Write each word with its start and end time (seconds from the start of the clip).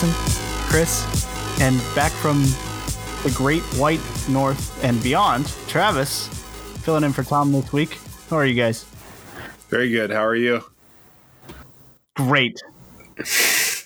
Carson, 0.00 0.66
Chris, 0.70 1.60
and 1.60 1.78
back 1.94 2.10
from 2.10 2.40
the 3.22 3.30
Great 3.36 3.60
White 3.76 4.00
North 4.30 4.82
and 4.82 5.02
beyond, 5.02 5.46
Travis, 5.68 6.28
filling 6.82 7.04
in 7.04 7.12
for 7.12 7.22
Tom 7.22 7.52
this 7.52 7.70
week. 7.70 7.98
How 8.30 8.36
are 8.36 8.46
you 8.46 8.54
guys? 8.54 8.86
Very 9.68 9.90
good. 9.90 10.10
How 10.10 10.24
are 10.24 10.34
you? 10.34 10.64
Great. 12.16 12.58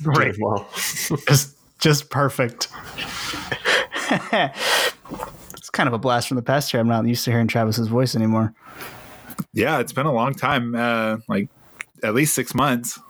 Great. 0.04 0.36
Well, 0.38 0.68
just, 1.26 1.56
just 1.80 2.10
perfect. 2.10 2.68
it's 4.22 5.70
kind 5.72 5.88
of 5.88 5.94
a 5.94 5.98
blast 5.98 6.28
from 6.28 6.36
the 6.36 6.42
past 6.42 6.70
here. 6.70 6.78
I'm 6.78 6.86
not 6.86 7.04
used 7.06 7.24
to 7.24 7.32
hearing 7.32 7.48
Travis's 7.48 7.88
voice 7.88 8.14
anymore. 8.14 8.54
Yeah, 9.52 9.80
it's 9.80 9.92
been 9.92 10.06
a 10.06 10.12
long 10.12 10.32
time. 10.34 10.76
Uh, 10.76 11.16
like 11.28 11.48
at 12.04 12.14
least 12.14 12.34
six 12.34 12.54
months. 12.54 13.00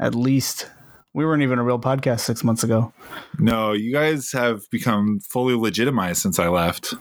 At 0.00 0.14
least. 0.14 0.70
We 1.16 1.24
weren't 1.24 1.42
even 1.42 1.58
a 1.58 1.62
real 1.62 1.78
podcast 1.78 2.20
six 2.20 2.44
months 2.44 2.62
ago. 2.62 2.92
No, 3.38 3.72
you 3.72 3.90
guys 3.90 4.30
have 4.32 4.68
become 4.68 5.20
fully 5.20 5.54
legitimized 5.54 6.20
since 6.20 6.38
I 6.38 6.48
left. 6.48 6.92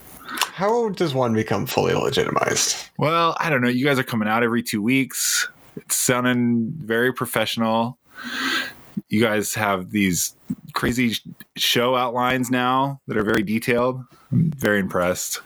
how 0.54 0.88
does 0.92 1.14
one 1.14 1.34
become 1.34 1.66
fully 1.66 1.94
legitimized? 1.94 2.78
Well, 2.98 3.36
I 3.42 3.50
don't 3.50 3.60
know. 3.60 3.68
You 3.68 3.84
guys 3.84 4.00
are 4.00 4.06
coming 4.06 4.30
out 4.30 4.42
every 4.42 4.64
two 4.64 4.82
weeks. 4.82 5.50
It's 5.76 5.98
sounding 5.98 6.72
very 6.78 7.12
professional. 7.12 7.98
You 9.10 9.20
guys 9.20 9.54
have 9.56 9.92
these 9.92 10.34
crazy 10.72 11.18
show 11.58 11.98
outlines 11.98 12.50
now 12.50 13.02
that 13.08 13.18
are 13.18 13.24
very 13.26 13.44
detailed. 13.44 14.02
I'm 14.32 14.50
very 14.52 14.80
impressed. 14.80 15.42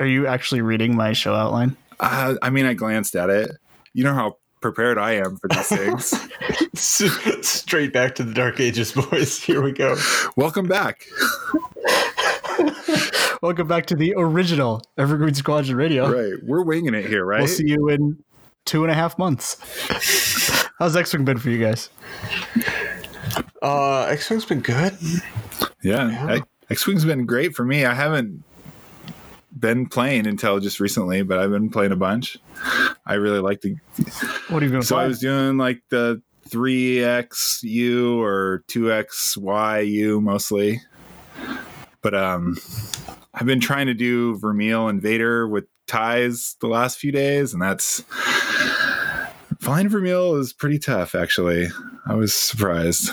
Are 0.00 0.06
you 0.06 0.26
actually 0.26 0.62
reading 0.62 0.96
my 0.96 1.12
show 1.12 1.34
outline? 1.34 1.76
Uh, 2.00 2.36
I 2.40 2.48
mean, 2.48 2.64
I 2.64 2.72
glanced 2.72 3.16
at 3.16 3.28
it. 3.28 3.50
You 3.92 4.02
know 4.02 4.14
how 4.14 4.38
prepared 4.62 4.96
I 4.96 5.12
am 5.12 5.36
for 5.36 5.48
these 5.48 5.68
things. 5.68 6.14
Straight 7.46 7.92
back 7.92 8.14
to 8.14 8.22
the 8.22 8.32
Dark 8.32 8.60
Ages, 8.60 8.92
boys. 8.92 9.38
Here 9.38 9.60
we 9.60 9.72
go. 9.72 9.96
Welcome 10.36 10.68
back. 10.68 11.06
Welcome 13.42 13.66
back 13.66 13.86
to 13.86 13.96
the 13.96 14.14
original 14.16 14.82
Evergreen 14.96 15.34
Squadron 15.34 15.76
Radio. 15.76 16.10
Right. 16.10 16.42
We're 16.44 16.62
winging 16.62 16.94
it 16.94 17.06
here, 17.06 17.24
right? 17.24 17.40
We'll 17.40 17.48
see 17.48 17.66
you 17.66 17.88
in 17.88 18.22
two 18.64 18.84
and 18.84 18.90
a 18.90 18.94
half 18.94 19.18
months. 19.18 19.56
How's 20.78 20.96
X 20.96 21.12
Wing 21.12 21.24
been 21.24 21.38
for 21.38 21.50
you 21.50 21.58
guys? 21.58 21.90
Uh, 23.60 24.04
X 24.04 24.30
Wing's 24.30 24.44
been 24.44 24.60
good. 24.60 24.96
Yeah, 25.82 26.38
X 26.70 26.86
Wing's 26.86 27.04
been 27.04 27.26
great 27.26 27.54
for 27.54 27.64
me. 27.64 27.84
I 27.84 27.94
haven't 27.94 28.44
been 29.58 29.86
playing 29.86 30.26
until 30.26 30.60
just 30.60 30.80
recently, 30.80 31.22
but 31.22 31.38
I've 31.38 31.50
been 31.50 31.70
playing 31.70 31.92
a 31.92 31.96
bunch. 31.96 32.38
I 33.06 33.14
really 33.14 33.40
like 33.40 33.60
the. 33.60 33.76
What 34.48 34.62
are 34.62 34.66
you 34.66 34.72
been 34.72 34.82
So 34.82 34.96
I 34.96 35.06
was 35.06 35.18
doing 35.18 35.58
like 35.58 35.82
the 35.90 36.22
three 36.48 36.96
XU 36.96 38.18
or 38.18 38.64
two 38.68 38.84
XYU 38.84 40.22
mostly, 40.22 40.80
but 42.00 42.14
um, 42.14 42.56
I've 43.34 43.46
been 43.46 43.60
trying 43.60 43.86
to 43.86 43.94
do 43.94 44.38
Vermeil 44.38 44.88
and 44.88 45.00
Vader 45.00 45.48
with 45.48 45.64
ties 45.86 46.56
the 46.60 46.68
last 46.68 46.98
few 46.98 47.12
days, 47.12 47.52
and 47.52 47.62
that's. 47.62 48.04
Flying 49.60 49.88
Vermeil 49.88 50.34
is 50.36 50.52
pretty 50.52 50.80
tough, 50.80 51.14
actually. 51.14 51.68
I 52.06 52.14
was 52.16 52.34
surprised. 52.34 53.10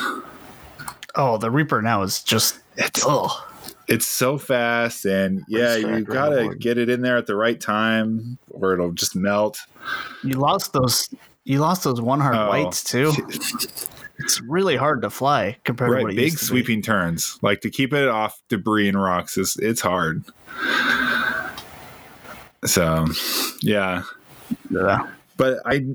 oh, 1.13 1.37
the 1.37 1.51
Reaper 1.51 1.81
now 1.81 2.01
is 2.01 2.23
just. 2.23 2.59
It's 2.75 3.03
Oh, 3.05 3.48
it's 3.89 4.07
so 4.07 4.37
fast 4.37 5.05
and 5.05 5.43
yeah 5.47 5.75
you 5.75 5.85
Distract 5.87 6.07
gotta 6.07 6.35
everyone. 6.35 6.57
get 6.59 6.77
it 6.77 6.89
in 6.89 7.01
there 7.01 7.17
at 7.17 7.25
the 7.27 7.35
right 7.35 7.59
time 7.59 8.37
or 8.51 8.73
it'll 8.73 8.91
just 8.91 9.15
melt 9.15 9.59
you 10.23 10.33
lost 10.33 10.73
those. 10.73 11.09
You 11.45 11.59
lost 11.59 11.83
those 11.83 11.99
one 11.99 12.19
heart 12.19 12.35
Oh. 12.37 12.49
whites 12.49 12.83
too. 12.83 13.11
It's 14.21 14.41
really 14.41 14.75
hard 14.75 15.01
to 15.03 15.09
fly 15.09 15.55
compared 15.63 15.91
to 15.91 15.93
right 15.95 16.03
what 16.03 16.11
it 16.11 16.17
big 16.17 16.33
used 16.33 16.39
to 16.39 16.43
be. 16.43 16.47
sweeping 16.59 16.81
turns 16.81 17.39
like 17.41 17.61
to 17.61 17.69
keep 17.69 17.93
it 17.93 18.09
off 18.09 18.37
debris 18.49 18.89
and 18.89 19.01
rocks 19.01 19.37
is 19.37 19.55
it's 19.61 19.79
hard 19.79 20.25
so 22.65 23.05
yeah 23.61 24.03
Yeah. 24.69 25.07
but 25.37 25.59
i 25.65 25.85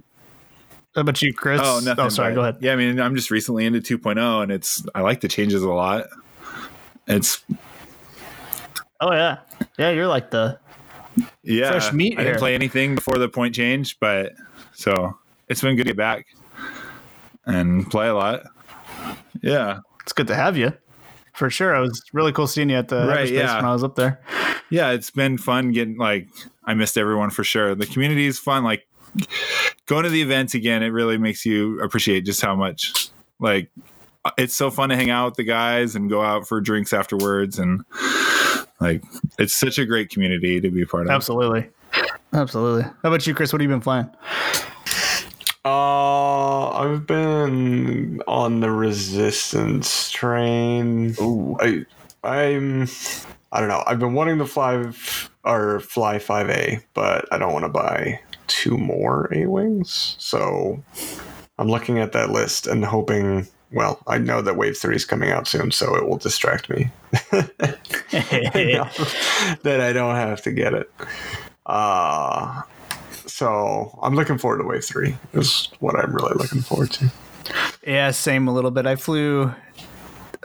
How 0.95 1.03
about 1.03 1.21
you, 1.21 1.35
Chris? 1.35 1.61
oh, 1.63 1.77
oh 1.77 1.85
nothing 1.85 2.07
Oh, 2.07 2.09
sorry. 2.09 2.31
but- 2.33 2.35
Go 2.35 2.41
ahead. 2.43 2.57
yeah 2.61 2.73
i 2.73 2.77
mean 2.77 2.99
i'm 2.99 3.15
just 3.15 3.31
recently 3.31 3.67
into 3.67 3.81
2.0 3.99 4.43
and 4.43 4.51
it's 4.51 4.83
i 4.95 5.03
like 5.03 5.21
the 5.21 5.29
changes 5.29 5.63
a 5.63 5.69
lot 5.71 6.07
it's 7.07 7.45
Oh 9.07 9.13
yeah, 9.13 9.41
yeah. 9.79 9.91
You're 9.91 10.07
like 10.07 10.31
the 10.31 10.59
yeah 11.45 11.71
Fresh 11.71 11.93
meat 11.93 12.19
i 12.19 12.25
didn't 12.25 12.39
play 12.41 12.57
anything 12.57 12.97
before 12.97 13.19
the 13.19 13.29
point 13.29 13.55
change 13.55 14.01
but 14.01 14.33
so 14.73 15.17
it's 15.47 15.61
been 15.61 15.77
good 15.77 15.85
to 15.85 15.91
get 15.91 15.97
back 15.97 16.27
and 17.47 17.89
play 17.89 18.09
a 18.09 18.15
lot 18.15 18.43
yeah 19.41 19.79
it's 20.03 20.13
good 20.13 20.27
to 20.27 20.35
have 20.35 20.57
you. 20.57 20.73
For 21.35 21.51
sure. 21.51 21.75
It 21.75 21.81
was 21.81 22.03
really 22.13 22.33
cool 22.33 22.47
seeing 22.47 22.69
you 22.71 22.77
at 22.77 22.89
the 22.89 23.07
Right, 23.07 23.29
yeah. 23.31 23.57
when 23.57 23.65
I 23.65 23.73
was 23.73 23.83
up 23.85 23.95
there. 23.97 24.21
yeah 24.71 24.91
it's 24.91 25.11
been 25.11 25.39
fun 25.39 25.71
getting 25.73 25.99
like 25.99 26.29
i 26.65 26.75
missed 26.75 26.97
everyone 26.99 27.31
for 27.31 27.45
sure 27.45 27.75
the 27.77 27.87
community 27.87 28.27
is 28.27 28.39
fun 28.41 28.65
like 28.65 28.87
going 29.87 30.03
to 30.05 30.11
the 30.11 30.23
events 30.23 30.55
again 30.55 30.83
it 30.83 30.89
really 30.89 31.19
makes 31.19 31.45
you 31.47 31.81
appreciate 31.81 32.25
just 32.25 32.41
how 32.41 32.57
much 32.57 33.11
like 33.39 33.71
it's 34.39 34.55
so 34.55 34.71
fun 34.71 34.89
to 34.89 34.97
hang 34.97 35.11
out 35.11 35.27
with 35.27 35.35
the 35.35 35.45
guys 35.45 35.95
and 35.95 36.09
go 36.11 36.23
out 36.23 36.49
for 36.49 36.61
drinks 36.61 36.93
afterwards 36.93 37.59
and 37.59 37.85
like 38.85 39.03
it's 39.39 39.55
such 39.55 39.79
a 39.79 39.87
great 39.87 40.11
community 40.11 40.61
to 40.61 40.71
be 40.71 40.85
part 40.85 41.07
of 41.07 41.11
Absolutely. 41.11 41.69
Absolutely. 42.33 42.83
How 42.83 42.95
about 43.05 43.27
you, 43.27 43.35
Chris? 43.35 43.53
What 43.53 43.61
have 43.61 43.71
you 43.71 43.75
been 43.75 43.81
playing? 43.81 44.11
Uh, 45.65 46.69
I've 46.71 47.07
been 47.07 48.21
on 48.27 48.61
the 48.61 48.71
resistance 48.71 50.11
train. 50.11 51.15
Ooh. 51.21 51.57
I, 51.61 51.87
I'm, 52.23 52.89
I 53.53 53.61
don't 53.61 53.69
know. 53.69 53.83
I've 53.87 53.99
been 53.99 54.15
wanting 54.15 54.39
to 54.39 54.47
fly 54.47 54.77
f- 54.77 55.31
or 55.45 55.81
fly 55.81 56.19
five 56.19 56.51
A, 56.51 56.81
but 56.93 57.27
I 57.33 57.39
don't 57.39 57.53
want 57.53 57.65
to 57.65 57.71
buy 57.71 58.21
two 58.47 58.77
more 58.77 59.33
A 59.33 59.47
wings. 59.47 60.17
So 60.19 60.83
I'm 61.59 61.69
looking 61.69 61.99
at 61.99 62.13
that 62.13 62.31
list 62.31 62.67
and 62.67 62.85
hoping. 62.85 63.47
Well, 63.73 64.01
I 64.07 64.19
know 64.19 64.41
that 64.43 64.57
Wave 64.57 64.77
Three 64.77 64.95
is 64.95 65.05
coming 65.05 65.31
out 65.31 65.49
soon, 65.49 65.71
so 65.73 65.97
it 65.97 66.07
will 66.07 66.19
distract 66.19 66.71
me. 66.71 66.91
that 67.31 67.51
I 69.65 69.93
don't 69.93 70.15
have 70.15 70.43
to 70.43 70.53
get 70.53 70.75
it. 70.75 70.91
Uh 71.67 72.63
so 73.27 73.99
I'm 74.01 74.15
looking 74.15 74.39
forward 74.39 74.59
to 74.59 74.65
Wave 74.65 74.85
Three. 74.85 75.17
Is 75.33 75.69
what 75.81 75.99
I'm 75.99 76.15
really 76.15 76.35
looking 76.35 76.61
forward 76.61 76.93
to. 76.93 77.11
Yeah, 77.87 78.13
same 78.13 78.47
a 78.47 78.55
little 78.55 78.71
bit. 78.71 78.87
I 78.87 78.97
flew. 78.97 79.53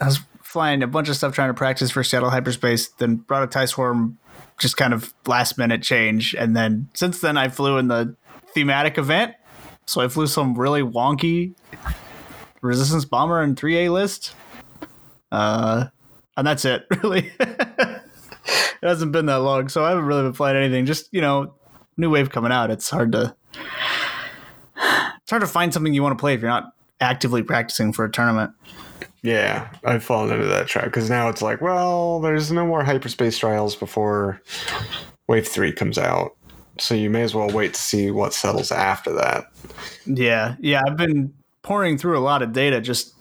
I 0.01 0.05
was 0.05 0.19
flying 0.41 0.81
a 0.81 0.87
bunch 0.87 1.07
of 1.07 1.15
stuff 1.15 1.35
trying 1.35 1.49
to 1.49 1.53
practice 1.53 1.91
for 1.91 2.03
Seattle 2.03 2.31
Hyperspace. 2.31 2.87
Then 2.97 3.17
brought 3.17 3.43
a 3.43 3.47
tie 3.47 3.65
swarm, 3.65 4.17
just 4.57 4.75
kind 4.75 4.93
of 4.93 5.13
last 5.27 5.57
minute 5.57 5.83
change, 5.83 6.33
and 6.33 6.55
then 6.55 6.89
since 6.95 7.21
then 7.21 7.37
I 7.37 7.49
flew 7.49 7.77
in 7.77 7.89
the 7.89 8.15
thematic 8.55 8.97
event. 8.97 9.35
So 9.85 10.01
I 10.01 10.07
flew 10.07 10.27
some 10.27 10.57
really 10.57 10.81
wonky 10.81 11.53
resistance 12.61 13.05
bomber 13.05 13.41
and 13.41 13.57
three 13.57 13.85
A 13.85 13.91
list. 13.91 14.35
Uh, 15.31 15.87
and 16.37 16.47
that's 16.47 16.65
it. 16.65 16.85
Really, 17.03 17.31
it 17.39 18.87
hasn't 18.87 19.11
been 19.11 19.25
that 19.27 19.37
long, 19.37 19.67
so 19.69 19.83
I 19.83 19.89
haven't 19.89 20.05
really 20.05 20.23
been 20.23 20.33
playing 20.33 20.57
anything. 20.57 20.85
Just 20.85 21.09
you 21.11 21.21
know, 21.21 21.53
new 21.97 22.09
wave 22.09 22.29
coming 22.29 22.51
out. 22.51 22.71
It's 22.71 22.89
hard 22.89 23.11
to 23.11 23.35
it's 24.75 25.29
hard 25.29 25.41
to 25.41 25.47
find 25.47 25.73
something 25.73 25.93
you 25.93 26.01
want 26.01 26.17
to 26.17 26.21
play 26.21 26.33
if 26.33 26.41
you're 26.41 26.49
not 26.49 26.73
actively 26.99 27.43
practicing 27.43 27.93
for 27.93 28.05
a 28.05 28.11
tournament. 28.11 28.51
Yeah, 29.21 29.69
I've 29.83 30.03
fallen 30.03 30.31
into 30.31 30.47
that 30.47 30.67
trap 30.67 30.85
because 30.85 31.09
now 31.09 31.29
it's 31.29 31.41
like, 31.41 31.61
well, 31.61 32.21
there's 32.21 32.51
no 32.51 32.65
more 32.65 32.83
hyperspace 32.83 33.37
trials 33.37 33.75
before 33.75 34.41
Wave 35.27 35.47
Three 35.47 35.73
comes 35.73 35.97
out, 35.97 36.35
so 36.79 36.95
you 36.95 37.09
may 37.09 37.21
as 37.21 37.35
well 37.35 37.49
wait 37.51 37.73
to 37.73 37.81
see 37.81 38.11
what 38.11 38.33
settles 38.33 38.71
after 38.71 39.13
that. 39.13 39.51
Yeah, 40.05 40.55
yeah. 40.59 40.81
I've 40.87 40.97
been 40.97 41.33
pouring 41.61 41.97
through 41.97 42.17
a 42.17 42.21
lot 42.21 42.41
of 42.41 42.53
data 42.53 42.81
just 42.81 43.13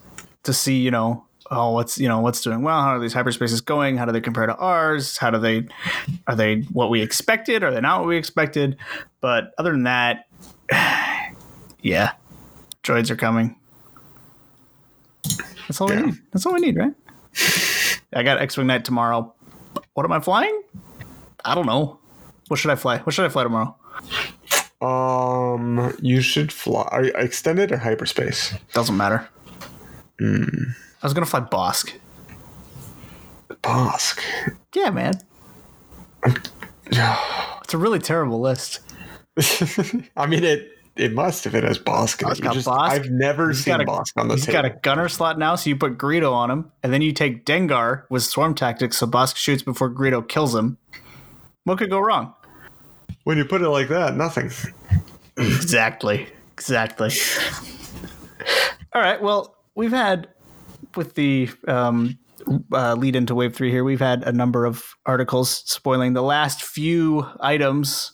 to 0.45 0.53
see, 0.53 0.79
you 0.79 0.91
know, 0.91 1.25
oh, 1.51 1.73
what's 1.73 1.99
you 1.99 2.09
know 2.09 2.21
what's 2.21 2.41
doing 2.43 2.63
well. 2.63 2.81
How 2.83 2.97
are 2.97 3.01
these 3.01 3.15
hyperspaces 3.15 3.61
going? 3.65 3.97
How 3.97 4.05
do 4.05 4.13
they 4.13 4.21
compare 4.21 4.47
to 4.47 4.57
ours? 4.57 5.17
How 5.19 5.31
do 5.31 5.39
they 5.39 5.67
are 6.27 6.35
they 6.37 6.61
what 6.73 6.91
we 6.91 7.01
expected? 7.03 7.63
Are 7.63 7.73
they 7.73 7.81
not 7.81 8.01
what 8.01 8.09
we 8.09 8.17
expected? 8.17 8.77
But 9.21 9.53
other 9.59 9.73
than 9.73 9.85
that, 9.85 10.27
yeah, 11.83 12.13
droids 12.83 13.11
are 13.11 13.17
coming. 13.17 13.57
That's 15.69 15.81
all 15.81 15.91
Yeah. 15.91 16.01
we 16.01 16.07
need. 16.07 16.15
That's 16.33 16.47
all 16.47 16.55
we 16.55 16.61
need, 16.61 16.77
right? 16.77 16.95
I 18.15 18.23
got 18.23 18.41
X-wing 18.41 18.67
night 18.67 18.85
tomorrow. 18.85 19.35
What 19.95 20.05
am 20.05 20.13
I 20.13 20.21
flying? 20.21 20.63
I 21.45 21.55
don't 21.55 21.67
know. 21.67 21.99
What 22.49 22.59
should 22.59 22.71
I 22.71 22.75
fly? 22.77 22.99
What 22.99 23.13
should 23.15 23.27
I 23.27 23.29
fly 23.29 23.43
tomorrow? 23.43 23.77
Um, 24.81 25.97
you 26.01 26.21
should 26.21 26.53
fly 26.53 26.89
are 26.93 27.05
you 27.05 27.13
extended 27.15 27.73
or 27.73 27.79
hyperspace. 27.79 28.55
Doesn't 28.75 28.97
matter. 28.97 29.29
I 30.21 30.47
was 31.03 31.15
gonna 31.15 31.27
fly 31.27 31.41
Bossk. 31.41 31.93
Bossk. 33.63 34.21
Yeah, 34.75 34.91
man. 34.91 35.15
It's 36.91 37.75
a 37.75 37.79
really 37.79 37.99
terrible 37.99 38.41
list. 38.41 38.81
I 40.17 40.27
mean, 40.27 40.45
it 40.45 40.71
it 40.97 41.13
must 41.13 41.47
if 41.47 41.55
it 41.55 41.65
has 41.65 41.79
Bossk. 41.79 42.23
Oh, 42.25 42.35
got 42.41 42.55
just, 42.55 42.67
Bossk. 42.67 42.89
I've 42.91 43.11
never 43.11 43.49
He's 43.49 43.65
seen 43.65 43.73
got 43.73 43.81
a- 43.83 43.85
Bossk 43.85 44.13
on 44.17 44.29
the 44.29 44.35
He's 44.35 44.47
table. 44.47 44.63
got 44.63 44.65
a 44.65 44.79
gunner 44.83 45.09
slot 45.09 45.39
now, 45.39 45.55
so 45.55 45.71
you 45.71 45.77
put 45.77 45.99
Greedo 45.99 46.33
on 46.33 46.51
him, 46.51 46.71
and 46.83 46.93
then 46.93 47.03
you 47.03 47.13
take 47.13 47.45
Dengar 47.45 48.05
with 48.11 48.23
swarm 48.23 48.55
tactics, 48.55 48.97
so 48.99 49.07
Bossk 49.07 49.37
shoots 49.37 49.63
before 49.63 49.91
Greedo 49.91 50.27
kills 50.27 50.55
him. 50.55 50.79
What 51.65 51.79
could 51.79 51.91
go 51.91 51.99
wrong? 52.01 52.35
When 53.29 53.37
you 53.37 53.45
put 53.45 53.61
it 53.61 53.69
like 53.69 53.89
that, 53.89 54.17
nothing. 54.17 54.51
Exactly. 55.37 56.29
Exactly. 56.55 57.11
All 58.95 59.03
right. 59.03 59.21
Well, 59.21 59.55
we've 59.75 59.93
had 59.93 60.29
with 60.97 61.15
the 61.15 61.51
um, 61.69 62.19
uh, 62.73 62.95
lead 62.95 63.17
into 63.17 63.35
wave 63.35 63.55
three 63.55 63.71
here, 63.71 63.85
we've 63.85 64.01
had 64.01 64.23
a 64.23 64.33
number 64.33 64.65
of 64.65 64.83
articles 65.05 65.51
spoiling 65.51 66.15
the 66.15 66.23
last 66.23 66.63
few 66.63 67.27
items 67.39 68.13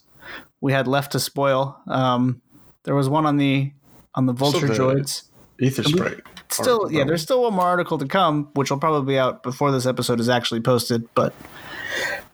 we 0.59 0.73
had 0.73 0.85
left 0.85 1.13
to 1.13 1.21
spoil. 1.21 1.81
Um, 1.87 2.41
there 2.83 2.93
was 2.93 3.07
one 3.07 3.25
on 3.25 3.37
the 3.37 3.71
on 4.15 4.25
the 4.25 4.33
vulture 4.33 4.67
the- 4.67 4.73
droids. 4.73 5.29
Aethersprite. 5.61 6.19
Still, 6.51 6.73
article, 6.73 6.91
yeah, 6.91 7.05
there's 7.05 7.21
still 7.21 7.43
one 7.43 7.53
more 7.53 7.63
article 7.63 7.97
to 7.99 8.05
come, 8.05 8.49
which 8.55 8.69
will 8.69 8.79
probably 8.79 9.13
be 9.13 9.17
out 9.17 9.43
before 9.43 9.71
this 9.71 9.85
episode 9.85 10.19
is 10.19 10.27
actually 10.27 10.59
posted. 10.59 11.07
But 11.15 11.33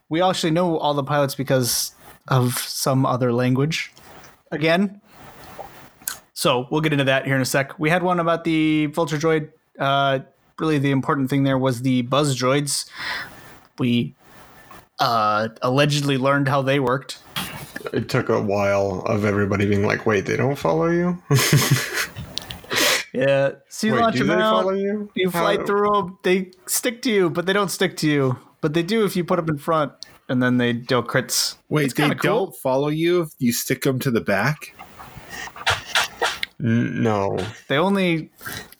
we 0.09 0.19
actually 0.19 0.49
know 0.49 0.79
all 0.79 0.95
the 0.95 1.03
pilots 1.03 1.35
because 1.35 1.93
of 2.27 2.57
some 2.57 3.05
other 3.05 3.31
language. 3.33 3.91
Again, 4.51 4.99
so 6.33 6.67
we'll 6.69 6.81
get 6.81 6.91
into 6.91 7.05
that 7.05 7.25
here 7.25 7.35
in 7.35 7.41
a 7.41 7.45
sec. 7.45 7.77
We 7.79 7.89
had 7.89 8.03
one 8.03 8.19
about 8.19 8.43
the 8.43 8.87
Vulture 8.87 9.17
Droid. 9.17 9.51
Uh, 9.79 10.19
really, 10.59 10.77
the 10.77 10.91
important 10.91 11.29
thing 11.29 11.43
there 11.43 11.57
was 11.57 11.81
the 11.83 12.01
Buzz 12.03 12.37
Droids. 12.37 12.89
We 13.79 14.15
uh, 14.99 15.49
allegedly 15.61 16.17
learned 16.17 16.47
how 16.47 16.61
they 16.61 16.79
worked. 16.79 17.19
It 17.93 18.09
took 18.09 18.29
a 18.29 18.41
while 18.41 19.03
of 19.05 19.23
everybody 19.25 19.65
being 19.65 19.85
like, 19.85 20.05
"Wait, 20.05 20.25
they 20.25 20.35
don't 20.37 20.57
follow 20.57 20.87
you? 20.87 21.21
Yeah, 23.13 23.51
so 23.67 23.87
you 23.87 23.93
Wait, 23.93 23.99
launch 23.99 24.19
them 24.19 24.31
out. 24.31 24.61
follow 24.61 24.73
you? 24.73 25.11
You 25.15 25.29
fly 25.29 25.57
How- 25.57 25.65
through 25.65 25.91
them. 25.91 26.17
They 26.23 26.51
stick 26.65 27.01
to 27.01 27.11
you, 27.11 27.29
but 27.29 27.45
they 27.45 27.51
don't 27.53 27.69
stick 27.69 27.97
to 27.97 28.07
you. 28.09 28.39
But 28.61 28.73
they 28.73 28.83
do 28.83 29.03
if 29.03 29.15
you 29.17 29.25
put 29.25 29.35
them 29.35 29.49
in 29.49 29.57
front, 29.57 29.91
and 30.31 30.41
then 30.41 30.57
they 30.57 30.73
deal 30.73 31.03
crits. 31.03 31.57
Wait, 31.69 31.85
It's 31.85 31.93
they 31.93 32.09
cool. 32.15 32.15
don't 32.47 32.55
follow 32.55 32.87
you 32.87 33.21
if 33.21 33.29
you 33.37 33.51
stick 33.53 33.83
them 33.83 33.99
to 33.99 34.09
the 34.09 34.21
back? 34.21 34.73
No, 36.59 37.37
They 37.67 37.77
only 37.77 38.29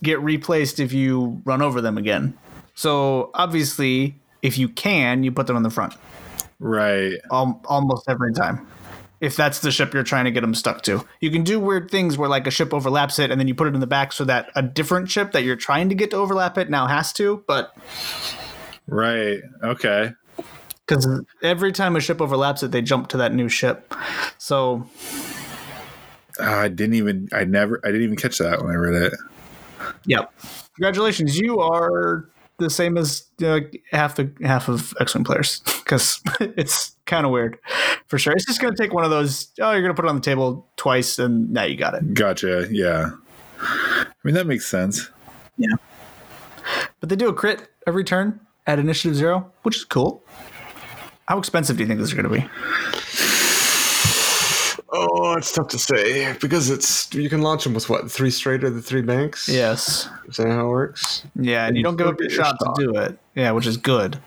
get 0.04 0.22
replaced 0.22 0.80
if 0.80 0.94
you 0.94 1.42
run 1.46 1.62
over 1.64 1.82
them 1.82 1.98
again. 1.98 2.36
So 2.76 3.32
obviously, 3.34 4.16
if 4.44 4.58
you 4.58 4.70
can, 4.70 5.24
you 5.24 5.32
put 5.32 5.48
them 5.48 5.58
in 5.58 5.64
the 5.64 5.72
front 5.72 5.96
Right. 6.60 7.14
al- 7.32 7.60
almost 7.66 8.08
every 8.08 8.34
time. 8.34 8.68
If 9.20 9.36
that's 9.36 9.60
the 9.60 9.72
ship 9.72 9.94
you're 9.96 10.04
trying 10.04 10.26
to 10.26 10.32
get 10.32 10.42
them 10.42 10.54
stuck 10.56 10.82
to, 10.84 11.06
you 11.22 11.32
can 11.32 11.44
do 11.44 11.60
weird 11.60 11.90
things 11.92 12.18
where 12.20 12.30
like 12.30 12.46
a 12.48 12.52
ship 12.52 12.72
overlaps 12.74 13.18
it, 13.20 13.30
and 13.32 13.40
then 13.40 13.48
you 13.48 13.54
put 13.56 13.68
it 13.68 13.74
in 13.74 13.80
the 13.80 13.88
back 13.88 14.12
so 14.14 14.26
that 14.26 14.50
a 14.56 14.62
different 14.64 15.10
ship 15.10 15.32
that 15.32 15.44
you're 15.44 15.56
trying 15.56 15.90
to 15.90 15.96
get 15.96 16.12
to 16.12 16.18
overlap 16.18 16.58
it 16.60 16.70
now 16.70 16.86
has 16.88 17.12
to. 17.14 17.44
But 17.48 17.76
Right. 18.88 19.40
Okay. 19.64 20.12
Because 20.86 21.08
every 21.42 21.72
time 21.72 21.96
a 21.96 22.00
ship 22.00 22.22
overlaps 22.22 22.64
it, 22.64 22.72
they 22.72 22.82
jump 22.82 23.08
to 23.10 23.18
that 23.18 23.34
new 23.34 23.48
ship. 23.50 23.94
So 24.38 24.88
Uh, 26.40 26.44
I 26.46 26.68
didn't 26.70 26.96
even. 26.96 27.30
I 27.34 27.44
never. 27.44 27.80
I 27.84 27.88
didn't 27.88 28.04
even 28.04 28.16
catch 28.16 28.38
that 28.40 28.62
when 28.62 28.72
I 28.72 28.76
read 28.76 29.02
it. 29.04 29.14
Yep. 30.06 30.34
Congratulations, 30.76 31.38
you 31.38 31.60
are 31.60 32.30
the 32.58 32.70
same 32.70 32.98
as 32.98 33.26
uh, 33.44 33.60
half 33.92 34.16
the 34.16 34.32
half 34.44 34.70
of 34.70 34.94
X-wing 35.00 35.24
players 35.24 35.60
because 35.84 36.22
it's 36.40 36.96
kind 37.06 37.26
of 37.26 37.32
weird, 37.32 37.58
for 38.08 38.18
sure. 38.18 38.34
It's 38.34 38.46
just 38.46 38.62
going 38.62 38.74
to 38.74 38.82
take 38.82 38.94
one 38.94 39.04
of 39.04 39.10
those. 39.10 39.52
Oh, 39.60 39.72
you're 39.72 39.82
going 39.82 39.94
to 39.94 40.00
put 40.02 40.06
it 40.06 40.10
on 40.10 40.16
the 40.16 40.22
table 40.22 40.68
twice, 40.78 41.20
and 41.20 41.52
now 41.52 41.64
you 41.64 41.76
got 41.76 41.94
it. 41.96 42.14
Gotcha. 42.14 42.68
Yeah. 42.72 43.12
I 43.60 44.06
mean 44.24 44.34
that 44.36 44.48
makes 44.48 44.66
sense. 44.66 45.10
Yeah. 45.58 45.76
But 47.00 47.10
they 47.10 47.16
do 47.16 47.28
a 47.28 47.34
crit 47.34 47.68
every 47.86 48.04
turn 48.04 48.40
at 48.66 48.80
initiative 48.80 49.16
zero, 49.16 49.52
which 49.64 49.76
is 49.76 49.84
cool. 49.86 50.24
How 51.28 51.38
expensive 51.38 51.78
do 51.78 51.84
you 51.84 51.88
think 51.88 52.00
this 52.00 52.10
is 52.10 52.14
going 52.14 52.30
to 52.30 52.42
be? 52.42 52.50
oh, 54.94 55.36
it's 55.38 55.52
tough 55.52 55.70
to 55.70 55.80
say 55.80 56.36
because 56.42 56.70
it's 56.70 57.14
you 57.14 57.30
can 57.30 57.42
launch 57.42 57.64
them 57.64 57.74
with 57.74 57.90
what 57.90 58.12
three 58.12 58.32
straight 58.32 58.64
or 58.64 58.70
the 58.70 58.82
three 58.82 59.02
banks. 59.02 59.48
Yes. 59.48 60.10
is 60.28 60.38
that 60.38 60.48
how 60.48 60.68
it 60.68 60.70
works? 60.70 61.24
Yeah, 61.36 61.68
and 61.68 61.78
you 61.78 61.84
don't 61.84 61.96
give 61.96 62.08
up 62.08 62.20
your 62.20 62.30
shot 62.30 62.58
to 62.60 62.74
do 62.76 62.96
it. 62.96 63.18
Yeah, 63.36 63.52
which 63.52 63.66
is 63.66 63.78
good. 63.78 64.20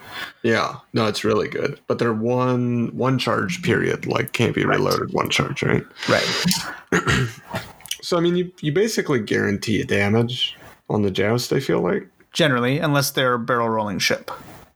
Yeah, 0.43 0.77
no, 0.93 1.07
it's 1.07 1.25
really 1.25 1.49
good. 1.49 1.79
But 1.87 1.99
they're 1.99 2.15
one 2.15 2.97
one 2.97 3.19
charge 3.19 3.63
period, 3.63 4.07
like 4.07 4.33
can't 4.33 4.55
be 4.55 4.65
reloaded 4.65 5.13
one 5.13 5.31
charge, 5.31 5.63
right? 5.63 5.85
Right. 6.09 7.29
So 8.05 8.19
I 8.19 8.21
mean, 8.21 8.37
you 8.37 8.53
you 8.61 8.71
basically 8.71 9.19
guarantee 9.19 9.83
damage 9.83 10.59
on 10.91 11.01
the 11.01 11.11
joust. 11.11 11.55
I 11.55 11.61
feel 11.61 11.81
like. 11.81 12.07
Generally, 12.35 12.79
unless 12.81 13.13
they're 13.13 13.33
a 13.33 13.39
barrel 13.39 13.71
rolling 13.71 13.99
ship. 13.99 14.31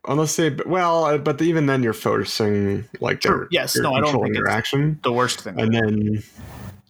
Unless 0.08 0.36
they, 0.36 0.50
well, 0.66 1.04
uh, 1.04 1.18
but 1.18 1.40
even 1.42 1.66
then 1.66 1.82
you're 1.82 1.92
forcing 1.92 2.88
like 3.00 3.22
Sure, 3.22 3.40
their, 3.40 3.48
yes, 3.50 3.74
you're 3.74 3.84
no, 3.84 3.90
I 3.92 3.96
don't 4.00 4.04
controlling 4.04 4.32
think 4.32 4.36
their 4.36 4.44
it's- 4.46 4.58
action, 4.58 4.98
The 5.04 5.12
worst 5.12 5.40
thing. 5.42 5.60
and 5.60 5.72
then 5.74 6.22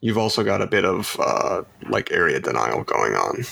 you've 0.01 0.19
also 0.19 0.45
got 0.45 0.63
a 0.63 0.67
bit 0.67 0.85
of 0.85 1.17
uh, 1.19 1.63
like 1.91 2.13
area 2.13 2.39
denial 2.41 2.85
going 2.85 3.15
on 3.15 3.45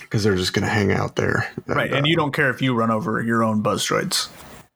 because 0.00 0.24
they're 0.24 0.34
just 0.36 0.54
going 0.54 0.64
to 0.64 0.70
hang 0.72 0.92
out 0.92 1.16
there. 1.16 1.46
right, 1.66 1.92
and 1.92 2.06
uh, 2.06 2.08
you 2.08 2.16
don't 2.16 2.32
care 2.32 2.48
if 2.50 2.62
you 2.62 2.74
run 2.74 2.90
over 2.90 3.22
your 3.22 3.44
own 3.44 3.60
buzz 3.60 3.86
droids. 3.86 4.28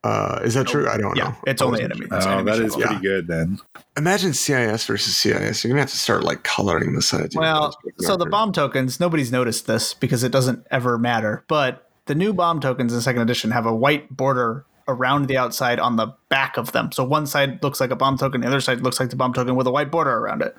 Uh, 0.03 0.39
is 0.43 0.53
that 0.53 0.67
true? 0.67 0.87
I 0.87 0.97
don't 0.97 1.17
Yeah, 1.17 1.29
know. 1.29 1.35
it's 1.47 1.61
I 1.61 1.65
only 1.65 1.81
wasn't 1.83 1.93
enemy. 2.01 2.15
It's 2.15 2.25
Oh, 2.25 2.29
enemy 2.29 2.51
that 2.51 2.57
ship 2.57 2.65
is 2.67 2.75
level. 2.75 2.87
pretty 2.87 3.03
good 3.03 3.27
then. 3.27 3.59
Imagine 3.97 4.33
CIS 4.33 4.85
versus 4.85 5.15
CIS. 5.17 5.63
You're 5.63 5.69
gonna 5.71 5.81
have 5.81 5.89
to 5.89 5.97
start 5.97 6.23
like 6.23 6.43
coloring 6.43 6.93
the 6.93 7.01
sides. 7.01 7.35
Well, 7.35 7.75
so 7.99 8.15
the 8.15 8.27
bomb 8.27 8.51
tokens, 8.53 8.99
nobody's 8.99 9.31
noticed 9.31 9.65
this 9.65 9.95
because 9.95 10.23
it 10.23 10.31
doesn't 10.31 10.65
ever 10.69 10.97
matter. 10.99 11.43
But 11.47 11.86
the 12.07 12.15
new 12.15 12.33
bomb 12.33 12.59
tokens 12.59 12.93
in 12.93 13.01
second 13.01 13.21
edition 13.21 13.51
have 13.51 13.65
a 13.65 13.75
white 13.75 14.15
border 14.15 14.65
around 14.87 15.27
the 15.27 15.37
outside 15.37 15.79
on 15.79 15.97
the 15.97 16.07
back 16.29 16.55
of 16.57 16.71
them. 16.71 16.91
So 16.91 17.03
one 17.03 17.27
side 17.27 17.61
looks 17.61 17.81
like 17.81 17.91
a 17.91 17.95
bomb 17.95 18.17
token, 18.17 18.41
the 18.41 18.47
other 18.47 18.61
side 18.61 18.81
looks 18.81 18.99
like 18.99 19.09
the 19.09 19.15
bomb 19.17 19.33
token 19.33 19.55
with 19.55 19.67
a 19.67 19.71
white 19.71 19.91
border 19.91 20.17
around 20.17 20.41
it. 20.41 20.55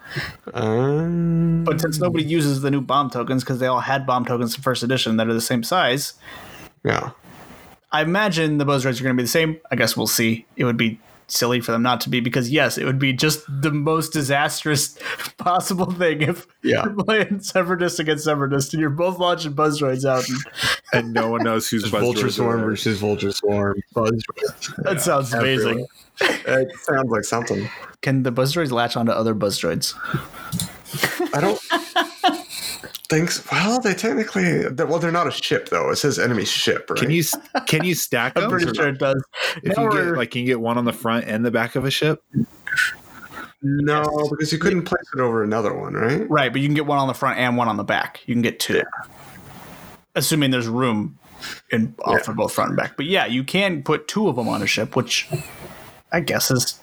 Um, 0.52 1.64
But 1.64 1.80
since 1.80 1.98
nobody 1.98 2.24
uses 2.24 2.60
the 2.60 2.70
new 2.70 2.82
bomb 2.82 3.10
tokens 3.10 3.42
because 3.42 3.58
they 3.58 3.66
all 3.66 3.80
had 3.80 4.06
bomb 4.06 4.26
tokens 4.26 4.54
in 4.54 4.62
first 4.62 4.82
edition 4.82 5.16
that 5.16 5.28
are 5.28 5.34
the 5.34 5.40
same 5.40 5.62
size, 5.62 6.14
yeah, 6.84 7.12
I 7.90 8.02
imagine 8.02 8.58
the 8.58 8.66
buzz 8.66 8.84
rates 8.84 9.00
are 9.00 9.04
going 9.04 9.16
to 9.16 9.20
be 9.20 9.24
the 9.24 9.28
same. 9.28 9.58
I 9.70 9.76
guess 9.76 9.96
we'll 9.96 10.06
see. 10.06 10.46
It 10.56 10.64
would 10.64 10.76
be 10.76 11.00
silly 11.28 11.60
for 11.60 11.72
them 11.72 11.82
not 11.82 12.00
to 12.00 12.08
be 12.08 12.20
because 12.20 12.50
yes, 12.50 12.78
it 12.78 12.84
would 12.84 12.98
be 12.98 13.12
just 13.12 13.44
the 13.60 13.70
most 13.70 14.12
disastrous 14.14 14.98
possible 15.38 15.90
thing 15.90 16.22
if 16.22 16.46
Yeah. 16.62 16.84
you're 16.84 16.94
playing 17.04 17.40
Separatist 17.40 18.00
against 18.00 18.24
Separatist 18.24 18.72
and 18.74 18.80
you're 18.80 18.88
both 18.90 19.18
launching 19.18 19.52
Buzz 19.52 19.80
Droids 19.80 20.04
out. 20.08 20.28
And 20.28 20.38
And 20.92 21.12
no 21.12 21.28
one 21.28 21.44
knows 21.44 21.68
who's 21.68 21.86
Vulture 21.88 22.30
Swarm 22.30 22.62
versus 22.62 22.98
Vulture 22.98 23.30
Swarm. 23.30 23.78
Buzz. 23.94 24.24
that 24.78 25.00
sounds 25.02 25.34
amazing. 25.34 25.86
it 26.20 26.68
sounds 26.80 27.10
like 27.10 27.24
something. 27.24 27.68
Can 28.00 28.22
the 28.22 28.30
Buzz 28.32 28.54
Droids 28.54 28.70
latch 28.72 28.96
onto 28.96 29.12
other 29.12 29.34
Buzz 29.34 29.60
Droids? 29.60 29.94
I 31.34 31.40
don't 31.42 31.60
think. 33.08 33.30
So. 33.30 33.42
Well, 33.52 33.80
they 33.80 33.94
technically. 33.94 34.68
they're- 34.68 34.86
Well, 34.86 34.98
they're 34.98 35.10
not 35.12 35.26
a 35.26 35.30
ship 35.30 35.68
though. 35.68 35.90
It 35.90 35.96
says 35.96 36.18
enemy 36.18 36.44
ship, 36.44 36.88
right? 36.90 36.98
Can 36.98 37.10
you 37.10 37.22
can 37.66 37.84
you 37.84 37.94
stack 37.96 38.34
them? 38.34 38.44
I'm 38.44 38.50
pretty 38.50 38.72
sure 38.74 38.88
it 38.88 38.98
does. 38.98 39.22
If 39.62 39.76
Now 39.76 39.84
you 39.84 39.90
get 39.92 40.16
like, 40.16 40.30
can 40.30 40.40
you 40.42 40.46
get 40.46 40.60
one 40.60 40.78
on 40.78 40.84
the 40.84 40.92
front 40.92 41.26
and 41.26 41.44
the 41.44 41.50
back 41.50 41.76
of 41.76 41.84
a 41.84 41.90
ship? 41.90 42.22
No, 43.62 44.04
because 44.30 44.52
you 44.52 44.58
couldn't 44.58 44.82
place 44.84 45.02
it 45.14 45.20
over 45.20 45.42
another 45.42 45.74
one, 45.74 45.94
right? 45.94 46.28
right, 46.30 46.52
but 46.52 46.60
you 46.60 46.68
can 46.68 46.74
get 46.74 46.86
one 46.86 46.98
on 46.98 47.08
the 47.08 47.14
front 47.14 47.38
and 47.40 47.56
one 47.56 47.66
on 47.66 47.76
the 47.76 47.82
back. 47.84 48.20
You 48.26 48.34
can 48.34 48.42
get 48.42 48.60
two, 48.60 48.82
assuming 50.14 50.52
there's 50.52 50.68
room 50.68 51.18
in 51.72 51.92
off 52.04 52.22
for 52.22 52.34
both 52.34 52.52
front 52.52 52.70
and 52.70 52.76
back. 52.76 52.96
But 52.96 53.06
yeah, 53.06 53.26
you 53.26 53.42
can 53.42 53.82
put 53.82 54.06
two 54.06 54.28
of 54.28 54.36
them 54.36 54.46
on 54.48 54.62
a 54.62 54.66
ship, 54.66 54.94
which 54.94 55.28
I 56.12 56.20
guess 56.20 56.52
is 56.52 56.78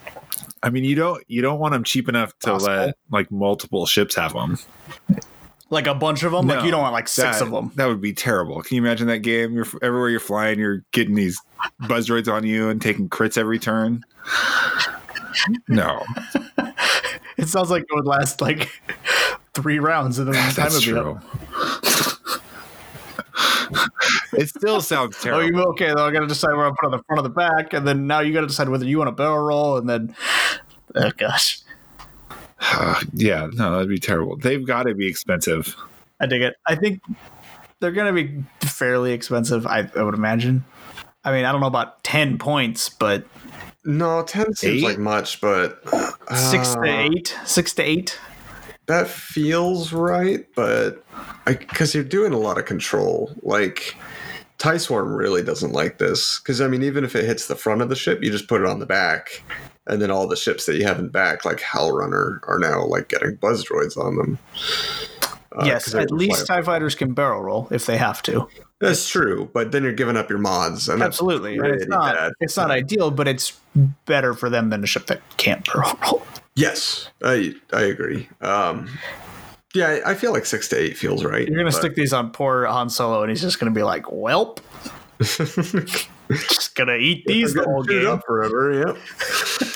I 0.64 0.70
mean, 0.70 0.84
you 0.84 0.96
don't 0.96 1.24
you 1.30 1.42
don't 1.42 1.60
want 1.60 1.74
them 1.74 1.84
cheap 1.86 2.10
enough 2.10 2.38
to 2.40 2.52
Possible. 2.52 2.74
let 2.76 2.98
like 3.10 3.32
multiple 3.32 3.86
ships 3.86 4.16
have 4.16 4.34
them. 4.34 4.58
Like 5.70 5.88
a 5.88 5.96
bunch 5.96 6.24
of 6.24 6.32
them. 6.32 6.48
like 6.48 6.64
you 6.64 6.72
don't 6.72 6.82
want 6.82 6.94
like 6.94 7.08
six 7.08 7.40
that, 7.40 7.46
of 7.46 7.52
them. 7.52 7.72
That 7.76 7.88
would 7.88 8.02
be 8.02 8.14
terrible. 8.14 8.62
Can 8.62 8.76
you 8.76 8.82
imagine 8.82 9.08
that 9.08 9.20
game? 9.20 9.54
You're 9.54 9.66
everywhere 9.82 10.10
you're 10.10 10.20
flying, 10.20 10.60
you're 10.60 10.84
getting 10.92 11.16
these 11.16 11.40
buzz 11.88 12.08
droids 12.08 12.32
on 12.32 12.46
you 12.46 12.70
and 12.70 12.82
taking 12.82 13.10
crits 13.10 13.38
every 13.38 13.60
turn. 13.60 14.04
No, 15.68 16.04
It 17.38 17.50
sounds 17.50 17.70
like 17.70 17.84
it 17.84 17.94
would 17.94 18.06
last 18.08 18.40
like 18.42 18.70
three 19.54 19.80
rounds 19.80 20.18
and 20.20 20.34
then 20.34 20.48
the 20.50 20.54
time 20.62 20.72
would 20.72 20.80
be 20.80 20.86
true. 20.86 21.20
it 24.34 24.50
still 24.50 24.82
sounds 24.82 25.18
Oh, 25.22 25.24
terrible. 25.24 25.46
you 25.60 25.64
okay? 25.72 25.88
Then 25.88 26.00
I 26.00 26.12
got 26.12 26.22
to 26.22 26.28
decide 26.28 26.56
where 26.56 26.68
I 26.68 26.70
put 26.70 26.86
on 26.86 26.92
the 26.92 27.04
front 27.08 27.20
of 27.20 27.24
the 27.24 27.30
back, 27.30 27.74
and 27.74 27.88
then 27.88 28.08
now 28.08 28.20
you 28.22 28.34
got 28.34 28.42
to 28.42 28.48
decide 28.48 28.70
whether 28.70 28.86
you 28.86 28.98
want 28.98 29.10
a 29.10 29.14
barrel 29.14 29.40
roll, 29.40 29.78
and 29.78 29.90
then 29.90 30.16
oh 30.96 31.12
gosh, 31.18 31.60
yeah, 33.14 33.48
no, 33.54 33.72
that'd 33.74 33.90
be 33.90 34.00
terrible. 34.00 34.38
They've 34.38 34.66
got 34.66 34.84
to 34.84 34.96
be 34.96 35.08
expensive. 35.08 35.76
I 36.20 36.26
dig 36.28 36.42
it. 36.42 36.56
I 36.68 36.76
think 36.76 37.02
they're 37.80 37.92
gonna 37.92 38.14
be 38.14 38.44
fairly 38.62 39.12
expensive. 39.12 39.68
I, 39.68 39.90
I 39.96 40.04
would 40.04 40.14
imagine. 40.14 40.64
I 41.26 41.32
mean, 41.32 41.44
I 41.46 41.52
don't 41.52 41.60
know 41.62 41.68
about 41.68 42.04
ten 42.04 42.38
points, 42.38 42.88
but 42.88 43.26
No, 43.84 44.24
ten 44.24 44.54
seems 44.54 44.82
Eight? 44.82 44.84
like 44.84 44.98
much, 44.98 45.42
but 45.42 45.84
six 46.36 46.76
uh, 46.76 46.82
to 46.84 46.88
eight, 46.88 47.38
six 47.46 47.74
to 47.74 47.84
eight. 47.84 48.18
that 48.86 49.08
feels 49.10 49.92
right, 49.92 50.46
but 50.56 51.04
because 51.46 51.94
you're 51.94 52.04
doing 52.04 52.32
a 52.32 52.38
lot 52.40 52.58
of 52.58 52.66
control, 52.66 53.36
like 53.42 53.96
Tie 54.58 54.78
Swarm 54.78 55.14
really 55.14 55.44
doesn't 55.44 55.74
like 55.74 55.98
this. 55.98 56.40
Because 56.40 56.62
I 56.62 56.68
mean, 56.70 56.82
even 56.84 57.04
if 57.04 57.14
it 57.16 57.26
hits 57.26 57.48
the 57.48 57.56
front 57.56 57.82
of 57.82 57.90
the 57.90 57.96
ship, 57.96 58.24
you 58.24 58.32
just 58.32 58.48
put 58.48 58.62
it 58.62 58.68
on 58.68 58.80
the 58.80 58.86
back, 58.86 59.44
and 59.88 60.02
then 60.02 60.12
all 60.12 60.28
the 60.28 60.36
ships 60.36 60.66
that 60.66 60.76
you 60.78 60.84
have 60.86 61.00
in 61.00 61.10
back, 61.10 61.46
like 61.46 61.60
Howlrunner, 61.60 62.40
are 62.48 62.60
now 62.60 62.86
like 62.86 63.08
getting 63.10 63.36
buzz 63.36 63.64
droids 63.66 63.98
on 63.98 64.16
them. 64.18 64.40
Uh, 65.58 65.64
yes, 65.66 65.94
at 65.96 66.12
least 66.12 66.48
TIE 66.48 66.62
fighters 66.62 66.96
can 66.96 67.14
barrel 67.14 67.42
roll 67.42 67.68
if 67.72 67.86
they 67.86 67.98
have 67.98 68.22
to. 68.24 68.48
that's 68.82 69.08
true, 69.08 69.50
but 69.54 69.72
then 69.72 69.84
you're 69.84 69.94
giving 69.94 70.18
up 70.18 70.30
your 70.30 70.40
mods, 70.40 70.90
and 70.90 71.02
Absolutely. 71.02 71.58
Really 71.58 71.78
it's 71.78 71.88
not 71.88 72.14
bad. 72.16 72.32
it's 72.42 72.58
not 72.58 72.72
ideal, 72.72 73.10
but 73.10 73.28
it's 73.28 73.58
better 74.06 74.34
for 74.34 74.50
them 74.50 74.70
than 74.70 74.84
a 74.84 74.88
ship 74.88 75.06
that 75.08 75.22
can't 75.38 75.66
barrel 75.66 75.98
roll. 76.04 76.28
Yes, 76.56 77.10
I 77.24 77.54
I 77.72 77.82
agree. 77.84 78.28
Um, 78.42 78.90
yeah, 79.74 79.88
I- 80.06 80.12
I 80.12 80.14
feel 80.16 80.32
like 80.34 80.46
six 80.46 80.68
to 80.70 80.78
eight 80.78 80.98
feels 80.98 81.24
right. 81.24 81.48
You're 81.48 81.58
gonna 81.58 81.72
stick 81.72 81.96
these 81.96 82.12
on 82.14 82.32
poor 82.32 82.66
Han 82.66 82.90
Solo 82.90 83.22
and 83.22 83.30
he's 83.30 83.42
just 83.42 83.60
gonna 83.60 83.72
be 83.72 83.84
like, 83.84 84.04
Welp, 84.06 84.60
just 86.32 86.76
gonna 86.76 86.96
eat 86.96 87.24
these 87.26 87.54
the 87.54 87.64
whole 87.64 87.84
game. 87.84 88.08
up 88.08 88.24
forever. 88.26 88.98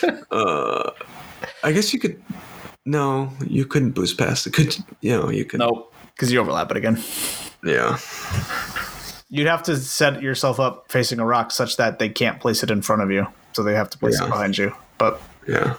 Yep. 0.04 0.24
uh, 0.32 0.92
I 1.64 1.72
guess 1.72 1.94
you 1.94 2.00
could. 2.00 2.22
No, 2.86 3.32
you 3.46 3.66
couldn't 3.66 3.92
boost 3.92 4.18
past 4.18 4.48
it. 4.48 4.54
Could 4.54 4.76
you 5.02 5.12
know? 5.18 5.30
You 5.30 5.46
could. 5.46 5.60
Nope. 5.60 5.94
Because 6.16 6.32
you 6.32 6.40
overlap 6.40 6.72
it 6.72 6.78
again. 6.78 7.02
Yeah. 7.64 7.98
You'd 9.30 9.48
have 9.48 9.62
to 9.64 9.78
set 9.78 10.22
yourself 10.22 10.60
up 10.60 10.92
facing 10.92 11.20
a 11.20 11.26
rock 11.26 11.52
such 11.52 11.78
that 11.78 12.00
they 12.00 12.10
can't 12.10 12.40
place 12.42 12.64
it 12.64 12.72
in 12.72 12.82
front 12.82 13.02
of 13.04 13.12
you. 13.12 13.28
So 13.54 13.64
they 13.64 13.74
have 13.76 13.90
to 13.92 13.98
place 13.98 14.18
Yeah. 14.20 14.26
it 14.28 14.30
behind 14.32 14.58
you. 14.58 14.76
But 14.98 15.22
Yeah. 15.48 15.76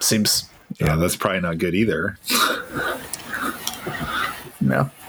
seems 0.00 0.48
Yeah, 0.80 0.96
that's 0.96 1.16
probably 1.16 1.40
not 1.40 1.58
good 1.58 1.74
either. 1.74 2.16
no. 4.60 4.90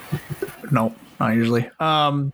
No, 0.72 0.96
not 1.20 1.36
usually. 1.36 1.70
Um 1.80 2.32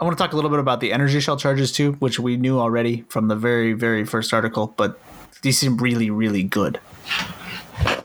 I 0.00 0.04
want 0.04 0.16
to 0.16 0.22
talk 0.22 0.32
a 0.32 0.36
little 0.36 0.50
bit 0.50 0.58
about 0.58 0.80
the 0.80 0.92
energy 0.92 1.20
shell 1.20 1.36
charges 1.36 1.72
too, 1.72 1.92
which 1.94 2.18
we 2.18 2.36
knew 2.36 2.58
already 2.58 3.04
from 3.08 3.28
the 3.28 3.36
very, 3.36 3.74
very 3.74 4.04
first 4.04 4.32
article, 4.32 4.72
but 4.76 4.98
these 5.42 5.58
seem 5.58 5.76
really, 5.76 6.10
really 6.10 6.42
good. 6.42 6.80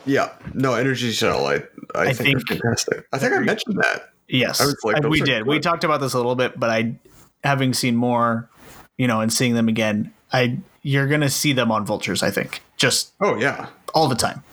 Yeah. 0.06 0.32
No 0.54 0.74
energy 0.74 1.12
shell. 1.12 1.48
I 1.48 1.64
I, 1.96 2.08
I 2.08 2.14
think, 2.14 2.46
think- 2.48 2.62
fantastic. 2.62 3.08
I 3.14 3.18
think 3.18 3.34
I 3.34 3.40
mentioned 3.40 3.78
that. 3.78 4.10
Yes, 4.28 4.60
like, 4.84 5.04
we 5.04 5.22
did. 5.22 5.46
We 5.46 5.60
talked 5.60 5.84
about 5.84 6.02
this 6.02 6.14
a 6.14 6.18
little 6.18 6.34
bit, 6.36 6.60
but 6.60 6.72
I, 6.72 6.96
having 7.44 7.76
seen 7.76 7.96
more, 7.96 8.50
you 8.98 9.06
know, 9.08 9.22
and 9.22 9.32
seeing 9.32 9.54
them 9.54 9.68
again, 9.68 10.12
I 10.34 10.58
you're 10.82 11.08
gonna 11.08 11.30
see 11.30 11.54
them 11.54 11.72
on 11.72 11.86
vultures. 11.86 12.24
I 12.24 12.32
think 12.32 12.62
just 12.76 13.14
Oh 13.22 13.36
yeah. 13.36 13.68
all 13.94 14.08
the 14.08 14.16
time. 14.16 14.44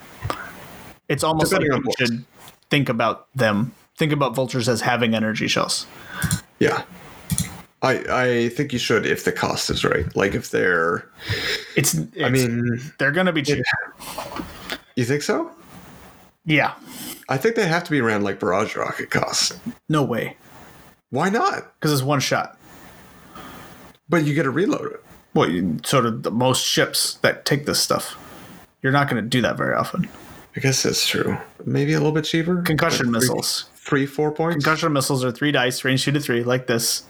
It's 1.09 1.25
almost 1.25 1.53
Depending 1.53 1.73
like 1.73 1.99
you 1.99 2.07
should 2.07 2.25
think 2.69 2.91
about 2.91 3.35
them. 3.35 3.73
Think 3.97 4.13
about 4.13 4.35
vultures 4.35 4.69
as 4.69 4.83
having 4.83 5.15
energy 5.15 5.49
shells. 5.49 5.87
Yeah. 6.59 6.83
I 7.83 8.05
I 8.09 8.49
think 8.51 8.73
you 8.73 8.79
should 8.79 9.07
if 9.07 9.25
the 9.25 9.33
cost 9.33 9.69
is 9.71 9.85
right. 9.85 10.15
Like 10.17 10.35
if 10.35 10.51
they're. 10.51 11.09
It's, 11.77 11.95
it's 11.95 12.23
I 12.23 12.29
mean, 12.31 12.81
they're 12.99 13.11
gonna 13.13 13.33
be 13.33 13.43
cheap. 13.43 13.65
you 14.97 15.05
think 15.05 15.23
so? 15.23 15.51
Yeah, 16.45 16.75
I 17.29 17.37
think 17.37 17.55
they 17.57 17.67
have 17.67 17.85
to 17.85 17.91
be 17.91 18.01
around 18.01 18.25
like 18.25 18.41
barrage 18.41 18.75
rocket 18.77 19.11
costs. 19.11 19.59
no 19.89 20.03
way, 20.03 20.37
Why 21.11 21.29
not? 21.29 21.73
because 21.75 21.93
it's 21.93 22.03
one 22.03 22.21
shot. 22.21 22.59
But 24.09 24.25
you 24.25 24.35
get 24.35 24.43
to 24.45 24.51
reload 24.51 24.93
it. 24.93 25.03
Well, 25.35 25.49
you, 25.49 25.79
sort 25.85 26.05
of 26.05 26.23
the 26.25 26.31
most 26.31 26.65
ships 26.67 27.15
that 27.23 27.45
take 27.47 27.65
this 27.65 27.81
stuff. 27.81 28.17
You're 28.83 28.93
not 28.93 29.09
going 29.09 29.23
to 29.23 29.29
do 29.29 29.41
that 29.43 29.57
very 29.57 29.75
often. 29.75 30.09
I 30.57 30.61
guess 30.61 30.83
that's 30.83 31.07
true. 31.07 31.39
Maybe 31.65 31.95
a 31.95 31.99
little 31.99 32.13
bit 32.13 32.25
cheaper. 32.25 32.61
Concussion 32.63 33.07
Like 33.13 33.23
three- 33.23 33.29
missiles. 33.31 33.71
Three, 33.77 34.05
four 34.07 34.31
points. 34.33 34.57
Concussion 34.65 34.93
missiles 34.93 35.25
are 35.25 35.33
three 35.33 35.51
dice, 35.53 35.85
range 35.85 36.05
two 36.05 36.13
to 36.13 36.21
three, 36.21 36.45
like 36.45 36.67
this. 36.67 37.05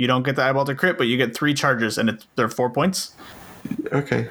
You 0.00 0.06
don't 0.06 0.22
get 0.22 0.34
the 0.34 0.42
eyeball 0.42 0.64
to 0.64 0.74
crit, 0.74 0.96
but 0.96 1.08
you 1.08 1.18
get 1.18 1.34
three 1.36 1.52
charges, 1.52 1.98
and 1.98 2.08
it's 2.08 2.26
they're 2.34 2.48
four 2.48 2.70
points. 2.70 3.12
Okay. 3.92 4.28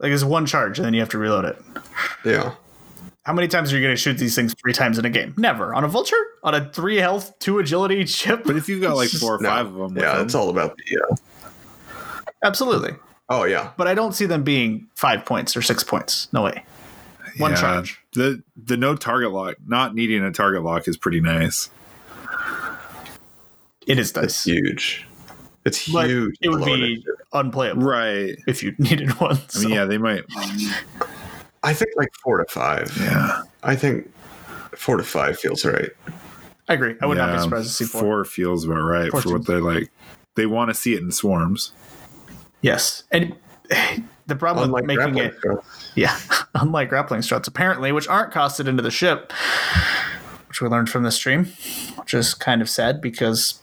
Like 0.00 0.10
it's 0.10 0.24
one 0.24 0.44
charge, 0.44 0.80
and 0.80 0.86
then 0.86 0.92
you 0.92 0.98
have 0.98 1.08
to 1.10 1.18
reload 1.18 1.44
it. 1.44 1.56
Yeah. 2.24 2.54
How 3.24 3.32
many 3.32 3.46
times 3.46 3.72
are 3.72 3.76
you 3.76 3.82
going 3.82 3.94
to 3.94 4.00
shoot 4.00 4.14
these 4.14 4.34
things 4.34 4.54
three 4.54 4.72
times 4.72 4.98
in 4.98 5.04
a 5.04 5.10
game? 5.10 5.34
Never. 5.36 5.72
On 5.72 5.84
a 5.84 5.88
vulture, 5.88 6.16
on 6.42 6.52
a 6.56 6.68
three 6.72 6.96
health, 6.96 7.38
two 7.38 7.60
agility 7.60 8.04
chip. 8.06 8.42
But 8.44 8.56
if 8.56 8.68
you've 8.68 8.82
got 8.82 8.96
like 8.96 9.10
four 9.10 9.36
or 9.36 9.38
No. 9.40 9.48
five 9.48 9.66
of 9.66 9.74
them, 9.74 9.96
Yeah, 9.96 10.16
them, 10.16 10.26
it's 10.26 10.34
all 10.34 10.50
about 10.50 10.76
the. 10.76 10.98
Uh, 11.00 11.16
Absolutely, 12.42 12.96
oh 13.28 13.44
yeah. 13.44 13.70
but 13.76 13.86
I 13.86 13.94
don't 13.94 14.12
see 14.16 14.26
them 14.26 14.42
being 14.42 14.88
five 14.96 15.24
points 15.24 15.56
or 15.56 15.62
six 15.62 15.84
points. 15.84 16.26
No 16.32 16.42
way. 16.42 16.64
One 17.38 17.52
yeah, 17.52 17.56
charge. 17.60 18.00
The 18.14 18.42
the 18.56 18.76
no 18.76 18.96
target 18.96 19.30
lock, 19.30 19.54
not 19.64 19.94
needing 19.94 20.24
a 20.24 20.32
target 20.32 20.64
lock, 20.64 20.88
is 20.88 20.96
pretty 20.96 21.20
nice. 21.20 21.70
It 23.88 23.98
is 23.98 24.12
It's 24.16 24.44
huge. 24.44 25.06
It's 25.64 25.88
But 25.90 26.08
huge. 26.08 26.36
it 26.40 26.48
would 26.50 26.64
be 26.64 26.72
initiative. 26.72 27.14
unplayable 27.32 27.82
Right. 27.82 28.36
if 28.46 28.62
you 28.62 28.74
needed 28.78 29.10
one. 29.20 29.38
I 29.56 29.58
mean, 29.60 29.70
yeah, 29.70 29.84
they 29.86 29.98
might. 29.98 30.22
I 31.62 31.72
think 31.74 31.90
like 31.96 32.10
four 32.22 32.38
to 32.38 32.44
five. 32.50 32.96
Yeah. 33.00 33.42
I 33.62 33.74
think 33.74 34.10
four 34.76 34.96
to 34.98 35.02
five 35.02 35.38
feels 35.38 35.64
right. 35.64 35.90
I 36.68 36.74
agree. 36.74 36.94
I 37.02 37.06
would 37.06 37.18
not 37.18 37.32
be 37.34 37.42
surprised 37.42 37.66
to 37.68 37.72
see 37.72 37.84
four. 37.84 38.00
Four 38.00 38.24
feels 38.24 38.64
about 38.64 38.80
right 38.82 39.10
Four 39.10 39.22
for 39.22 39.32
what 39.32 39.46
they 39.46 39.54
like. 39.56 39.90
They 40.36 40.46
want 40.46 40.68
to 40.70 40.74
see 40.74 40.94
it 40.94 41.00
in 41.02 41.10
swarms. 41.10 41.72
Yes, 42.60 43.04
and 43.10 43.34
the 44.26 44.36
problem 44.36 44.66
Unlike 44.66 44.86
with 44.86 44.96
making 44.98 45.18
it, 45.18 45.36
struts. 45.38 45.90
yeah, 45.94 46.18
unlike 46.54 46.88
grappling 46.90 47.22
struts, 47.22 47.48
apparently, 47.48 47.90
which 47.92 48.06
aren't 48.08 48.32
costed 48.32 48.68
into 48.68 48.82
the 48.82 48.90
ship, 48.90 49.32
which 50.48 50.60
we 50.60 50.68
learned 50.68 50.90
from 50.90 51.02
the 51.04 51.10
stream, 51.10 51.46
which 51.96 52.12
is 52.14 52.34
kind 52.34 52.60
of 52.62 52.68
sad 52.68 53.00
because 53.00 53.60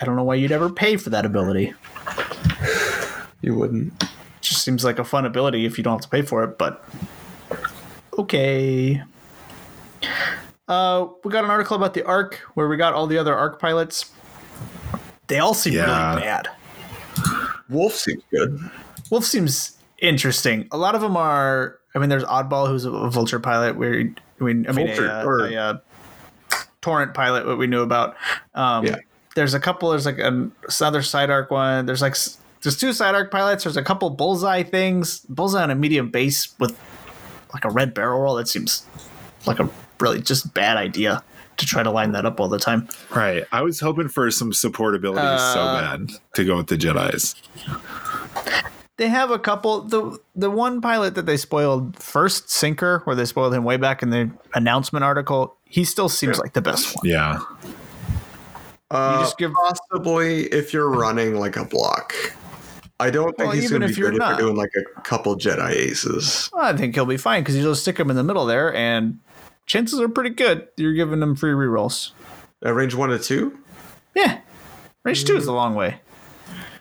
I 0.00 0.04
don't 0.04 0.16
know 0.16 0.24
why 0.24 0.34
you'd 0.36 0.52
ever 0.52 0.68
pay 0.70 0.96
for 0.96 1.10
that 1.10 1.24
ability. 1.26 1.72
You 3.42 3.54
wouldn't. 3.54 4.04
just 4.40 4.62
seems 4.62 4.84
like 4.84 4.98
a 4.98 5.04
fun 5.04 5.24
ability 5.26 5.64
if 5.66 5.78
you 5.78 5.84
don't 5.84 5.94
have 5.94 6.02
to 6.02 6.08
pay 6.08 6.22
for 6.22 6.42
it, 6.44 6.58
but 6.58 6.84
okay. 8.18 9.02
Uh, 10.68 11.06
we 11.24 11.30
got 11.30 11.44
an 11.44 11.50
article 11.50 11.76
about 11.76 11.94
the 11.94 12.04
Arc 12.04 12.34
where 12.54 12.68
we 12.68 12.76
got 12.76 12.92
all 12.92 13.06
the 13.06 13.18
other 13.18 13.34
Arc 13.34 13.60
pilots. 13.60 14.10
They 15.28 15.38
all 15.38 15.54
seem 15.54 15.74
Yeah. 15.74 16.10
really 16.10 16.22
bad. 16.22 16.48
Wolffe 17.68 17.94
seems 17.96 18.22
good. 18.30 18.58
Wolffe 19.10 19.24
seems 19.24 19.76
interesting. 19.98 20.68
A 20.72 20.76
lot 20.76 20.94
of 20.94 21.00
them 21.00 21.16
are. 21.16 21.78
I 21.94 21.98
mean, 21.98 22.08
there's 22.10 22.24
Oddball, 22.24 22.68
who's 22.68 22.84
a, 22.84 22.90
a 22.92 23.10
vulture 23.10 23.40
pilot. 23.40 23.76
Where 23.76 23.94
I 23.94 24.44
mean, 24.44 24.66
I 24.68 24.72
mean, 24.72 24.86
Vulture, 24.88 25.06
a, 25.08 25.24
or- 25.24 25.46
a, 25.46 25.54
uh, 25.56 25.78
torrent 26.82 27.14
pilot. 27.14 27.46
What 27.46 27.58
we 27.58 27.66
knew 27.66 27.82
about. 27.82 28.16
Um, 28.54 28.86
Yeah. 28.86 28.96
There's 29.36 29.52
a 29.52 29.60
couple. 29.60 29.90
There's 29.90 30.06
like 30.06 30.18
an, 30.18 30.50
another 30.80 31.02
side 31.02 31.28
arc 31.28 31.50
one. 31.50 31.84
There's 31.84 32.00
like 32.00 32.16
there's 32.62 32.76
two 32.76 32.94
side 32.94 33.14
arc 33.14 33.30
pilots. 33.30 33.64
There's 33.64 33.76
a 33.76 33.82
couple 33.82 34.08
bullseye 34.08 34.62
things. 34.62 35.20
Bullseye 35.28 35.62
on 35.62 35.70
a 35.70 35.74
medium 35.74 36.10
base 36.10 36.58
with 36.58 36.74
like 37.52 37.66
a 37.66 37.70
red 37.70 37.92
barrel 37.92 38.20
roll. 38.20 38.34
That 38.36 38.48
seems 38.48 38.86
like 39.46 39.60
a 39.60 39.68
really 40.00 40.22
just 40.22 40.54
bad 40.54 40.78
idea 40.78 41.22
to 41.58 41.66
try 41.66 41.82
to 41.82 41.90
line 41.90 42.12
that 42.12 42.24
up 42.24 42.40
all 42.40 42.48
the 42.48 42.58
time. 42.58 42.88
Right. 43.14 43.44
I 43.52 43.60
was 43.60 43.78
hoping 43.78 44.08
for 44.08 44.30
some 44.30 44.52
supportability 44.52 45.38
so 45.52 45.60
Uh, 45.60 45.96
bad 45.96 46.10
to 46.34 46.44
go 46.44 46.56
with 46.56 46.68
the 46.68 46.76
Jedi's. 46.76 47.34
They 48.96 49.08
have 49.08 49.30
a 49.30 49.38
couple. 49.38 49.82
The 49.82 50.18
the 50.34 50.50
one 50.50 50.80
pilot 50.80 51.14
that 51.14 51.26
they 51.26 51.36
spoiled 51.36 52.02
first, 52.02 52.48
Sinker, 52.48 53.02
where 53.04 53.14
they 53.14 53.26
spoiled 53.26 53.52
him 53.52 53.64
way 53.64 53.76
back 53.76 54.02
in 54.02 54.08
the 54.08 54.30
announcement 54.54 55.04
article. 55.04 55.56
He 55.66 55.84
still 55.84 56.08
seems 56.08 56.38
like 56.38 56.54
the 56.54 56.62
best 56.62 56.96
one. 56.96 57.06
Yeah. 57.06 57.40
Uh, 58.90 59.20
just 59.20 59.38
give- 59.38 59.52
possibly 59.52 60.44
if 60.44 60.72
you're 60.72 60.90
running 60.90 61.34
like 61.36 61.56
a 61.56 61.64
block. 61.64 62.14
I 62.98 63.10
don't 63.10 63.36
think 63.36 63.48
Well, 63.48 63.50
he's 63.50 63.68
going 63.70 63.82
to 63.82 63.88
if 63.88 63.94
be 63.96 64.00
you're 64.00 64.10
good 64.10 64.22
if 64.22 64.28
you're 64.28 64.38
doing 64.38 64.56
like 64.56 64.70
a 64.76 65.00
couple 65.02 65.36
Jedi 65.36 65.70
aces. 65.72 66.50
I 66.56 66.74
think 66.74 66.94
he'll 66.94 67.04
be 67.04 67.18
fine 67.18 67.42
because 67.42 67.54
you 67.56 67.62
just 67.62 67.82
stick 67.82 67.98
him 68.00 68.08
in 68.08 68.16
the 68.16 68.22
middle 68.24 68.46
there, 68.46 68.74
and 68.74 69.18
chances 69.66 70.00
are 70.00 70.08
pretty 70.08 70.30
good 70.30 70.68
you're 70.76 70.94
giving 70.94 71.20
him 71.20 71.36
free 71.36 71.50
rerolls. 71.52 72.12
At 72.64 72.74
range 72.74 72.94
one 72.94 73.10
to 73.10 73.18
two, 73.18 73.58
Yeah, 74.14 74.38
range 75.04 75.24
two 75.26 75.36
is 75.36 75.46
a 75.46 75.52
long 75.52 75.74
way. 75.74 76.00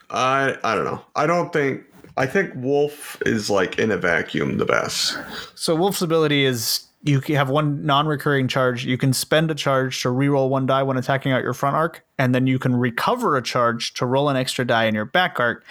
I 0.09 0.55
I 0.63 0.75
don't 0.75 0.85
know. 0.85 1.03
I 1.15 1.25
don't 1.27 1.51
think. 1.51 1.81
I 2.17 2.25
think 2.27 2.51
Wolffe 2.55 3.21
is 3.25 3.49
like 3.49 3.77
in 3.77 3.91
a 3.91 3.97
vacuum 3.97 4.57
the 4.57 4.63
best. 4.65 5.17
So 5.55 5.75
Wolffe's 5.75 6.01
ability 6.01 6.45
is 6.45 6.85
you 7.05 7.21
have 7.35 7.49
one 7.51 7.85
non-recurring 7.85 8.47
charge. 8.47 8.83
You 8.83 8.97
can 8.97 9.13
spend 9.13 9.51
a 9.51 9.55
charge 9.55 10.01
to 10.01 10.09
reroll 10.09 10.49
one 10.49 10.65
die 10.65 10.81
when 10.83 10.97
attacking 10.97 11.31
out 11.31 11.43
your 11.43 11.53
front 11.53 11.75
arc, 11.75 12.03
and 12.17 12.33
then 12.33 12.47
you 12.47 12.57
can 12.57 12.75
recover 12.75 13.37
a 13.37 13.41
charge 13.43 13.93
to 13.93 14.05
roll 14.07 14.27
an 14.27 14.35
extra 14.35 14.65
die 14.65 14.85
in 14.85 14.95
your 14.95 15.05
back 15.05 15.39
arc. 15.39 15.63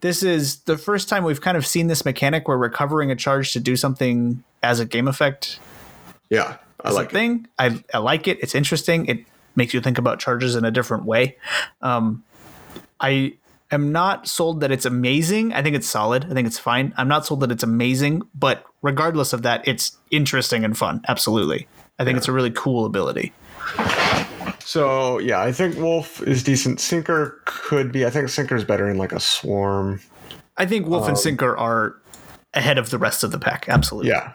This 0.00 0.24
is 0.24 0.56
the 0.62 0.76
first 0.76 1.08
time 1.08 1.22
we've 1.22 1.40
kind 1.40 1.56
of 1.56 1.64
seen 1.64 1.86
this 1.86 2.04
mechanic 2.04 2.48
where 2.48 2.58
recovering 2.58 3.12
a 3.12 3.16
charge 3.16 3.52
to 3.52 3.60
do 3.60 3.76
something 3.76 4.42
as 4.62 4.80
a 4.80 4.84
game 4.84 5.06
effect 5.06 5.60
Yeah, 6.28 6.56
I 6.80 6.88
is 6.88 6.96
like 6.96 7.06
a 7.06 7.08
it. 7.10 7.12
thing. 7.12 7.46
I, 7.58 7.82
I 7.94 7.98
like 7.98 8.26
it. 8.26 8.40
It's 8.42 8.56
interesting. 8.56 9.06
It 9.06 9.24
makes 9.54 9.72
you 9.74 9.80
think 9.80 9.98
about 9.98 10.18
charges 10.18 10.56
in 10.56 10.64
a 10.64 10.72
different 10.72 11.04
way. 11.04 11.36
Um, 11.80 12.24
I 12.98 13.34
am 13.70 13.92
not 13.92 14.26
sold 14.26 14.60
that 14.60 14.72
it's 14.72 14.84
amazing. 14.84 15.52
I 15.52 15.62
think 15.62 15.76
it's 15.76 15.86
solid. 15.88 16.24
I 16.24 16.34
think 16.34 16.48
it's 16.48 16.58
fine. 16.58 16.92
I'm 16.96 17.08
not 17.08 17.24
sold 17.24 17.40
that 17.40 17.52
it's 17.52 17.62
amazing, 17.62 18.22
but 18.34 18.64
regardless 18.82 19.32
of 19.32 19.42
that, 19.42 19.66
it's 19.66 19.96
interesting 20.10 20.64
and 20.64 20.76
fun. 20.76 21.02
Absolutely. 21.08 21.66
I 21.98 22.04
think 22.04 22.18
it's 22.18 22.28
a 22.28 22.32
really 22.32 22.50
cool 22.50 22.84
ability. 22.84 23.32
So 24.64 25.18
yeah, 25.18 25.40
I 25.40 25.52
think 25.52 25.76
Wolffe 25.76 26.22
is 26.22 26.42
decent. 26.42 26.80
Sinker 26.80 27.40
could 27.44 27.92
be. 27.92 28.06
I 28.06 28.10
think 28.10 28.28
Sinker's 28.28 28.64
better 28.64 28.88
in 28.88 28.98
like 28.98 29.12
a 29.12 29.20
swarm. 29.20 30.00
I 30.56 30.66
think 30.66 30.86
Wolffe 30.86 31.08
and 31.08 31.18
Sinker 31.18 31.56
are 31.56 31.96
ahead 32.54 32.78
of 32.78 32.90
the 32.90 32.98
rest 32.98 33.24
of 33.24 33.32
the 33.32 33.38
pack. 33.38 33.68
Absolutely. 33.68 34.10
Yeah. 34.10 34.32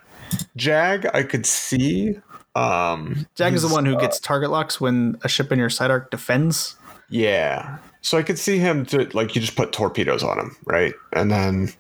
Jag, 0.56 1.08
I 1.14 1.24
could 1.24 1.46
see. 1.46 2.20
Um, 2.56 3.28
Jag 3.36 3.54
is 3.54 3.62
the 3.62 3.68
one 3.68 3.86
who 3.86 3.96
uh, 3.96 4.00
gets 4.00 4.20
target 4.20 4.50
locks 4.50 4.82
when 4.82 5.18
a 5.24 5.30
ship 5.30 5.52
in 5.52 5.60
your 5.60 5.70
side 5.70 5.92
arc 5.92 6.12
defends. 6.12 6.76
Yeah. 7.10 7.78
So 8.08 8.18
I 8.18 8.24
could 8.24 8.40
see 8.40 8.58
him 8.58 8.86
to 8.86 9.10
like 9.14 9.36
you 9.36 9.42
just 9.42 9.58
put 9.58 9.74
torpedoes 9.74 10.24
on 10.24 10.40
him, 10.40 10.56
right? 10.64 10.94
And 11.12 11.30
then 11.30 11.74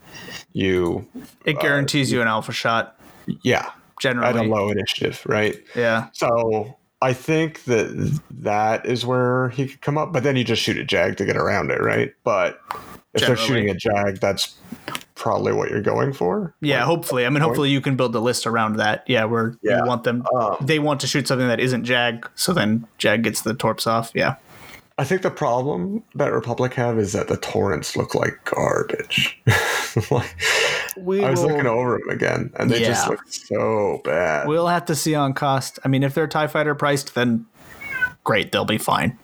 you 0.51 1.07
It 1.45 1.57
guarantees 1.61 2.11
you 2.11 2.21
an 2.21 2.27
alpha 2.27 2.51
shot. 2.51 2.99
yeah, 3.43 3.71
generally 4.01 4.27
at 4.27 4.35
a 4.35 4.43
low 4.43 4.69
initiative, 4.69 5.21
right? 5.25 5.55
yeah, 5.73 6.07
So 6.11 6.75
I 7.01 7.13
think 7.13 7.63
that 7.63 8.19
that 8.41 8.85
is 8.85 9.05
where 9.05 9.49
he 9.51 9.67
could 9.67 9.79
come 9.79 9.97
up, 9.97 10.11
but 10.11 10.23
then 10.23 10.35
you 10.35 10.43
just 10.43 10.61
shoot 10.61 10.75
a 10.77 10.83
jag 10.83 11.15
to 11.15 11.25
get 11.25 11.37
around 11.37 11.71
it, 11.71 11.79
right? 11.79 12.13
But 12.25 12.59
if 13.13 13.25
they're 13.25 13.37
shooting 13.37 13.69
a 13.69 13.73
jag, 13.75 14.17
that's 14.19 14.53
probably 15.15 15.53
what 15.53 15.69
you're 15.69 15.81
going 15.81 16.11
for. 16.11 16.53
yeah. 16.59 16.83
Hopefully, 16.83 17.25
I 17.25 17.29
mean, 17.29 17.41
hopefully 17.41 17.69
you 17.69 17.79
can 17.79 17.95
build 17.95 18.13
a 18.15 18.19
list 18.19 18.45
around 18.45 18.75
that. 18.75 19.05
Yeah, 19.07 19.23
where 19.23 19.55
Yeah. 19.63 19.77
you 19.79 19.85
want 19.85 20.03
them. 20.03 20.25
Um, 20.35 20.57
they 20.59 20.79
want 20.79 20.99
to 21.01 21.07
shoot 21.07 21.25
something 21.25 21.47
that 21.47 21.61
isn't 21.61 21.85
Jag, 21.85 22.29
so 22.35 22.51
then 22.51 22.85
Jag 22.97 23.23
gets 23.23 23.41
the 23.43 23.53
torps 23.53 23.87
off. 23.87 24.11
Yeah, 24.13 24.35
I 24.99 25.03
think 25.03 25.21
the 25.21 25.29
problem 25.29 26.03
that 26.15 26.33
Republic 26.33 26.73
have 26.73 26.97
is 26.97 27.13
that 27.13 27.27
the 27.27 27.37
torrents 27.37 27.95
look 27.95 28.15
like 28.15 28.43
garbage. 28.45 29.39
like, 30.11 30.35
we 30.97 31.23
I 31.23 31.29
was 31.29 31.41
will, 31.41 31.49
looking 31.49 31.67
over 31.67 31.99
them 31.99 32.09
again, 32.09 32.51
and 32.55 32.71
they 32.71 32.79
just 32.79 33.07
look 33.07 33.21
so 33.27 34.01
bad. 34.03 34.47
We'll 34.47 34.67
have 34.67 34.85
to 34.85 34.95
see 34.95 35.13
on 35.13 35.33
cost. 35.33 35.77
I 35.85 35.87
mean, 35.87 36.01
if 36.01 36.15
they're 36.15 36.27
Tie 36.27 36.47
Fighter 36.47 36.73
priced, 36.73 37.13
then 37.13 37.45
great, 38.23 38.51
they'll 38.51 38.65
be 38.65 38.79
fine. 38.79 39.19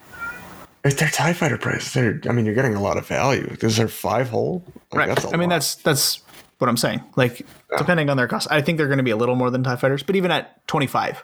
If 0.84 0.98
they're 0.98 1.10
Tie 1.10 1.34
Fighter 1.34 1.58
priced, 1.58 1.96
they're. 1.96 2.22
I 2.30 2.34
mean, 2.34 2.46
you're 2.46 2.56
getting 2.56 2.76
a 2.76 2.82
lot 2.82 2.98
of 2.98 3.08
value. 3.08 3.56
Is 3.62 3.78
there 3.78 3.88
five 3.88 4.30
hole? 4.30 4.64
Like, 4.92 5.10
Right. 5.10 5.24
a 5.24 5.34
I 5.34 5.38
mean, 5.38 5.50
that's 5.50 5.76
that's 5.76 6.22
what 6.60 6.70
I'm 6.70 6.78
saying. 6.78 7.04
Like, 7.16 7.48
depending 7.80 8.12
on 8.12 8.18
their 8.18 8.28
cost, 8.28 8.48
I 8.52 8.62
think 8.62 8.78
they're 8.78 8.88
going 8.88 8.98
to 8.98 9.04
be 9.04 9.12
a 9.12 9.18
little 9.18 9.36
more 9.36 9.50
than 9.50 9.64
Tie 9.64 9.76
Fighters, 9.78 10.04
but 10.04 10.16
even 10.16 10.30
at 10.30 10.66
25, 10.68 11.24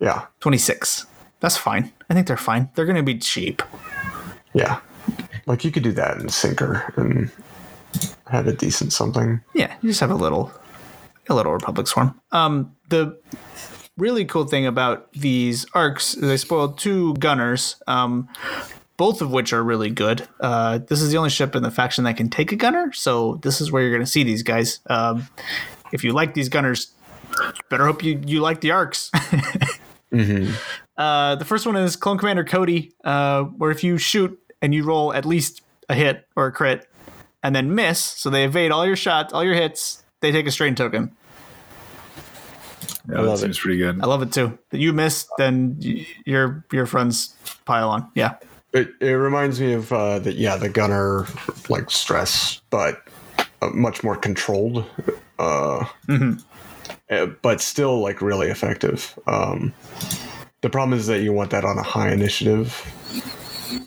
yeah, 0.00 0.26
26, 0.40 1.04
that's 1.44 1.58
fine. 1.58 1.92
I 2.08 2.14
think 2.14 2.26
they're 2.26 2.38
fine. 2.38 2.70
They're 2.74 2.86
going 2.86 2.96
to 2.96 3.02
be 3.02 3.18
cheap. 3.18 3.62
yeah. 4.54 4.80
Like 5.44 5.62
you 5.62 5.70
could 5.70 5.82
do 5.82 5.92
that 5.92 6.16
in 6.16 6.30
Sinker 6.30 6.90
and 6.96 7.30
have 8.28 8.46
a 8.46 8.54
decent 8.54 8.94
something. 8.94 9.42
Yeah, 9.52 9.76
you 9.82 9.90
just 9.90 10.00
have 10.00 10.10
a 10.10 10.14
little, 10.14 10.50
a 11.28 11.34
little 11.34 11.52
Republic 11.52 11.86
Swarm. 11.86 12.18
Um, 12.32 12.74
the 12.88 13.20
really 13.98 14.24
cool 14.24 14.46
thing 14.46 14.64
about 14.64 15.12
these 15.12 15.66
arcs 15.74 16.14
is 16.14 16.22
they 16.22 16.38
spoiled 16.38 16.78
two 16.78 17.12
gunners, 17.16 17.76
um, 17.86 18.26
both 18.96 19.20
of 19.20 19.30
which 19.30 19.52
are 19.52 19.62
really 19.62 19.90
good. 19.90 20.26
Uh, 20.40 20.78
this 20.78 21.02
is 21.02 21.10
the 21.10 21.18
only 21.18 21.28
ship 21.28 21.54
in 21.54 21.62
the 21.62 21.70
faction 21.70 22.04
that 22.04 22.16
can 22.16 22.30
take 22.30 22.52
a 22.52 22.56
gunner, 22.56 22.90
so 22.94 23.38
this 23.42 23.60
is 23.60 23.70
where 23.70 23.82
you're 23.82 23.92
going 23.92 24.00
to 24.00 24.10
see 24.10 24.22
these 24.22 24.42
guys. 24.42 24.80
Um, 24.86 25.28
if 25.92 26.04
you 26.04 26.12
like 26.12 26.32
these 26.32 26.48
gunners, 26.48 26.92
better 27.68 27.84
hope 27.84 28.02
you 28.02 28.18
you 28.24 28.40
like 28.40 28.62
the 28.62 28.70
arcs. 28.70 29.10
Uh, 30.96 31.34
the 31.36 31.44
first 31.44 31.66
one 31.66 31.76
is 31.76 31.96
Clone 31.96 32.18
Commander 32.18 32.44
Cody, 32.44 32.92
uh, 33.04 33.42
where 33.44 33.70
if 33.70 33.82
you 33.82 33.98
shoot 33.98 34.38
and 34.62 34.74
you 34.74 34.84
roll 34.84 35.12
at 35.12 35.24
least 35.24 35.62
a 35.88 35.94
hit 35.94 36.26
or 36.36 36.46
a 36.46 36.52
crit, 36.52 36.88
and 37.42 37.54
then 37.54 37.74
miss, 37.74 37.98
so 38.00 38.30
they 38.30 38.44
evade 38.44 38.70
all 38.70 38.86
your 38.86 38.96
shots, 38.96 39.32
all 39.32 39.44
your 39.44 39.54
hits, 39.54 40.02
they 40.20 40.32
take 40.32 40.46
a 40.46 40.50
strain 40.50 40.74
token. 40.74 41.14
Yeah, 43.08 43.16
love 43.20 43.26
that 43.26 43.32
it. 43.34 43.38
seems 43.38 43.58
pretty 43.58 43.76
good. 43.78 44.00
I 44.02 44.06
love 44.06 44.22
it 44.22 44.32
too. 44.32 44.58
That 44.70 44.78
you 44.78 44.92
miss, 44.94 45.26
then 45.36 45.76
y- 45.82 46.06
your 46.24 46.64
your 46.72 46.86
friends 46.86 47.34
pile 47.66 47.90
on. 47.90 48.10
Yeah, 48.14 48.36
It, 48.72 48.90
it 49.00 49.10
reminds 49.12 49.60
me 49.60 49.74
of 49.74 49.92
uh, 49.92 50.20
the 50.20 50.32
yeah 50.32 50.56
the 50.56 50.70
gunner 50.70 51.26
like 51.68 51.90
stress, 51.90 52.62
but 52.70 53.02
uh, 53.60 53.68
much 53.74 54.02
more 54.02 54.16
controlled, 54.16 54.86
uh, 55.38 55.84
uh, 57.10 57.26
but 57.42 57.60
still 57.60 58.00
like 58.00 58.22
really 58.22 58.48
effective. 58.48 59.18
Um, 59.26 59.74
the 60.64 60.70
problem 60.70 60.98
is 60.98 61.06
that 61.08 61.20
you 61.20 61.30
want 61.30 61.50
that 61.50 61.62
on 61.62 61.76
a 61.76 61.82
high 61.82 62.10
initiative 62.10 62.72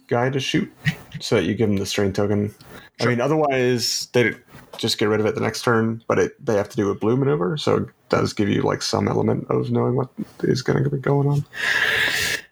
guy 0.08 0.30
to 0.30 0.40
shoot, 0.40 0.72
so 1.20 1.36
that 1.38 1.44
you 1.46 1.56
give 1.56 1.72
him 1.72 1.78
the 1.78 1.88
strain 1.88 2.14
token. 2.14 2.54
I 3.02 3.08
mean, 3.08 3.20
otherwise 3.20 4.08
they 4.14 4.36
just 4.78 5.00
get 5.00 5.08
rid 5.08 5.20
of 5.20 5.26
it 5.26 5.34
the 5.34 5.42
next 5.42 5.64
turn, 5.64 6.04
but 6.08 6.20
it 6.20 6.46
they 6.46 6.54
have 6.54 6.70
to 6.70 6.76
do 6.76 6.92
a 6.92 6.96
blue 6.96 7.18
maneuver, 7.18 7.58
so 7.58 7.78
it 7.78 7.90
does 8.10 8.32
give 8.32 8.48
you 8.48 8.62
like 8.62 8.84
some 8.84 9.08
element 9.08 9.48
of 9.50 9.72
knowing 9.72 9.96
what 9.96 10.10
is 10.44 10.62
going 10.62 10.84
to 10.84 10.90
be 10.92 11.00
going 11.00 11.28
on. 11.28 11.44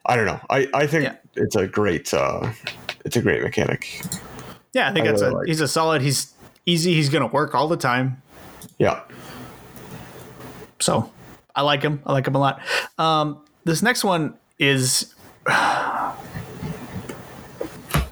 I 0.08 0.16
don't 0.16 0.26
know. 0.26 0.40
I 0.50 0.68
I 0.74 0.88
think 0.88 1.04
Yeah. 1.04 1.18
it's 1.36 1.56
a 1.56 1.68
great 1.68 2.12
uh, 2.12 2.52
it's 3.06 3.16
a 3.16 3.22
great 3.22 3.44
mechanic. 3.44 4.02
yeah. 4.74 4.90
I 4.90 4.94
think 4.94 5.06
I 5.08 5.12
that's 5.12 5.22
really 5.22 5.34
a 5.36 5.38
like 5.38 5.48
he's 5.48 5.62
a 5.62 5.68
solid. 5.68 6.02
He's 6.02 6.34
easy. 6.66 6.96
He's 6.96 7.10
gonna 7.10 7.28
work 7.28 7.54
all 7.54 7.68
the 7.68 7.78
time. 7.78 8.24
Yeah. 8.80 9.02
So 10.80 11.12
I 11.56 11.62
like 11.62 11.84
him. 11.84 12.02
I 12.08 12.12
like 12.12 12.26
him 12.28 12.34
a 12.34 12.40
lot. 12.40 12.60
Um, 12.98 13.45
this 13.66 13.82
next 13.82 14.04
one 14.04 14.36
is 14.58 15.14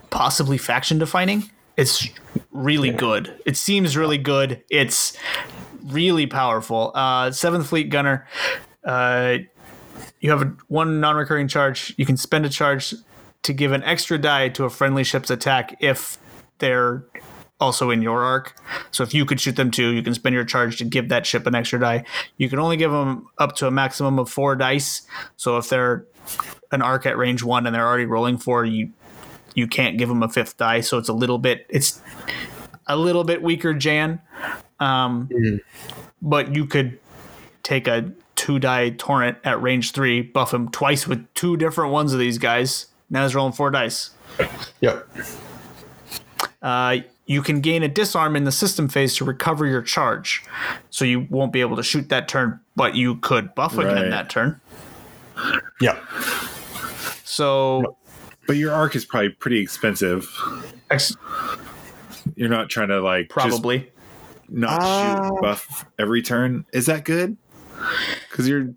possibly 0.09 0.57
faction 0.57 0.97
defining. 0.97 1.49
It's 1.77 2.09
really 2.51 2.91
good. 2.91 3.33
It 3.45 3.57
seems 3.57 3.95
really 3.95 4.17
good. 4.17 4.61
It's 4.69 5.17
really 5.85 6.27
powerful. 6.27 6.91
Uh, 6.93 7.31
Seventh 7.31 7.67
Fleet 7.67 7.89
Gunner. 7.89 8.27
Uh, 8.83 9.37
you 10.19 10.29
have 10.29 10.41
a, 10.41 10.53
one 10.67 10.99
non-recurring 10.99 11.47
charge. 11.47 11.93
You 11.97 12.05
can 12.05 12.17
spend 12.17 12.45
a 12.45 12.49
charge 12.49 12.93
to 13.43 13.53
give 13.53 13.71
an 13.71 13.83
extra 13.83 14.17
die 14.17 14.49
to 14.49 14.65
a 14.65 14.69
friendly 14.69 15.03
ship's 15.03 15.29
attack 15.29 15.77
if 15.79 16.17
they're 16.59 17.05
also 17.59 17.89
in 17.91 18.01
your 18.01 18.23
arc. 18.23 18.55
So 18.91 19.03
if 19.03 19.13
you 19.13 19.25
could 19.25 19.39
shoot 19.39 19.55
them 19.55 19.71
too, 19.71 19.89
you 19.89 20.03
can 20.03 20.13
spend 20.13 20.35
your 20.35 20.43
charge 20.43 20.77
to 20.77 20.85
give 20.85 21.09
that 21.09 21.25
ship 21.25 21.45
an 21.47 21.55
extra 21.55 21.79
die. 21.79 22.03
You 22.37 22.49
can 22.49 22.59
only 22.59 22.77
give 22.77 22.91
them 22.91 23.27
up 23.37 23.55
to 23.57 23.67
a 23.67 23.71
maximum 23.71 24.19
of 24.19 24.29
four 24.29 24.55
dice. 24.55 25.03
So 25.37 25.57
if 25.57 25.69
they're 25.69 26.05
an 26.71 26.81
arc 26.81 27.05
at 27.05 27.17
range 27.17 27.43
one 27.43 27.65
and 27.65 27.75
they're 27.75 27.87
already 27.87 28.05
rolling 28.05 28.37
four, 28.37 28.65
you 28.65 28.91
you 29.55 29.67
can't 29.67 29.97
give 29.97 30.09
them 30.09 30.23
a 30.23 30.29
fifth 30.29 30.57
die. 30.57 30.81
So 30.81 30.97
it's 30.97 31.09
a 31.09 31.13
little 31.13 31.37
bit 31.37 31.65
it's 31.69 32.01
a 32.87 32.97
little 32.97 33.23
bit 33.23 33.41
weaker 33.41 33.73
Jan. 33.73 34.19
Um, 34.79 35.29
But 36.21 36.55
you 36.55 36.65
could 36.65 36.99
take 37.61 37.87
a 37.87 38.11
two 38.35 38.59
die 38.59 38.89
torrent 38.89 39.37
at 39.43 39.61
range 39.61 39.91
three, 39.91 40.21
buff 40.21 40.53
him 40.53 40.69
twice 40.69 41.07
with 41.07 41.31
two 41.33 41.55
different 41.55 41.93
ones 41.93 42.13
of 42.13 42.19
these 42.19 42.37
guys. 42.37 42.87
Now 43.09 43.23
he's 43.23 43.35
rolling 43.35 43.53
four 43.53 43.71
dice. 43.71 44.09
Yep. 44.81 45.07
Uh, 46.61 46.97
you 47.25 47.41
can 47.41 47.61
gain 47.61 47.83
a 47.83 47.87
disarm 47.87 48.35
in 48.35 48.43
the 48.43 48.51
system 48.51 48.87
phase 48.89 49.15
to 49.15 49.25
recover 49.25 49.65
your 49.65 49.81
charge. 49.81 50.43
So 50.89 51.05
you 51.05 51.25
won't 51.29 51.53
be 51.53 51.61
able 51.61 51.75
to 51.77 51.83
shoot 51.83 52.09
that 52.09 52.27
turn, 52.27 52.59
but 52.75 52.95
you 52.95 53.15
could 53.17 53.55
buff 53.55 53.77
again 53.77 53.95
Right. 53.95 54.09
that 54.09 54.29
turn. 54.29 54.59
Yeah. 55.81 55.97
So 57.23 57.97
But 58.47 58.57
your 58.57 58.73
arc 58.73 58.95
is 58.95 59.05
probably 59.05 59.29
pretty 59.29 59.59
expensive. 59.59 60.29
ex- 60.91 61.15
You're 62.35 62.49
not 62.49 62.69
trying 62.69 62.89
to 62.89 63.01
like 63.01 63.29
just 63.29 63.31
probably. 63.33 63.91
not 64.49 64.81
Uh, 64.81 65.27
shoot 65.29 65.41
buff 65.41 65.85
every 65.97 66.21
turn. 66.21 66.65
Is 66.73 66.85
that 66.87 67.05
good? 67.05 67.37
Because 68.29 68.47
you're 68.47 68.69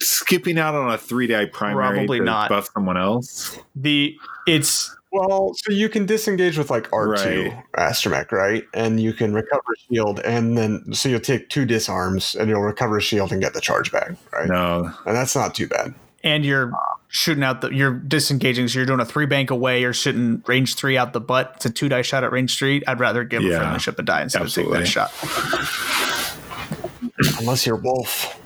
skipping 0.00 0.58
out 0.58 0.74
on 0.74 0.90
a 0.90 0.98
three 0.98 1.26
day 1.26 1.46
primary 1.46 1.96
Probably 1.98 2.18
to 2.18 2.24
not. 2.24 2.48
buff 2.48 2.68
someone 2.74 2.96
else. 2.96 3.58
The 3.76 4.16
it's 4.46 4.94
Well, 5.12 5.52
so 5.54 5.72
you 5.72 5.88
can 5.88 6.06
disengage 6.06 6.56
with 6.56 6.70
like 6.70 6.88
R 6.92 7.16
two 7.16 7.50
Right. 7.50 7.64
astromech, 7.76 8.30
right? 8.32 8.64
And 8.74 9.00
you 9.00 9.12
can 9.12 9.34
recover 9.34 9.62
shield, 9.90 10.20
and 10.20 10.56
then 10.56 10.84
so 10.94 11.08
you'll 11.08 11.18
take 11.20 11.48
two 11.48 11.64
disarms, 11.64 12.36
and 12.36 12.48
you'll 12.48 12.62
recover 12.62 13.00
shield 13.00 13.32
and 13.32 13.42
get 13.42 13.54
the 13.54 13.60
charge 13.60 13.90
back, 13.90 14.12
right? 14.32 14.48
No, 14.48 14.92
And 15.06 15.16
that's 15.16 15.34
not 15.34 15.54
too 15.54 15.66
bad. 15.66 15.94
and 16.22 16.44
you're 16.44 16.72
shooting 17.08 17.42
out 17.42 17.60
the 17.60 17.70
you're 17.70 17.94
disengaging, 17.94 18.68
so 18.68 18.78
you're 18.78 18.86
doing 18.86 19.00
a 19.00 19.04
three 19.04 19.26
bank 19.26 19.50
away. 19.50 19.80
You're 19.80 19.92
shooting 19.92 20.44
range 20.46 20.76
three 20.76 20.96
out 20.96 21.12
the 21.12 21.20
butt. 21.20 21.54
It's 21.56 21.66
a 21.66 21.70
two 21.70 21.88
die 21.88 22.02
shot 22.02 22.22
at 22.22 22.30
range 22.30 22.56
three. 22.56 22.82
I'd 22.86 23.00
rather 23.00 23.24
give 23.24 23.42
a 23.42 23.46
Yeah. 23.46 23.58
friendly 23.58 23.80
ship 23.80 23.98
a 23.98 24.02
die 24.02 24.22
instead 24.22 24.42
of 24.42 24.52
taking 24.54 24.70
that 24.72 24.86
shot. 24.86 25.12
Unless 27.40 27.66
you're 27.66 27.76
Wolffe. 27.76 28.36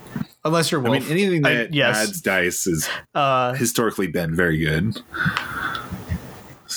Unless 0.46 0.70
you're 0.72 0.80
Wolffe. 0.80 0.96
I 0.96 1.00
mean 1.00 1.10
anything 1.10 1.46
I- 1.46 1.54
that 1.54 1.74
yes. 1.74 2.08
adds 2.08 2.20
dice 2.20 2.64
has 2.64 2.88
uh, 3.14 3.52
historically 3.54 4.06
been 4.06 4.34
very 4.34 4.58
good. 4.58 5.00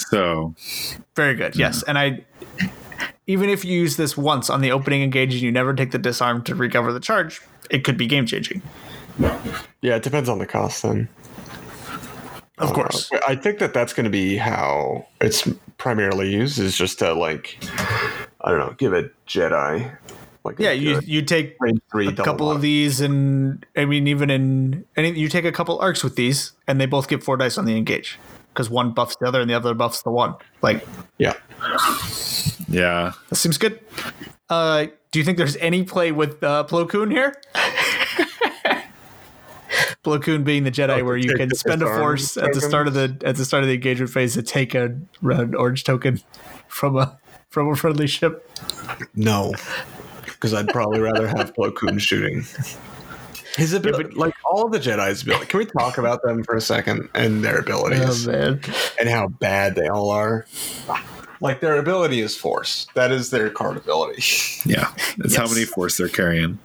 So 0.10 0.55
Very 1.15 1.36
good. 1.36 1.55
Yes, 1.55 1.83
and 1.83 1.97
I 1.97 2.25
even 3.27 3.49
if 3.49 3.65
you 3.65 3.77
use 3.77 3.97
this 3.97 4.15
once 4.15 4.49
on 4.49 4.62
the 4.62 4.71
opening 4.71 5.01
engage 5.03 5.33
and 5.33 5.41
you 5.41 5.51
never 5.51 5.73
take 5.73 5.91
the 5.91 5.97
disarm 5.97 6.43
to 6.43 6.55
recover 6.55 6.93
the 6.93 6.99
charge, 6.99 7.41
it 7.69 7.83
could 7.83 7.97
be 7.97 8.07
game 8.07 8.25
changing. 8.25 8.62
Yeah, 9.81 9.95
it 9.95 10.03
depends 10.03 10.29
on 10.29 10.39
the 10.39 10.45
cost 10.45 10.83
then. 10.83 11.10
Of 12.57 12.73
course. 12.73 13.12
Uh, 13.12 13.19
I 13.27 13.36
think 13.36 13.60
that 13.60 13.73
that's 13.73 13.93
going 13.93 14.05
to 14.05 14.10
be 14.10 14.38
how 14.38 15.05
it's 15.21 15.47
primarily 15.77 16.31
used 16.31 16.57
is 16.57 16.75
just 16.75 16.99
to 16.99 17.13
like, 17.13 17.57
I 18.41 18.49
don't 18.49 18.60
know, 18.60 18.73
give 18.77 18.93
a 18.93 19.12
Jedi 19.27 19.95
Like 20.43 20.57
Yeah, 20.57 20.71
you 20.71 20.99
you 21.05 21.21
take 21.21 21.57
three 21.91 22.07
a 22.07 22.13
couple 22.13 22.47
lock. 22.47 22.55
of 22.55 22.62
these, 22.62 22.99
and 22.99 23.63
I 23.75 23.86
mean, 23.86 24.07
even 24.07 24.29
in 24.31 24.86
any, 24.95 25.12
you 25.19 25.29
take 25.29 25.45
a 25.45 25.51
couple 25.51 25.77
arcs 25.79 26.03
with 26.03 26.15
these, 26.15 26.53
and 26.67 26.81
they 26.81 26.88
both 26.88 27.07
get 27.07 27.21
four 27.23 27.38
dice 27.38 27.57
on 27.57 27.65
the 27.65 27.77
engage 27.77 28.17
because 28.58 28.72
one 28.72 28.89
buffs 28.89 29.15
the 29.17 29.28
other, 29.28 29.39
and 29.39 29.48
the 29.48 29.54
other 29.54 29.76
buffs 29.76 30.02
the 30.02 30.10
one. 30.10 30.34
Like 30.63 30.84
Yeah. 31.20 31.34
Yeah. 32.67 33.12
that 33.30 33.36
seems 33.36 33.60
good. 33.60 33.80
Uh, 34.50 34.88
do 35.12 35.20
you 35.20 35.26
think 35.26 35.38
there's 35.38 35.58
any 35.58 35.84
play 35.84 36.12
with 36.12 36.43
uh, 36.43 36.63
Plo 36.67 36.89
Koon 36.89 37.12
here? 37.12 37.39
Plo 40.04 40.20
Koon 40.24 40.43
being 40.43 40.63
the 40.63 40.72
Jedi, 40.72 41.02
Oh, 41.02 41.04
where 41.04 41.17
you 41.17 41.36
can 41.36 41.54
spend 41.54 41.84
a 41.84 41.86
force 41.86 42.36
at 42.36 42.54
the 42.54 42.62
start 42.62 42.88
of 42.88 42.96
the 42.96 43.15
at 43.24 43.36
the 43.36 43.46
start 43.46 43.62
of 43.62 43.67
the 43.67 43.76
engagement 43.76 44.10
phase 44.12 44.34
to 44.34 44.41
take 44.41 44.74
a 44.74 44.98
red 45.22 45.54
orange 45.54 45.84
token 45.84 46.20
from 46.67 46.98
a 46.98 47.15
from 47.50 47.70
a 47.70 47.76
friendly 47.76 48.08
ship. 48.08 48.50
No, 49.13 49.54
because 50.26 50.56
I'd 50.56 50.70
probably 50.70 51.00
rather 51.00 51.28
have 51.28 51.54
Plo 51.54 51.76
Koon 51.76 52.00
shooting. 52.00 52.43
His 53.58 53.74
ability, 53.74 54.15
like 54.15 54.34
all 54.46 54.70
the 54.70 54.80
Jedi's 54.80 55.24
ability. 55.24 55.48
Can 55.48 55.58
we 55.58 55.65
talk 55.65 55.98
about 55.98 56.22
them 56.24 56.43
for 56.43 56.56
a 56.56 56.62
second 56.62 57.10
and 57.15 57.43
their 57.43 57.58
abilities 57.60 58.28
Oh 58.28 58.32
man, 58.32 58.62
and 59.00 59.10
how 59.10 59.28
bad 59.28 59.76
they 59.76 59.88
all 59.88 60.10
are? 60.12 60.46
Like 61.41 61.60
their 61.60 61.78
ability 61.78 62.22
is 62.22 62.36
Force. 62.38 62.88
That 62.96 63.12
is 63.12 63.30
their 63.32 63.50
card 63.50 63.78
ability. 63.78 64.24
Yeah. 64.65 64.91
That's 65.17 65.36
how 65.36 65.48
many 65.48 65.63
force 65.65 65.98
they're 65.98 66.08
carrying. 66.10 66.60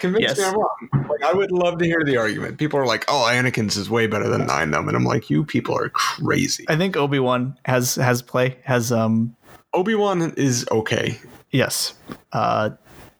Convince 0.00 0.22
Yes. 0.22 0.38
me 0.38 0.44
I'm 0.44 0.54
wrong. 0.54 1.06
Like 1.10 1.22
I 1.24 1.32
would 1.32 1.50
love 1.50 1.78
to 1.78 1.84
hear 1.84 2.02
the 2.04 2.16
argument. 2.16 2.58
People 2.58 2.78
are 2.78 2.86
like, 2.86 3.04
"Oh, 3.08 3.28
Anakin's 3.30 3.76
is 3.76 3.88
way 3.90 4.06
better 4.06 4.28
than 4.28 4.40
Nien 4.46 4.70
Nunb," 4.70 4.88
and 4.88 4.96
I'm 4.96 5.04
like, 5.04 5.28
"You 5.30 5.44
people 5.44 5.76
are 5.76 5.88
crazy." 5.90 6.64
I 6.68 6.76
think 6.76 6.96
Obi 6.96 7.18
Wan 7.18 7.56
has 7.64 7.94
has 7.96 8.20
play 8.22 8.56
has 8.64 8.92
um 8.92 9.34
Obi 9.74 9.94
Wan 9.94 10.32
is 10.36 10.66
okay. 10.70 11.18
Yes. 11.50 11.94
Uh, 12.32 12.70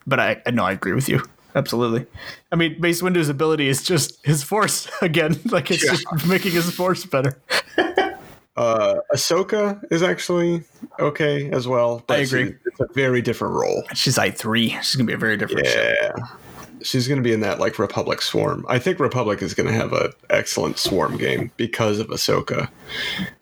but 0.07 0.21
I, 0.21 0.41
I 0.47 0.51
know 0.51 0.65
I 0.65 0.73
agree 0.73 0.93
with 0.93 1.09
you. 1.09 1.23
Absolutely. 1.57 2.07
I 2.53 2.57
mean, 2.57 2.77
Mace 2.79 3.03
Windu's 3.03 3.29
ability 3.29 3.67
is 3.67 3.83
just 3.83 4.25
his 4.25 4.45
force 4.45 4.89
again. 5.03 5.41
Like 5.51 5.71
it's 5.73 5.85
Yeah. 5.85 5.93
just 5.93 6.27
making 6.29 6.53
his 6.53 6.71
force 6.71 7.05
better. 7.05 7.37
Uh, 8.59 9.01
Ahsoka 9.13 9.79
is 9.93 10.03
actually 10.03 10.63
okay 10.99 11.51
as 11.51 11.69
well. 11.69 12.03
but 12.07 12.19
I 12.19 12.23
agree. 12.23 12.55
It's 12.65 12.81
a 12.81 12.87
very 12.95 13.21
different 13.21 13.53
role. 13.53 13.83
She's 13.93 14.17
I 14.17 14.31
three. 14.31 14.71
She's 14.81 14.95
gonna 14.95 15.07
be 15.07 15.13
a 15.13 15.19
very 15.19 15.37
different 15.37 15.67
show. 15.67 15.93
Yeah. 16.03 16.13
She's 16.83 17.07
going 17.07 17.19
to 17.19 17.23
be 17.23 17.33
in 17.35 17.41
that 17.41 17.59
like 17.59 17.79
Republic 17.79 18.23
Swarm. 18.23 18.65
I 18.69 18.79
think 18.79 18.99
Republic 19.01 19.43
is 19.43 19.53
going 19.55 19.67
to 19.67 19.73
have 19.75 19.93
an 19.93 20.13
excellent 20.31 20.79
Swarm 20.79 21.17
game 21.17 21.51
because 21.57 21.99
of 21.99 22.07
Ahsoka. 22.09 22.69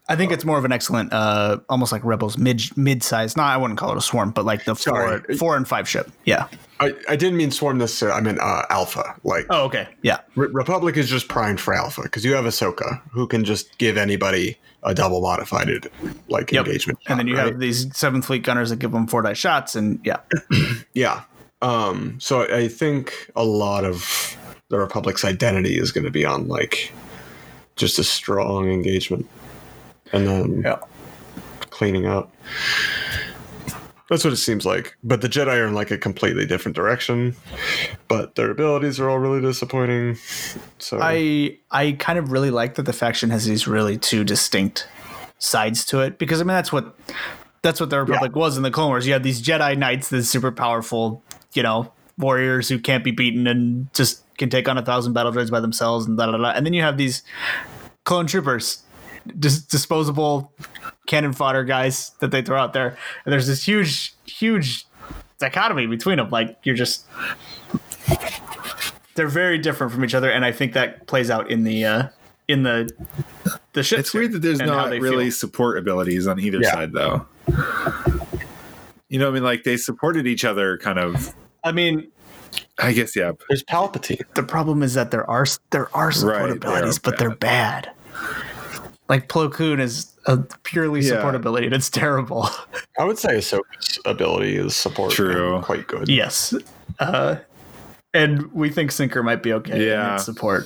I 0.09 0.17
think 0.17 0.33
it's 0.33 0.45
more 0.45 0.57
of 0.57 0.65
an 0.65 0.73
excellent, 0.73 1.13
uh, 1.13 1.59
almost 1.69 1.93
like 1.93 2.03
Rebels 2.05 2.39
mid 2.39 2.63
mid 2.77 3.03
size. 3.03 3.37
Not 3.37 3.53
I 3.53 3.57
wouldn't 3.57 3.79
call 3.79 3.91
it 3.93 3.99
a 3.99 4.01
swarm, 4.01 4.31
but 4.31 4.45
like 4.45 4.65
the 4.65 4.75
four 4.75 5.21
Sorry. 5.21 5.37
four 5.37 5.57
and 5.57 5.67
five 5.69 5.89
ship. 5.89 6.11
Yeah. 6.25 6.49
I, 6.85 7.13
I 7.13 7.17
didn't 7.17 7.37
mean 7.37 7.51
Swarm 7.51 7.79
necessarily. 7.79 8.19
I 8.19 8.21
meant 8.21 8.41
uh, 8.41 8.63
Alpha. 8.71 9.15
Like 9.25 9.47
Oh, 9.51 9.65
okay. 9.65 9.89
Yeah. 10.03 10.21
Re- 10.37 10.49
Republic 10.53 10.97
is 10.97 11.09
just 11.09 11.29
primed 11.29 11.61
for 11.61 11.75
Alpha 11.75 12.03
because 12.03 12.25
you 12.25 12.35
have 12.35 12.45
Ahsoka 12.45 13.01
who 13.11 13.27
can 13.27 13.45
just 13.45 13.77
give 13.79 13.97
anybody 13.97 14.59
a 14.83 14.95
double 14.95 15.21
modified 15.21 15.69
like 16.29 16.53
Yep. 16.53 16.67
engagement. 16.67 16.99
And 17.07 17.19
then 17.19 17.27
you 17.27 17.37
right? 17.37 17.47
have 17.47 17.59
these 17.59 17.95
seventh 17.97 18.27
fleet 18.27 18.43
gunners 18.43 18.71
that 18.71 18.79
give 18.79 18.93
them 18.93 19.07
four 19.07 19.23
die 19.23 19.33
shots, 19.33 19.75
and 19.75 19.99
yeah, 20.05 20.19
Yeah. 20.95 21.23
Um, 21.63 22.19
so 22.21 22.43
I 22.43 22.69
think 22.69 23.31
a 23.35 23.45
lot 23.45 23.85
of 23.85 24.37
the 24.69 24.79
Republic's 24.79 25.25
identity 25.25 25.79
is 25.79 25.93
going 25.93 26.05
to 26.05 26.11
be 26.11 26.25
on 26.25 26.49
like 26.49 26.93
just 27.77 27.99
a 27.99 28.05
strong 28.05 28.71
engagement 28.71 29.27
and 30.13 30.27
then 30.27 30.63
yeah. 30.63 30.79
cleaning 31.71 32.07
up. 32.07 32.31
That's 34.11 34.23
what 34.23 34.33
it 34.33 34.37
seems 34.37 34.67
like. 34.67 34.97
But 35.03 35.23
the 35.23 35.29
Jedi 35.29 35.59
are 35.59 35.67
in 35.67 35.75
like 35.75 35.91
a 35.91 35.97
completely 35.97 36.45
different 36.45 36.77
direction. 36.77 37.37
But 38.07 38.35
their 38.35 38.51
abilities 38.51 39.01
are 39.01 39.09
all 39.09 39.19
really 39.19 39.41
disappointing. 39.41 40.19
So 40.79 40.99
I 41.01 41.59
I 41.71 41.93
kind 41.93 42.19
of 42.19 42.31
really 42.31 42.51
like 42.51 42.75
that 42.75 42.83
the 42.83 42.93
faction 42.93 43.31
has 43.31 43.47
these 43.47 43.67
really 43.67 43.97
two 43.97 44.23
distinct 44.25 44.87
sides 45.39 45.85
to 45.87 46.01
it 46.01 46.19
because 46.19 46.41
I 46.41 46.45
mean 46.45 46.49
that's 46.55 46.73
what 46.73 46.95
that's 47.63 47.81
what 47.81 47.89
the 47.89 48.01
Republic 48.01 48.37
was 48.37 48.59
in 48.59 48.63
the 48.63 48.71
Clone 48.71 48.89
Wars. 48.89 49.07
You 49.07 49.15
had 49.15 49.23
these 49.23 49.43
Jedi 49.43 49.77
Knights, 49.77 50.11
these 50.11 50.29
super 50.29 50.53
powerful, 50.53 51.23
you 51.55 51.63
know, 51.63 51.91
warriors 52.19 52.69
who 52.69 52.79
can't 52.79 53.03
be 53.03 53.11
beaten 53.11 53.47
and 53.47 53.93
just 53.95 54.23
can 54.37 54.51
take 54.51 54.69
on 54.69 54.77
a 54.77 54.83
thousand 54.83 55.15
battle 55.15 55.33
droids 55.33 55.51
by 55.51 55.61
themselves 55.61 56.07
and 56.07 56.19
da 56.19 56.27
da 56.27 56.37
da. 56.37 56.51
And 56.51 56.67
then 56.67 56.75
you 56.75 56.83
have 56.83 56.99
these 56.99 57.23
clone 58.05 58.27
troopers, 58.27 58.83
dis- 59.39 59.63
disposable 59.63 60.53
cannon 61.15 61.33
fodder 61.33 61.63
guys 61.65 62.11
that 62.21 62.31
they 62.31 62.43
throw 62.43 62.59
out 62.59 62.73
there. 62.73 62.97
And 63.25 63.33
there's 63.33 63.47
this 63.47 63.67
huge, 63.67 64.15
huge 64.27 64.85
dichotomy 65.39 65.87
between 65.87 66.17
them. 66.17 66.31
Like 66.31 66.59
you're 66.65 66.75
just 66.75 67.07
they're 69.15 69.29
very 69.29 69.59
different 69.59 69.93
from 69.93 70.05
each 70.05 70.15
other, 70.15 70.31
and 70.31 70.45
I 70.45 70.51
think 70.53 70.73
that 70.73 71.07
plays 71.07 71.31
out 71.31 71.51
in 71.51 71.63
the 71.65 71.85
uh, 71.85 72.09
in 72.49 72.65
the 72.65 72.91
the 73.73 73.83
ship. 73.83 74.01
It's 74.01 74.13
weird 74.13 74.33
that 74.33 74.41
there's 74.41 74.59
not 74.59 74.91
really 74.91 75.27
feel. 75.27 75.33
support 75.33 75.79
abilities 75.79 76.27
on 76.27 76.41
either 76.41 76.59
Yeah. 76.61 76.73
side, 76.73 76.93
though. 76.93 77.27
You 79.09 79.21
know, 79.21 79.27
what 79.27 79.31
I 79.31 79.35
mean, 79.35 79.45
like 79.45 79.63
they 79.63 79.77
supported 79.77 80.27
each 80.27 80.45
other, 80.45 80.79
kind 80.79 80.99
of. 80.99 81.33
I 81.63 81.71
mean, 81.71 82.11
I 82.83 82.93
guess, 82.93 83.15
yeah. 83.15 83.33
there's 83.49 83.63
Palpatine. 83.63 84.23
the 84.35 84.43
problem 84.43 84.83
is 84.83 84.95
that 84.95 85.13
there 85.13 85.29
are 85.31 85.47
there 85.71 85.95
are 85.97 86.11
support 86.11 86.41
Right, 86.43 86.51
abilities, 86.51 86.99
they're 86.99 87.13
but 87.13 87.19
they're 87.21 87.37
bad. 87.37 87.91
Like 89.09 89.29
Plo 89.29 89.53
Koon 89.53 89.79
is 89.81 90.14
a 90.27 90.39
purely 90.63 91.01
Yeah. 91.01 91.11
support 91.17 91.35
ability, 91.35 91.67
and 91.67 91.75
it's 91.75 91.91
terrible. 91.91 92.49
I 92.99 93.05
would 93.05 93.19
say 93.19 93.37
Ahsoka's 93.37 93.99
ability 94.05 94.57
is 94.57 94.75
support 94.77 95.13
True. 95.13 95.61
quite 95.63 95.87
good. 95.87 96.09
yes, 96.09 96.55
uh, 97.01 97.37
and 98.13 98.53
we 98.53 98.71
think 98.71 98.93
Sinker 98.93 99.23
might 99.23 99.43
be 99.43 99.53
okay. 99.55 99.87
Yeah. 99.89 100.15
its 100.15 100.25
support. 100.25 100.65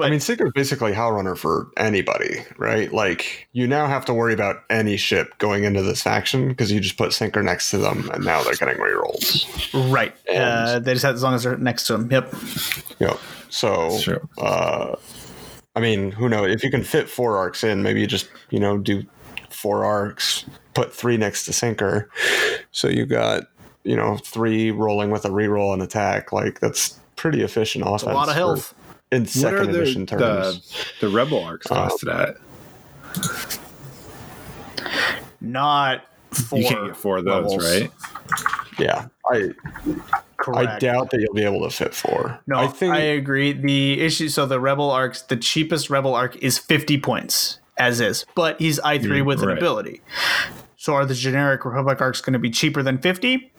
I 0.00 0.10
mean, 0.10 0.18
Sinker's 0.18 0.50
basically 0.52 0.92
Howlrunner 0.92 1.38
for 1.38 1.68
anybody, 1.76 2.40
right? 2.58 2.92
Like, 2.92 3.46
you 3.52 3.68
now 3.68 3.86
have 3.86 4.04
to 4.06 4.14
worry 4.14 4.34
about 4.34 4.64
any 4.68 4.96
ship 4.96 5.38
going 5.38 5.62
into 5.62 5.82
this 5.82 6.02
faction 6.02 6.48
because 6.48 6.72
you 6.72 6.80
just 6.80 6.96
put 6.96 7.12
Sinker 7.12 7.44
next 7.44 7.70
to 7.70 7.78
them, 7.78 8.10
and 8.12 8.24
now 8.24 8.42
they're 8.42 8.54
getting 8.54 8.76
rerolls. 8.76 9.46
Right. 9.92 10.12
And- 10.28 10.42
uh, 10.42 10.78
they 10.80 10.94
just 10.94 11.04
have 11.04 11.14
as 11.14 11.22
long 11.22 11.34
as 11.34 11.44
they're 11.44 11.56
next 11.58 11.86
to 11.86 11.94
him. 11.94 12.10
Yep. 12.10 12.34
Yep. 12.98 13.20
So, 13.50 14.00
True. 14.02 14.28
uh, 14.38 14.96
I 15.76 15.80
mean, 15.80 16.12
who 16.12 16.28
knows? 16.28 16.54
If 16.54 16.62
you 16.62 16.70
can 16.70 16.84
fit 16.84 17.08
four 17.08 17.36
arcs 17.36 17.64
in, 17.64 17.82
maybe 17.82 18.00
you 18.00 18.06
just, 18.06 18.28
you 18.50 18.60
know, 18.60 18.78
do 18.78 19.04
four 19.50 19.84
arcs, 19.84 20.44
put 20.74 20.92
three 20.94 21.16
next 21.16 21.44
to 21.46 21.52
Sinker. 21.52 22.08
So 22.70 22.88
you 22.88 23.06
got, 23.06 23.44
you 23.82 23.96
know, 23.96 24.16
three 24.18 24.70
rolling 24.70 25.10
with 25.10 25.24
a 25.24 25.28
reroll 25.30 25.72
and 25.74 25.82
attack. 25.82 26.32
Like, 26.32 26.60
that's 26.60 26.98
pretty 27.16 27.42
efficient 27.42 27.84
offense. 27.86 28.02
A 28.02 28.06
lot 28.12 28.28
of 28.28 28.34
for- 28.34 28.38
health. 28.38 28.74
in 29.10 29.22
What 29.22 29.28
are 29.28 29.30
second 29.30 29.72
the, 29.72 29.80
edition 29.80 30.06
terms. 30.06 30.84
the 31.00 31.08
rebel 31.08 31.42
arcs 31.42 31.66
Uh, 31.70 31.88
costed 31.88 32.12
at? 32.14 32.36
Not 35.40 36.04
four. 36.30 36.58
You 36.58 36.66
can't 36.68 36.86
get 36.86 36.96
four 36.96 37.18
of 37.18 37.24
those, 37.24 37.50
levels. 37.52 37.64
right? 37.80 37.90
yeah. 38.78 39.06
I, 39.30 39.50
Correct. 40.36 40.68
I 40.68 40.78
doubt 40.78 41.10
that 41.10 41.20
you'll 41.20 41.34
be 41.34 41.44
able 41.44 41.62
to 41.62 41.70
fit 41.74 41.94
four. 41.94 42.38
No, 42.46 42.56
I 42.58 42.66
think 42.66 42.94
I 42.94 42.98
agree. 43.00 43.52
The 43.52 44.00
issue, 44.00 44.28
so 44.28 44.46
the 44.46 44.60
rebel 44.60 44.90
arcs, 44.90 45.22
the 45.22 45.36
cheapest 45.36 45.90
rebel 45.90 46.14
arc 46.14 46.36
is 46.36 46.58
fifty 46.58 46.98
points 47.00 47.60
as 47.78 48.00
is, 48.00 48.24
but 48.34 48.60
he's 48.60 48.78
I 48.80 48.98
three 48.98 49.20
Mm, 49.20 49.26
with 49.26 49.42
an 49.42 49.50
ability. 49.50 50.00
So 50.76 50.94
are 50.94 51.06
the 51.06 51.14
generic 51.14 51.64
Republic 51.64 52.00
arcs 52.00 52.20
going 52.20 52.34
to 52.34 52.38
be 52.38 52.50
cheaper 52.50 52.82
than 52.82 52.98
fifty? 52.98 53.52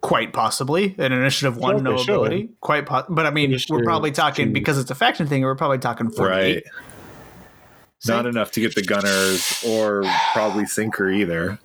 Quite 0.00 0.32
possibly. 0.32 0.94
An 0.98 1.12
initiative 1.12 1.56
one, 1.56 1.76
Yeah, 1.78 1.82
no 1.82 1.92
they 1.92 2.02
should. 2.02 2.10
ability. 2.10 2.50
Quite, 2.60 2.86
po- 2.86 3.04
but 3.08 3.26
I 3.26 3.30
mean, 3.30 3.50
Initiative 3.50 3.76
we're 3.76 3.84
probably 3.84 4.10
talking 4.12 4.48
two. 4.48 4.52
because 4.52 4.78
it's 4.78 4.90
a 4.90 4.94
faction 4.94 5.26
thing. 5.26 5.42
We're 5.42 5.54
probably 5.54 5.78
talking 5.78 6.10
forty-eight. 6.10 6.54
Right. 6.54 6.64
Not 8.06 8.26
enough 8.26 8.50
to 8.52 8.60
get 8.60 8.74
the 8.74 8.82
gunners 8.82 9.62
or 9.66 10.04
probably 10.32 10.64
sinker 10.66 11.10
either. 11.10 11.58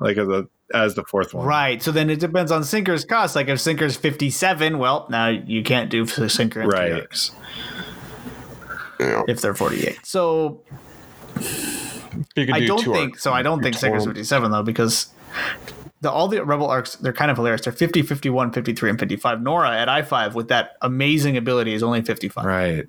Like 0.00 0.16
as 0.16 0.28
a 0.28 0.48
as 0.72 0.94
the 0.94 1.04
fourth 1.04 1.34
one. 1.34 1.46
Right. 1.46 1.82
So 1.82 1.92
then 1.92 2.08
it 2.10 2.20
depends 2.20 2.50
on 2.50 2.64
Sinker's 2.64 3.04
cost. 3.04 3.36
Like 3.36 3.48
if 3.48 3.60
Sinker's 3.60 3.96
57, 3.96 4.78
well, 4.78 5.06
now 5.10 5.28
you 5.28 5.62
can't 5.62 5.90
do 5.90 6.06
Sinker 6.06 6.60
and 6.62 6.72
Right. 6.72 6.92
arcs 6.92 7.32
you, 8.98 9.06
know, 9.06 9.24
if 9.28 9.40
they're 9.40 9.54
48. 9.54 9.98
So 10.04 10.60
you 12.36 12.46
could 12.46 12.50
I 12.50 12.60
do 12.60 12.66
don't 12.68 12.84
think 12.84 12.96
arcs. 13.12 13.22
so. 13.22 13.32
I 13.32 13.42
don't 13.42 13.62
think 13.62 13.76
Sinker's 13.76 14.04
Torn. 14.04 14.14
57 14.14 14.50
though 14.50 14.62
because 14.62 15.08
the 16.00 16.10
all 16.10 16.28
the 16.28 16.44
rebel 16.44 16.68
arcs 16.68 16.96
they're 16.96 17.12
kind 17.12 17.30
of 17.30 17.36
hilarious. 17.36 17.62
They're 17.62 17.72
50, 17.72 18.02
51, 18.02 18.52
53 18.52 18.90
and 18.90 18.98
55. 18.98 19.38
Norra 19.40 19.70
at 19.70 19.88
I5 19.88 20.34
with 20.34 20.48
that 20.48 20.76
amazing 20.82 21.36
ability 21.36 21.74
is 21.74 21.82
only 21.82 22.02
55. 22.02 22.44
Right. 22.44 22.86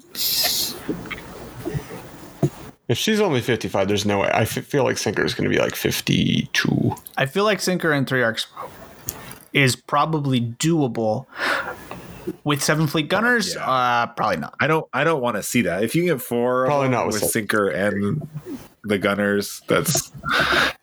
If 2.88 2.98
she's 2.98 3.20
only 3.20 3.42
55, 3.42 3.88
there's 3.88 4.06
no 4.06 4.20
way. 4.20 4.30
I 4.30 4.42
f- 4.42 4.50
feel 4.50 4.84
like 4.84 4.98
Sinker 4.98 5.26
is 5.26 5.34
going 5.34 5.50
to 5.50 5.56
be 5.56 5.62
like 5.62 5.76
52. 5.76 6.96
I 7.18 7.26
feel 7.26 7.44
like 7.44 7.60
Sinker 7.60 7.92
and 7.92 8.08
3 8.08 8.22
arcs 8.22 8.48
is 9.54 9.76
probably 9.76 10.40
doable 10.42 11.26
with 12.44 12.62
7 12.64 12.86
fleet 12.88 13.08
gunners. 13.10 13.56
Yeah. 13.56 13.68
Uh 13.70 14.06
probably 14.08 14.38
not. 14.38 14.54
I 14.60 14.68
don't 14.68 14.88
I 14.94 15.04
don't 15.04 15.22
want 15.22 15.36
to 15.38 15.44
see 15.44 15.62
that. 15.64 15.84
If 15.84 15.96
you 15.96 16.04
get 16.06 16.22
four 16.22 16.66
Probably 16.66 16.90
not 16.90 17.06
with 17.08 17.16
with 17.16 17.24
Sin- 17.24 17.32
sinker 17.32 17.70
and 17.70 18.28
the 18.84 18.98
gunners. 19.00 19.62
That's 19.68 20.12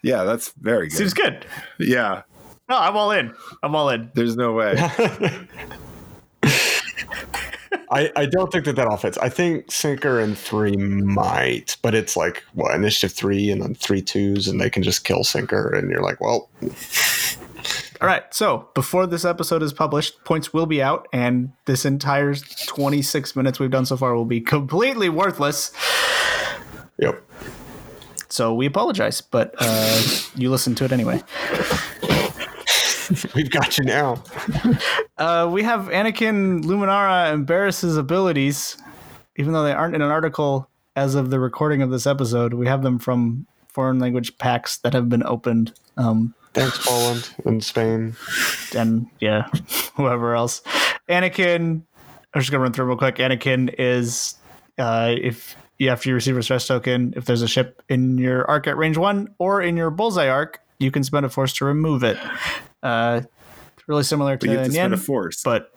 yeah, 0.02 0.24
that's 0.24 0.52
very 0.60 0.88
good. 0.88 0.96
Seems 0.96 1.14
good. 1.14 1.46
yeah, 1.78 2.22
No, 2.68 2.78
I'm 2.78 2.96
all 2.96 3.12
in. 3.12 3.32
I'm 3.62 3.76
all 3.76 3.90
in. 3.90 4.10
there's 4.14 4.36
no 4.36 4.52
way. 4.54 4.74
I, 7.92 8.10
I 8.16 8.26
don't 8.26 8.50
think 8.50 8.64
that 8.64 8.76
that 8.76 8.86
all 8.86 8.96
fits. 8.96 9.18
I 9.18 9.28
think 9.28 9.70
sinker 9.70 10.18
and 10.18 10.36
three 10.36 10.76
might, 10.76 11.76
but 11.82 11.94
it's 11.94 12.16
like 12.16 12.42
what 12.54 12.74
initiative 12.74 13.14
three 13.14 13.50
and 13.50 13.60
then 13.60 13.74
three 13.74 14.00
twos, 14.00 14.48
and 14.48 14.58
they 14.58 14.70
can 14.70 14.82
just 14.82 15.04
kill 15.04 15.24
sinker, 15.24 15.74
and 15.74 15.90
you're 15.90 16.02
like, 16.02 16.18
well, 16.18 16.48
All 18.00 18.08
right. 18.08 18.24
So 18.34 18.68
before 18.74 19.06
this 19.06 19.24
episode 19.24 19.62
is 19.62 19.72
published, 19.72 20.24
points 20.24 20.54
will 20.54 20.66
be 20.66 20.82
out, 20.82 21.06
and 21.12 21.52
this 21.66 21.84
entire 21.84 22.34
26 22.34 23.36
minutes 23.36 23.60
we've 23.60 23.70
done 23.70 23.86
so 23.86 23.96
far 23.98 24.14
will 24.16 24.24
be 24.24 24.40
completely 24.40 25.10
worthless. 25.10 25.70
yep. 26.98 27.22
So 28.30 28.54
we 28.54 28.64
apologize, 28.64 29.20
but 29.20 29.54
uh, 29.58 30.02
you 30.34 30.50
listen 30.50 30.74
to 30.76 30.86
it 30.86 30.92
anyway. 30.92 31.22
We've 33.34 33.50
got 33.50 33.78
you 33.78 33.84
now. 33.84 34.22
Uh, 35.18 35.48
we 35.48 35.62
have 35.62 35.82
Anakin 35.82 36.64
Luminara 36.64 37.32
and 37.32 37.46
Barriss's 37.46 37.96
abilities, 37.96 38.76
even 39.36 39.52
though 39.52 39.62
they 39.62 39.72
aren't 39.72 39.94
in 39.94 40.02
an 40.02 40.10
article 40.10 40.68
as 40.96 41.14
of 41.14 41.30
the 41.30 41.38
recording 41.38 41.80
of 41.80 41.90
this 41.90 42.08
episode. 42.08 42.54
We 42.54 42.66
have 42.66 42.82
them 42.82 42.98
from 42.98 43.46
foreign 43.68 44.00
language 44.00 44.36
packs 44.38 44.78
that 44.78 44.94
have 44.94 45.08
been 45.08 45.22
opened. 45.22 45.74
Um, 45.96 46.34
Thanks, 46.54 46.84
Poland 46.84 47.32
and 47.44 47.62
Spain. 47.62 48.16
and 48.74 49.06
yeah, 49.20 49.46
whoever 49.94 50.34
else. 50.34 50.62
Anakin, 51.08 51.82
I'm 52.34 52.40
just 52.40 52.50
gonna 52.50 52.62
run 52.62 52.72
through 52.72 52.86
real 52.86 52.96
quick. 52.98 53.16
Anakin 53.16 53.72
is 53.78 54.34
uh, 54.78 55.14
if 55.16 55.54
you 55.78 55.88
after 55.88 56.08
you 56.08 56.16
receive 56.16 56.36
a 56.36 56.42
stress 56.42 56.66
token, 56.66 57.14
if 57.16 57.26
there's 57.26 57.42
a 57.42 57.48
ship 57.48 57.80
in 57.88 58.18
your 58.18 58.44
arc 58.50 58.66
at 58.66 58.76
range 58.76 58.96
one 58.96 59.32
or 59.38 59.62
in 59.62 59.76
your 59.76 59.90
bullseye 59.90 60.28
arc, 60.28 60.58
you 60.80 60.90
can 60.90 61.04
spend 61.04 61.24
a 61.26 61.28
force 61.28 61.52
to 61.54 61.64
remove 61.64 62.02
it. 62.02 62.18
Uh, 62.82 63.22
really 63.86 64.02
similar 64.02 64.36
to 64.36 64.46
But 64.46 64.52
you 64.52 64.58
have 64.58 64.66
to 64.66 64.72
spend 64.72 64.92
a 64.92 64.96
Nien, 64.96 65.04
force. 65.04 65.42
but 65.42 65.68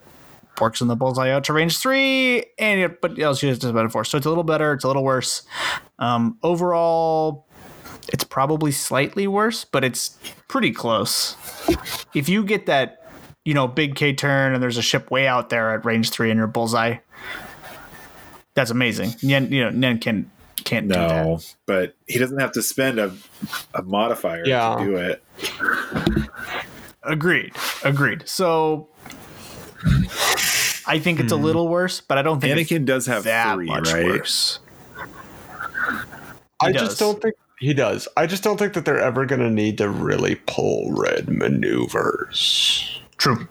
works 0.60 0.80
in 0.80 0.88
the 0.88 0.96
bullseye 0.96 1.30
out 1.30 1.44
to 1.44 1.52
range 1.52 1.78
three, 1.78 2.44
and 2.58 2.80
it, 2.80 3.00
but 3.00 3.18
else 3.20 3.42
you 3.42 3.48
have 3.50 3.58
to 3.58 3.68
spend 3.68 3.86
a 3.86 3.88
force. 3.90 4.08
So 4.10 4.16
it's 4.16 4.26
a 4.26 4.28
little 4.30 4.44
better. 4.44 4.72
It's 4.72 4.84
a 4.84 4.86
little 4.86 5.04
worse. 5.04 5.42
Um, 5.98 6.38
overall, 6.42 7.46
it's 8.08 8.24
probably 8.24 8.72
slightly 8.72 9.26
worse, 9.26 9.64
but 9.64 9.84
it's 9.84 10.16
pretty 10.48 10.70
close. 10.72 11.36
If 12.14 12.28
you 12.28 12.42
get 12.44 12.66
that, 12.66 13.02
you 13.44 13.52
know, 13.54 13.66
big 13.68 13.96
K 13.96 14.12
turn 14.14 14.54
and 14.54 14.62
there's 14.62 14.78
a 14.78 14.82
ship 14.82 15.10
way 15.10 15.26
out 15.26 15.50
there 15.50 15.74
at 15.74 15.84
range 15.84 16.10
three 16.10 16.30
in 16.30 16.36
your 16.38 16.46
bullseye, 16.46 16.98
that's 18.54 18.70
amazing. 18.70 19.14
Nien, 19.22 19.52
you 19.52 19.62
know, 19.64 19.70
Nien 19.70 19.98
can 19.98 20.30
can't 20.64 20.88
do 20.88 20.94
that. 20.94 21.24
no, 21.26 21.38
but 21.66 21.94
he 22.06 22.18
doesn't 22.18 22.38
have 22.38 22.52
to 22.52 22.62
spend 22.62 22.98
a, 22.98 23.14
a 23.74 23.82
modifier 23.82 24.44
Yeah. 24.46 24.76
to 24.78 24.84
do 24.84 24.96
it. 24.96 25.22
Agreed. 27.06 27.54
Agreed. 27.84 28.28
So 28.28 28.88
I 30.86 30.98
think 30.98 31.20
it's 31.20 31.32
a 31.32 31.36
hmm. 31.36 31.44
little 31.44 31.68
worse, 31.68 32.00
but 32.00 32.18
I 32.18 32.22
don't 32.22 32.40
think 32.40 32.56
it's 32.58 32.70
Anakin 32.70 32.84
does 32.84 33.06
have 33.06 33.24
that 33.24 33.54
three, 33.54 33.66
much 33.66 33.92
right? 33.92 34.06
worse. 34.06 34.60
I 36.60 36.72
does. 36.72 36.82
just 36.82 36.98
don't 36.98 37.20
think 37.20 37.34
he 37.58 37.74
does. 37.74 38.08
I 38.16 38.26
just 38.26 38.42
don't 38.42 38.58
think 38.58 38.74
that 38.74 38.84
they're 38.84 39.00
ever 39.00 39.24
going 39.26 39.40
to 39.40 39.50
need 39.50 39.78
to 39.78 39.88
really 39.88 40.36
pull 40.46 40.92
red 40.92 41.28
maneuvers. 41.28 43.00
True. 43.16 43.48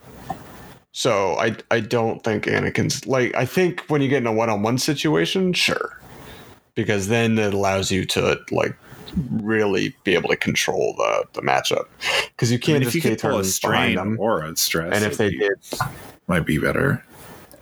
So 0.92 1.36
I 1.38 1.56
I 1.70 1.80
don't 1.80 2.24
think 2.24 2.44
Anakin's 2.44 3.06
like 3.06 3.34
I 3.34 3.44
think 3.44 3.84
when 3.88 4.00
you 4.00 4.08
get 4.08 4.18
in 4.18 4.26
a 4.26 4.32
one 4.32 4.48
on 4.48 4.62
one 4.62 4.78
situation, 4.78 5.52
sure, 5.52 6.00
because 6.74 7.08
then 7.08 7.38
it 7.38 7.52
allows 7.52 7.90
you 7.90 8.04
to 8.06 8.40
like 8.50 8.74
really 9.30 9.94
be 10.04 10.14
able 10.14 10.28
to 10.28 10.36
control 10.36 10.94
the 10.98 11.24
the 11.34 11.42
matchup 11.42 11.86
because 12.32 12.50
you 12.52 12.58
can't 12.58 12.80
mean, 12.80 12.88
if 12.88 12.94
you 12.94 13.00
just 13.00 13.20
could 13.22 13.30
pull 13.30 13.38
a 13.38 13.42
turn 13.42 13.50
strain 13.50 13.94
them. 13.96 14.16
or 14.20 14.42
a 14.44 14.56
stress, 14.56 14.94
And 14.94 15.04
if 15.04 15.16
they 15.18 15.30
be- 15.30 15.38
did, 15.38 15.56
might 16.28 16.44
be 16.46 16.58
better. 16.58 17.02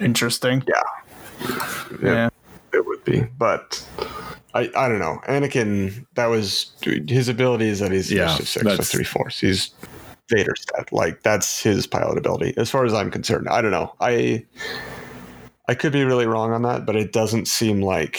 Interesting. 0.00 0.64
yeah, 0.66 1.48
Yeah. 2.02 2.28
it 2.72 2.84
would 2.86 3.04
be. 3.04 3.20
But 3.38 3.84
I 4.54 4.70
I 4.76 4.88
don't 4.88 4.98
know. 4.98 5.20
Anakin, 5.28 6.04
that 6.14 6.26
was 6.26 6.72
his 6.82 7.28
ability 7.28 7.68
is 7.68 7.78
that 7.80 7.92
he's 7.92 8.10
Yeah, 8.10 8.24
initiative 8.24 8.48
six 8.48 8.62
or 8.66 8.68
that's- 8.70 8.90
three 8.90 9.04
force. 9.04 9.40
He's 9.40 9.70
Vader 10.30 10.54
stat. 10.56 10.90
Like 10.90 11.22
that's 11.22 11.62
his 11.62 11.86
pilot 11.86 12.16
ability, 12.16 12.54
as 12.56 12.70
far 12.70 12.84
as 12.86 12.94
I'm 12.94 13.10
concerned. 13.10 13.46
I 13.48 13.60
don't 13.60 13.70
know. 13.70 13.94
I 14.00 14.44
I 15.68 15.74
could 15.74 15.92
be 15.92 16.02
really 16.04 16.26
wrong 16.26 16.52
on 16.52 16.62
that, 16.62 16.86
but 16.86 16.96
it 16.96 17.12
doesn't 17.12 17.46
seem 17.46 17.80
like 17.82 18.18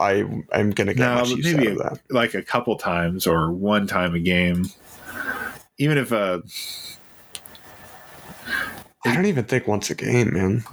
I 0.00 0.24
I'm 0.52 0.70
gonna 0.70 0.94
get 0.94 0.98
No, 0.98 1.14
much 1.16 1.28
use 1.30 1.44
maybe 1.54 1.68
out 1.68 1.72
of 1.72 1.78
that. 1.78 2.00
like 2.10 2.34
a 2.34 2.42
couple 2.42 2.74
times 2.76 3.26
or 3.26 3.52
one 3.52 3.86
time 3.86 4.14
a 4.14 4.18
game. 4.18 4.66
Even 5.78 5.98
if 5.98 6.12
uh 6.12 6.40
I 9.04 9.14
don't 9.14 9.26
even 9.26 9.44
think 9.44 9.66
once 9.66 9.90
a 9.90 9.94
game, 9.94 10.32
man. 10.34 10.64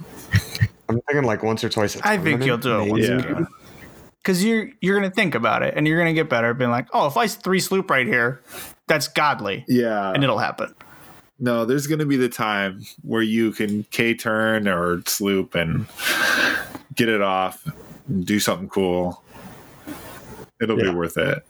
I'm 0.88 1.00
thinking 1.02 1.24
like 1.24 1.42
once 1.42 1.62
or 1.64 1.68
twice. 1.68 1.96
A 1.96 2.00
I 2.06 2.18
think 2.18 2.44
you'll 2.44 2.58
do 2.58 2.74
it 2.76 2.78
maybe. 2.78 2.90
once 2.90 3.06
a 3.06 3.16
game. 3.34 3.46
Because 4.22 4.44
you're 4.44 4.70
you're 4.80 4.96
gonna 4.98 5.10
think 5.10 5.34
about 5.34 5.62
it 5.62 5.74
and 5.76 5.86
you're 5.86 5.98
gonna 5.98 6.12
get 6.14 6.28
better, 6.28 6.52
being 6.54 6.70
like, 6.70 6.88
oh, 6.92 7.06
if 7.06 7.16
I 7.16 7.26
three 7.26 7.60
sloop 7.60 7.90
right 7.90 8.06
here, 8.06 8.42
that's 8.86 9.08
godly, 9.08 9.64
yeah, 9.68 10.12
and 10.12 10.22
it'll 10.22 10.38
happen. 10.38 10.74
no, 11.38 11.64
there's 11.64 11.86
going 11.86 12.00
to 12.00 12.06
be 12.06 12.16
the 12.16 12.28
time 12.28 12.82
where 13.02 13.22
you 13.22 13.52
can 13.52 13.84
K 13.84 14.12
turn 14.14 14.66
or 14.68 15.02
sloop 15.06 15.54
and 15.54 15.86
get 16.94 17.08
it 17.08 17.22
off, 17.22 17.64
and 17.66 17.74
do 18.24 18.40
something 18.40 18.68
cool. 18.68 19.22
It'll 20.60 20.78
Yeah. 20.78 20.90
be 20.90 20.96
worth 20.96 21.16
it. 21.16 21.44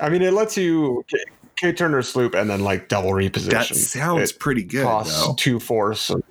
I 0.00 0.08
mean, 0.08 0.22
it 0.22 0.32
lets 0.32 0.56
you 0.56 1.04
K, 1.08 1.18
K 1.56 1.72
turn 1.72 2.00
sloop 2.02 2.34
and 2.34 2.48
then 2.48 2.60
like 2.60 2.88
double 2.88 3.10
reposition. 3.10 3.50
That 3.50 3.66
sounds 3.66 4.30
It 4.30 4.38
pretty 4.38 4.62
good. 4.62 4.84
costs 4.84 5.26
Though. 5.26 5.34
two 5.34 5.60
force 5.60 6.10
and 6.10 6.22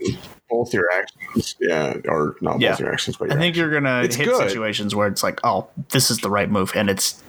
both 0.49 0.73
your 0.73 0.89
actions. 0.91 1.55
Yeah, 1.59 1.95
or 2.07 2.35
not 2.41 2.59
Yeah. 2.59 2.71
both 2.71 2.79
your 2.79 2.91
actions, 2.93 3.17
but 3.17 3.29
I 3.29 3.33
your 3.35 3.41
think 3.41 3.55
you're 3.55 3.71
gonna 3.71 4.01
It's 4.03 4.15
hit 4.15 4.25
good. 4.27 4.37
situations 4.49 4.95
where 4.95 5.07
it's 5.07 5.23
like, 5.23 5.39
oh, 5.43 5.67
this 5.89 6.09
is 6.09 6.19
the 6.19 6.29
right 6.29 6.49
move, 6.49 6.71
and 6.75 6.89
it's 6.89 7.21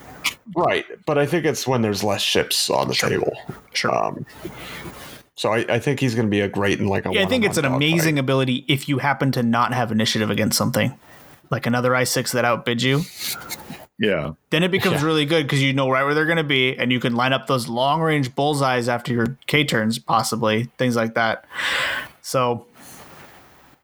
Right, 0.57 0.85
but 1.07 1.19
I 1.19 1.27
think 1.27 1.45
it's 1.45 1.67
when 1.67 1.83
there's 1.83 2.03
less 2.03 2.23
ships 2.23 2.71
on 2.71 2.89
the 2.89 2.95
table. 2.95 3.33
Sure. 3.75 3.95
Um, 3.95 4.25
so 5.37 5.53
I, 5.53 5.65
I 5.69 5.79
think 5.79 6.01
he's 6.01 6.15
going 6.15 6.27
to 6.27 6.31
be 6.31 6.41
a 6.41 6.49
great 6.49 6.79
in 6.81 6.87
like 6.87 7.05
a. 7.07 7.13
yeah, 7.13 7.23
I 7.23 7.27
think 7.27 7.45
it's 7.45 7.59
an 7.59 7.65
one-on-one 7.65 7.83
amazing 7.91 8.19
ability 8.19 8.65
if 8.69 8.89
you 8.89 8.99
happen 8.99 9.33
to 9.33 9.43
not 9.43 9.75
have 9.75 9.91
initiative 9.93 10.31
against 10.31 10.57
something, 10.57 10.99
like 11.51 11.67
another 11.67 11.95
I 11.95 12.05
six 12.05 12.33
that 12.33 12.45
outbids 12.45 12.83
you. 12.83 13.03
Yeah, 13.99 14.33
Then 14.51 14.65
it 14.65 14.73
becomes 14.73 15.01
Yeah. 15.01 15.07
really 15.07 15.25
good 15.25 15.45
because 15.45 15.63
you 15.63 15.73
know 15.73 15.89
right 15.89 16.03
where 16.05 16.15
they're 16.15 16.25
going 16.27 16.37
to 16.39 16.43
be, 16.43 16.77
and 16.77 16.91
you 16.91 16.99
can 16.99 17.15
line 17.15 17.33
up 17.33 17.47
those 17.47 17.69
long 17.69 18.01
range 18.01 18.35
bullseyes 18.35 18.89
after 18.89 19.13
your 19.13 19.39
K 19.47 19.63
turns, 19.65 19.99
possibly 20.01 20.65
things 20.79 20.97
like 20.97 21.15
that. 21.15 21.45
So, 22.21 22.67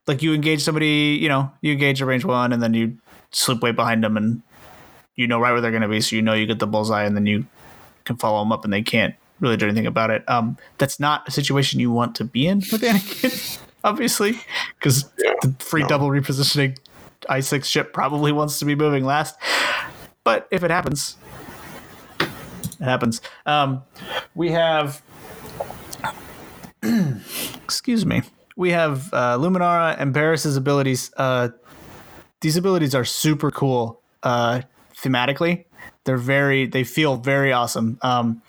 like 0.08 0.20
you 0.22 0.34
engage 0.34 0.62
somebody, 0.62 1.16
you 1.20 1.28
know, 1.28 1.52
you 1.60 1.72
engage 1.72 2.00
a 2.00 2.06
range 2.06 2.24
one, 2.24 2.52
and 2.52 2.60
then 2.60 2.74
you 2.74 2.96
slip 3.30 3.62
way 3.62 3.70
behind 3.70 4.02
them, 4.02 4.16
and 4.16 4.42
you 5.14 5.28
know 5.28 5.38
right 5.38 5.52
where 5.52 5.60
they're 5.60 5.70
going 5.70 5.82
to 5.82 5.88
be, 5.88 6.00
so 6.00 6.16
you 6.16 6.22
know 6.22 6.32
you 6.34 6.46
get 6.46 6.58
the 6.58 6.66
bullseye, 6.66 7.04
and 7.04 7.14
then 7.14 7.26
you 7.26 7.46
can 8.04 8.16
follow 8.16 8.40
them 8.40 8.50
up, 8.50 8.64
and 8.64 8.72
they 8.72 8.82
can't 8.82 9.14
really 9.38 9.56
do 9.56 9.66
anything 9.66 9.86
about 9.86 10.10
it. 10.10 10.28
Um, 10.28 10.56
that's 10.78 10.98
not 10.98 11.26
a 11.28 11.30
situation 11.30 11.78
you 11.78 11.90
want 11.92 12.16
to 12.16 12.24
be 12.24 12.48
in 12.48 12.58
with 12.72 12.82
Anakin, 12.82 13.60
obviously, 13.84 14.40
because 14.78 15.08
Yeah, 15.18 15.34
the 15.42 15.54
free 15.60 15.82
no. 15.82 15.88
double 15.88 16.08
repositioning 16.08 16.76
I 17.28 17.40
six 17.40 17.68
ship 17.68 17.92
probably 17.92 18.33
wants 18.33 18.59
to 18.59 18.64
be 18.64 18.74
moving 18.74 19.04
last. 19.04 19.37
But 20.24 20.48
if 20.50 20.62
it 20.62 20.70
happens, 20.70 21.16
it 22.20 22.85
happens. 22.85 23.20
Um, 23.46 23.83
we 24.35 24.50
have, 24.50 25.02
excuse 27.64 28.04
me, 28.04 28.22
we 28.56 28.70
have 28.70 29.12
uh, 29.12 29.37
Luminara 29.38 29.96
and 29.98 30.12
Barriss's 30.12 30.56
abilities. 30.56 31.11
Uh, 31.16 31.48
these 32.40 32.56
abilities 32.56 32.94
are 32.94 33.04
super 33.04 33.50
cool 33.50 34.00
uh, 34.22 34.62
thematically. 34.94 35.64
They're 36.04 36.16
very, 36.16 36.66
they 36.66 36.85
feel 36.85 37.16
very 37.16 37.52
awesome. 37.52 37.98
Um, 38.02 38.42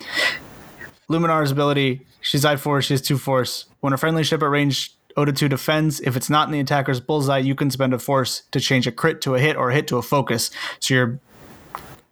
Luminara's 1.10 1.50
ability, 1.50 2.06
she's 2.20 2.44
I 2.44 2.56
force, 2.56 2.86
she 2.86 2.94
has 2.94 3.02
two 3.02 3.18
force. 3.18 3.66
When 3.80 3.92
a 3.92 3.98
friendly 3.98 4.24
ship 4.24 4.42
at 4.42 4.48
range 4.48 4.94
O 5.16 5.24
to 5.24 5.32
2 5.32 5.48
defends, 5.48 6.00
if 6.00 6.16
it's 6.16 6.30
not 6.30 6.48
in 6.48 6.52
the 6.52 6.60
attacker's 6.60 7.00
bullseye, 7.00 7.38
you 7.38 7.54
can 7.54 7.70
spend 7.70 7.94
a 7.94 7.98
force 7.98 8.42
to 8.50 8.60
change 8.60 8.86
a 8.86 8.92
crit 8.92 9.20
to 9.22 9.34
a 9.34 9.40
hit 9.40 9.56
or 9.56 9.70
a 9.70 9.74
hit 9.74 9.86
to 9.88 9.96
a 9.96 10.02
focus. 10.02 10.50
So 10.80 10.94
you're 10.94 11.20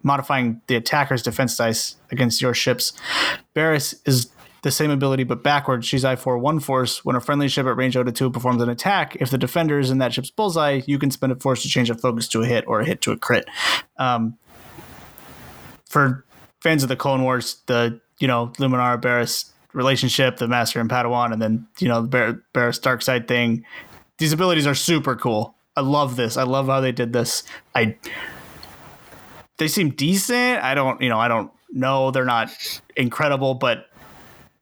modifying 0.02 0.60
the 0.66 0.76
attacker's 0.76 1.22
defense 1.22 1.56
dice 1.56 1.96
against 2.10 2.40
your 2.40 2.54
ships. 2.54 2.92
Barriss 3.54 3.94
is 4.06 4.30
the 4.62 4.70
same 4.70 4.90
ability 4.90 5.24
but 5.24 5.42
backwards. 5.42 5.86
She's 5.86 6.04
I4 6.04 6.40
1 6.40 6.60
force. 6.60 7.04
When 7.04 7.16
a 7.16 7.20
friendly 7.20 7.48
ship 7.48 7.66
at 7.66 7.76
range 7.76 7.96
O 7.96 8.02
to 8.02 8.12
2 8.12 8.30
performs 8.30 8.62
an 8.62 8.68
attack, 8.68 9.16
if 9.16 9.30
the 9.30 9.38
defender 9.38 9.78
is 9.78 9.90
in 9.90 9.98
that 9.98 10.12
ship's 10.12 10.30
bullseye, 10.30 10.82
you 10.86 10.98
can 10.98 11.10
spend 11.10 11.32
a 11.32 11.36
force 11.36 11.62
to 11.62 11.68
change 11.68 11.90
a 11.90 11.94
focus 11.94 12.28
to 12.28 12.42
a 12.42 12.46
hit 12.46 12.64
or 12.66 12.80
a 12.80 12.84
hit 12.84 13.00
to 13.02 13.12
a 13.12 13.16
crit. 13.16 13.46
Um, 13.96 14.36
for 15.86 16.24
fans 16.60 16.82
of 16.82 16.88
the 16.88 16.96
Clone 16.96 17.22
Wars, 17.22 17.62
the 17.66 18.00
you 18.18 18.28
know 18.28 18.48
Luminara 18.58 19.00
Barriss 19.00 19.50
relationship, 19.72 20.38
the 20.38 20.48
Master 20.48 20.80
and 20.80 20.90
Padawan, 20.90 21.32
and 21.32 21.40
then 21.40 21.66
you 21.78 21.88
know 21.88 22.02
the 22.02 22.08
Bar- 22.08 22.42
Barriss 22.54 22.80
dark 22.80 23.02
side 23.02 23.28
thing. 23.28 23.64
These 24.18 24.32
abilities 24.32 24.66
are 24.66 24.74
super 24.74 25.16
cool. 25.16 25.54
I 25.76 25.80
love 25.82 26.16
this. 26.16 26.36
I 26.36 26.42
love 26.42 26.66
how 26.66 26.80
they 26.80 26.92
did 26.92 27.12
this. 27.12 27.42
I 27.74 27.96
they 29.58 29.68
seem 29.68 29.90
decent. 29.90 30.62
I 30.62 30.74
don't, 30.74 31.00
you 31.00 31.08
know, 31.08 31.18
I 31.18 31.28
don't 31.28 31.50
know. 31.70 32.10
They're 32.10 32.24
not 32.24 32.50
incredible, 32.96 33.54
but 33.54 33.86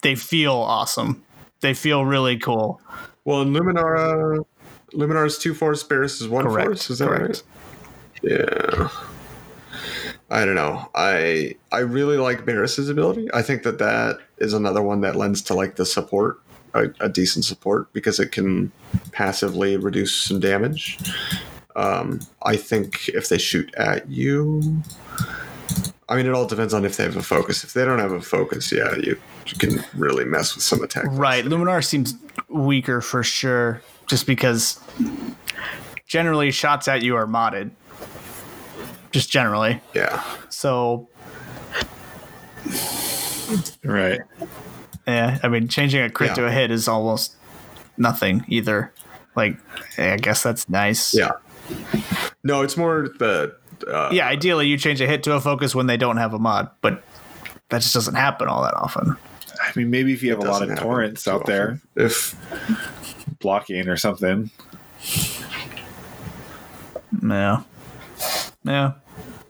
they 0.02 0.14
feel 0.14 0.54
awesome. 0.54 1.24
They 1.60 1.74
feel 1.74 2.04
really 2.04 2.36
cool. 2.38 2.80
Well, 3.24 3.42
in 3.42 3.52
Luminara, 3.52 4.44
Luminara's 4.92 5.38
two 5.38 5.54
force, 5.54 5.82
Barriss 5.84 6.20
is 6.20 6.28
one 6.28 6.44
Correct, 6.44 6.66
force. 6.66 6.90
Is 6.90 6.98
that 6.98 7.08
correct. 7.08 7.42
right? 8.22 8.30
Yeah. 8.30 8.88
I 10.30 10.44
don't 10.44 10.54
know. 10.54 10.88
I 10.94 11.56
I 11.72 11.78
really 11.78 12.18
like 12.18 12.44
Barriss's 12.44 12.88
ability. 12.88 13.28
I 13.32 13.42
think 13.42 13.62
that 13.62 13.78
that 13.78 14.18
is 14.38 14.52
another 14.52 14.82
one 14.82 15.00
that 15.00 15.16
lends 15.16 15.40
to 15.42 15.54
like 15.54 15.76
the 15.76 15.86
support, 15.86 16.40
a, 16.74 16.88
a 17.00 17.08
decent 17.08 17.44
support 17.44 17.92
because 17.92 18.20
it 18.20 18.30
can 18.30 18.70
passively 19.12 19.76
reduce 19.76 20.14
some 20.14 20.38
damage. 20.38 20.98
Um, 21.76 22.20
I 22.42 22.56
think 22.56 23.08
if 23.08 23.28
they 23.28 23.38
shoot 23.38 23.72
at 23.76 24.08
you, 24.10 24.82
I 26.08 26.16
mean, 26.16 26.26
it 26.26 26.32
all 26.32 26.46
depends 26.46 26.74
on 26.74 26.84
if 26.84 26.96
they 26.96 27.04
have 27.04 27.16
a 27.16 27.22
focus. 27.22 27.64
If 27.64 27.72
they 27.72 27.84
don't 27.84 27.98
have 27.98 28.12
a 28.12 28.20
focus, 28.20 28.72
yeah, 28.72 28.96
you, 28.96 29.18
you 29.46 29.58
can 29.58 29.84
really 29.94 30.24
mess 30.24 30.54
with 30.54 30.64
some 30.64 30.82
attack. 30.82 31.04
Right. 31.08 31.44
Luminara 31.44 31.84
seems 31.84 32.14
weaker 32.48 33.00
for 33.00 33.22
sure, 33.22 33.82
just 34.06 34.26
because 34.26 34.80
generally 36.06 36.50
shots 36.50 36.88
at 36.88 37.02
you 37.02 37.14
are 37.14 37.26
modded. 37.26 37.70
Just 39.12 39.30
generally. 39.30 39.80
Yeah. 39.94 40.22
So, 40.48 41.08
Right. 43.84 44.20
yeah, 45.06 45.38
I 45.42 45.48
mean, 45.48 45.68
changing 45.68 46.02
a 46.02 46.10
crit 46.10 46.30
Yeah. 46.30 46.34
to 46.34 46.46
a 46.46 46.50
hit 46.50 46.70
is 46.70 46.88
almost 46.88 47.36
nothing 47.96 48.44
either. 48.48 48.92
Like, 49.34 49.56
I 49.96 50.16
guess 50.16 50.42
that's 50.42 50.68
nice. 50.68 51.14
Yeah. 51.14 51.32
No, 52.44 52.62
it's 52.62 52.76
more 52.76 53.08
the. 53.18 53.54
Uh, 53.90 54.08
Yeah, 54.12 54.26
ideally, 54.28 54.66
you 54.66 54.76
change 54.76 55.00
a 55.00 55.06
hit 55.06 55.22
to 55.24 55.32
a 55.34 55.40
focus 55.40 55.74
when 55.74 55.86
they 55.86 55.96
don't 55.96 56.16
have 56.16 56.34
a 56.34 56.38
mod, 56.38 56.68
but 56.82 57.02
that 57.70 57.80
just 57.82 57.94
doesn't 57.94 58.16
happen 58.16 58.48
all 58.48 58.62
that 58.62 58.74
often. 58.74 59.16
I 59.62 59.70
mean, 59.76 59.90
maybe 59.90 60.12
if 60.12 60.22
you 60.22 60.30
have 60.30 60.40
a 60.40 60.50
lot 60.50 60.68
of 60.68 60.76
torrents 60.78 61.24
too 61.24 61.30
out 61.30 61.46
there. 61.46 61.80
If 61.94 62.34
blocking 63.38 63.88
or 63.88 63.96
something. 63.96 64.50
Yeah. 67.22 67.62
Yeah. 68.64 68.92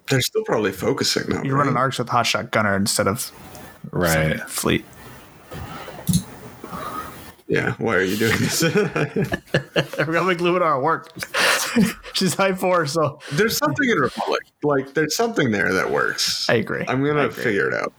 they're 0.08 0.20
still 0.20 0.44
probably 0.44 0.72
focusing 0.72 1.24
though. 1.28 1.42
You're 1.42 1.54
right? 1.56 1.62
running 1.64 1.76
arcs 1.76 1.98
with 1.98 2.08
Hotshot 2.08 2.50
Gunner 2.50 2.76
instead 2.76 3.06
of 3.08 3.30
Right. 3.90 4.40
Fleet. 4.42 4.84
Yeah. 7.46 7.72
Why 7.78 7.94
are 7.96 8.02
you 8.02 8.16
doing 8.16 8.36
this? 8.38 8.62
We're 8.62 10.04
gonna 10.04 10.24
make 10.24 10.38
Luminara 10.38 10.82
work. 10.82 11.10
She's 12.14 12.34
high 12.34 12.52
four, 12.54 12.86
so 12.86 13.20
there's 13.32 13.56
something 13.56 13.88
in 13.88 13.96
Republic. 13.98 14.42
Like 14.62 14.92
there's 14.94 15.16
something 15.16 15.50
there 15.50 15.72
that 15.72 15.90
works. 15.90 16.48
I 16.50 16.54
agree. 16.54 16.84
I'm 16.86 17.02
gonna 17.04 17.28
agree. 17.28 17.44
figure 17.44 17.68
it 17.68 17.74
out. 17.74 17.92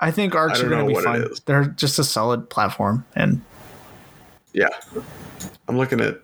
I 0.00 0.10
think 0.10 0.34
arcs 0.34 0.60
I 0.60 0.64
are 0.64 0.68
gonna 0.70 0.86
be 0.86 0.94
what 0.94 1.02
it 1.04 1.06
fine. 1.28 1.34
They're 1.44 1.64
just 1.66 1.98
a 1.98 2.04
solid 2.04 2.48
platform, 2.48 3.04
and 3.14 3.42
Yeah. 4.54 4.68
I'm 5.68 5.76
looking 5.76 6.00
at 6.00 6.20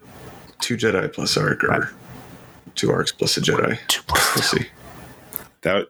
two 0.61 0.77
Jedi 0.77 1.13
plus 1.13 1.37
arc 1.37 1.63
or 1.65 1.69
Right. 1.69 1.83
Two 2.75 2.91
arcs 2.91 3.13
plus 3.13 3.37
a 3.37 3.41
Jedi. 3.41 3.79
two 3.89 4.03
plus 4.07 4.35
We'll 4.35 4.43
see. 4.43 4.67
That 5.63 5.89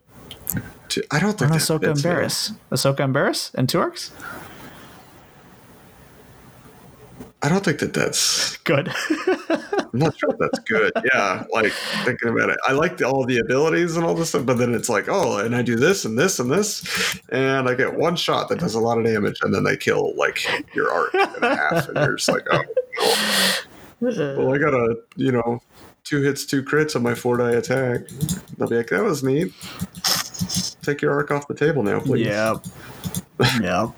Two- 0.88 1.02
I 1.10 1.20
don't 1.20 1.38
think 1.38 1.52
and 1.52 1.60
that 1.60 1.62
Ahsoka 1.64 1.86
fits, 1.86 2.04
and 2.04 2.14
man. 2.14 2.24
Barriss. 2.24 2.52
Ahsoka 2.72 3.00
and 3.04 3.14
Barriss 3.14 3.54
and 3.54 3.68
two 3.68 3.78
arcs. 3.78 4.10
I 7.42 7.48
don't 7.48 7.64
think 7.64 7.78
that 7.78 7.94
that's. 7.94 8.58
Good. 8.58 8.92
I'm 9.48 9.98
not 9.98 10.16
sure 10.18 10.30
if 10.30 10.38
that's 10.38 10.58
good. 10.60 10.92
Yeah, 11.12 11.44
like 11.50 11.72
thinking 12.04 12.28
about 12.28 12.50
it, 12.50 12.58
I 12.66 12.72
like 12.72 12.98
the, 12.98 13.06
all 13.08 13.24
the 13.24 13.38
abilities 13.38 13.96
and 13.96 14.04
all 14.04 14.14
this 14.14 14.28
stuff, 14.28 14.44
but 14.44 14.58
then 14.58 14.74
it's 14.74 14.88
like, 14.90 15.08
oh, 15.08 15.38
and 15.38 15.56
I 15.56 15.62
do 15.62 15.74
this 15.74 16.04
and 16.04 16.18
this 16.18 16.38
and 16.38 16.50
this, 16.50 17.18
and 17.30 17.66
I 17.68 17.74
get 17.74 17.94
one 17.96 18.14
shot 18.14 18.50
that 18.50 18.58
does 18.58 18.74
a 18.74 18.80
lot 18.80 18.98
of 18.98 19.04
damage, 19.04 19.38
and 19.42 19.54
then 19.54 19.64
they 19.64 19.76
kill 19.76 20.14
like 20.16 20.44
your 20.74 20.92
arc 20.92 21.14
in 21.14 21.42
half, 21.42 21.88
and 21.88 21.96
you're 21.96 22.16
just 22.16 22.28
like, 22.28 22.46
oh, 22.52 22.62
well, 24.00 24.54
I 24.54 24.58
got 24.58 24.74
a 24.74 24.96
you 25.16 25.32
know 25.32 25.62
two 26.10 26.20
hits, 26.22 26.44
two 26.44 26.60
crits 26.60 26.96
on 26.96 27.04
my 27.04 27.14
four 27.14 27.36
die 27.36 27.52
attack. 27.52 28.00
They'll 28.58 28.68
be 28.68 28.78
like, 28.78 28.88
that 28.88 29.04
was 29.04 29.22
neat. 29.22 29.52
Take 30.82 31.02
your 31.02 31.12
arc 31.12 31.30
off 31.30 31.46
the 31.46 31.54
table 31.54 31.84
now, 31.84 32.00
please. 32.00 32.26
yeah. 32.26 32.56
yeah. 33.60 33.92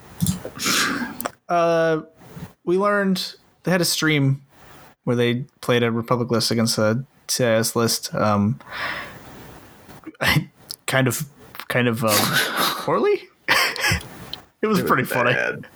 Uh, 1.49 2.03
we 2.65 2.77
learned 2.77 3.37
they 3.63 3.71
had 3.71 3.81
a 3.81 3.87
stream 3.87 4.43
where 5.05 5.17
they 5.17 5.47
played 5.63 5.83
a 5.83 5.91
Republic 5.91 6.31
list 6.31 6.51
against 6.51 6.77
a 6.77 7.03
CIS 7.29 7.75
list. 7.75 8.15
Um, 8.15 8.61
kind 10.87 11.09
of, 11.09 11.27
kind 11.69 11.89
of 11.89 12.05
um, 12.05 12.11
poorly. 12.85 13.23
it 13.49 14.67
was 14.67 14.81
It 14.81 14.83
was 14.83 14.83
pretty 14.83 15.05
funny. 15.05 15.33
bad. 15.33 15.67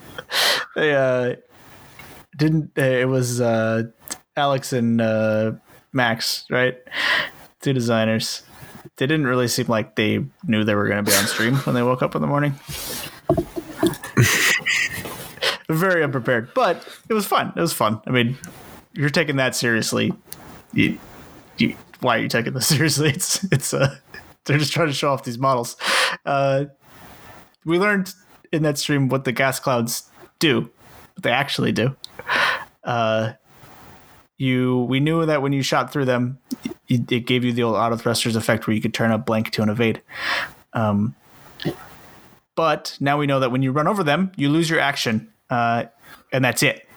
They 0.74 0.94
uh, 0.94 1.36
didn't. 2.36 2.72
Uh, 2.76 2.82
it 2.82 3.08
was 3.08 3.40
uh, 3.40 3.84
Alex 4.36 4.74
and 4.74 5.00
uh, 5.00 5.52
Max, 5.96 6.44
right? 6.50 6.78
Two 7.60 7.72
designers. 7.72 8.42
They 8.96 9.06
didn't 9.06 9.26
really 9.26 9.48
seem 9.48 9.66
like 9.66 9.96
they 9.96 10.24
knew 10.46 10.62
they 10.62 10.74
were 10.74 10.86
going 10.86 11.04
to 11.04 11.10
be 11.10 11.16
on 11.16 11.26
stream 11.26 11.56
when 11.56 11.74
they 11.74 11.82
woke 11.82 12.02
up 12.02 12.14
in 12.14 12.20
the 12.20 12.28
morning. 12.28 12.54
Very 15.68 16.04
unprepared, 16.04 16.54
but 16.54 16.86
it 17.08 17.14
was 17.14 17.26
fun. 17.26 17.52
It 17.56 17.60
was 17.60 17.72
fun. 17.72 18.00
I 18.06 18.10
mean, 18.10 18.38
you're 18.92 19.10
taking 19.10 19.36
that 19.36 19.56
seriously, 19.56 20.12
you, 20.72 20.98
you, 21.58 21.74
why 22.00 22.18
are 22.18 22.20
you 22.20 22.28
taking 22.28 22.52
this 22.52 22.66
seriously? 22.74 23.08
It's 23.08 23.42
it's 23.44 23.74
uh, 23.74 23.96
they're 24.44 24.58
just 24.58 24.72
trying 24.72 24.86
to 24.86 24.92
show 24.92 25.10
off 25.10 25.24
these 25.24 25.38
models. 25.38 25.76
Uh, 26.24 26.66
we 27.64 27.78
learned 27.78 28.14
in 28.52 28.62
that 28.62 28.78
stream 28.78 29.08
what 29.08 29.24
the 29.24 29.32
gas 29.32 29.58
clouds 29.58 30.08
do, 30.38 30.70
what 31.14 31.22
they 31.22 31.32
actually 31.32 31.72
do. 31.72 31.96
Uh, 32.84 33.32
you 34.38 34.80
we 34.88 35.00
knew 35.00 35.26
that 35.26 35.42
when 35.42 35.52
you 35.52 35.62
shot 35.62 35.92
through 35.92 36.04
them, 36.04 36.38
it, 36.88 37.10
it 37.10 37.20
gave 37.20 37.44
you 37.44 37.52
the 37.52 37.62
old 37.62 37.76
auto 37.76 37.96
thrusters 37.96 38.36
effect 38.36 38.66
where 38.66 38.74
you 38.74 38.82
could 38.82 38.94
turn 38.94 39.10
a 39.10 39.18
blank 39.18 39.50
to 39.52 39.62
an 39.62 39.68
evade. 39.68 40.02
Um, 40.72 41.14
but 42.54 42.96
now 43.00 43.18
we 43.18 43.26
know 43.26 43.40
that 43.40 43.50
when 43.50 43.62
you 43.62 43.72
run 43.72 43.86
over 43.86 44.02
them, 44.02 44.32
you 44.36 44.48
lose 44.48 44.68
your 44.70 44.80
action, 44.80 45.28
uh, 45.50 45.84
and 46.32 46.44
that's 46.44 46.62
it. 46.62 46.88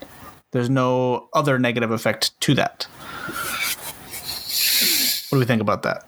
There's 0.51 0.69
no 0.69 1.29
other 1.33 1.59
negative 1.59 1.91
effect 1.91 2.39
to 2.41 2.55
that. 2.55 2.87
What 5.29 5.37
do 5.37 5.39
we 5.39 5.45
think 5.45 5.61
about 5.61 5.83
that? 5.83 6.07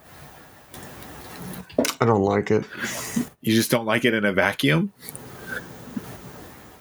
I 2.00 2.04
don't 2.04 2.22
like 2.22 2.50
it. 2.50 2.64
you 3.40 3.54
just 3.54 3.70
don't 3.70 3.86
like 3.86 4.04
it 4.04 4.14
in 4.14 4.24
a 4.24 4.32
vacuum. 4.32 4.92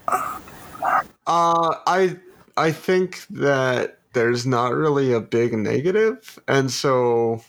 Uh, 0.08 1.76
I 1.86 2.18
I 2.58 2.72
think 2.72 3.26
that 3.30 4.01
there's 4.13 4.45
not 4.45 4.74
really 4.74 5.13
a 5.13 5.19
big 5.21 5.54
negative, 5.54 6.39
and 6.47 6.71
so 6.71 7.43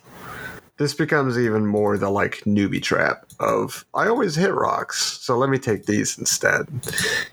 this 0.78 0.94
becomes 0.94 1.38
even 1.38 1.66
more 1.66 1.96
the 1.98 2.10
like 2.10 2.38
newbie 2.44 2.82
trap 2.82 3.26
of 3.40 3.84
I 3.94 4.08
always 4.08 4.34
hit 4.34 4.52
rocks, 4.52 5.18
so 5.20 5.36
let 5.36 5.50
me 5.50 5.58
take 5.58 5.86
these 5.86 6.18
instead, 6.18 6.66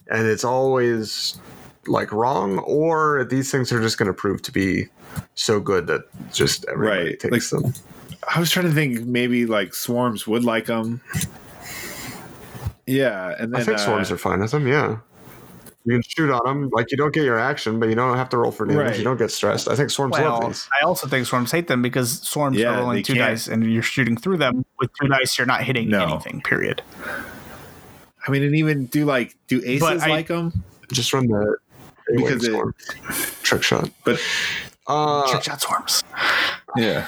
and 0.07 0.27
it's 0.27 0.43
always 0.43 1.39
like 1.87 2.11
wrong, 2.11 2.59
or 2.59 3.25
these 3.25 3.51
things 3.51 3.71
are 3.71 3.81
just 3.81 3.97
going 3.97 4.07
to 4.07 4.13
prove 4.13 4.41
to 4.43 4.51
be 4.51 4.87
so 5.35 5.59
good 5.59 5.87
that 5.87 6.01
just 6.31 6.65
everybody 6.69 7.09
Right, 7.09 7.19
takes 7.19 7.49
them. 7.49 7.73
I 8.35 8.39
was 8.39 8.51
trying 8.51 8.67
to 8.67 8.73
think 8.73 9.05
maybe 9.05 9.45
like 9.45 9.73
swarms 9.73 10.27
would 10.27 10.43
like 10.43 10.65
them. 10.65 11.01
Yeah, 12.85 13.35
and 13.39 13.53
then 13.53 13.61
I 13.61 13.63
think 13.63 13.77
uh, 13.77 13.85
swarms 13.85 14.11
are 14.11 14.17
fine 14.17 14.39
with 14.39 14.51
them. 14.51 14.67
Yeah. 14.67 14.97
You 15.89 15.95
can 15.95 16.03
shoot 16.07 16.29
on 16.31 16.41
them. 16.45 16.69
Like, 16.71 16.91
you 16.91 16.97
don't 16.97 17.11
get 17.13 17.23
your 17.23 17.39
action, 17.39 17.79
but 17.79 17.89
you 17.89 17.95
don't 17.95 18.15
have 18.15 18.29
to 18.29 18.37
roll 18.37 18.51
for 18.51 18.65
damage. 18.65 18.85
Right. 18.89 18.97
You 18.97 19.03
don't 19.03 19.17
get 19.17 19.31
stressed. 19.31 19.67
I 19.67 19.75
think 19.75 19.89
swarms 19.89 20.13
love 20.19 20.39
Well, 20.39 20.47
these. 20.49 20.69
I 20.79 20.85
also 20.85 21.07
think 21.07 21.25
swarms 21.25 21.51
hate 21.51 21.67
them 21.67 21.81
because 21.81 22.21
swarms 22.21 22.57
Yeah, 22.57 22.75
are 22.75 22.81
rolling 22.81 23.01
two 23.01 23.13
can't. 23.15 23.29
dice 23.31 23.47
and 23.47 23.63
you're 23.63 23.81
shooting 23.81 24.15
through 24.15 24.37
them 24.37 24.65
with 24.79 24.91
two 25.01 25.07
dice. 25.07 25.37
You're 25.37 25.47
not 25.47 25.63
hitting 25.63 25.89
No. 25.89 26.03
anything. 26.05 26.41
Period. 26.41 26.83
I 28.27 28.31
mean, 28.31 28.43
and 28.43 28.55
even 28.55 28.85
do 28.85 29.05
like 29.05 29.35
do 29.47 29.61
aces 29.65 29.79
But 29.79 30.01
I- 30.01 30.07
like 30.09 30.27
them? 30.27 30.63
Just 30.91 31.11
run 31.13 31.25
the 31.27 31.57
A-wing 32.11 32.25
Because 32.25 32.43
it- 32.43 32.51
swarm. 32.51 32.75
Trick 33.43 33.63
shot. 33.63 33.89
But 34.03 34.19
Uh, 34.87 35.27
Trick 35.31 35.43
shot 35.43 35.61
swarms. 35.61 36.03
yeah, 36.77 37.07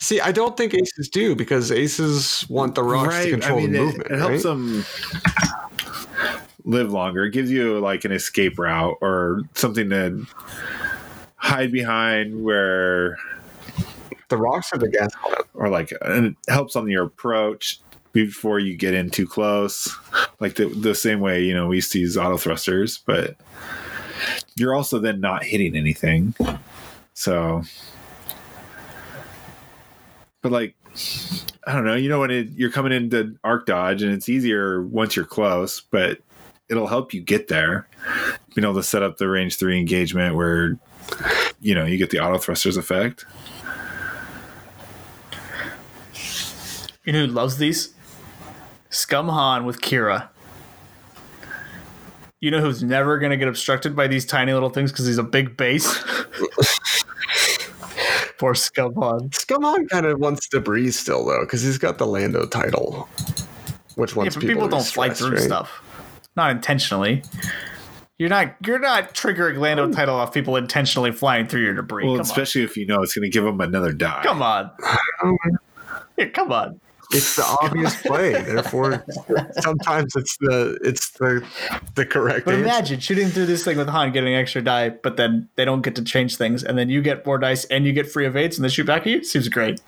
see, 0.00 0.20
I 0.20 0.32
don't 0.32 0.56
think 0.56 0.74
aces 0.74 1.08
do 1.08 1.34
because 1.34 1.70
aces 1.70 2.44
want 2.48 2.74
the 2.74 2.82
rocks 2.82 3.24
to 3.24 3.30
control 3.30 3.58
the 3.60 3.64
it- 3.66 3.70
movement. 3.70 4.10
It, 4.10 4.18
helps 4.18 4.32
right? 4.32 4.42
them 4.42 4.84
live 6.64 6.92
longer. 6.92 7.24
It 7.24 7.32
gives 7.32 7.50
you 7.50 7.78
like 7.78 8.04
an 8.04 8.12
escape 8.12 8.58
route 8.58 8.96
or 9.00 9.42
something 9.54 9.90
to 9.90 10.26
hide 11.36 11.70
behind 11.70 12.42
where 12.42 13.18
The 14.28 14.36
rocks 14.38 14.72
are 14.72 14.78
the 14.78 14.88
gas 14.88 15.10
or 15.52 15.68
like 15.68 15.92
and 16.00 16.26
it 16.26 16.36
helps 16.48 16.74
on 16.74 16.88
your 16.88 17.04
approach 17.04 17.80
before 18.12 18.58
you 18.58 18.76
get 18.76 18.94
in 18.94 19.10
too 19.10 19.26
close 19.26 19.94
like 20.40 20.54
the, 20.54 20.66
the 20.66 20.94
same 20.94 21.20
way 21.20 21.42
you 21.42 21.52
know 21.52 21.66
we 21.66 21.76
used 21.76 21.92
to 21.92 21.98
use 21.98 22.16
auto 22.16 22.36
thrusters 22.36 22.98
but 22.98 23.36
you're 24.56 24.74
also 24.74 24.98
then 24.98 25.20
not 25.20 25.44
hitting 25.44 25.76
anything 25.76 26.34
so 27.12 27.62
but 30.42 30.50
like 30.52 30.74
I 31.66 31.72
don't 31.72 31.84
know. 31.84 31.94
You 31.94 32.08
know 32.08 32.20
when 32.20 32.30
it, 32.30 32.48
you're 32.54 32.70
coming 32.70 32.92
into 32.92 33.36
arc 33.42 33.66
dodge, 33.66 34.02
and 34.02 34.12
it's 34.12 34.28
easier 34.28 34.82
once 34.82 35.16
you're 35.16 35.24
close, 35.24 35.80
but 35.80 36.18
it'll 36.68 36.86
help 36.86 37.12
you 37.14 37.20
get 37.20 37.48
there. 37.48 37.86
Being 38.54 38.64
able 38.64 38.74
to 38.74 38.82
set 38.82 39.02
up 39.02 39.16
the 39.18 39.28
range 39.28 39.56
three 39.58 39.78
engagement 39.78 40.34
where 40.36 40.78
you 41.60 41.74
know 41.74 41.84
you 41.84 41.98
get 41.98 42.10
the 42.10 42.20
auto 42.20 42.38
thrusters 42.38 42.76
effect. 42.76 43.24
You 47.04 47.12
know 47.12 47.26
who 47.26 47.32
loves 47.32 47.58
these? 47.58 47.92
Scum 48.90 49.28
Han 49.28 49.66
with 49.66 49.80
Qi'ra. 49.80 50.28
You 52.40 52.50
know 52.50 52.60
who's 52.60 52.82
never 52.82 53.18
going 53.18 53.30
to 53.30 53.36
get 53.36 53.48
obstructed 53.48 53.96
by 53.96 54.06
these 54.06 54.24
tiny 54.26 54.52
little 54.52 54.70
things 54.70 54.92
because 54.92 55.06
he's 55.06 55.18
a 55.18 55.22
big 55.22 55.56
base? 55.56 55.98
Poor 58.38 58.54
Scum 58.54 58.94
Han. 58.96 59.30
Scum 59.32 59.62
Han 59.62 59.86
kind 59.88 60.06
of 60.06 60.18
wants 60.18 60.48
to 60.48 60.60
breathe 60.60 60.92
still 60.92 61.24
though, 61.26 61.40
because 61.44 61.62
he's 61.62 61.78
got 61.78 61.98
the 61.98 62.06
Lando 62.06 62.46
title, 62.46 63.08
which 63.96 64.12
Yeah, 64.12 64.18
wants 64.18 64.36
but 64.36 64.42
people, 64.46 64.64
to 64.64 64.68
don't 64.70 64.80
be 64.80 64.84
fly 64.90 65.10
through 65.10 65.32
right? 65.32 65.40
stuff. 65.40 65.82
Not 66.36 66.50
intentionally. 66.50 67.22
You're 68.18 68.28
not 68.28 68.54
you're 68.64 68.78
not 68.78 69.14
triggering 69.14 69.58
Lando 69.58 69.88
mm. 69.88 69.94
title 69.94 70.14
off 70.14 70.32
people 70.32 70.56
intentionally 70.56 71.10
flying 71.10 71.46
through 71.46 71.62
your 71.62 71.74
debris. 71.74 72.04
Well, 72.04 72.14
come 72.16 72.20
especially 72.22 72.62
if 72.62 72.76
you 72.76 72.86
know 72.86 73.02
it's 73.02 73.14
going 73.14 73.24
to 73.24 73.30
give 73.30 73.44
them 73.44 73.60
another 73.60 73.92
die. 73.92 74.22
Come 74.24 74.42
on. 74.42 74.70
Yeah, 76.16 76.28
come 76.28 76.52
on. 76.52 76.80
It's 77.10 77.36
the 77.36 77.44
obvious 77.60 78.00
play. 78.02 78.32
Therefore, 78.32 79.04
sometimes 79.60 80.14
it's 80.16 80.36
the 80.38 80.78
it's 80.82 81.10
the 81.12 81.44
the 81.94 82.06
correct 82.06 82.44
But 82.44 82.54
answer. 82.54 82.64
imagine 82.64 83.00
shooting 83.00 83.28
through 83.28 83.46
this 83.46 83.64
thing 83.64 83.76
with 83.76 83.88
Han 83.88 84.12
getting 84.12 84.34
extra 84.34 84.62
die, 84.62 84.90
but 84.90 85.16
then 85.16 85.48
they 85.56 85.64
don't 85.64 85.82
get 85.82 85.96
to 85.96 86.04
change 86.04 86.36
things, 86.36 86.62
and 86.62 86.78
then 86.78 86.88
you 86.88 87.02
get 87.02 87.26
more 87.26 87.38
dice 87.38 87.64
and 87.66 87.84
you 87.84 87.92
get 87.92 88.10
free 88.10 88.26
evades 88.26 88.56
and 88.56 88.64
they 88.64 88.68
shoot 88.68 88.86
back 88.86 89.02
at 89.02 89.06
you. 89.08 89.24
Seems 89.24 89.48
great. 89.48 89.80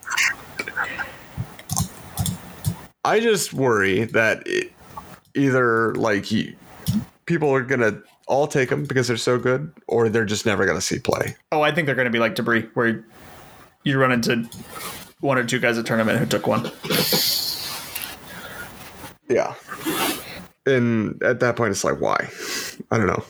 I 3.05 3.21
just 3.21 3.53
worry 3.53 4.05
that 4.05 4.43
it, 4.47 4.73
either 5.37 5.95
like 5.95 6.31
you, 6.31 6.57
people 7.27 7.53
are 7.53 7.63
gonna 7.63 8.01
all 8.27 8.47
take 8.47 8.71
them 8.71 8.85
because 8.85 9.09
they're 9.09 9.17
so 9.17 9.39
good, 9.39 9.73
or 9.87 10.09
they're 10.09 10.25
just 10.25 10.47
never 10.47 10.67
gonna 10.67 10.81
see 10.81 10.99
play. 10.99 11.37
Oh, 11.53 11.63
I 11.63 11.73
think 11.73 11.87
they're 11.87 11.95
going 11.95 12.07
to 12.07 12.11
be 12.11 12.19
like 12.19 12.35
debris, 12.35 12.69
where 12.75 13.05
you 13.85 13.99
run 13.99 14.13
into 14.13 14.49
one 15.21 15.39
or 15.39 15.45
two 15.45 15.59
guys 15.59 15.79
at 15.79 15.87
tournament 15.87 16.19
who 16.19 16.27
took 16.27 16.47
one. 16.47 16.71
Yeah. 19.29 19.55
And 20.67 21.23
at 21.23 21.41
that 21.41 21.57
point, 21.57 21.71
it's 21.71 21.85
like, 21.85 22.01
why? 22.01 22.29
I 22.91 22.99
don't 22.99 23.07
know. 23.07 23.25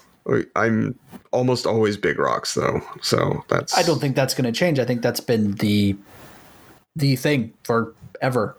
I'm 0.56 0.98
almost 1.32 1.66
always 1.66 1.96
big 1.96 2.18
rocks 2.18 2.54
though, 2.54 2.80
so 3.02 3.44
that's. 3.48 3.76
I 3.76 3.82
don't 3.82 4.00
think 4.00 4.16
that's 4.16 4.34
going 4.34 4.52
to 4.52 4.58
change. 4.58 4.78
I 4.78 4.84
think 4.84 5.02
that's 5.02 5.20
been 5.20 5.52
the 5.56 5.96
the 6.96 7.16
thing 7.16 7.52
forever. 7.62 8.56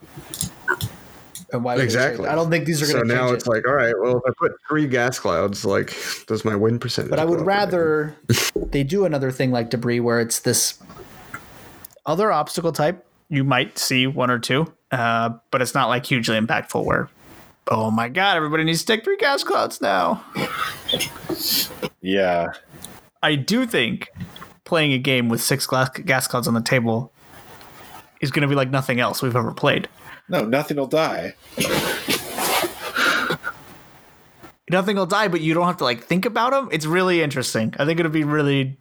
And 1.54 1.64
why 1.64 1.76
Exactly. 1.78 2.28
I 2.28 2.36
don't 2.36 2.50
think 2.50 2.66
these 2.66 2.82
are 2.82 2.92
going 2.94 3.08
to 3.08 3.10
So 3.10 3.16
now 3.16 3.28
change. 3.28 3.38
it's 3.38 3.48
it. 3.48 3.50
like, 3.50 3.68
all 3.68 3.74
right, 3.74 3.94
well, 4.02 4.18
if 4.18 4.24
I 4.28 4.32
put 4.38 4.52
three 4.68 4.86
gas 4.88 5.18
clouds, 5.20 5.64
like, 5.64 5.94
does 6.28 6.44
my 6.44 6.56
win 6.56 6.78
percentage? 6.80 7.10
But 7.10 7.20
I 7.20 7.26
would 7.26 7.42
rather 7.46 8.16
they 8.56 8.84
do 8.84 9.06
another 9.06 9.32
thing 9.32 9.52
like 9.52 9.70
debris 9.70 10.00
where 10.02 10.20
it's 10.20 10.40
this 10.42 10.78
other 12.06 12.32
obstacle 12.32 12.72
type. 12.72 13.06
You 13.30 13.44
might 13.44 13.78
see 13.78 14.08
one 14.08 14.30
or 14.30 14.40
two, 14.40 14.72
uh, 14.92 15.32
but 15.52 15.62
it's 15.62 15.74
not 15.74 15.88
like 15.90 16.06
hugely 16.06 16.38
impactful. 16.40 16.84
Where, 16.84 17.10
oh 17.70 17.92
my 17.92 18.08
god, 18.10 18.38
everybody 18.38 18.64
needs 18.64 18.80
to 18.82 18.86
take 18.86 19.04
three 19.04 19.18
gas 19.18 19.44
clouds 19.44 19.82
now. 19.82 20.24
Yeah. 22.02 22.48
I 23.24 23.36
do 23.36 23.66
think 23.66 24.10
playing 24.64 24.94
a 24.94 24.98
game 24.98 25.28
with 25.30 25.42
six 25.42 25.66
glass, 25.66 25.90
gas 25.90 26.28
clouds 26.28 26.48
on 26.48 26.54
the 26.54 26.62
table 26.62 27.12
is 28.22 28.32
going 28.32 28.42
to 28.44 28.48
be 28.48 28.56
like 28.56 28.70
nothing 28.70 29.00
else 29.00 29.22
we've 29.22 29.36
ever 29.36 29.52
played. 29.54 29.88
No, 30.30 30.44
nothing 30.46 30.78
will 30.78 30.88
die. 30.88 31.36
Nothing 34.70 34.98
will 34.98 35.06
die, 35.06 35.30
but 35.30 35.40
you 35.40 35.54
don't 35.54 35.66
have 35.66 35.78
to 35.78 35.86
like 35.86 36.04
think 36.04 36.26
about 36.26 36.52
them. 36.52 36.68
It's 36.72 36.86
really 36.86 37.22
interesting. 37.22 37.74
I 37.80 37.86
think 37.86 38.02
it'll 38.02 38.12
be 38.12 38.26
really, 38.26 38.78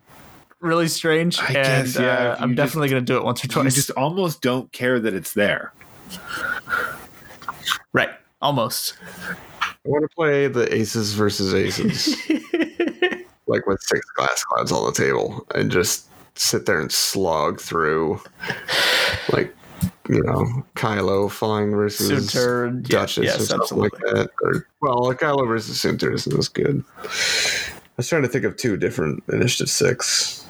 really 0.58 0.88
strange, 0.88 1.38
I 1.38 1.46
and 1.46 1.54
guess, 1.54 1.96
yeah, 1.98 2.32
uh, 2.32 2.36
I'm 2.40 2.50
you 2.50 2.56
definitely 2.56 2.88
going 2.88 3.04
to 3.04 3.12
do 3.12 3.16
it 3.16 3.22
once 3.22 3.44
or 3.44 3.48
twice. 3.48 3.56
You 3.56 3.70
twice. 3.70 3.74
just 3.76 3.90
almost 3.92 4.42
don't 4.42 4.70
care 4.72 4.98
that 4.98 5.14
it's 5.14 5.34
there. 5.34 5.72
right, 7.92 8.10
almost. 8.42 8.94
I 9.62 9.74
want 9.84 10.02
to 10.02 10.14
play 10.16 10.48
the 10.48 10.72
aces 10.74 11.12
versus 11.12 11.54
aces, 11.54 12.16
like 13.46 13.64
with 13.68 13.80
six 13.80 14.04
glass 14.16 14.42
clouds 14.42 14.72
on 14.72 14.84
the 14.86 14.92
table, 14.92 15.46
and 15.54 15.70
just 15.70 16.08
sit 16.34 16.66
there 16.66 16.80
and 16.80 16.90
slog 16.90 17.60
through, 17.60 18.20
like 19.32 19.54
you 20.08 20.22
know, 20.22 20.64
Kylo 20.74 21.30
flying 21.30 21.70
versus 21.70 22.10
Soontir, 22.10 22.74
yeah, 22.88 22.98
Duchess 23.00 23.24
yes, 23.24 23.40
or 23.40 23.44
something 23.44 23.62
absolutely. 23.62 24.12
like 24.12 24.14
that. 24.14 24.30
Or 24.42 24.66
well, 24.80 25.14
Kylo 25.14 25.46
versus 25.46 25.78
Soontir 25.78 26.14
isn't 26.14 26.38
as 26.38 26.48
good. 26.48 26.84
I 27.02 27.96
was 27.96 28.08
trying 28.08 28.22
to 28.22 28.28
think 28.28 28.44
of 28.44 28.56
two 28.56 28.76
different 28.76 29.22
Initiative 29.28 29.70
Six. 29.70 30.46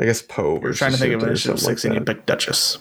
I 0.00 0.04
guess 0.04 0.22
Poe 0.22 0.58
versus 0.58 0.78
trying 0.78 0.92
to 0.92 0.98
think 0.98 1.14
of 1.14 1.20
Soontir 1.20 1.24
or 1.24 1.28
initiative 1.28 1.60
something 1.60 1.76
six, 1.76 1.84
and 1.84 1.94
you 1.94 2.00
like 2.00 2.06
picked 2.06 2.26
Duchess. 2.26 2.78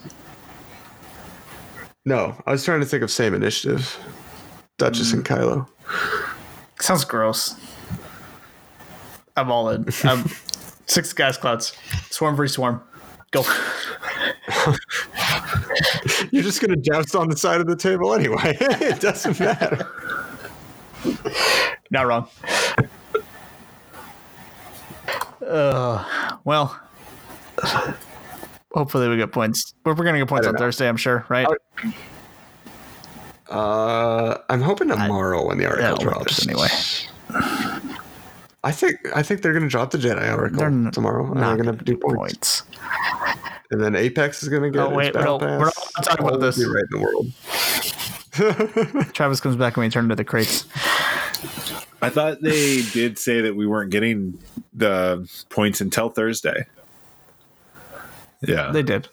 No, 2.05 2.41
I 2.45 2.51
was 2.51 2.63
trying 2.65 2.79
to 2.79 2.85
think 2.85 3.03
of 3.03 3.11
same 3.11 3.33
initiative. 3.33 3.99
Duchess 4.77 5.13
and 5.13 5.23
Kylo. 5.23 5.67
Sounds 6.79 7.05
gross. 7.05 7.55
I'm 9.35 9.51
all 9.51 9.69
in. 9.69 9.85
Um, 10.03 10.29
six 10.87 11.13
gas 11.13 11.37
clouds, 11.37 11.73
swarm 12.09 12.35
free 12.35 12.47
swarm, 12.47 12.81
go. 13.31 13.43
You're 16.31 16.43
just 16.43 16.61
gonna 16.61 16.75
joust 16.77 17.15
on 17.15 17.27
the 17.29 17.37
side 17.37 17.61
of 17.61 17.67
the 17.67 17.75
table 17.75 18.13
anyway. 18.13 18.57
it 18.59 18.99
doesn't 18.99 19.39
matter. 19.39 19.87
Not 21.89 22.07
wrong. 22.07 22.27
Uh, 25.45 26.37
well, 26.43 26.79
hopefully 28.73 29.09
we 29.09 29.17
get 29.17 29.31
points. 29.31 29.73
But 29.83 29.97
we're 29.97 30.05
gonna 30.05 30.19
get 30.19 30.27
points 30.27 30.47
on 30.47 30.53
know. 30.53 30.59
Thursday, 30.59 30.87
I'm 30.87 30.97
sure, 30.97 31.25
right? 31.29 31.47
I- 31.47 31.93
Uh, 33.53 34.37
I'm 34.49 34.61
hoping 34.61 34.87
tomorrow 34.87 35.45
when 35.45 35.57
the 35.57 35.65
article 35.65 35.97
drops. 35.97 36.47
anyway. 36.47 36.69
I 38.63 38.71
think 38.71 38.97
I 39.15 39.23
think 39.23 39.41
they're 39.41 39.53
gonna 39.53 39.67
drop 39.69 39.91
the 39.91 39.97
Jedi 39.97 40.31
article 40.31 40.59
They're 40.59 40.67
n- 40.67 40.91
tomorrow. 40.91 41.25
And 41.25 41.35
Not 41.41 41.55
they're 41.57 41.65
gonna 41.65 41.77
do 41.77 41.97
points. 41.97 42.61
points. 42.61 42.63
and 43.71 43.81
then 43.81 43.95
Apex 43.95 44.43
is 44.43 44.49
gonna 44.49 44.69
get. 44.69 44.79
Oh, 44.81 44.89
its 44.89 44.95
wait, 44.97 45.13
battle 45.13 45.39
we're 45.39 45.47
not- 45.57 45.73
pass. 45.73 45.93
we're 45.95 46.01
not 46.01 46.03
talking 46.03 46.27
about 46.27 46.39
this. 46.41 46.57
Right 46.63 46.83
in 46.91 46.99
the 46.99 47.03
world. 47.03 47.31
Travis 49.13 49.39
comes 49.41 49.55
back 49.55 49.75
and 49.77 49.83
we 49.85 49.89
turn 49.89 50.07
to 50.09 50.15
the 50.15 50.23
crates. 50.23 50.65
I 52.03 52.09
thought 52.09 52.41
they 52.41 52.81
did 52.81 53.17
say 53.19 53.41
that 53.41 53.55
we 53.55 53.67
weren't 53.67 53.91
getting 53.91 54.39
the 54.73 55.27
points 55.49 55.81
until 55.81 56.09
Thursday. 56.09 56.65
Yeah. 58.41 58.71
They 58.71 58.83
did. 58.83 59.07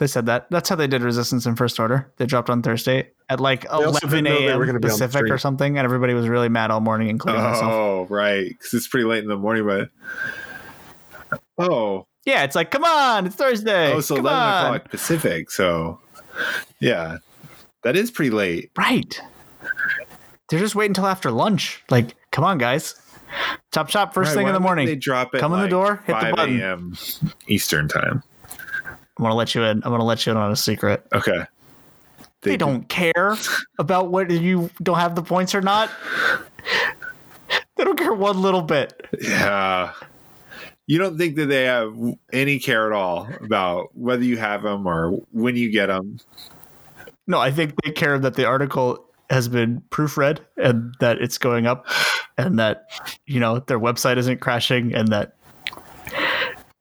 They 0.00 0.06
said 0.06 0.24
that. 0.26 0.46
That's 0.50 0.66
how 0.66 0.76
they 0.76 0.86
did 0.86 1.02
Resistance 1.02 1.44
in 1.44 1.56
First 1.56 1.78
Order. 1.78 2.10
They 2.16 2.24
dropped 2.24 2.48
on 2.48 2.62
Thursday 2.62 3.10
at 3.28 3.38
like 3.38 3.70
also 3.70 3.90
11 4.06 4.08
didn't 4.08 4.24
know 4.24 4.40
they 4.40 4.46
were 4.56 4.62
a.m. 4.62 4.66
gonna 4.66 4.80
be 4.80 4.88
on 4.88 4.98
the 4.98 5.04
Pacific 5.06 5.30
or 5.30 5.36
something, 5.36 5.76
and 5.76 5.84
everybody 5.84 6.14
was 6.14 6.26
really 6.26 6.48
mad 6.48 6.70
all 6.70 6.80
morning, 6.80 7.08
including 7.10 7.42
myself. 7.42 7.70
oh, 7.70 8.06
right. 8.08 8.48
Because 8.48 8.72
it's 8.72 8.88
pretty 8.88 9.04
late 9.04 9.22
in 9.22 9.28
the 9.28 9.36
morning, 9.36 9.66
but. 9.66 11.38
Oh. 11.58 12.06
Yeah, 12.24 12.44
it's 12.44 12.56
like, 12.56 12.70
come 12.70 12.82
on, 12.82 13.26
it's 13.26 13.36
Thursday. 13.36 13.92
Oh, 13.92 14.00
so 14.00 14.16
come 14.16 14.24
11 14.24 14.42
on. 14.42 14.64
o'clock 14.74 14.90
Pacific. 14.90 15.50
So, 15.50 16.00
yeah. 16.80 17.18
That 17.84 17.94
is 17.94 18.10
pretty 18.10 18.30
late. 18.30 18.70
Right. 18.78 19.20
They're 20.48 20.60
just 20.60 20.74
waiting 20.74 20.92
until 20.92 21.08
after 21.08 21.30
lunch. 21.30 21.84
Like, 21.90 22.16
come 22.30 22.44
on, 22.44 22.56
guys. 22.56 22.94
Top 23.70 23.90
shop 23.90 24.14
first 24.14 24.28
Right, 24.28 24.36
thing 24.36 24.46
in 24.48 24.54
the 24.54 24.60
morning. 24.60 24.86
They 24.86 24.96
drop 24.96 25.34
it 25.34 25.40
Come 25.40 25.52
in 25.52 25.60
the 25.60 25.68
door, 25.68 25.96
hit 26.06 26.14
the 26.14 26.20
5 26.20 26.36
button. 26.36 26.58
a.m. 26.58 26.96
Eastern 27.48 27.86
time. 27.86 28.22
I'm 29.20 29.24
gonna 29.24 29.34
let 29.34 29.54
you 29.54 29.62
in. 29.64 29.82
I'm 29.84 29.90
gonna 29.90 30.02
let 30.02 30.24
you 30.24 30.32
in 30.32 30.38
on 30.38 30.50
a 30.50 30.56
secret. 30.56 31.06
Okay. 31.12 31.44
They, 32.40 32.56
don't 32.56 32.88
care 32.88 33.36
about 33.78 34.10
whether 34.10 34.32
you 34.32 34.70
don't 34.82 34.96
have 34.96 35.14
the 35.14 35.22
points 35.22 35.54
or 35.54 35.60
not. 35.60 35.90
They 37.76 37.84
don't 37.84 37.98
care 37.98 38.14
one 38.14 38.40
little 38.40 38.62
bit. 38.62 39.08
Yeah. 39.20 39.92
You 40.86 40.96
don't 40.96 41.18
think 41.18 41.36
that 41.36 41.46
they 41.46 41.64
have 41.64 41.94
any 42.32 42.58
care 42.58 42.86
at 42.86 42.92
all 42.92 43.28
about 43.42 43.94
whether 43.94 44.24
you 44.24 44.38
have 44.38 44.62
them 44.62 44.86
or 44.86 45.10
when 45.32 45.54
you 45.54 45.70
get 45.70 45.88
them? 45.88 46.18
No, 47.26 47.38
I 47.38 47.50
think 47.50 47.74
they 47.84 47.90
care 47.90 48.18
that 48.18 48.36
the 48.36 48.46
article 48.46 49.04
has 49.28 49.48
been 49.48 49.82
proofread 49.90 50.40
and 50.56 50.94
that 51.00 51.18
it's 51.18 51.36
going 51.36 51.66
up 51.66 51.86
and 52.38 52.58
that, 52.58 52.86
you 53.26 53.38
know, 53.38 53.58
their 53.58 53.78
website 53.78 54.16
isn't 54.16 54.40
crashing 54.40 54.94
and 54.94 55.08
that 55.08 55.36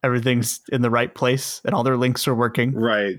everything's 0.03 0.61
in 0.71 0.81
the 0.81 0.89
right 0.89 1.13
place 1.13 1.61
and 1.65 1.73
all 1.73 1.83
their 1.83 1.97
links 1.97 2.27
are 2.27 2.35
working. 2.35 2.73
Right. 2.73 3.17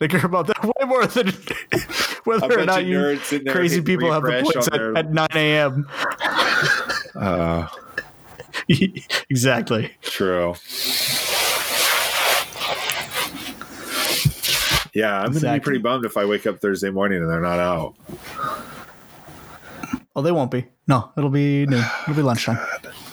They 0.00 0.06
care 0.08 0.24
about 0.24 0.46
that 0.46 0.62
way 0.64 0.86
more 0.86 1.06
than 1.06 1.28
whether 2.24 2.60
or 2.60 2.64
not 2.66 2.84
you 2.84 2.98
nerds 2.98 3.24
sitting 3.24 3.44
there 3.46 3.54
crazy 3.54 3.80
people 3.80 4.12
have 4.12 4.22
the 4.22 4.42
points 4.42 4.68
at, 4.68 4.72
their- 4.72 4.96
at 4.96 5.12
9 5.12 5.28
a.m. 5.34 5.88
Uh, 7.16 7.66
exactly. 9.30 9.92
true. 10.02 10.54
Yeah, 14.94 15.20
I'm 15.20 15.32
gonna 15.32 15.54
be 15.54 15.60
pretty 15.60 15.78
bummed 15.80 16.04
if 16.04 16.16
I 16.16 16.24
wake 16.24 16.46
up 16.46 16.60
Thursday 16.60 16.90
morning 16.90 17.20
and 17.22 17.30
they're 17.30 17.40
not 17.40 17.58
out. 17.60 17.94
Oh, 20.16 20.22
they 20.22 20.32
won't 20.32 20.50
be. 20.50 20.66
No, 20.88 21.12
it'll 21.16 21.30
be 21.30 21.66
noon. 21.66 21.84
It'll 22.02 22.14
be 22.14 22.22
lunchtime. 22.22 22.58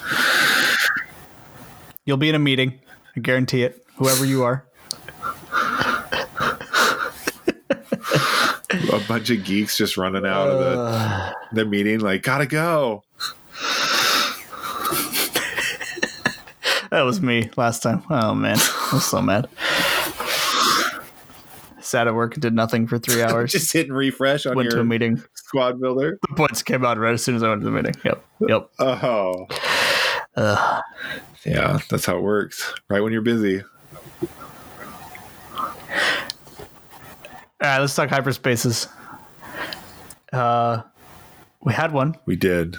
You'll 2.05 2.17
be 2.17 2.29
in 2.29 2.35
a 2.35 2.39
meeting. 2.39 2.79
I 3.15 3.19
guarantee 3.19 3.63
it. 3.63 3.85
Whoever 3.97 4.25
you 4.25 4.43
are. 4.43 4.65
A 8.91 8.99
bunch 9.07 9.29
of 9.29 9.43
geeks 9.43 9.77
just 9.77 9.97
running 9.97 10.25
out 10.25 10.47
of 10.49 10.59
the, 10.59 11.35
the 11.53 11.65
meeting, 11.65 11.99
like, 11.99 12.21
gotta 12.23 12.45
go. 12.45 13.03
That 16.91 17.01
was 17.03 17.21
me 17.21 17.49
last 17.57 17.81
time. 17.83 18.03
Oh 18.09 18.33
man, 18.35 18.57
I 18.57 18.89
was 18.93 19.05
so 19.05 19.21
mad. 19.21 19.49
Sat 21.81 22.07
at 22.07 22.15
work 22.15 22.33
and 22.35 22.41
did 22.41 22.53
nothing 22.53 22.87
for 22.87 22.97
three 22.97 23.21
hours. 23.23 23.51
Just 23.51 23.73
hitting 23.73 23.91
refresh 23.93 24.45
on 24.45 24.55
went 24.55 24.69
to 24.69 24.75
a 24.75 24.79
your 24.79 24.85
meeting. 24.85 25.21
squad 25.33 25.81
builder. 25.81 26.17
The 26.29 26.35
points 26.35 26.63
came 26.63 26.85
out 26.85 26.97
right 26.97 27.13
as 27.13 27.23
soon 27.23 27.35
as 27.35 27.43
I 27.43 27.49
went 27.49 27.61
to 27.61 27.65
the 27.65 27.71
meeting. 27.71 27.95
Yep. 28.05 28.23
Yep. 28.47 28.69
Oh, 28.79 29.47
Ugh. 30.37 30.83
yeah, 31.45 31.79
that's 31.89 32.05
how 32.05 32.17
it 32.17 32.21
works. 32.21 32.73
Right 32.89 33.01
when 33.01 33.13
you're 33.13 33.21
busy. 33.21 33.63
All 37.61 37.71
right, 37.71 37.79
let's 37.79 37.95
talk 37.95 38.09
hyperspaces. 38.09 38.87
Uh, 40.33 40.81
we 41.63 41.73
had 41.73 41.93
one. 41.93 42.15
We 42.25 42.35
did. 42.35 42.75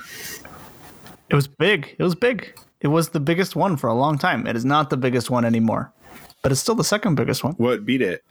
It 1.30 1.34
was 1.34 1.48
big. 1.48 1.96
It 1.98 2.02
was 2.02 2.14
big. 2.14 2.57
It 2.80 2.88
was 2.88 3.09
the 3.09 3.20
biggest 3.20 3.57
one 3.57 3.76
for 3.76 3.88
a 3.88 3.94
long 3.94 4.18
time. 4.18 4.46
It 4.46 4.54
is 4.54 4.64
not 4.64 4.90
the 4.90 4.96
biggest 4.96 5.30
one 5.30 5.44
anymore, 5.44 5.92
but 6.42 6.52
it's 6.52 6.61
still 6.61 6.74
the 6.74 6.84
second 6.84 7.14
biggest 7.14 7.42
one. 7.42 7.54
What 7.54 7.84
beat 7.86 8.02
it? 8.02 8.22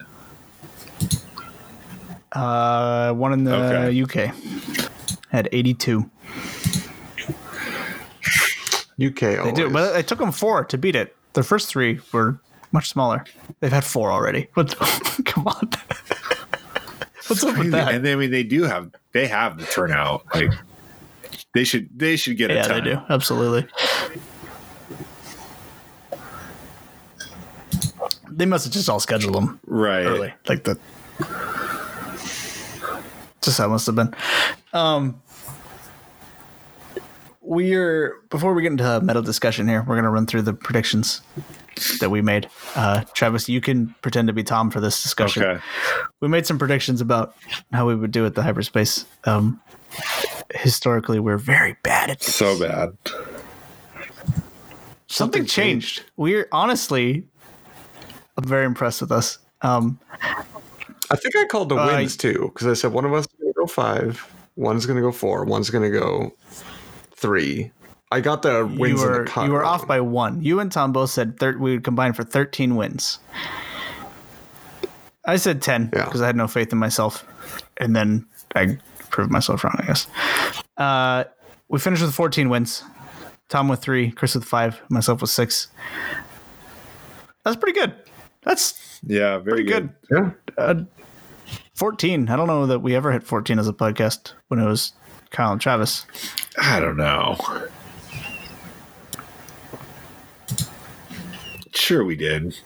Uh, 2.32 3.13
one 3.13 3.34
in 3.34 3.43
the 3.43 3.55
Okay. 3.55 4.01
UK 4.30 4.36
had 5.30 5.49
82. 5.51 6.09
UK 9.04 9.20
They 9.20 9.38
always. 9.38 9.54
do, 9.56 9.70
but 9.70 9.96
it 9.96 10.08
took 10.08 10.20
them 10.20 10.32
four 10.32 10.64
to 10.66 10.78
beat 10.78 10.96
it. 10.96 11.16
The 11.34 11.43
first 11.43 11.68
three 11.70 12.00
were 12.14 12.39
much 12.72 12.89
smaller. 12.89 13.24
They've 13.60 13.72
had 13.72 13.84
four 13.84 14.12
already. 14.12 14.48
But 14.56 14.76
come 15.26 15.48
on, 15.48 15.70
what's 17.28 17.43
up 17.43 17.58
with 17.58 17.72
that? 17.72 17.93
And 17.96 18.08
I 18.08 18.16
mean, 18.16 18.32
they 18.32 18.43
do 18.43 18.64
have 18.64 18.91
they 19.12 19.28
have 19.28 19.58
the 19.58 19.66
turnout. 19.66 20.26
Like 20.34 20.52
they 21.54 21.64
should 21.64 21.89
they 21.98 22.16
should 22.16 22.38
get 22.38 22.52
a 22.52 22.56
yeah, 22.56 22.64
ton. 22.64 22.84
they 22.84 22.91
do 22.91 23.02
absolutely. 23.10 23.68
They 28.30 28.46
must 28.46 28.66
have 28.66 28.74
just 28.74 28.89
all 28.89 29.00
scheduled 29.00 29.36
them 29.36 29.60
Right. 29.66 30.06
early, 30.06 30.34
like 30.50 30.64
the. 30.64 30.78
Just 33.41 33.58
how 33.60 33.66
it 33.66 33.70
must 33.70 33.86
have 33.86 33.96
been. 33.96 34.14
Um, 34.74 35.22
we're 37.46 38.16
before 38.30 38.54
we 38.54 38.62
get 38.62 38.72
into 38.72 38.88
a 38.88 39.02
meta 39.02 39.22
discussion 39.22 39.68
here, 39.68 39.84
we're 39.88 39.96
gonna 39.96 40.10
run 40.10 40.26
through 40.26 40.41
the 40.41 40.54
predictions 40.54 41.22
that 42.00 42.10
we 42.10 42.22
made. 42.22 42.50
Uh, 42.76 43.04
Travis, 43.14 43.48
you 43.48 43.62
can 43.62 43.93
pretend 44.02 44.28
to 44.28 44.34
be 44.34 44.43
Tom 44.43 44.72
for 44.72 44.80
this 44.80 45.02
discussion. 45.04 45.43
Okay. 45.43 45.62
We 46.22 46.28
made 46.28 46.46
some 46.46 46.58
predictions 46.58 47.02
about 47.02 47.36
how 47.72 47.88
we 47.88 47.96
would 47.96 48.12
do 48.12 48.26
at 48.26 48.36
the 48.36 48.43
hyperspace. 48.43 49.06
Um, 49.26 49.62
historically, 50.54 51.20
we're 51.20 51.38
very 51.38 51.76
bad 51.84 52.10
at 52.10 52.20
this. 52.20 52.36
So 52.36 52.60
bad. 52.60 52.98
something 55.08 55.46
changed. 55.46 56.04
We're 56.18 56.48
honestly, 56.52 57.28
I'm 58.38 58.46
very 58.46 58.66
impressed 58.66 59.02
with 59.02 59.12
us. 59.12 59.38
Um, 59.62 60.00
I 61.10 61.16
think 61.16 61.36
I 61.36 61.46
called 61.46 61.70
the 61.70 61.76
Uh, 61.76 61.88
wins 61.88 62.18
too 62.18 62.52
because 62.54 62.68
I 62.68 62.74
said 62.74 62.91
one 62.91 63.06
of 63.06 63.14
us 63.14 63.26
is 63.26 63.34
going 63.39 63.54
to 63.54 63.60
go 63.60 63.68
five, 63.68 64.26
one's 64.56 64.86
going 64.86 64.98
to 64.98 65.02
go 65.02 65.12
four, 65.12 65.46
one's 65.46 65.70
going 65.70 65.89
to 65.91 65.98
go 65.98 66.34
three. 67.26 67.71
I 68.11 68.21
got 68.21 68.41
the 68.43 68.65
you 68.67 68.80
wins 68.80 69.01
in 69.01 69.07
were 69.09 69.23
the 69.26 69.30
cut 69.30 69.45
you 69.47 69.51
were 69.53 69.59
wrong. 69.61 69.67
off 69.82 69.88
by 69.88 69.99
one. 69.99 70.41
You 70.41 70.59
and 70.59 70.71
Tom 70.71 70.91
both 70.93 71.09
said 71.09 71.39
thir- 71.39 71.57
we 71.57 71.71
would 71.71 71.84
combine 71.84 72.13
for 72.13 72.23
13 72.23 72.76
wins. 72.76 73.19
I 75.26 75.38
said 75.38 75.61
10 75.61 75.89
Yeah. 75.93 76.05
because 76.05 76.21
I 76.21 76.28
had 76.28 76.36
no 76.36 76.47
faith 76.47 76.71
in 76.71 76.78
myself, 76.78 77.26
and 77.78 77.95
then 77.95 78.28
I 78.55 78.78
proved 79.09 79.32
myself 79.32 79.63
wrong. 79.63 79.76
I 79.80 79.86
guess. 79.88 80.07
Uh, 80.78 81.23
we 81.67 81.80
finished 81.80 82.03
with 82.03 82.13
14 82.13 82.49
wins. 82.49 82.84
Tom 83.49 83.67
with 83.67 83.80
three, 83.82 84.11
Chris 84.11 84.36
with 84.36 84.43
five, 84.45 84.82
myself 84.89 85.21
with 85.21 85.30
six. 85.32 85.67
That's 87.43 87.55
pretty 87.55 87.80
good. 87.80 87.93
That's 88.43 88.99
Yeah, 89.03 89.38
very 89.39 89.63
pretty 89.63 89.63
good. 89.65 89.89
Yeah. 90.11 90.32
Uh, 90.57 90.84
14. 91.76 92.30
I 92.30 92.36
don't 92.36 92.47
know 92.47 92.65
that 92.67 92.80
we 92.80 92.95
ever 92.95 93.11
hit 93.11 93.23
14 93.23 93.59
as 93.59 93.67
a 93.67 93.73
podcast 93.73 94.34
when 94.47 94.59
it 94.59 94.65
was 94.65 94.93
Kyle 95.32 95.51
and 95.51 95.61
Travis. 95.61 96.05
I 96.58 96.80
don't 96.80 96.97
know. 96.97 97.38
Sure, 101.74 102.03
we 102.06 102.16
did. 102.16 102.58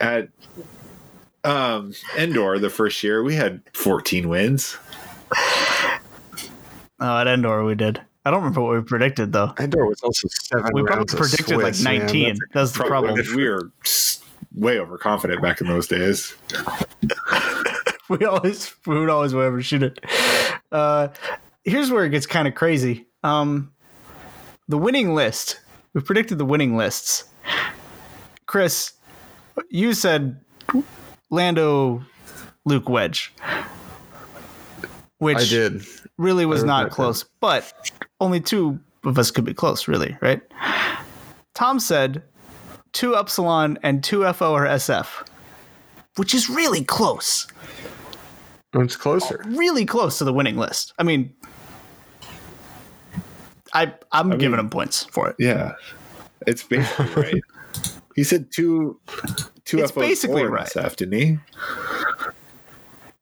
At 0.00 0.28
um 1.44 1.94
Endor 2.18 2.58
the 2.58 2.70
first 2.70 3.02
year, 3.02 3.22
we 3.22 3.34
had 3.34 3.62
14 3.74 4.28
wins. 4.28 4.76
Oh, 7.02 7.16
at 7.16 7.26
Endor 7.26 7.64
we 7.64 7.74
did. 7.74 7.98
I 8.26 8.30
don't 8.30 8.40
remember 8.40 8.60
what 8.60 8.74
we 8.74 8.82
predicted 8.82 9.32
though. 9.32 9.54
Endor 9.58 9.86
was 9.86 10.02
also 10.02 10.28
seven. 10.28 10.66
We 10.74 10.82
probably 10.82 10.96
rounds 10.98 11.14
of 11.14 11.20
predicted 11.20 11.56
like 11.56 11.74
Swiss, 11.74 11.82
man. 11.82 11.98
19. 12.00 12.24
That's- 12.24 12.38
That's 12.52 12.72
the 12.72 12.84
Probably- 12.84 13.14
problem. 13.22 13.36
We 13.36 13.48
were 13.48 13.70
way 14.54 14.78
overconfident 14.78 15.40
back 15.40 15.62
in 15.62 15.66
those 15.66 15.86
days. 15.86 16.34
we 18.10 18.22
always 18.26 18.74
we 18.86 18.98
would 19.00 19.08
always 19.08 19.32
overshoot 19.32 19.82
it. 19.82 20.04
Uh, 20.70 21.08
here's 21.64 21.90
where 21.90 22.04
it 22.04 22.10
gets 22.10 22.26
kind 22.26 22.46
of 22.46 22.54
crazy. 22.54 23.06
Um, 23.22 23.72
the 24.68 24.78
winning 24.78 25.14
list. 25.14 25.60
We 25.94 26.00
predicted 26.00 26.38
the 26.38 26.44
winning 26.44 26.76
lists. 26.76 27.24
Chris, 28.46 28.92
you 29.68 29.92
said 29.92 30.40
Lando, 31.30 32.02
Luke 32.64 32.88
Wedge, 32.88 33.32
which 35.18 35.38
I 35.38 35.44
did. 35.44 35.82
really 36.18 36.46
was 36.46 36.64
I 36.64 36.66
not 36.66 36.82
that 36.84 36.92
close, 36.92 37.24
but 37.40 37.72
only 38.20 38.40
two 38.40 38.78
of 39.04 39.18
us 39.18 39.30
could 39.30 39.44
be 39.44 39.54
close, 39.54 39.88
really, 39.88 40.16
right? 40.20 40.40
Tom 41.54 41.78
said 41.80 42.22
two 42.92 43.14
Upsilon 43.14 43.78
and 43.82 44.02
two 44.02 44.30
FO 44.32 44.52
or 44.52 44.66
SF, 44.66 45.26
which 46.16 46.34
is 46.34 46.48
really 46.48 46.84
close, 46.84 47.46
It's 48.74 48.96
closer. 48.96 49.42
really 49.46 49.84
close 49.86 50.18
to 50.18 50.24
the 50.24 50.32
winning 50.32 50.56
list. 50.56 50.92
I 50.98 51.02
mean, 51.02 51.32
I 53.72 53.94
I'm 54.12 54.36
giving 54.38 54.58
him 54.58 54.70
points 54.70 55.04
for 55.04 55.28
it. 55.28 55.36
Yeah. 55.38 55.72
It's 56.46 56.62
basically 56.62 57.06
right. 57.22 57.42
He 58.16 58.24
said 58.24 58.50
two 58.50 58.98
two 59.64 59.78
It's 59.80 59.92
FOs 59.92 60.00
basically 60.02 60.42
or 60.42 60.50
right. 60.50 60.66
SF, 60.66 60.96
didn't 60.96 61.18
he? 61.20 61.38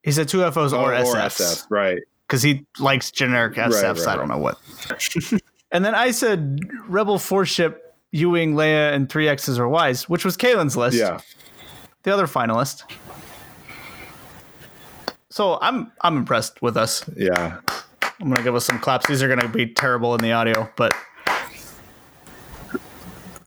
He 0.02 0.12
said 0.12 0.28
two 0.28 0.48
FOs 0.50 0.72
or 0.72 0.94
Oh, 0.94 1.04
SFs 1.04 1.66
right. 1.70 1.98
because 2.26 2.42
he 2.42 2.64
likes 2.78 3.10
generic 3.10 3.54
SFs. 3.56 4.06
right, 4.06 4.08
I 4.08 4.16
don't 4.16 4.28
know 4.28 4.38
what. 4.38 4.58
and 5.72 5.84
then 5.84 5.94
I 5.94 6.12
said 6.12 6.60
Rebel 6.86 7.18
four 7.18 7.44
ship, 7.44 7.94
Ewing, 8.12 8.54
Leia, 8.54 8.92
and 8.94 9.08
three 9.10 9.28
X's 9.28 9.58
or 9.58 9.68
Y's, 9.68 10.08
which 10.08 10.24
was 10.24 10.36
Kalen's 10.36 10.76
list. 10.76 10.96
Yeah. 10.96 11.20
the 12.04 12.12
other 12.14 12.26
finalist. 12.26 12.84
So 15.30 15.58
I'm 15.60 15.92
I'm 16.00 16.16
impressed 16.16 16.62
with 16.62 16.76
us. 16.76 17.04
Yeah. 17.16 17.58
I'm 18.20 18.28
gonna 18.30 18.42
give 18.42 18.54
us 18.54 18.64
some 18.64 18.78
claps. 18.78 19.06
These 19.06 19.22
are 19.22 19.28
gonna 19.28 19.48
be 19.48 19.66
terrible 19.66 20.14
in 20.14 20.20
the 20.20 20.32
audio, 20.32 20.68
but 20.76 20.92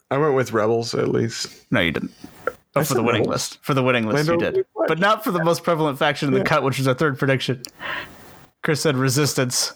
I 0.09 0.17
went 0.17 0.34
with 0.36 0.51
Rebels 0.51 0.93
at 0.93 1.09
least. 1.09 1.65
no, 1.72 1.80
you 1.80 1.91
didn't. 1.91 2.11
Oh, 2.76 2.84
for 2.84 2.93
the 2.93 3.03
winning 3.03 3.22
Rebels. 3.24 3.34
list. 3.34 3.59
For 3.63 3.74
the 3.74 3.84
winning 3.84 4.05
list, 4.05 4.28
Lando 4.30 4.45
you 4.45 4.51
did, 4.51 4.65
but 4.88 4.97
not 4.99 5.24
for 5.24 5.32
the 5.32 5.43
most 5.43 5.63
prevalent 5.63 5.97
faction 5.97 6.28
in 6.30 6.34
the 6.34 6.43
cut, 6.43 6.63
which 6.63 6.78
was 6.78 6.88
our 6.88 6.93
third 6.93 7.17
prediction. 7.19 7.61
Chris 8.63 8.82
said 8.82 8.95
resistance. 8.95 9.74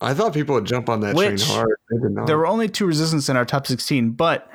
I 0.00 0.12
thought 0.14 0.34
people 0.34 0.54
would 0.54 0.64
jump 0.66 0.88
on 0.88 1.00
that 1.00 1.14
Which- 1.14 1.44
train 1.46 1.56
hard. 1.56 1.76
They 1.90 1.98
did 1.98 2.10
not. 2.12 2.26
There 2.26 2.36
were 2.38 2.46
only 2.46 2.68
two 2.68 2.86
resistance 2.86 3.28
in 3.28 3.36
our 3.36 3.44
top 3.44 3.66
16, 3.66 4.10
but 4.10 4.50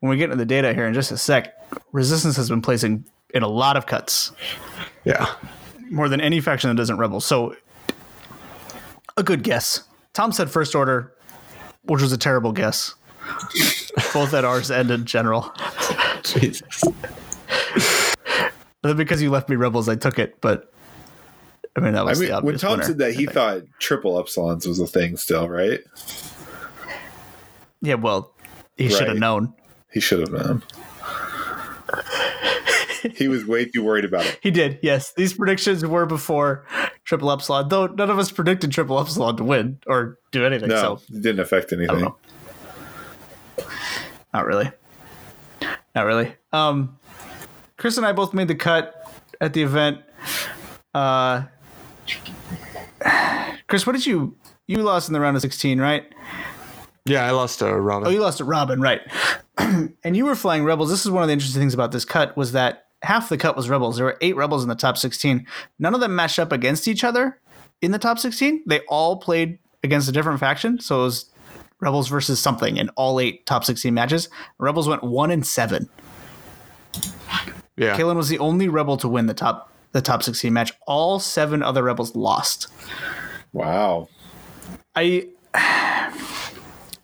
when 0.00 0.10
we 0.10 0.16
get 0.16 0.24
into 0.24 0.36
the 0.36 0.46
data 0.46 0.72
here 0.74 0.86
in 0.86 0.94
just 0.94 1.10
a 1.12 1.18
sec, 1.18 1.54
resistance 1.92 2.36
has 2.36 2.48
been 2.48 2.62
placing 2.62 3.04
in 3.34 3.42
a 3.42 3.48
lot 3.48 3.76
of 3.76 3.86
cuts. 3.86 4.32
yeah. 5.04 5.34
more 5.90 6.08
than 6.08 6.20
any 6.20 6.40
faction 6.40 6.68
that 6.68 6.76
doesn't 6.76 6.96
rebel. 6.98 7.20
So, 7.20 7.54
a 9.16 9.22
good 9.22 9.42
guess. 9.42 9.82
Tom 10.12 10.32
said 10.32 10.50
first 10.50 10.74
order, 10.74 11.12
which 11.82 12.02
was 12.02 12.12
a 12.12 12.18
terrible 12.18 12.52
guess. 12.52 12.94
Both 14.14 14.34
at 14.34 14.44
ours 14.44 14.70
and 14.70 14.90
in 14.90 15.04
general. 15.04 15.52
Jesus. 16.22 16.82
But 18.82 18.96
because 18.96 19.20
you 19.20 19.30
left 19.30 19.48
me 19.48 19.56
rebels, 19.56 19.88
I 19.88 19.96
took 19.96 20.18
it. 20.18 20.40
But 20.40 20.72
I 21.76 21.80
mean, 21.80 21.94
that 21.94 22.04
was 22.04 22.20
I 22.20 22.22
was 22.22 22.30
mean, 22.30 22.40
the 22.40 22.46
when 22.46 22.58
Tom 22.58 22.70
winner, 22.72 22.84
said 22.84 22.98
that, 22.98 23.08
I 23.08 23.10
he 23.12 23.16
think. 23.18 23.32
thought 23.32 23.62
triple 23.80 24.22
epsilons 24.22 24.66
was 24.66 24.78
a 24.78 24.86
thing 24.86 25.16
still, 25.16 25.48
right? 25.48 25.80
yeah, 27.82 27.94
well, 27.94 28.32
he 28.76 28.88
should 28.88 29.08
have 29.08 29.18
known. 29.18 29.52
He 29.92 30.00
should 30.00 30.20
have 30.20 30.30
known. 30.32 30.62
he 33.14 33.28
was 33.28 33.44
way 33.44 33.64
too 33.64 33.82
worried 33.82 34.04
about 34.04 34.24
it. 34.26 34.38
He 34.42 34.50
did, 34.50 34.78
yes. 34.82 35.12
These 35.14 35.34
predictions 35.34 35.84
were 35.84 36.06
before 36.06 36.64
Triple 37.06 37.30
Epsilon, 37.30 37.68
though 37.68 37.86
none 37.86 38.10
of 38.10 38.18
us 38.18 38.30
predicted 38.30 38.72
Triple 38.72 39.00
Epsilon 39.00 39.36
to 39.36 39.44
win 39.44 39.78
or 39.86 40.18
do 40.32 40.44
anything. 40.44 40.68
No, 40.68 40.96
So 40.96 41.02
it 41.16 41.22
didn't 41.22 41.40
affect 41.40 41.72
I 41.72 41.76
don't 41.76 41.88
anything. 41.90 42.04
know. 42.04 42.16
Not 44.34 44.44
really. 44.44 44.70
Not 45.94 46.04
really. 46.04 46.34
Um, 46.52 46.98
Chris 47.78 47.96
and 47.96 48.04
I 48.04 48.12
both 48.12 48.34
made 48.34 48.48
the 48.48 48.54
cut 48.54 48.94
at 49.40 49.52
the 49.54 49.62
event. 49.62 50.00
Uh, 50.92 51.44
Chris, 53.68 53.86
what 53.86 53.92
did 53.94 54.04
you 54.04 54.36
you 54.66 54.78
lost 54.82 55.08
in 55.08 55.12
the 55.14 55.20
round 55.20 55.36
of 55.36 55.42
sixteen, 55.42 55.80
right? 55.80 56.04
Yeah, 57.04 57.24
I 57.24 57.30
lost 57.30 57.60
to 57.60 57.72
Robin. 57.72 58.08
Oh, 58.08 58.10
you 58.10 58.20
lost 58.20 58.38
to 58.38 58.44
Robin, 58.44 58.80
right? 58.80 59.00
and 59.58 60.16
you 60.16 60.24
were 60.24 60.34
flying 60.34 60.64
rebels. 60.64 60.90
This 60.90 61.04
is 61.06 61.10
one 61.12 61.22
of 61.22 61.28
the 61.28 61.32
interesting 61.32 61.60
things 61.62 61.72
about 61.74 61.92
this 61.92 62.04
cut 62.04 62.36
was 62.36 62.52
that 62.52 62.85
half 63.02 63.28
the 63.28 63.36
cut 63.36 63.56
was 63.56 63.68
rebels. 63.68 63.96
There 63.96 64.06
were 64.06 64.18
eight 64.20 64.36
rebels 64.36 64.62
in 64.62 64.68
the 64.68 64.74
top 64.74 64.96
sixteen. 64.96 65.46
None 65.78 65.94
of 65.94 66.00
them 66.00 66.14
matched 66.14 66.38
up 66.38 66.52
against 66.52 66.88
each 66.88 67.04
other 67.04 67.40
in 67.82 67.92
the 67.92 67.98
top 67.98 68.18
sixteen. 68.18 68.62
They 68.66 68.80
all 68.88 69.16
played 69.16 69.58
against 69.82 70.08
a 70.08 70.12
different 70.12 70.40
faction. 70.40 70.80
So 70.80 71.00
it 71.00 71.04
was 71.04 71.30
rebels 71.80 72.08
versus 72.08 72.40
something 72.40 72.76
in 72.76 72.88
all 72.90 73.20
eight 73.20 73.46
top 73.46 73.64
sixteen 73.64 73.94
matches. 73.94 74.28
Rebels 74.58 74.88
went 74.88 75.02
one 75.02 75.30
and 75.30 75.46
seven. 75.46 75.88
yeah. 77.76 77.96
Kalen 77.96 78.16
was 78.16 78.28
the 78.28 78.38
only 78.38 78.68
rebel 78.68 78.96
to 78.98 79.08
win 79.08 79.26
the 79.26 79.34
top 79.34 79.70
the 79.92 80.02
top 80.02 80.22
sixteen 80.22 80.52
match. 80.52 80.72
All 80.86 81.18
seven 81.18 81.62
other 81.62 81.82
rebels 81.82 82.14
lost. 82.14 82.68
Wow. 83.52 84.08
I 84.94 85.28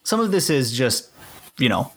some 0.03 0.21
of 0.21 0.31
this 0.31 0.51
is 0.51 0.73
just 0.73 1.11
you 1.59 1.69
know 1.69 1.93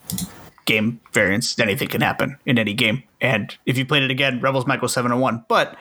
game 0.66 1.00
variance. 1.14 1.58
Anything 1.60 1.88
can 1.88 2.02
happen 2.02 2.38
in 2.46 2.58
any 2.58 2.74
game, 2.74 3.04
and 3.22 3.56
if 3.66 3.78
you 3.78 3.86
played 3.86 4.04
it 4.04 4.12
again, 4.12 4.42
Rebels 4.42 4.68
might 4.68 4.82
go 4.82 4.88
seven 4.88 5.12
and 5.12 5.22
one. 5.22 5.46
But 5.48 5.78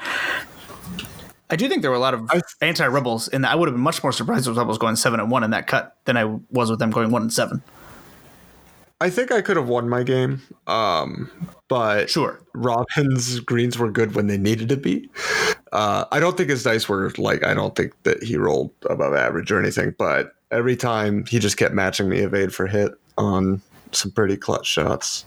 I 1.51 1.57
do 1.57 1.68
think 1.68 1.82
there 1.82 1.91
were 1.91 1.97
a 1.97 2.01
lot 2.01 2.14
of 2.14 2.30
anti 2.61 2.87
Rebels, 2.87 3.28
and 3.28 3.45
I 3.45 3.55
would 3.55 3.68
have 3.68 3.74
been 3.74 3.82
much 3.82 4.03
more 4.03 4.12
surprised 4.12 4.49
with 4.49 4.57
Rebels 4.57 4.78
going 4.78 4.97
seven 4.97 5.20
and 5.20 5.30
one 5.30 5.45
in 5.45 5.51
that 5.51 5.66
cut 5.66 5.97
than 6.05 6.16
I 6.16 6.24
was 6.51 6.70
with 6.70 6.78
them 6.78 6.91
going 6.91 7.11
one 7.11 7.22
and 7.22 7.32
seven. 7.32 7.62
I 9.01 9.11
think 9.11 9.32
I 9.32 9.43
could 9.43 9.57
have 9.57 9.68
won 9.68 9.89
my 9.89 10.03
game, 10.03 10.41
um, 10.66 11.30
but 11.68 12.09
Sure, 12.09 12.41
Robin's 12.55 13.41
greens 13.41 13.76
were 13.76 13.91
good 13.91 14.14
when 14.14 14.28
they 14.28 14.39
needed 14.39 14.68
to 14.70 14.76
be. 14.76 15.11
Uh, 15.72 16.05
I 16.12 16.20
don't 16.20 16.37
think 16.37 16.49
his 16.49 16.62
dice 16.62 16.89
were 16.89 17.11
like 17.18 17.45
I 17.45 17.53
don't 17.53 17.74
think 17.74 17.93
that 18.05 18.22
he 18.22 18.37
rolled 18.37 18.70
above 18.89 19.14
average 19.14 19.51
or 19.51 19.61
anything, 19.61 19.95
but 19.99 20.35
every 20.51 20.76
time 20.76 21.26
he 21.26 21.39
just 21.39 21.57
kept 21.57 21.74
matching 21.74 22.09
the 22.09 22.18
evade 22.18 22.55
for 22.55 22.66
hit 22.66 22.93
on 23.18 23.61
some 23.97 24.11
pretty 24.11 24.36
clutch 24.36 24.66
shots. 24.66 25.24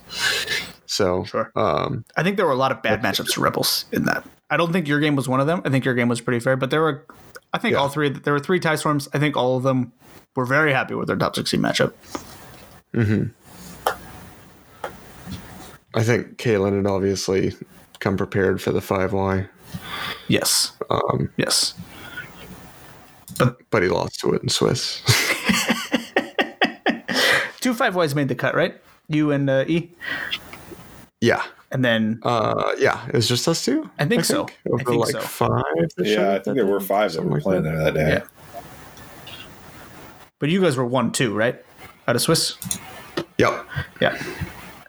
So 0.86 1.24
Sure. 1.24 1.50
um, 1.56 2.04
I 2.16 2.22
think 2.22 2.36
there 2.36 2.46
were 2.46 2.52
a 2.52 2.56
lot 2.56 2.72
of 2.72 2.82
bad 2.82 3.02
matchups 3.02 3.32
for 3.34 3.42
Rebels 3.42 3.84
in 3.92 4.04
that. 4.04 4.24
I 4.50 4.56
don't 4.56 4.72
think 4.72 4.88
your 4.88 5.00
game 5.00 5.16
was 5.16 5.28
one 5.28 5.40
of 5.40 5.46
them. 5.46 5.60
I 5.64 5.68
think 5.70 5.84
your 5.84 5.94
game 5.94 6.08
was 6.08 6.20
pretty 6.20 6.40
fair, 6.40 6.56
but 6.56 6.70
there 6.70 6.80
were, 6.80 7.04
I 7.52 7.58
think 7.58 7.72
Yeah. 7.72 7.78
all 7.80 7.88
three. 7.88 8.08
There 8.08 8.32
were 8.32 8.40
three 8.40 8.58
tie 8.60 8.76
storms. 8.76 9.08
I 9.12 9.18
think 9.18 9.36
all 9.36 9.56
of 9.58 9.62
them 9.62 9.92
were 10.34 10.46
very 10.46 10.72
happy 10.72 10.94
with 10.94 11.08
their 11.08 11.16
top 11.16 11.34
sixteen 11.36 11.60
matchup. 11.60 11.92
Hmm. 12.94 13.24
I 15.94 16.02
think 16.02 16.36
Kalen 16.38 16.76
had 16.76 16.86
obviously 16.86 17.54
come 17.98 18.16
prepared 18.16 18.60
for 18.62 18.70
the 18.72 18.80
five 18.80 19.12
Y, 19.12 19.46
Yes, 20.28 20.72
um, 20.90 21.30
yes. 21.36 21.74
but 23.70 23.82
he 23.82 23.88
lost 23.88 24.20
to 24.20 24.32
it 24.34 24.42
in 24.42 24.48
Swiss. 24.48 25.02
Two 27.60 27.74
five 27.74 27.96
Ys 27.96 28.14
made 28.14 28.28
the 28.28 28.34
cut, 28.34 28.54
right? 28.54 28.80
You 29.08 29.30
and 29.32 29.48
uh, 29.48 29.64
E, 29.66 29.90
yeah, 31.20 31.42
and 31.72 31.84
then 31.84 32.20
uh, 32.22 32.72
yeah, 32.78 33.06
it 33.08 33.14
was 33.14 33.28
just 33.28 33.48
us 33.48 33.64
two. 33.64 33.88
I 33.98 34.04
think 34.04 34.24
so. 34.24 34.46
I 34.66 34.70
Over 34.70 34.84
think 34.84 35.00
like 35.00 35.12
so. 35.12 35.20
five. 35.20 35.62
that 35.96 36.06
showed 36.06 36.06
Yeah, 36.06 36.34
I 36.34 36.38
think 36.40 36.56
there 36.56 36.66
were 36.66 36.80
five 36.80 37.10
that 37.10 37.16
something 37.16 37.32
were 37.32 37.40
playing 37.40 37.62
there 37.64 37.76
that 37.78 37.94
day. 37.94 38.22
Yeah. 38.54 38.60
but 40.38 40.48
you 40.50 40.60
guys 40.60 40.76
were 40.76 40.84
one 40.86 41.10
two, 41.12 41.34
right? 41.34 41.62
Out 42.06 42.16
of 42.16 42.22
Swiss. 42.22 42.56
Yep. 43.38 43.66
Yeah. 44.00 44.22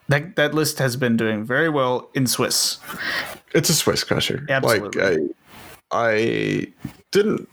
That 0.10 0.36
that 0.36 0.54
list 0.54 0.80
has 0.80 0.96
been 0.96 1.18
doing 1.18 1.44
very 1.44 1.70
well 1.70 2.10
in 2.14 2.28
Swiss. 2.28 2.80
It's 3.54 3.70
a 3.70 3.74
Swiss 3.74 4.04
crusher. 4.04 4.46
Absolutely. 4.50 5.02
Like 5.02 5.32
I, 5.92 6.08
I 6.10 6.68
didn't 7.12 7.50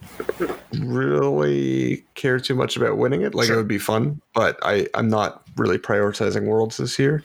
really 0.79 2.03
care 2.15 2.39
too 2.39 2.55
much 2.55 2.77
about 2.77 2.97
winning 2.97 3.21
it. 3.21 3.33
Like 3.35 3.47
Sure. 3.47 3.55
it 3.55 3.59
would 3.59 3.67
be 3.67 3.77
fun, 3.79 4.21
but 4.33 4.57
I 4.61 4.87
I'm 4.93 5.09
not 5.09 5.43
really 5.57 5.77
prioritizing 5.77 6.45
worlds 6.45 6.77
this 6.77 6.97
year. 6.99 7.23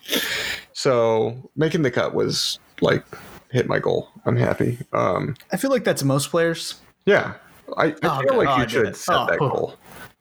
So 0.72 1.50
making 1.56 1.82
the 1.82 1.90
cut 1.90 2.14
was 2.14 2.58
like 2.80 3.04
hit 3.50 3.68
my 3.68 3.78
goal. 3.78 4.08
I'm 4.24 4.36
happy. 4.36 4.78
Um, 4.92 5.36
I 5.52 5.56
feel 5.58 5.70
like 5.70 5.84
that's 5.84 6.02
most 6.02 6.30
players. 6.30 6.80
yeah. 7.06 7.34
I, 7.76 7.86
I 7.86 7.94
Oh, 8.02 8.20
feel 8.20 8.36
like 8.36 8.48
Oh, 8.48 8.62
you 8.62 8.68
should 8.68 8.96
set 8.96 9.14
Oh, 9.16 9.26
that 9.26 9.38
goal. 9.38 9.76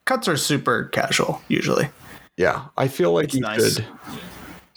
Cuts 0.05 0.27
are 0.27 0.37
super 0.37 0.85
casual 0.85 1.41
usually. 1.49 1.89
Yeah, 2.37 2.65
I 2.77 2.87
feel 2.87 3.11
like 3.13 3.33
you 3.33 3.41
nice. 3.41 3.75
should 3.75 3.85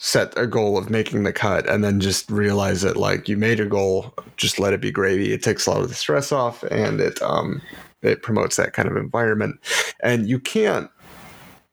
set 0.05 0.37
a 0.37 0.45
goal 0.45 0.77
of 0.77 0.87
making 0.91 1.23
the 1.23 1.33
cut 1.33 1.67
and 1.67 1.83
then 1.83 1.99
just 1.99 2.29
realize 2.29 2.83
that 2.83 2.95
like 2.95 3.27
you 3.27 3.35
made 3.35 3.59
a 3.59 3.65
goal, 3.65 4.13
just 4.37 4.59
let 4.59 4.71
it 4.71 4.79
be 4.79 4.91
gravy. 4.91 5.33
It 5.33 5.41
takes 5.41 5.65
a 5.65 5.71
lot 5.71 5.81
of 5.81 5.89
the 5.89 5.95
stress 5.95 6.31
off 6.31 6.61
and 6.69 7.01
it 7.01 7.19
um 7.23 7.59
it 8.03 8.21
promotes 8.21 8.55
that 8.57 8.73
kind 8.73 8.87
of 8.87 8.97
environment. 8.97 9.59
And 10.03 10.29
you 10.29 10.39
can't 10.39 10.91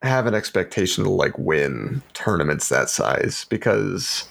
have 0.00 0.24
an 0.24 0.34
expectation 0.34 1.04
to 1.04 1.10
like 1.10 1.36
win 1.36 2.00
tournaments 2.14 2.70
that 2.70 2.88
size 2.88 3.44
because 3.50 4.26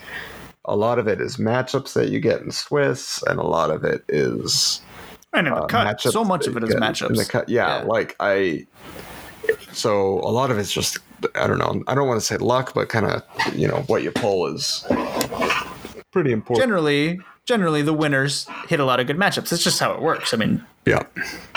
a 0.65 0.75
lot 0.75 0.97
of 0.97 1.07
it 1.07 1.21
is 1.21 1.37
matchups 1.37 1.93
that 1.93 2.09
you 2.09 2.19
get 2.19 2.41
in 2.41 2.49
Swiss 2.49 3.21
and 3.27 3.39
a 3.39 3.43
lot 3.45 3.69
of 3.69 3.83
it 3.83 4.03
is 4.09 4.81
And 5.31 5.45
in 5.45 5.53
the 5.53 5.61
uh, 5.61 5.67
cut, 5.67 6.01
so 6.01 6.23
much 6.23 6.47
of 6.47 6.57
it 6.57 6.63
is 6.63 6.73
matchups. 6.73 7.11
In 7.11 7.15
the 7.17 7.25
cut, 7.25 7.47
yeah, 7.47 7.81
Yeah. 7.81 7.83
like 7.83 8.15
I. 8.19 8.65
So 9.73 10.19
a 10.21 10.31
lot 10.31 10.49
of 10.49 10.57
it's 10.57 10.71
just 10.73 10.97
I 11.35 11.47
don't 11.47 11.57
know. 11.59 11.83
I 11.87 11.95
don't 11.95 12.07
want 12.07 12.19
to 12.19 12.25
say 12.25 12.37
luck, 12.37 12.73
but 12.73 12.89
kind 12.89 13.05
of 13.05 13.23
you 13.55 13.67
know 13.67 13.83
what 13.87 14.03
you 14.03 14.11
pull 14.11 14.47
is 14.47 14.85
pretty 16.11 16.31
important. 16.31 16.61
generally, 16.63 17.19
generally 17.45 17.81
the 17.81 17.93
winners 17.93 18.47
hit 18.67 18.79
a 18.79 18.85
lot 18.85 18.99
of 18.99 19.07
good 19.07 19.17
matchups. 19.17 19.49
That's 19.49 19.63
just 19.63 19.79
how 19.79 19.93
it 19.93 20.01
works. 20.01 20.33
I 20.33 20.37
mean, 20.37 20.63
yeah, 20.85 21.03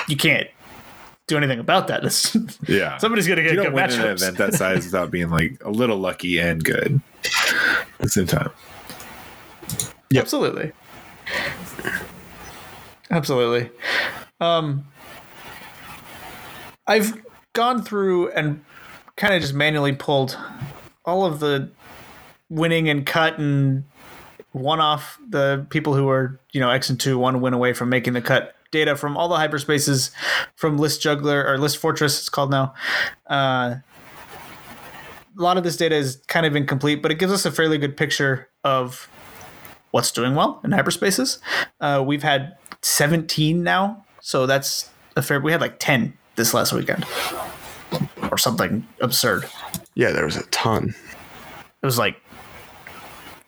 you 0.08 0.16
can't 0.16 0.48
do 1.26 1.36
anything 1.36 1.58
about 1.58 1.88
that. 1.88 2.04
It's- 2.04 2.36
Yeah. 2.68 2.96
Somebody's 2.98 3.26
gonna 3.26 3.42
get 3.42 3.52
you 3.52 3.56
good 3.56 3.64
don't 3.64 3.74
win 3.74 3.90
an 3.90 4.06
event 4.08 4.36
that 4.38 4.54
size 4.54 4.84
without 4.92 5.10
being 5.10 5.30
like 5.30 5.56
a 5.64 5.70
little 5.70 5.96
lucky 5.98 6.38
and 6.38 6.62
good 6.62 7.00
at 7.24 7.98
the 7.98 8.08
same 8.08 8.26
time. 8.26 8.50
Absolutely. 10.14 10.72
Absolutely. 13.10 13.70
Um, 14.40 14.84
I've 16.86 17.20
gone 17.52 17.82
through 17.82 18.30
and 18.32 18.64
kind 19.16 19.34
of 19.34 19.40
just 19.40 19.54
manually 19.54 19.92
pulled 19.92 20.38
all 21.04 21.24
of 21.24 21.40
the 21.40 21.70
winning 22.48 22.88
and 22.88 23.06
cut 23.06 23.38
and 23.38 23.84
one 24.52 24.80
off 24.80 25.18
the 25.28 25.66
people 25.70 25.94
who 25.94 26.04
were, 26.04 26.38
you 26.52 26.60
know, 26.60 26.70
X 26.70 26.88
and 26.88 26.98
2, 26.98 27.18
one 27.18 27.40
win 27.40 27.52
away 27.52 27.72
from 27.72 27.88
making 27.88 28.12
the 28.12 28.22
cut 28.22 28.54
data 28.70 28.96
from 28.96 29.16
all 29.16 29.28
the 29.28 29.36
hyperspaces 29.36 30.10
from 30.56 30.78
List 30.78 31.00
Juggler 31.00 31.46
or 31.46 31.58
List 31.58 31.78
Fortress, 31.78 32.18
it's 32.18 32.28
called 32.28 32.50
now. 32.50 32.74
Uh, 33.28 33.76
a 35.36 35.42
lot 35.42 35.56
of 35.56 35.64
this 35.64 35.76
data 35.76 35.94
is 35.94 36.22
kind 36.28 36.46
of 36.46 36.54
incomplete, 36.54 37.02
but 37.02 37.10
it 37.10 37.18
gives 37.18 37.32
us 37.32 37.44
a 37.44 37.50
fairly 37.50 37.78
good 37.78 37.96
picture 37.96 38.48
of 38.62 39.08
what's 39.90 40.10
doing 40.10 40.34
well 40.34 40.60
in 40.64 40.70
hyperspaces. 40.72 41.38
Uh, 41.80 42.02
we've 42.04 42.22
had 42.22 42.56
17 42.82 43.62
now, 43.62 44.04
so 44.20 44.46
that's 44.46 44.90
a 45.16 45.22
fair. 45.22 45.40
We 45.40 45.52
had 45.52 45.60
like 45.60 45.78
10 45.78 46.16
this 46.36 46.52
last 46.52 46.72
weekend, 46.72 47.04
or 48.34 48.38
something 48.38 48.86
absurd. 49.00 49.48
yeah. 49.94 50.10
There 50.10 50.24
was 50.24 50.36
a 50.36 50.42
ton. 50.46 50.94
It 51.82 51.86
was 51.86 51.98
like 51.98 52.20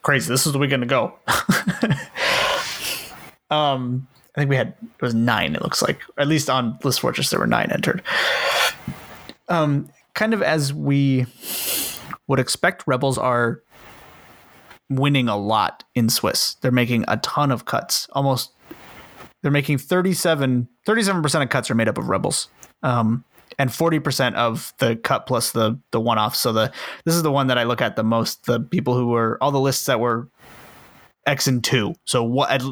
crazy. 0.03 0.29
This 0.29 0.47
is 0.47 0.53
the 0.53 0.59
weekend 0.59 0.83
to 0.83 0.87
go. 0.87 1.15
um, 3.51 4.07
I 4.37 4.41
think 4.41 4.51
we 4.51 4.57
had 4.57 4.75
it 4.81 5.03
was 5.03 5.15
nine. 5.15 5.57
It 5.57 5.63
looks 5.63 5.83
like 5.83 6.01
at 6.17 6.29
least 6.29 6.49
on 6.49 6.79
List 6.85 7.01
Fortress 7.01 7.31
there 7.31 7.41
were 7.41 7.47
nine 7.49 7.73
entered. 7.73 8.03
Um, 9.49 9.89
kind 10.15 10.33
of 10.33 10.43
as 10.43 10.73
we 10.73 11.27
would 12.29 12.39
expect, 12.39 12.85
Rebels 12.87 13.19
are 13.19 13.63
winning 14.89 15.29
a 15.29 15.37
lot 15.37 15.83
in 15.97 16.09
Swiss. 16.09 16.55
They're 16.61 16.71
making 16.71 17.05
a 17.09 17.17
ton 17.17 17.51
of 17.51 17.65
cuts. 17.65 18.07
Almost, 18.13 18.53
they're 19.43 19.51
making 19.51 19.79
37 19.79 20.69
percent 20.85 21.43
of 21.43 21.51
cuts 21.51 21.69
are 21.71 21.75
made 21.75 21.89
up 21.89 21.99
of 21.99 22.09
Rebels. 22.09 22.49
Um, 22.85 23.25
and 23.59 23.71
40% 23.71 24.35
of 24.35 24.73
the 24.79 24.97
cut 24.97 25.27
plus 25.27 25.53
the 25.53 25.79
the 25.91 26.01
one 26.01 26.19
off. 26.19 26.37
So 26.37 26.53
the 26.53 26.73
this 27.05 27.15
is 27.15 27.23
the 27.23 27.33
one 27.33 27.47
that 27.47 27.59
I 27.59 27.65
look 27.65 27.81
at 27.81 27.97
the 27.97 28.05
most. 28.05 28.47
The 28.47 28.61
people 28.61 28.95
who 28.95 29.09
were 29.09 29.39
all 29.41 29.51
the 29.51 29.61
lists 29.61 29.87
that 29.87 30.01
were 30.01 30.29
X 31.27 31.47
and 31.47 31.63
two. 31.63 31.95
So 32.05 32.23
what 32.23 32.51
at, 32.51 32.63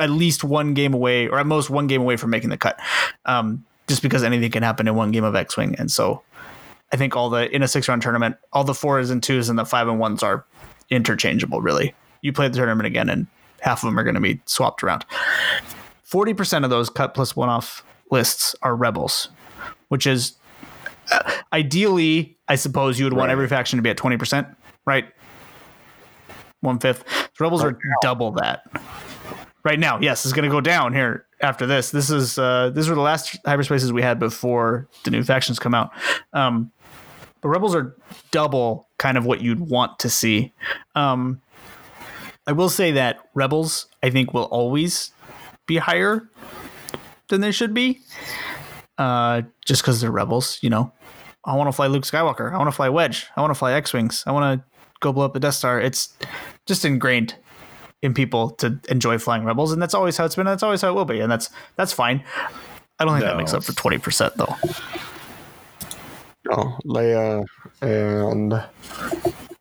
at 0.00 0.10
least 0.10 0.44
one 0.44 0.74
game 0.74 0.94
away, 0.94 1.28
or 1.28 1.38
at 1.38 1.46
most 1.46 1.70
one 1.70 1.86
game 1.86 2.00
away 2.00 2.16
from 2.16 2.30
making 2.30 2.50
the 2.50 2.56
cut. 2.56 2.78
Um, 3.24 3.64
just 3.88 4.02
because 4.02 4.22
anything 4.22 4.50
can 4.50 4.62
happen 4.62 4.86
in 4.86 4.94
one 4.94 5.10
game 5.10 5.24
of 5.24 5.34
X 5.34 5.56
Wing, 5.56 5.74
and 5.76 5.90
so 5.90 6.22
I 6.92 6.96
think 6.96 7.16
all 7.16 7.28
the 7.28 7.54
in 7.54 7.62
a 7.62 7.68
six 7.68 7.88
round 7.88 8.02
tournament, 8.02 8.36
all 8.52 8.64
the 8.64 8.74
fours 8.74 9.10
and 9.10 9.22
twos 9.22 9.48
and 9.48 9.58
the 9.58 9.64
five 9.64 9.88
and 9.88 9.98
ones 9.98 10.22
are 10.22 10.44
interchangeable. 10.90 11.60
Really, 11.60 11.94
you 12.22 12.32
play 12.32 12.48
the 12.48 12.56
tournament 12.56 12.86
again, 12.86 13.08
and 13.08 13.26
half 13.60 13.82
of 13.82 13.88
them 13.88 13.98
are 13.98 14.04
going 14.04 14.14
to 14.14 14.20
be 14.20 14.40
swapped 14.46 14.82
around. 14.82 15.04
40% 16.10 16.64
of 16.64 16.70
those 16.70 16.90
cut 16.90 17.14
plus 17.14 17.36
one 17.36 17.48
off 17.48 17.84
lists 18.10 18.56
are 18.62 18.74
rebels, 18.74 19.28
which 19.90 20.06
is 20.06 20.34
uh, 21.12 21.30
ideally, 21.52 22.38
I 22.48 22.54
suppose 22.54 22.98
you 22.98 23.04
would 23.04 23.12
want 23.12 23.30
every 23.30 23.48
faction 23.48 23.76
to 23.76 23.82
be 23.82 23.90
at 23.90 23.96
20%, 23.96 24.54
right? 24.86 25.06
One 26.60 26.78
fifth. 26.78 27.04
Rebels 27.38 27.62
are 27.62 27.78
double 28.02 28.32
that. 28.32 28.62
Right 29.64 29.78
now, 29.78 29.98
yes, 30.00 30.24
it's 30.24 30.32
going 30.32 30.48
to 30.48 30.50
go 30.50 30.60
down 30.60 30.94
here 30.94 31.26
after 31.40 31.66
this. 31.66 31.90
This 31.90 32.10
is 32.10 32.38
uh, 32.38 32.70
these 32.70 32.88
were 32.88 32.94
the 32.94 33.00
last 33.00 33.38
hyperspaces 33.44 33.92
we 33.92 34.02
had 34.02 34.18
before 34.18 34.88
the 35.04 35.10
new 35.10 35.22
factions 35.22 35.58
come 35.58 35.74
out. 35.74 35.90
Um, 36.32 36.70
but 37.40 37.48
rebels 37.48 37.74
are 37.74 37.96
double 38.30 38.88
kind 38.98 39.18
of 39.18 39.24
what 39.26 39.40
you'd 39.40 39.60
want 39.60 39.98
to 40.00 40.10
see. 40.10 40.52
Um, 40.94 41.40
I 42.46 42.52
will 42.52 42.68
say 42.68 42.92
that 42.92 43.18
rebels, 43.34 43.86
I 44.02 44.10
think, 44.10 44.32
will 44.32 44.44
always 44.44 45.12
be 45.66 45.76
higher 45.76 46.28
than 47.28 47.40
they 47.40 47.52
should 47.52 47.72
be, 47.72 48.00
uh, 49.00 49.42
just 49.64 49.82
because 49.82 50.00
they're 50.00 50.10
rebels. 50.10 50.58
You 50.62 50.70
know, 50.70 50.92
I 51.44 51.56
want 51.56 51.68
to 51.68 51.72
fly 51.72 51.86
Luke 51.86 52.04
Skywalker. 52.04 52.52
I 52.52 52.58
want 52.58 52.68
to 52.68 52.72
fly 52.72 52.88
Wedge. 52.88 53.26
I 53.34 53.40
want 53.40 53.50
to 53.50 53.56
fly 53.56 53.72
X 53.72 53.92
wings. 53.92 54.22
I 54.26 54.32
want 54.32 54.60
to 54.60 54.66
go 55.00 55.12
blow 55.12 55.24
up 55.24 55.32
the 55.32 55.40
Death 55.40 55.54
Star. 55.54 55.80
It's 55.80 56.14
just 56.66 56.84
ingrained 56.84 57.34
in 58.02 58.14
people 58.14 58.50
to 58.50 58.78
enjoy 58.88 59.18
flying 59.18 59.44
rebels, 59.44 59.72
and 59.72 59.80
that's 59.80 59.94
always 59.94 60.16
how 60.16 60.26
it's 60.26 60.36
been. 60.36 60.46
And 60.46 60.52
that's 60.52 60.62
always 60.62 60.82
how 60.82 60.90
it 60.90 60.94
will 60.94 61.06
be, 61.06 61.20
and 61.20 61.32
that's 61.32 61.48
that's 61.76 61.92
fine. 61.92 62.22
I 62.98 63.04
don't 63.06 63.14
think 63.14 63.24
that 63.24 63.38
makes 63.38 63.54
up 63.54 63.64
for 63.64 63.72
twenty 63.72 63.98
percent 63.98 64.36
though. 64.36 64.54
Oh, 66.50 66.76
Leia, 66.84 67.46
and 67.80 68.52
uh, 68.52 68.64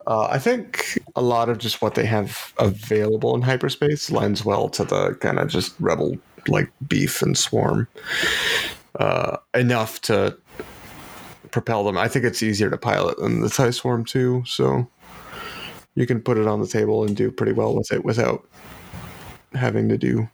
I 0.07 0.37
think 0.37 0.99
a 1.15 1.21
lot 1.21 1.47
of 1.47 1.59
just 1.59 1.81
what 1.81 1.95
they 1.95 2.05
have 2.05 2.53
available 2.57 3.35
in 3.35 3.41
hyperspace 3.41 4.11
lends 4.11 4.43
well 4.43 4.67
to 4.69 4.83
the 4.83 5.13
kind 5.15 5.39
of 5.39 5.47
just 5.47 5.75
rebel 5.79 6.17
like 6.47 6.69
beef 6.87 7.21
and 7.21 7.37
swarm 7.37 7.87
uh, 8.97 9.37
enough 9.53 10.01
to 10.01 10.37
propel 11.51 11.83
them. 11.83 11.97
I 11.97 12.07
think 12.07 12.25
it's 12.25 12.43
easier 12.43 12.69
to 12.69 12.77
pilot 12.77 13.17
than 13.17 13.41
the 13.41 13.49
TIE 13.49 13.71
Swarm 13.71 14.05
too, 14.05 14.43
so 14.45 14.87
you 15.95 16.05
can 16.05 16.21
put 16.21 16.37
it 16.37 16.47
on 16.47 16.61
the 16.61 16.67
table 16.67 17.03
and 17.03 17.15
do 17.15 17.31
pretty 17.31 17.53
well 17.53 17.75
with 17.75 17.91
it 17.91 18.05
without 18.05 18.47
having 19.53 19.89
to 19.89 19.97
do 19.97 20.29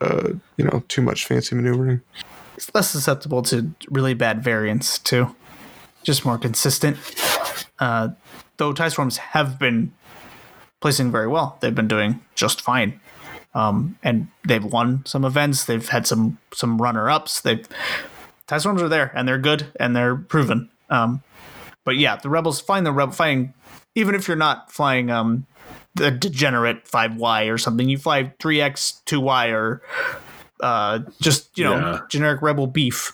uh, 0.00 0.30
you 0.56 0.64
know 0.64 0.82
too 0.88 1.02
much 1.02 1.24
fancy 1.24 1.54
maneuvering. 1.54 2.00
It's 2.56 2.72
less 2.74 2.90
susceptible 2.90 3.42
to 3.42 3.70
really 3.88 4.14
bad 4.14 4.42
variants 4.42 4.98
too. 4.98 5.34
Just 6.02 6.24
more 6.24 6.38
consistent. 6.38 6.96
Uh, 7.78 8.08
though 8.56 8.72
tie 8.72 8.88
swarms 8.88 9.18
have 9.18 9.58
been 9.58 9.92
placing 10.80 11.10
very 11.10 11.28
well. 11.28 11.58
They've 11.60 11.74
been 11.74 11.88
doing 11.88 12.20
just 12.34 12.60
fine. 12.60 13.00
Um, 13.58 13.98
and 14.04 14.28
they've 14.46 14.64
won 14.64 15.02
some 15.04 15.24
events. 15.24 15.64
They've 15.64 15.88
had 15.88 16.06
some 16.06 16.38
some 16.54 16.80
runner 16.80 17.10
ups. 17.10 17.40
They've 17.40 17.66
tie 18.46 18.58
swarms 18.58 18.80
are 18.82 18.88
there 18.88 19.10
and 19.14 19.26
they're 19.26 19.38
good 19.38 19.66
and 19.80 19.96
they're 19.96 20.14
proven. 20.16 20.70
Um, 20.90 21.22
but 21.84 21.96
yeah, 21.96 22.16
the 22.16 22.28
rebels 22.28 22.60
find 22.60 22.86
the 22.86 22.92
rebel 22.92 23.12
fighting. 23.12 23.52
Even 23.94 24.14
if 24.14 24.28
you're 24.28 24.36
not 24.36 24.70
flying 24.70 25.10
um, 25.10 25.46
the 25.94 26.10
degenerate 26.10 26.86
five 26.86 27.16
Y 27.16 27.44
or 27.44 27.58
something, 27.58 27.88
you 27.88 27.98
fly 27.98 28.32
three 28.38 28.60
X 28.60 29.00
two 29.06 29.18
Y 29.20 29.48
or 29.48 29.82
uh, 30.60 31.00
just 31.20 31.56
you 31.58 31.64
know 31.64 31.72
Yeah. 31.76 32.00
generic 32.08 32.42
rebel 32.42 32.66
beef. 32.68 33.12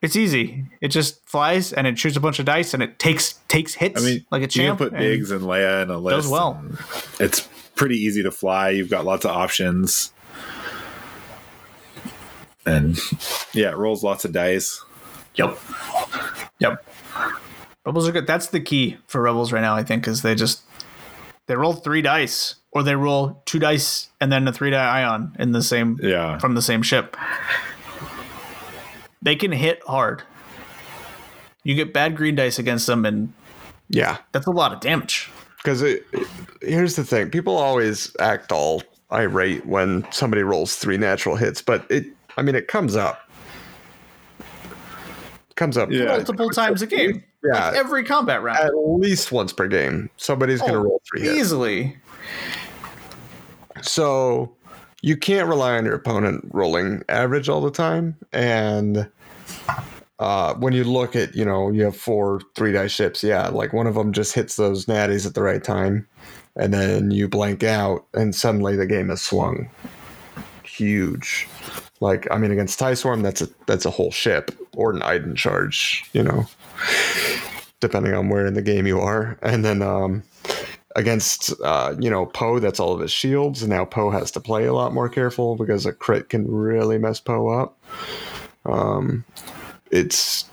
It's 0.00 0.16
easy. 0.16 0.64
It 0.80 0.88
just 0.88 1.24
flies 1.28 1.72
and 1.72 1.86
it 1.86 1.96
shoots 1.96 2.16
a 2.16 2.20
bunch 2.20 2.40
of 2.40 2.44
dice 2.46 2.74
and 2.74 2.82
it 2.82 2.98
takes 2.98 3.34
takes 3.46 3.74
hits 3.74 4.02
I 4.02 4.04
mean, 4.04 4.26
like 4.32 4.40
a 4.40 4.44
you 4.46 4.48
champ. 4.48 4.78
can 4.78 4.88
put 4.88 4.92
and- 4.94 4.98
Biggs 5.00 5.30
and 5.30 5.42
Leia 5.42 5.84
in 5.84 5.90
a 5.90 5.98
list. 5.98 6.16
does 6.16 6.28
well. 6.28 6.60
It's 7.20 7.48
pretty 7.82 7.96
easy 7.96 8.22
to 8.22 8.30
fly. 8.30 8.68
You've 8.70 8.88
got 8.90 9.04
lots 9.04 9.24
of 9.24 9.32
options. 9.32 10.12
And 12.64 12.96
yeah, 13.52 13.70
it 13.70 13.76
rolls 13.76 14.04
lots 14.04 14.24
of 14.24 14.30
dice. 14.30 14.84
Yep. 15.34 15.58
Yep. 16.60 16.86
Rebels 17.84 18.08
are 18.08 18.12
good. 18.12 18.28
That's 18.28 18.46
the 18.46 18.60
key 18.60 18.98
for 19.08 19.20
rebels 19.20 19.50
right 19.50 19.62
now. 19.62 19.74
I 19.74 19.82
think 19.82 20.06
is 20.06 20.22
they 20.22 20.36
just 20.36 20.62
they 21.48 21.56
roll 21.56 21.72
three 21.72 22.02
dice 22.02 22.54
or 22.70 22.84
they 22.84 22.94
roll 22.94 23.42
two 23.46 23.58
dice 23.58 24.10
and 24.20 24.30
then 24.30 24.46
a 24.46 24.52
three 24.52 24.70
die 24.70 25.00
ion 25.00 25.34
in 25.40 25.50
the 25.50 25.60
same 25.60 25.98
Yeah. 26.00 26.38
from 26.38 26.54
the 26.54 26.62
same 26.62 26.82
ship. 26.82 27.16
They 29.22 29.34
can 29.34 29.50
hit 29.50 29.80
hard. 29.88 30.22
You 31.64 31.74
get 31.74 31.92
bad 31.92 32.16
green 32.16 32.36
dice 32.36 32.60
against 32.60 32.86
them, 32.86 33.04
and 33.04 33.32
Yeah, 33.88 34.18
that's 34.30 34.46
a 34.46 34.52
lot 34.52 34.72
of 34.72 34.78
damage. 34.78 35.30
Because 35.62 35.82
it, 35.82 36.04
here's 36.60 36.96
the 36.96 37.04
thing: 37.04 37.30
people 37.30 37.56
always 37.56 38.14
act 38.18 38.50
all 38.52 38.82
irate 39.12 39.64
when 39.66 40.06
somebody 40.10 40.42
rolls 40.42 40.76
three 40.76 40.96
natural 40.96 41.36
hits, 41.36 41.62
but 41.62 41.86
it, 41.90 42.06
I 42.36 42.42
mean, 42.42 42.54
it 42.54 42.66
comes 42.66 42.96
up, 42.96 43.30
comes 45.56 45.76
up 45.76 45.90
Yeah. 45.90 46.06
Multiple 46.06 46.50
times 46.50 46.82
a 46.82 46.86
game. 46.86 47.22
Yeah. 47.44 47.68
Like 47.68 47.74
every 47.76 48.04
combat 48.04 48.42
round. 48.42 48.58
at 48.58 48.72
least 48.74 49.32
once 49.32 49.52
per 49.52 49.66
game. 49.66 50.08
Somebody's 50.16 50.60
going 50.60 50.72
to 50.72 50.78
Oh, 50.78 50.82
roll 50.82 51.02
three 51.10 51.22
hits. 51.22 51.38
Easily. 51.38 51.96
So 53.82 54.54
you 55.02 55.16
can't 55.16 55.48
rely 55.48 55.76
on 55.76 55.84
your 55.84 55.94
opponent 55.94 56.48
rolling 56.52 57.02
average 57.08 57.48
all 57.48 57.60
the 57.60 57.70
time. 57.70 58.16
And 58.32 59.08
uh, 60.22 60.54
when 60.54 60.72
you 60.72 60.84
look 60.84 61.16
at, 61.16 61.34
you 61.34 61.44
know, 61.44 61.70
you 61.70 61.82
have 61.82 61.96
four 61.96 62.40
three 62.54 62.72
die 62.72 62.86
ships, 62.86 63.22
yeah, 63.22 63.48
like 63.48 63.72
one 63.72 63.86
of 63.86 63.94
them 63.94 64.12
just 64.12 64.34
hits 64.34 64.56
those 64.56 64.86
natties 64.86 65.26
at 65.26 65.34
the 65.34 65.42
right 65.42 65.62
time. 65.62 66.06
And 66.54 66.72
then 66.72 67.10
you 67.10 67.28
blank 67.28 67.62
out, 67.62 68.06
and 68.12 68.34
suddenly 68.34 68.76
the 68.76 68.86
game 68.86 69.08
has 69.08 69.22
swung 69.22 69.70
huge. 70.64 71.48
Like, 72.00 72.26
I 72.30 72.38
mean, 72.38 72.50
against 72.50 72.78
TIE 72.78 72.94
Swarm, 72.94 73.22
that's 73.22 73.42
a 73.42 73.48
that's 73.66 73.84
a 73.84 73.90
whole 73.90 74.10
ship 74.10 74.50
or 74.76 74.90
an 74.90 75.02
Iden 75.02 75.36
charge, 75.36 76.04
you 76.12 76.22
know, 76.22 76.46
depending 77.80 78.14
on 78.14 78.28
where 78.28 78.46
in 78.46 78.54
the 78.54 78.62
game 78.62 78.86
you 78.86 79.00
are. 79.00 79.38
And 79.42 79.64
then 79.64 79.82
um, 79.82 80.22
against 80.96 81.52
uh, 81.62 81.94
you 82.00 82.10
know 82.10 82.26
Poe, 82.26 82.58
that's 82.58 82.80
all 82.80 82.92
of 82.92 83.00
his 83.00 83.12
shields. 83.12 83.62
And 83.62 83.70
now 83.70 83.84
Poe 83.84 84.10
has 84.10 84.30
to 84.32 84.40
play 84.40 84.64
a 84.64 84.74
lot 84.74 84.92
more 84.92 85.08
careful 85.08 85.56
because 85.56 85.86
a 85.86 85.92
crit 85.92 86.28
can 86.28 86.50
really 86.50 86.98
mess 86.98 87.20
Poe 87.20 87.48
up. 87.48 87.78
Um, 88.64 89.24
it's 89.92 90.46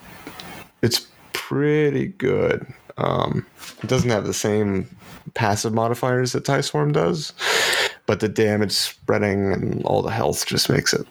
it's 0.82 1.08
pretty 1.34 2.08
good. 2.08 2.72
Um, 2.98 3.46
it 3.82 3.88
doesn't 3.88 4.10
have 4.10 4.26
the 4.26 4.34
same 4.34 4.88
passive 5.34 5.74
modifiers 5.74 6.34
that 6.34 6.46
TIE 6.46 6.62
Swarm 6.62 6.92
does, 6.92 7.34
but 8.06 8.20
the 8.20 8.30
damage 8.30 8.74
spreading 8.74 9.52
and 9.52 9.84
all 9.86 10.02
the 10.02 10.12
health 10.12 10.46
just 10.46 10.70
makes 10.70 10.94
it. 10.94 11.08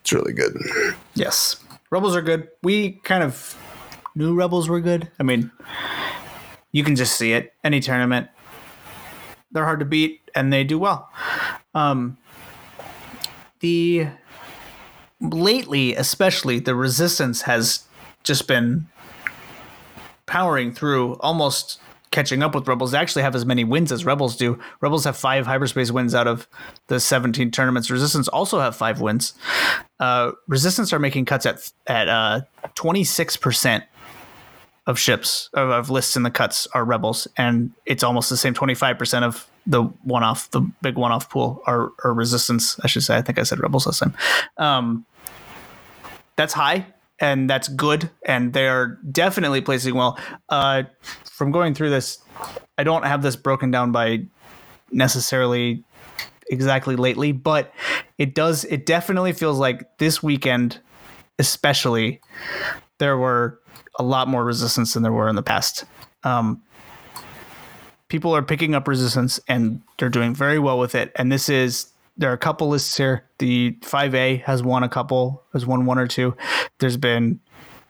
It's 0.00 0.12
really 0.12 0.32
good. 0.32 0.56
Yes. 1.14 1.56
Rebels 1.90 2.16
are 2.16 2.22
good. 2.22 2.48
We 2.62 2.92
kind 3.04 3.22
of 3.22 3.56
knew 4.14 4.34
Rebels 4.34 4.68
were 4.68 4.80
good. 4.80 5.10
I 5.18 5.22
mean, 5.22 5.50
you 6.72 6.84
can 6.84 6.96
just 6.96 7.16
see 7.16 7.32
it. 7.32 7.54
Any 7.64 7.80
tournament, 7.80 8.28
they're 9.50 9.64
hard 9.64 9.80
to 9.80 9.86
beat 9.86 10.30
and 10.34 10.52
they 10.52 10.64
do 10.64 10.78
well. 10.78 11.10
Um, 11.74 12.16
the 13.60 14.08
lately, 15.22 15.94
especially, 15.94 16.58
the 16.58 16.74
resistance 16.74 17.42
has 17.42 17.84
just 18.24 18.46
been 18.46 18.86
powering 20.26 20.72
through, 20.72 21.14
almost 21.16 21.80
catching 22.10 22.42
up 22.42 22.54
with 22.54 22.68
Rebels. 22.68 22.92
They 22.92 22.98
actually 22.98 23.22
have 23.22 23.34
as 23.34 23.46
many 23.46 23.64
wins 23.64 23.90
as 23.90 24.04
Rebels 24.04 24.36
do. 24.36 24.58
Rebels 24.80 25.04
have 25.04 25.16
five 25.16 25.46
hyperspace 25.46 25.90
wins 25.90 26.14
out 26.14 26.28
of 26.28 26.46
the 26.88 27.00
17 27.00 27.50
tournaments. 27.50 27.90
Resistance 27.90 28.28
also 28.28 28.60
have 28.60 28.76
five 28.76 29.00
wins. 29.00 29.34
Uh, 29.98 30.32
Resistance 30.46 30.92
are 30.92 30.98
making 30.98 31.24
cuts 31.24 31.46
at 31.46 31.72
at 31.86 32.08
uh, 32.08 32.42
26% 32.76 33.84
of 34.86 34.98
ships 34.98 35.48
of, 35.54 35.70
of 35.70 35.90
lists 35.90 36.16
in 36.16 36.22
the 36.22 36.30
cuts 36.30 36.66
are 36.74 36.84
Rebels, 36.84 37.28
and 37.36 37.70
it's 37.86 38.02
almost 38.02 38.28
the 38.30 38.36
same 38.36 38.52
25% 38.52 39.22
of 39.22 39.48
the 39.64 39.82
one 40.02 40.24
off 40.24 40.50
the 40.50 40.60
big 40.82 40.96
one 40.96 41.12
off 41.12 41.30
pool 41.30 41.62
are, 41.66 41.92
are 42.04 42.12
Resistance. 42.12 42.78
I 42.82 42.88
should 42.88 43.04
say. 43.04 43.16
I 43.16 43.22
think 43.22 43.38
I 43.38 43.44
said 43.44 43.60
Rebels 43.60 43.86
last 43.86 44.00
time. 44.00 44.14
Um, 44.58 45.06
that's 46.36 46.52
high 46.52 46.86
and 47.20 47.48
that's 47.48 47.68
good 47.68 48.10
and 48.26 48.52
they're 48.52 48.98
definitely 49.10 49.60
placing 49.60 49.94
well. 49.94 50.18
Uh, 50.48 50.84
from 51.24 51.50
going 51.50 51.74
through 51.74 51.90
this 51.90 52.18
i 52.78 52.84
don't 52.84 53.04
have 53.04 53.22
this 53.22 53.34
broken 53.34 53.70
down 53.70 53.90
by 53.90 54.24
necessarily 54.92 55.82
exactly 56.50 56.94
lately 56.94 57.32
but 57.32 57.72
it 58.18 58.34
does 58.34 58.64
it 58.66 58.86
definitely 58.86 59.32
feels 59.32 59.58
like 59.58 59.98
this 59.98 60.22
weekend 60.22 60.78
especially 61.38 62.20
there 62.98 63.16
were 63.16 63.60
a 63.98 64.02
lot 64.02 64.28
more 64.28 64.44
resistance 64.44 64.94
than 64.94 65.02
there 65.02 65.12
were 65.12 65.28
in 65.28 65.36
the 65.36 65.42
past. 65.42 65.84
Um, 66.24 66.62
people 68.08 68.34
are 68.34 68.42
picking 68.42 68.74
up 68.74 68.86
resistance 68.88 69.40
and 69.48 69.82
they're 69.98 70.08
doing 70.08 70.34
very 70.34 70.58
well 70.58 70.78
with 70.78 70.94
it. 70.94 71.12
And 71.16 71.30
this 71.30 71.48
is 71.48 71.91
there 72.16 72.30
are 72.30 72.34
a 72.34 72.38
couple 72.38 72.68
lists 72.68 72.96
here. 72.96 73.24
The 73.38 73.72
5A 73.80 74.42
has 74.44 74.62
won 74.62 74.82
a 74.82 74.88
couple, 74.88 75.42
has 75.52 75.66
won 75.66 75.86
one 75.86 75.98
or 75.98 76.06
two. 76.06 76.36
There's 76.78 76.96
been 76.96 77.40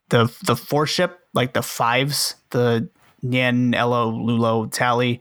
the 0.09 0.33
the 0.45 0.57
four 0.57 0.87
ship, 0.87 1.20
like 1.35 1.55
the 1.55 1.62
fives, 1.62 2.37
the 2.51 2.89
Nien, 3.23 3.75
Elo, 3.75 4.12
Lulo, 4.12 4.70
Tally. 4.70 5.20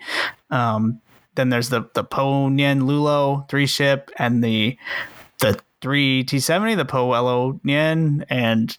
Um, 0.50 1.02
then 1.36 1.50
there's 1.50 1.70
the 1.70 1.90
the 1.94 2.04
Poe 2.04 2.50
Nien 2.50 2.82
Lulo 2.82 3.48
three 3.50 3.66
ship 3.66 4.12
and 4.18 4.44
the 4.44 4.78
the 5.40 5.60
three 5.82 6.24
T 6.24 6.40
seventy, 6.40 6.76
the 6.76 6.86
Poe 6.86 7.14
Elo 7.14 7.60
Nien, 7.64 8.26
and 8.30 8.78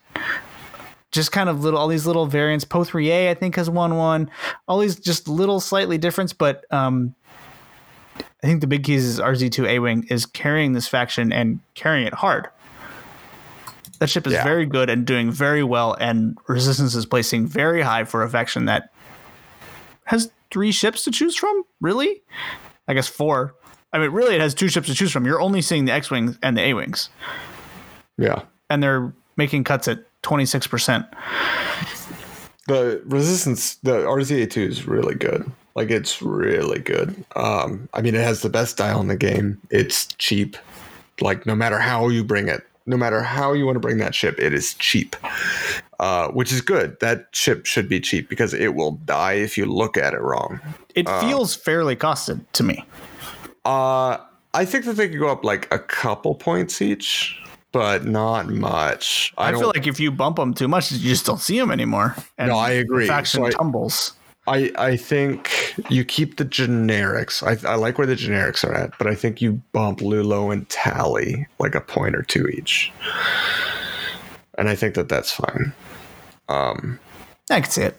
just 1.10 1.32
kind 1.32 1.48
of 1.48 1.64
little 1.64 1.78
all 1.78 1.88
these 1.88 2.06
little 2.06 2.26
variants. 2.26 2.64
Poe 2.64 2.84
three 2.84 3.10
A 3.10 3.30
I 3.30 3.34
think 3.34 3.56
has 3.56 3.70
won 3.70 3.96
one. 3.96 4.30
All 4.68 4.78
these 4.78 4.96
just 4.96 5.28
little 5.28 5.60
slightly 5.60 5.98
difference, 5.98 6.32
but 6.32 6.64
um, 6.70 7.14
I 8.42 8.46
think 8.48 8.60
the 8.60 8.66
big 8.66 8.84
keys 8.84 9.04
is 9.04 9.20
RZ 9.20 9.52
two 9.52 9.66
A 9.66 9.78
wing 9.78 10.06
is 10.10 10.26
carrying 10.26 10.72
this 10.72 10.88
faction 10.88 11.32
and 11.32 11.60
carrying 11.74 12.06
it 12.06 12.14
hard. 12.14 12.48
That 14.00 14.08
ship 14.10 14.26
is 14.26 14.32
Yeah. 14.32 14.42
very 14.42 14.66
good 14.66 14.90
and 14.90 15.06
doing 15.06 15.30
very 15.30 15.62
well, 15.62 15.94
and 16.00 16.36
Resistance 16.48 16.94
is 16.96 17.06
placing 17.06 17.46
very 17.46 17.82
high 17.82 18.02
for 18.04 18.22
a 18.24 18.28
faction 18.28 18.64
that 18.64 18.90
has 20.06 20.30
three 20.50 20.72
ships 20.72 21.04
to 21.04 21.10
choose 21.12 21.36
from. 21.36 21.62
Really, 21.80 22.22
I 22.88 22.94
guess 22.94 23.06
four. 23.06 23.54
I 23.92 23.98
mean, 23.98 24.10
really, 24.10 24.34
it 24.34 24.40
has 24.40 24.54
two 24.54 24.68
ships 24.68 24.88
to 24.88 24.94
choose 24.94 25.12
from. 25.12 25.24
You're 25.24 25.40
only 25.40 25.62
seeing 25.62 25.84
the 25.84 25.92
X 25.92 26.10
wings 26.10 26.36
and 26.42 26.56
the 26.56 26.62
A 26.62 26.74
wings, 26.74 27.10
Yeah. 28.18 28.42
and 28.68 28.82
they're 28.82 29.12
making 29.36 29.62
cuts 29.64 29.86
at 29.86 30.00
twenty 30.22 30.46
six 30.46 30.66
percent. 30.66 31.06
The 32.66 33.02
resistance, 33.04 33.76
the 33.76 34.04
RZA2 34.06 34.68
is 34.68 34.86
really 34.86 35.14
good. 35.14 35.50
Like 35.74 35.90
it's 35.90 36.20
really 36.20 36.78
good. 36.78 37.24
Um, 37.36 37.88
I 37.94 38.02
mean, 38.02 38.14
it 38.14 38.22
has 38.22 38.42
the 38.42 38.50
best 38.50 38.76
dial 38.76 39.00
in 39.00 39.08
the 39.08 39.16
game. 39.16 39.60
It's 39.70 40.06
cheap. 40.18 40.56
Like 41.20 41.46
no 41.46 41.54
matter 41.54 41.78
how 41.78 42.08
you 42.08 42.24
bring 42.24 42.48
it, 42.48 42.62
no 42.86 42.96
matter 42.96 43.22
how 43.22 43.52
you 43.52 43.64
want 43.64 43.76
to 43.76 43.80
bring 43.80 43.98
that 43.98 44.14
ship, 44.14 44.38
it 44.38 44.52
is 44.52 44.74
cheap. 44.74 45.16
Uh, 46.00 46.28
which 46.28 46.52
is 46.52 46.60
good. 46.60 46.98
That 47.00 47.28
ship 47.32 47.64
should 47.64 47.88
be 47.88 48.00
cheap 48.00 48.28
because 48.28 48.52
it 48.52 48.74
will 48.74 48.92
die 49.04 49.34
if 49.34 49.56
you 49.56 49.66
look 49.66 49.96
at 49.96 50.14
it 50.14 50.20
wrong. 50.20 50.60
It 50.96 51.08
feels 51.20 51.54
fairly 51.54 51.94
costed 51.94 52.44
to 52.54 52.64
me. 52.64 52.84
Uh, 53.64 54.18
I 54.52 54.64
think 54.64 54.84
that 54.86 54.96
they 54.96 55.08
could 55.08 55.20
go 55.20 55.28
up 55.28 55.44
like 55.44 55.72
a 55.72 55.78
couple 55.78 56.34
points 56.34 56.82
each, 56.82 57.40
but 57.70 58.04
not 58.04 58.48
much. 58.48 59.32
I, 59.38 59.50
I, 59.50 59.52
feel 59.52 59.68
like 59.68 59.86
if 59.86 60.00
you 60.00 60.10
bump 60.10 60.36
them 60.36 60.52
too 60.54 60.66
much, 60.66 60.90
you 60.90 60.98
just 60.98 61.24
don't 61.24 61.40
see 61.40 61.58
them 61.58 61.70
anymore. 61.70 62.16
And 62.36 62.48
No, 62.48 62.58
I 62.58 62.70
agree. 62.70 63.04
The 63.04 63.12
faction 63.12 63.40
So 63.40 63.46
I- 63.46 63.50
tumbles. 63.50 64.14
I, 64.46 64.72
I 64.76 64.96
think 64.96 65.74
you 65.88 66.04
keep 66.04 66.36
the 66.36 66.44
generics. 66.44 67.42
I, 67.42 67.68
I 67.70 67.76
like 67.76 67.96
where 67.98 68.06
the 68.06 68.16
generics 68.16 68.64
are 68.68 68.74
at, 68.74 68.96
but 68.98 69.06
I 69.06 69.14
think 69.14 69.40
you 69.40 69.62
bump 69.72 70.00
Lulo 70.00 70.52
and 70.52 70.68
Tally 70.68 71.46
like 71.60 71.74
a 71.76 71.80
point 71.80 72.16
or 72.16 72.22
two 72.22 72.48
each. 72.48 72.92
And 74.58 74.68
I 74.68 74.74
think 74.74 74.94
that 74.96 75.08
that's 75.08 75.30
fine. 75.32 75.72
Um, 76.48 76.98
I 77.50 77.60
can 77.60 77.70
see 77.70 77.82
it. 77.82 77.96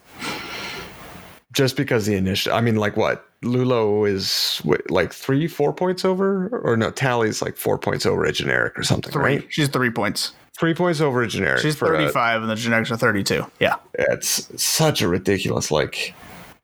just 1.53 1.77
because 1.77 2.05
the 2.05 2.15
initial, 2.15 2.53
I 2.53 2.61
mean, 2.61 2.75
like 2.75 2.97
what? 2.97 3.25
Lulo 3.41 4.07
is 4.09 4.59
what, 4.63 4.89
like 4.91 5.11
three, 5.13 5.47
four 5.47 5.73
points 5.73 6.03
over? 6.05 6.47
Or 6.63 6.75
no, 6.77 6.91
Tally's 6.91 7.41
like 7.41 7.57
four 7.57 7.77
points 7.77 8.05
over 8.05 8.23
a 8.25 8.31
generic 8.31 8.77
or 8.77 8.83
something, 8.83 9.11
Three. 9.11 9.21
right? 9.23 9.45
She's 9.49 9.67
three 9.69 9.89
points. 9.91 10.33
Three 10.57 10.73
points 10.73 11.01
over 11.01 11.21
a 11.23 11.27
generic. 11.27 11.61
She's 11.61 11.75
for 11.75 11.93
a- 11.93 11.97
35 11.97 12.41
and 12.43 12.49
the 12.51 12.55
generics 12.55 12.91
are 12.91 12.97
32. 12.97 13.45
Yeah. 13.59 13.75
it's 13.95 14.61
such 14.61 15.01
a 15.01 15.07
ridiculous 15.07 15.71
like 15.71 16.13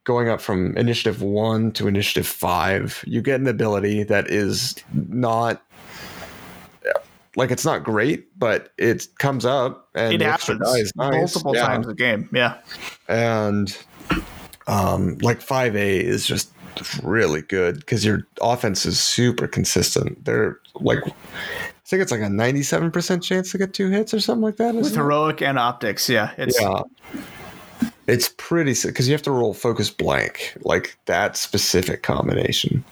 going 0.09 0.27
up 0.27 0.41
from 0.41 0.75
initiative 0.75 1.21
one 1.21 1.71
to 1.71 1.87
initiative 1.87 2.25
five 2.25 3.03
you 3.05 3.21
get 3.21 3.39
an 3.39 3.45
ability 3.47 4.01
that 4.03 4.27
is 4.27 4.73
not 4.91 5.61
like 7.35 7.51
it's 7.51 7.63
not 7.63 7.83
great 7.83 8.27
but 8.39 8.73
it 8.79 9.05
comes 9.19 9.45
up 9.45 9.87
and 9.93 10.15
It 10.15 10.21
happens 10.21 10.59
nice. 10.59 10.91
multiple 10.95 11.55
Yeah. 11.55 11.67
times 11.67 11.87
a 11.87 11.93
game. 11.93 12.27
Yeah. 12.33 12.55
and 13.07 13.77
um 14.65 15.19
like 15.19 15.41
5a 15.41 16.01
is 16.01 16.25
just 16.25 16.49
really 17.03 17.43
good 17.43 17.75
because 17.75 18.03
your 18.03 18.25
offense 18.41 18.87
is 18.87 18.99
super 18.99 19.47
consistent 19.47 20.25
they're 20.25 20.57
like 20.75 20.99
i 21.05 21.11
think 21.85 22.01
it's 22.01 22.11
like 22.11 22.21
a 22.21 22.25
97% 22.25 23.21
chance 23.21 23.51
to 23.51 23.59
get 23.59 23.75
two 23.75 23.89
hits 23.91 24.11
or 24.11 24.19
something 24.19 24.41
like 24.41 24.55
that 24.57 24.73
With 24.73 24.85
isn't 24.87 24.93
it? 24.97 25.01
heroic 25.03 25.41
and 25.43 25.59
optics. 25.59 26.09
Yeah. 26.09 26.31
It's 26.37 26.59
Yeah. 26.59 26.81
It's 28.09 28.33
pretty 28.37 28.73
sick 28.73 28.91
because 28.93 29.07
you 29.07 29.13
have 29.13 29.21
to 29.23 29.31
roll 29.31 29.53
focus 29.53 29.89
blank, 29.91 30.55
like 30.61 30.97
that 31.05 31.37
specific 31.37 32.01
combination. 32.03 32.83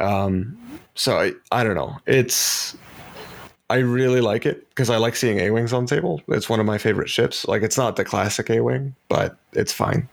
Um, 0.00 0.58
so 0.96 1.18
I, 1.18 1.32
I 1.52 1.62
don't 1.62 1.76
know. 1.76 1.96
It's 2.06 2.76
I 3.70 3.76
really 3.78 4.20
like 4.20 4.44
it 4.44 4.68
because 4.70 4.90
I 4.90 4.96
like 4.96 5.16
seeing 5.16 5.38
A 5.40 5.50
wings 5.50 5.72
on 5.72 5.86
table. 5.86 6.20
It's 6.28 6.48
one 6.48 6.60
of 6.60 6.66
my 6.66 6.78
favorite 6.78 7.08
ships. 7.08 7.46
Like 7.46 7.62
it's 7.62 7.78
not 7.78 7.96
the 7.96 8.04
classic 8.04 8.50
A 8.50 8.60
wing, 8.60 8.94
but 9.08 9.36
it's 9.52 9.72
fine. 9.72 10.08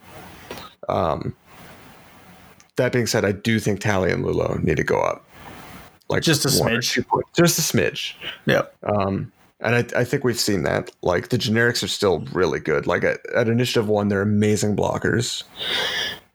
Um, 0.88 1.36
that 2.76 2.91
being 2.93 3.07
said, 3.07 3.26
I 3.26 3.32
do 3.32 3.59
think 3.59 3.80
Tally 3.80 4.11
and 4.11 4.24
Lulo 4.24 4.61
need 4.63 4.78
to 4.78 4.84
go 4.84 4.99
up. 4.99 5.26
Like 6.09 6.24
Just 6.24 6.45
a 6.45 6.49
smidge. 6.49 6.91
two. 6.93 7.05
Just 7.36 7.57
a 7.59 7.61
smidge. 7.61 8.13
yeah. 8.45 8.63
Um, 8.84 9.32
and 9.62 9.76
I, 9.76 9.99
I 10.01 10.03
think 10.03 10.24
we've 10.24 10.39
seen 10.39 10.64
that. 10.64 10.91
Like 11.01 11.30
the 11.30 11.38
generics 11.38 11.84
are 11.84 11.88
still 11.88 12.20
really 12.32 12.59
good. 12.59 12.88
Like 12.88 13.03
at, 13.03 13.20
at 13.36 13.47
Initiative 13.47 13.88
One, 13.88 14.07
they're 14.09 14.22
amazing 14.22 14.76
blockers. 14.76 15.43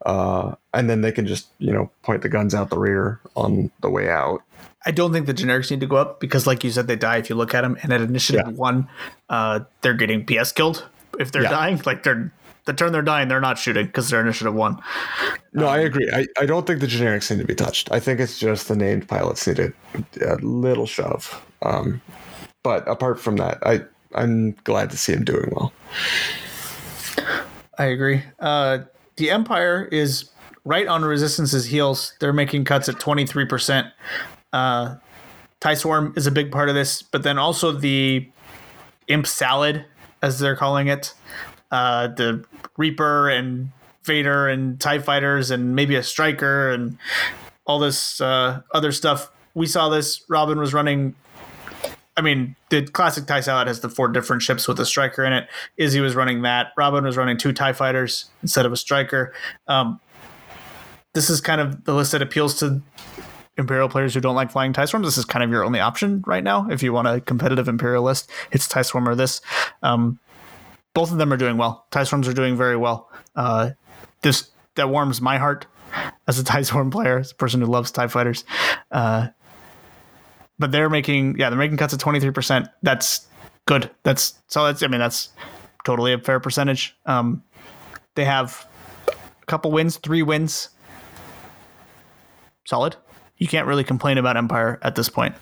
Uh, 0.05 0.55
and 0.73 0.89
then 0.89 1.01
they 1.01 1.11
can 1.11 1.27
just 1.27 1.49
you 1.59 1.73
know 1.73 1.91
point 2.03 2.23
the 2.23 2.29
guns 2.29 2.55
out 2.55 2.71
the 2.71 2.79
rear 2.79 3.21
on 3.35 3.71
the 3.81 3.91
way 3.91 4.09
out. 4.09 4.43
I 4.85 4.93
don't 4.93 5.13
think 5.13 5.27
the 5.27 5.35
generics 5.35 5.71
need 5.71 5.81
to 5.81 5.87
go 5.87 5.97
up 5.97 6.21
because, 6.21 6.47
like 6.47 6.63
you 6.63 6.71
said, 6.71 6.87
they 6.87 6.95
die 6.95 7.17
if 7.17 7.29
you 7.29 7.35
look 7.35 7.55
at 7.55 7.63
them. 7.63 7.77
And 7.83 7.93
at 7.93 8.01
initiative 8.01 8.47
Yeah. 8.47 8.53
one, 8.53 8.89
uh, 9.29 9.61
they're 9.81 9.95
getting 9.95 10.25
PS 10.25 10.53
killed 10.53 10.87
if 11.19 11.33
they're 11.33 11.43
Yeah. 11.43 11.51
dying. 11.51 11.83
Like 11.85 12.05
they're 12.05 12.33
the 12.67 12.73
turn 12.73 12.93
they're 12.93 13.03
dying, 13.03 13.29
they're 13.29 13.41
not 13.41 13.59
shooting 13.59 13.87
because 13.87 14.11
they're 14.11 14.21
initiative 14.21 14.55
one. 14.55 14.79
No, 15.53 15.67
I 15.67 15.79
agree. 15.79 16.09
I, 16.13 16.27
I 16.39 16.47
don't 16.47 16.67
think 16.67 16.81
the 16.81 16.87
generics 16.87 17.31
need 17.31 17.41
to 17.41 17.47
be 17.47 17.55
touched. 17.55 17.91
I 17.93 17.99
think 18.01 18.21
it's 18.21 18.39
just 18.39 18.69
the 18.69 18.77
named 18.77 19.09
pilots 19.09 19.47
need 19.47 19.59
a, 19.59 19.73
a 20.21 20.35
little 20.37 20.87
shove. 20.87 21.43
Um, 21.63 22.01
but 22.67 22.89
apart 22.89 23.21
from 23.21 23.37
that, 23.37 23.65
I 23.65 23.83
I'm 24.13 24.57
glad 24.65 24.91
to 24.91 24.97
see 24.97 25.13
him 25.13 25.23
doing 25.23 25.53
well. 25.53 25.73
I 27.79 27.85
agree. 27.85 28.25
Uh, 28.41 28.79
the 29.15 29.31
Empire 29.31 29.89
is 29.93 30.31
right 30.65 30.89
on 30.89 31.05
Resistance's 31.05 31.67
heels. 31.67 32.15
They're 32.19 32.33
making 32.33 32.65
cuts 32.65 32.89
at 32.89 32.97
23%. 32.97 33.93
Uh, 34.53 34.97
Swarm 35.77 36.13
is 36.17 36.27
a 36.27 36.33
big 36.33 36.51
part 36.51 36.69
of 36.69 36.75
this, 36.75 37.03
but 37.03 37.23
then 37.23 37.39
also 37.39 37.71
the 37.71 38.29
Imp 39.07 39.29
Salad, 39.29 39.85
as 40.21 40.41
they're 40.41 40.57
calling 40.57 40.89
it. 40.89 41.15
Uh, 41.71 42.09
the 42.09 42.45
Reaper 42.77 43.29
and 43.29 43.71
Vader 44.03 44.49
and 44.49 44.81
TIE 44.81 44.99
Fighters 44.99 45.53
and 45.53 45.77
maybe 45.77 45.95
a 45.95 46.03
Striker 46.03 46.71
and 46.71 46.99
all 47.65 47.79
this 47.79 48.21
uh, 48.21 48.63
other 48.75 48.91
stuff. 48.91 49.31
We 49.55 49.69
saw 49.69 49.89
this. 49.89 50.25
Robin 50.29 50.59
was 50.59 50.75
running 50.75 51.15
I 52.17 52.23
mean, 52.23 52.57
the 52.71 52.87
classic 52.87 53.27
TIE 53.27 53.41
Salad 53.41 53.69
has 53.69 53.81
the 53.81 53.91
four 53.91 54.09
different 54.09 54.43
ships 54.43 54.67
with 54.67 54.81
a 54.81 54.87
striker 54.87 55.25
in 55.25 55.33
it. 55.33 55.49
Izzy 55.77 56.01
was 56.01 56.15
running 56.15 56.43
that. 56.43 56.69
Robin 56.77 57.05
was 57.05 57.17
running 57.17 57.37
two 57.37 57.53
TIE 57.53 57.73
fighters 57.73 58.31
instead 58.43 58.65
of 58.65 58.73
a 58.73 58.77
striker. 58.77 59.35
Um, 59.69 60.01
this 61.13 61.29
is 61.29 61.41
kind 61.41 61.61
of 61.61 61.85
the 61.85 61.95
list 61.95 62.13
that 62.13 62.23
appeals 62.23 62.59
to 62.61 62.83
Imperial 63.59 63.89
players 63.89 64.13
who 64.13 64.21
don't 64.21 64.35
like 64.35 64.51
flying 64.51 64.73
TIE 64.73 64.85
Swarms. 64.85 65.07
This 65.07 65.17
is 65.17 65.25
kind 65.25 65.43
of 65.43 65.51
your 65.51 65.65
only 65.65 65.81
option 65.81 66.23
right 66.27 66.45
now 66.45 66.69
if 66.69 66.83
you 66.83 66.93
want 66.93 67.09
a 67.09 67.21
competitive 67.23 67.69
Imperial 67.69 68.03
list. 68.03 68.31
It's 68.53 68.69
TIE 68.69 68.83
Swarm 68.83 69.09
or 69.09 69.15
this. 69.15 69.41
Um, 69.83 70.19
both 70.95 71.11
of 71.11 71.19
them 71.19 71.33
are 71.33 71.39
doing 71.39 71.57
well. 71.57 71.87
TIE 71.91 72.05
Swarms 72.05 72.29
are 72.29 72.35
doing 72.35 72.57
very 72.57 72.77
well. 72.77 73.11
Uh, 73.35 73.71
this 74.23 74.51
that 74.75 74.91
warms 74.91 75.23
my 75.23 75.39
heart 75.39 75.67
as 76.29 76.39
a 76.39 76.45
TIE 76.45 76.63
Swarm 76.63 76.91
player, 76.91 77.19
as 77.19 77.33
a 77.33 77.35
person 77.35 77.61
who 77.61 77.67
loves 77.67 77.91
TIE 77.91 78.09
fighters. 78.09 78.45
Uh, 78.91 79.29
but 80.59 80.73
they're 80.73 80.91
making 80.91 81.39
yeah 81.39 81.51
they're 81.51 81.59
making 81.59 81.77
cuts 81.77 81.93
at 81.95 82.01
23% 82.01 82.69
that's 82.83 83.27
good. 83.67 83.91
That's 84.05 84.35
so 84.47 84.65
that's 84.65 84.83
i 84.83 84.87
mean 84.87 85.01
that's 85.01 85.31
totally 85.85 86.13
a 86.13 86.19
fair 86.19 86.41
percentage. 86.41 86.97
Um 87.07 87.43
they 88.15 88.25
have 88.25 88.67
a 89.09 89.47
couple 89.47 89.71
wins 89.73 89.97
three 89.99 90.23
wins. 90.23 90.71
Solid. 92.65 92.97
You 93.39 93.47
can't 93.47 93.67
really 93.67 93.85
complain 93.85 94.19
about 94.19 94.37
empire 94.37 94.79
at 94.83 94.95
this 94.95 95.09
point. 95.09 95.35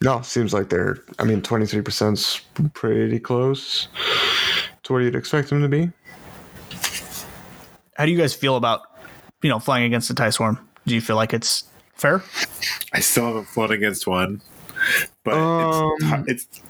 No, 0.00 0.20
seems 0.22 0.54
like 0.54 0.68
they're. 0.68 0.98
I 1.18 1.24
mean, 1.24 1.42
twenty 1.42 1.66
three 1.66 1.82
percent's 1.82 2.40
pretty 2.72 3.18
close 3.18 3.88
to 4.84 4.92
where 4.92 5.02
you'd 5.02 5.16
expect 5.16 5.50
them 5.50 5.60
to 5.62 5.68
be. 5.68 5.90
how 7.96 8.06
do 8.06 8.12
you 8.12 8.18
guys 8.18 8.32
feel 8.34 8.56
about 8.56 8.82
you 9.42 9.50
know 9.50 9.58
flying 9.58 9.84
against 9.84 10.08
the 10.08 10.14
tie 10.14 10.30
swarm 10.30 10.58
do 10.86 10.94
you 10.94 11.00
feel 11.00 11.16
like 11.16 11.34
it's 11.34 11.64
fair 11.98 12.22
I 12.92 13.00
still 13.00 13.26
haven't 13.26 13.46
flown 13.46 13.72
against 13.72 14.06
one, 14.06 14.40
but 15.24 15.34
Um. 15.34 16.24
it's, 16.26 16.46
it's 16.46 16.62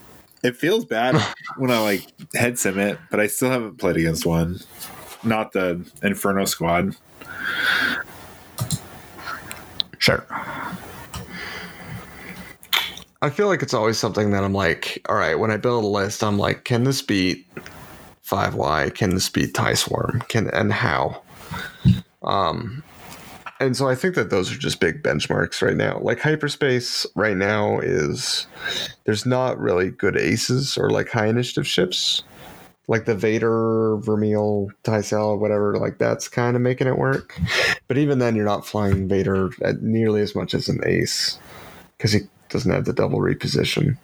it 0.42 0.56
feels 0.56 0.84
bad 0.84 1.20
when 1.56 1.70
I 1.70 1.78
like 1.80 2.06
head 2.34 2.58
sim 2.58 2.78
it, 2.78 2.98
but 3.10 3.20
I 3.20 3.26
still 3.26 3.50
haven't 3.50 3.78
played 3.78 3.96
against 3.96 4.24
one. 4.26 4.60
Not 5.22 5.52
the 5.52 5.84
Inferno 6.02 6.44
Squad. 6.44 6.96
sure 9.98 10.24
I 13.20 13.30
feel 13.30 13.48
like 13.48 13.62
it's 13.62 13.74
always 13.74 13.98
something 13.98 14.30
that 14.30 14.44
I'm 14.44 14.52
like, 14.52 15.04
all 15.08 15.16
right, 15.16 15.34
when 15.36 15.50
I 15.50 15.56
build 15.56 15.82
a 15.82 15.88
list, 15.88 16.22
I'm 16.22 16.38
like, 16.38 16.64
can 16.64 16.84
this 16.84 17.02
beat 17.02 17.46
5Y? 18.24 18.94
Can 18.94 19.10
this 19.10 19.28
beat 19.28 19.54
Tie 19.54 19.74
Swarm? 19.74 20.22
Can 20.28 20.48
and 20.50 20.72
how? 20.72 21.20
Um, 22.22 22.84
and 23.60 23.76
so 23.76 23.88
I 23.88 23.94
think 23.94 24.14
that 24.14 24.30
those 24.30 24.52
are 24.52 24.58
just 24.58 24.80
big 24.80 25.02
benchmarks 25.02 25.62
right 25.62 25.76
now. 25.76 25.98
Like 26.00 26.20
hyperspace 26.20 27.06
right 27.16 27.36
now 27.36 27.80
is 27.80 28.46
there's 29.04 29.26
not 29.26 29.58
really 29.58 29.90
good 29.90 30.16
aces 30.16 30.76
or 30.78 30.90
like 30.90 31.08
high 31.10 31.26
initiative 31.26 31.66
ships. 31.66 32.22
Like 32.90 33.04
the 33.04 33.14
Vader, 33.14 33.98
Vermeil, 33.98 34.70
Tycel, 34.82 35.38
whatever, 35.38 35.76
like 35.76 35.98
that's 35.98 36.26
kind 36.26 36.56
of 36.56 36.62
making 36.62 36.86
it 36.86 36.96
work. 36.96 37.38
But 37.86 37.98
even 37.98 38.18
then, 38.18 38.34
you're 38.34 38.46
not 38.46 38.66
flying 38.66 39.08
Vader 39.08 39.50
at 39.62 39.82
nearly 39.82 40.22
as 40.22 40.34
much 40.34 40.54
as 40.54 40.68
an 40.68 40.80
ace 40.86 41.38
because 41.96 42.12
he 42.12 42.20
doesn't 42.48 42.72
have 42.72 42.86
the 42.86 42.94
double 42.94 43.18
reposition. 43.18 43.98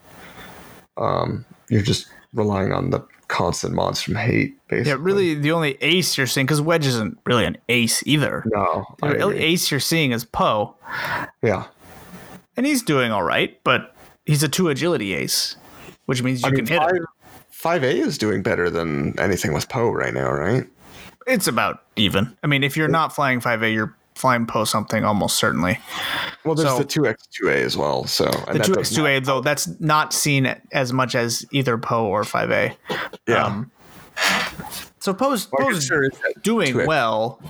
Um, 0.98 1.46
you're 1.70 1.80
just 1.80 2.09
relying 2.34 2.72
on 2.72 2.90
the 2.90 3.07
constant 3.35 3.74
mods 3.74 4.01
from 4.01 4.14
hate, 4.14 4.57
basically. 4.68 4.91
Yeah, 4.91 4.97
really, 5.01 5.35
the 5.35 5.53
only 5.53 5.76
ace 5.80 6.16
you're 6.16 6.26
seeing 6.26 6.47
because 6.47 6.61
Wedge 6.61 6.87
isn't 6.87 7.18
really 7.26 7.45
an 7.45 7.57
ace 7.68 8.03
either. 8.07 8.45
No, 8.47 8.85
The 9.01 9.26
agree. 9.26 9.39
ace 9.39 9.70
you're 9.70 9.80
seeing 9.80 10.12
is 10.12 10.24
Poe, 10.24 10.76
yeah. 11.43 11.64
and 12.57 12.64
he's 12.64 12.82
doing 12.82 13.11
all 13.12 13.22
right, 13.24 13.59
but 13.64 13.95
he's 14.24 14.43
a 14.43 14.49
two 14.49 14.68
agility 14.68 15.14
ace, 15.14 15.57
which 16.07 16.22
means 16.22 16.43
you 16.43 16.49
I 16.49 16.51
mean, 16.53 16.64
can 16.64 16.66
hit 16.66 16.78
five, 16.78 16.97
him. 16.97 17.07
5A 17.53 17.95
is 18.07 18.18
doing 18.18 18.43
better 18.43 18.70
than 18.70 19.18
anything 19.18 19.53
with 19.53 19.68
Poe 19.68 19.91
right 19.91 20.14
now, 20.14 20.30
right? 20.30 20.64
It's 21.26 21.47
about 21.49 21.82
even. 21.97 22.37
I 22.43 22.47
mean, 22.47 22.62
if 22.62 22.76
you're 22.76 22.89
not 22.89 23.14
flying 23.14 23.41
5A, 23.41 23.72
you're 23.74 23.97
flying 24.15 24.47
Poe 24.47 24.65
something 24.65 25.05
almost 25.05 25.37
certainly. 25.37 25.79
Well, 26.45 26.55
there's 26.55 26.69
So- 26.69 26.79
the 26.79 26.85
2X2A 26.85 27.62
as 27.65 27.77
well. 27.77 28.05
So 28.07 28.27
The 28.53 28.59
two 28.61 28.79
X 28.79 28.91
two 28.91 29.07
A 29.07 29.19
though, 29.21 29.41
that's 29.41 29.69
not 29.81 30.12
seen 30.12 30.55
as 30.73 30.93
much 30.93 31.15
as 31.15 31.45
either 31.51 31.77
Poe 31.79 32.07
or 32.07 32.23
5A. 32.23 32.77
Yeah. 33.27 33.45
Um, 33.45 33.71
so 35.01 35.12
Poe's, 35.12 35.47
Poe's 35.47 35.75
guess 35.75 35.89
there 35.89 36.05
is 36.05 36.11
that 36.23 36.43
doing 36.43 36.73
2X. 36.73 36.87
well. 36.87 37.41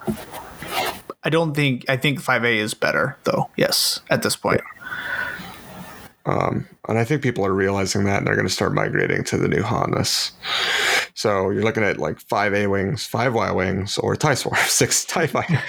I 1.22 1.30
don't 1.30 1.54
think 1.54 1.84
I 1.88 1.96
think 1.96 2.20
5A 2.22 2.56
is 2.56 2.74
better 2.74 3.16
though. 3.24 3.48
Yes, 3.56 4.00
at 4.10 4.22
this 4.22 4.36
point. 4.36 4.60
Um, 6.26 6.66
and 6.88 6.98
I 6.98 7.04
think 7.04 7.20
people 7.22 7.44
are 7.44 7.52
realizing 7.52 8.04
that 8.04 8.18
and 8.18 8.26
they're 8.26 8.34
going 8.34 8.48
to 8.48 8.52
start 8.52 8.72
migrating 8.72 9.24
to 9.24 9.36
the 9.36 9.46
new 9.48 9.60
Hondas. 9.62 10.30
So 11.12 11.50
you're 11.50 11.62
looking 11.62 11.82
at 11.84 11.98
like 11.98 12.18
five 12.18 12.54
A 12.54 12.66
wings, 12.66 13.06
five 13.06 13.34
Y 13.34 13.50
wings, 13.52 13.98
or 13.98 14.16
TIE 14.16 14.34
Swarm, 14.34 14.56
six 14.66 15.04
TIE 15.04 15.26
Fighters 15.26 15.60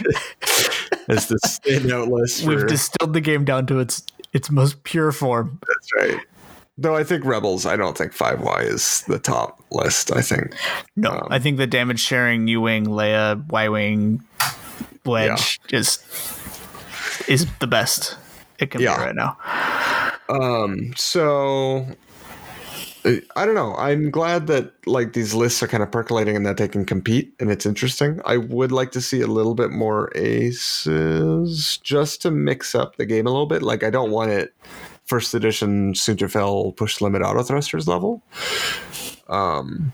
as 1.09 1.27
the 1.27 1.37
standout 1.45 2.07
list. 2.09 2.45
We've 2.45 2.65
distilled 2.67 3.13
the 3.13 3.21
game 3.21 3.45
down 3.45 3.65
to 3.67 3.79
its 3.79 4.03
its 4.33 4.51
most 4.51 4.83
pure 4.83 5.11
form. 5.11 5.59
that's 5.67 5.89
right. 5.95 6.19
Though 6.77 6.93
I 6.95 7.05
think 7.05 7.23
Rebels, 7.23 7.65
I 7.65 7.77
don't 7.77 7.97
think 7.97 8.11
5Y 8.11 8.63
is 8.65 9.03
the 9.07 9.17
top 9.17 9.63
list. 9.71 10.11
I 10.13 10.21
think 10.21 10.53
No, 10.97 11.11
Um, 11.11 11.27
I 11.29 11.39
think 11.39 11.55
the 11.57 11.67
damage 11.67 12.01
sharing 12.01 12.47
U 12.49 12.59
wing, 12.61 12.85
Leia, 12.85 13.47
Y 13.49 13.69
wing, 13.69 14.23
Wedge 15.05 15.59
is 15.71 15.99
is 17.29 17.47
the 17.59 17.67
best 17.67 18.17
it 18.59 18.71
can 18.71 18.81
Yeah. 18.81 18.97
be 18.97 19.03
right 19.05 19.15
now. 19.15 19.37
Um, 20.27 20.91
so 20.97 21.85
I 23.05 23.45
don't 23.45 23.53
know. 23.53 23.75
I'm 23.75 24.09
glad 24.09 24.47
that 24.47 24.73
like 24.87 25.13
these 25.13 25.35
lists 25.35 25.61
are 25.61 25.67
kind 25.67 25.83
of 25.83 25.91
percolating 25.91 26.35
and 26.35 26.45
that 26.45 26.57
they 26.57 26.67
can 26.67 26.85
compete 26.85 27.33
and 27.39 27.51
it's 27.51 27.65
interesting. 27.65 28.19
I 28.25 28.37
would 28.37 28.71
like 28.71 28.91
to 28.93 29.01
see 29.01 29.21
a 29.21 29.27
little 29.27 29.53
bit 29.53 29.69
more 29.69 30.11
aces 30.15 31.77
just 31.83 32.21
to 32.23 32.31
mix 32.31 32.73
up 32.73 32.95
the 32.95 33.05
game 33.05 33.27
a 33.27 33.29
little 33.29 33.45
bit. 33.45 33.61
Like 33.61 33.83
I 33.83 33.91
don't 33.91 34.09
want 34.09 34.31
it 34.31 34.55
first 35.05 35.35
edition 35.35 35.93
Soontir 35.93 36.31
Fel 36.31 36.71
push 36.71 36.99
limit 36.99 37.21
auto 37.21 37.43
thrusters 37.43 37.87
level. 37.87 38.23
Um 39.27 39.93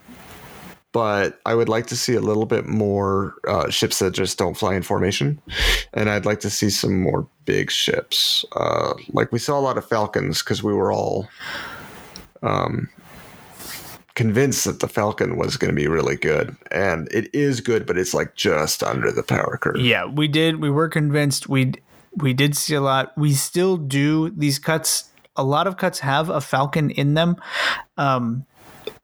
but 0.94 1.40
I 1.46 1.56
would 1.56 1.70
like 1.70 1.88
to 1.88 1.98
see 1.98 2.16
a 2.16 2.22
little 2.22 2.46
bit 2.46 2.66
more 2.66 3.36
uh, 3.48 3.70
ships 3.70 4.00
that 4.00 4.12
just 4.12 4.38
don't 4.38 4.58
fly 4.58 4.76
in 4.76 4.84
formation, 4.84 5.42
and 5.94 6.10
I'd 6.10 6.26
like 6.26 6.42
to 6.42 6.50
see 6.50 6.70
some 6.70 7.02
more 7.02 7.26
big 7.46 7.72
ships. 7.72 8.44
Uh, 8.58 8.96
like 9.14 9.32
we 9.32 9.40
saw 9.40 9.58
a 9.58 9.62
lot 9.62 9.78
of 9.78 9.88
Falcons 9.88 10.44
because 10.44 10.62
we 10.64 10.74
were 10.74 10.92
all 10.92 11.30
um, 12.44 12.90
convinced 14.22 14.66
that 14.66 14.82
the 14.82 14.88
Falcon 14.88 15.36
was 15.36 15.58
going 15.58 15.74
to 15.74 15.76
be 15.76 15.88
really 15.88 16.16
good, 16.16 16.56
and 16.70 17.08
it 17.12 17.28
is 17.34 17.60
good, 17.60 17.88
but 17.88 17.98
it's 17.98 18.14
like 18.14 18.36
just 18.36 18.84
under 18.84 19.12
the 19.12 19.24
power 19.24 19.58
curve. 19.60 19.80
Yeah, 19.80 20.06
we 20.06 20.28
did. 20.28 20.62
We 20.62 20.70
were 20.70 20.90
convinced. 20.90 21.50
We 21.50 21.74
we 22.14 22.32
did 22.32 22.56
see 22.56 22.76
a 22.76 22.82
lot. 22.82 23.18
We 23.18 23.34
still 23.34 23.78
do 23.78 24.30
these 24.30 24.60
cuts. 24.60 25.10
A 25.36 25.44
lot 25.44 25.66
of 25.66 25.78
cuts 25.78 25.98
have 26.02 26.30
a 26.30 26.40
falcon 26.40 26.92
in 26.92 27.16
them. 27.16 27.36
Um, 27.98 28.46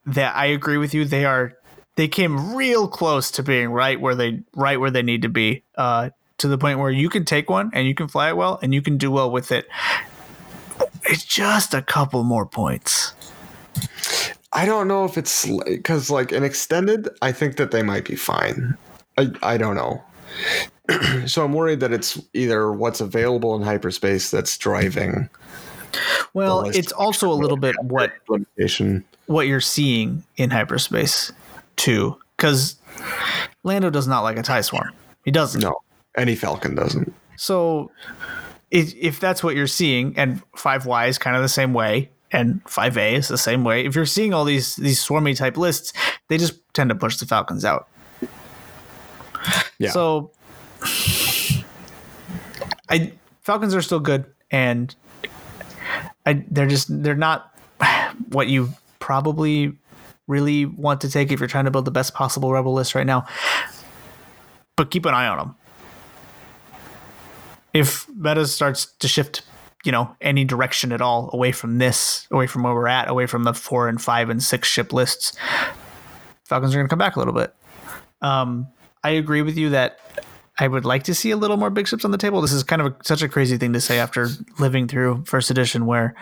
that 0.05 0.35
I 0.35 0.45
agree 0.45 0.77
with 0.77 0.93
you. 0.93 1.03
They 1.03 1.25
are. 1.25 1.53
They 1.95 2.07
came 2.07 2.55
real 2.55 2.87
close 2.87 3.31
to 3.31 3.41
being 3.41 3.69
right 3.69 3.99
where 3.99 4.13
they 4.13 4.43
right 4.55 4.79
where 4.79 4.91
they 4.91 5.01
need 5.01 5.23
to 5.23 5.29
be. 5.29 5.63
Uh, 5.73 6.11
to 6.37 6.47
the 6.47 6.59
point 6.59 6.77
where 6.77 6.91
you 6.91 7.09
can 7.09 7.25
take 7.25 7.49
one 7.49 7.71
and 7.73 7.87
you 7.87 7.95
can 7.95 8.07
fly 8.07 8.29
it 8.29 8.37
well 8.37 8.59
and 8.61 8.71
you 8.71 8.83
can 8.83 8.99
do 8.99 9.09
well 9.09 9.31
with 9.31 9.51
it. 9.51 9.67
It's 11.05 11.25
just 11.25 11.73
a 11.73 11.81
couple 11.81 12.21
more 12.21 12.45
points. 12.45 13.15
I 14.57 14.65
don't 14.65 14.87
know 14.87 15.05
if 15.05 15.19
it's 15.19 15.45
because 15.65 16.09
like 16.09 16.31
an 16.31 16.43
extended. 16.43 17.07
I 17.21 17.31
think 17.31 17.57
that 17.57 17.69
they 17.69 17.83
might 17.83 18.05
be 18.05 18.15
fine. 18.15 18.75
I 19.15 19.29
I 19.43 19.57
don't 19.57 19.75
know. 19.75 20.03
so 21.27 21.45
I'm 21.45 21.53
worried 21.53 21.79
that 21.81 21.93
it's 21.93 22.19
either 22.33 22.71
what's 22.71 22.99
available 22.99 23.55
in 23.55 23.61
hyperspace 23.61 24.31
that's 24.31 24.57
driving 24.57 25.29
Well, 26.33 26.65
it's 26.69 26.91
also 26.91 27.31
a 27.31 27.35
little 27.35 27.57
bit 27.57 27.75
what 27.83 28.13
limitation. 28.27 29.05
what 29.27 29.47
you're 29.47 29.61
seeing 29.61 30.23
in 30.37 30.49
hyperspace 30.49 31.31
too, 31.75 32.17
because 32.35 32.77
Lando 33.63 33.91
does 33.91 34.07
not 34.07 34.21
like 34.21 34.37
a 34.37 34.43
tie 34.43 34.61
swarm. 34.61 34.91
He 35.23 35.29
doesn't. 35.29 35.61
No, 35.61 35.75
any 36.17 36.35
Falcon 36.35 36.73
doesn't. 36.73 37.13
So 37.35 37.91
if, 38.71 38.95
if 38.95 39.19
that's 39.19 39.43
what 39.43 39.55
you're 39.55 39.67
seeing, 39.67 40.17
and 40.17 40.41
five 40.55 40.87
Y 40.87 41.05
is 41.05 41.19
kind 41.19 41.35
of 41.35 41.43
the 41.43 41.49
same 41.49 41.73
way, 41.73 42.09
and 42.31 42.61
five 42.67 42.97
A 42.97 43.15
is 43.15 43.27
the 43.27 43.37
same 43.37 43.63
way. 43.63 43.85
If 43.85 43.95
you're 43.95 44.05
seeing 44.05 44.33
all 44.33 44.45
these 44.45 44.75
these 44.75 45.03
swarmy 45.03 45.35
type 45.35 45.57
lists, 45.57 45.93
they 46.27 46.37
just 46.37 46.55
tend 46.73 46.89
to 46.89 46.95
push 46.95 47.17
the 47.17 47.25
Falcons 47.25 47.65
out. 47.65 47.87
Yeah. 49.79 49.91
So 49.91 50.31
I 52.89 53.13
Falcons 53.41 53.75
are 53.75 53.81
still 53.81 53.99
good, 53.99 54.25
and 54.51 54.93
I 56.25 56.45
they're 56.51 56.67
just 56.67 57.03
they're 57.03 57.15
not 57.15 57.57
what 58.29 58.47
you 58.47 58.69
probably 58.99 59.73
really 60.27 60.65
want 60.65 61.01
to 61.01 61.09
take 61.09 61.31
if 61.31 61.39
you're 61.39 61.47
trying 61.47 61.65
to 61.65 61.71
build 61.71 61.85
the 61.85 61.91
best 61.91 62.13
possible 62.13 62.51
rebel 62.51 62.73
list 62.73 62.95
right 62.95 63.05
now. 63.05 63.25
But 64.75 64.91
keep 64.91 65.05
an 65.05 65.13
eye 65.13 65.27
on 65.27 65.37
them. 65.37 65.55
If 67.73 68.07
meta 68.09 68.45
starts 68.47 68.85
to 68.99 69.07
shift, 69.07 69.43
you 69.87 69.91
know, 69.91 70.13
any 70.19 70.43
direction 70.43 70.91
at 70.91 71.01
all 71.01 71.29
away 71.31 71.53
from 71.53 71.77
this, 71.77 72.27
away 72.29 72.45
from 72.45 72.63
where 72.63 72.73
we're 72.73 72.87
at, 72.87 73.09
away 73.09 73.25
from 73.25 73.45
the 73.45 73.53
four 73.53 73.87
and 73.87 74.01
five 74.01 74.29
and 74.29 74.43
six 74.43 74.67
ship 74.67 74.91
lists, 74.91 75.35
Falcons 76.43 76.75
are 76.75 76.77
going 76.77 76.87
to 76.87 76.89
come 76.89 76.99
back 76.99 77.15
a 77.15 77.19
little 77.19 77.33
bit. 77.33 77.55
Um, 78.21 78.67
I 79.03 79.11
agree 79.11 79.41
with 79.41 79.57
you 79.57 79.69
that 79.69 79.99
I 80.59 80.67
would 80.67 80.83
like 80.83 81.03
to 81.03 81.15
see 81.15 81.31
a 81.31 81.37
little 81.37 81.55
more 81.55 81.69
big 81.69 81.87
ships 81.87 82.03
on 82.03 82.11
the 82.11 82.17
table. 82.17 82.41
This 82.41 82.51
is 82.51 82.63
kind 82.63 82.81
of 82.81 82.87
a, 82.87 82.95
such 83.03 83.21
a 83.21 83.29
crazy 83.29 83.57
thing 83.57 83.73
to 83.73 83.81
say 83.81 83.97
after 83.97 84.27
living 84.59 84.89
through 84.89 85.23
first 85.25 85.49
edition, 85.49 85.85
where 85.85 86.15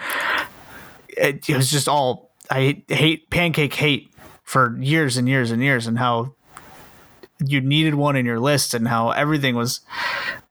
it, 1.09 1.49
it 1.49 1.55
was 1.57 1.71
just 1.71 1.87
all 1.87 2.31
I 2.51 2.83
hate 2.87 3.31
pancake 3.31 3.73
hate 3.73 4.13
for 4.43 4.77
years 4.79 5.17
and 5.17 5.27
years 5.27 5.49
and 5.49 5.63
years, 5.63 5.87
and 5.87 5.97
how 5.97 6.35
you 7.43 7.61
needed 7.61 7.95
one 7.95 8.15
in 8.15 8.27
your 8.27 8.39
list, 8.39 8.75
and 8.75 8.87
how 8.87 9.09
everything 9.09 9.55
was 9.55 9.81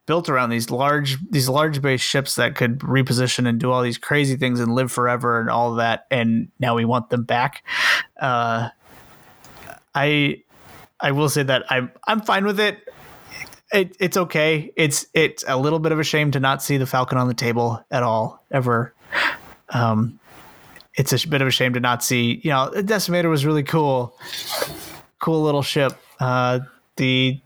built 0.07 0.29
around 0.29 0.51
these 0.51 0.71
large 0.71 1.19
these 1.31 1.49
large 1.49 1.81
base 1.81 2.01
ships 2.01 2.35
that 2.35 2.55
could 2.55 2.81
reposition 2.81 3.49
and 3.49 3.59
do 3.59 3.71
all 3.71 3.83
these 3.83 3.99
crazy 3.99 4.37
things 4.37 4.61
and 4.61 4.75
live 4.75 4.93
forever 4.93 5.41
and 5.41 5.51
all 5.51 5.75
that. 5.75 6.07
And 6.11 6.49
now 6.59 6.75
we 6.75 6.85
want 6.85 7.11
them 7.11 7.25
back. 7.25 7.65
Uh, 8.21 8.69
I 9.95 10.43
I 11.01 11.13
will 11.13 11.29
say 11.29 11.43
that 11.43 11.65
I'm 11.71 11.91
I'm 12.07 12.21
fine 12.21 12.45
with 12.45 12.61
it. 12.61 12.89
It, 13.73 13.97
it's 13.99 14.17
okay. 14.17 14.73
It's 14.77 15.07
it's 15.15 15.45
a 15.49 15.57
little 15.57 15.79
bit 15.79 15.93
of 15.93 15.99
a 15.99 16.05
shame 16.05 16.31
to 16.33 16.41
not 16.41 16.63
see 16.63 16.77
the 16.77 16.87
Falcon 16.87 17.19
on 17.19 17.29
the 17.29 17.35
table 17.35 17.85
at 17.91 18.03
all 18.03 18.45
ever. 18.51 18.95
Um, 19.71 20.21
it's 20.95 21.13
a 21.13 21.29
bit 21.29 21.43
of 21.43 21.49
a 21.49 21.51
shame 21.51 21.73
to 21.75 21.81
not 21.81 22.05
see. 22.05 22.41
You 22.45 22.51
know, 22.51 22.71
Decimator 22.75 23.29
was 23.29 23.45
really 23.45 23.65
cool, 23.65 24.17
cool 25.19 25.43
little 25.43 25.63
ship. 25.63 25.93
Uh, 26.21 26.61
the 26.97 27.41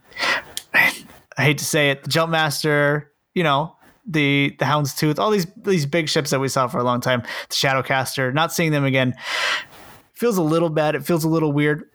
I 1.39 1.43
hate 1.43 1.57
to 1.59 1.65
say 1.65 1.89
it, 1.91 2.03
the 2.03 2.09
Jumpmaster. 2.09 3.05
You 3.33 3.43
know, 3.43 3.75
the 4.05 4.55
the 4.59 4.65
Houndstooth. 4.65 5.17
All 5.19 5.31
these 5.31 5.47
these 5.55 5.85
big 5.85 6.09
ships 6.09 6.31
that 6.31 6.39
we 6.39 6.49
saw 6.49 6.67
for 6.67 6.79
a 6.79 6.83
long 6.83 6.99
time. 6.99 7.21
The 7.49 7.55
Shadowcaster. 7.55 8.33
Not 8.33 8.51
seeing 8.51 8.71
them 8.71 8.83
again 8.83 9.15
feels 10.13 10.37
a 10.37 10.41
little 10.41 10.69
bad. 10.69 10.95
It 10.95 11.05
feels 11.05 11.23
a 11.23 11.29
little 11.29 11.53
weird. 11.53 11.89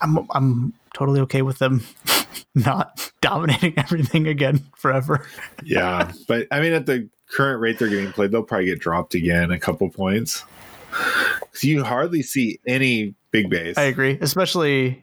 I'm 0.00 0.26
I'm 0.30 0.74
totally 0.94 1.20
okay 1.22 1.42
with 1.42 1.58
them 1.58 1.84
not 2.54 3.10
dominating 3.20 3.74
everything 3.78 4.26
again 4.28 4.64
forever. 4.76 5.26
Yeah, 5.64 6.12
but 6.28 6.46
I 6.50 6.60
mean, 6.60 6.72
at 6.72 6.86
the 6.86 7.08
current 7.30 7.60
rate 7.60 7.78
they're 7.78 7.88
getting 7.88 8.12
played, 8.12 8.30
they'll 8.30 8.42
probably 8.42 8.66
get 8.66 8.78
dropped 8.78 9.14
again 9.14 9.50
a 9.50 9.58
couple 9.58 9.88
points. 9.90 10.44
'Cause 10.90 11.64
you 11.64 11.82
hardly 11.84 12.22
see 12.22 12.60
any 12.66 13.14
big 13.30 13.50
base. 13.50 13.76
I 13.76 13.82
agree, 13.84 14.18
especially 14.20 15.02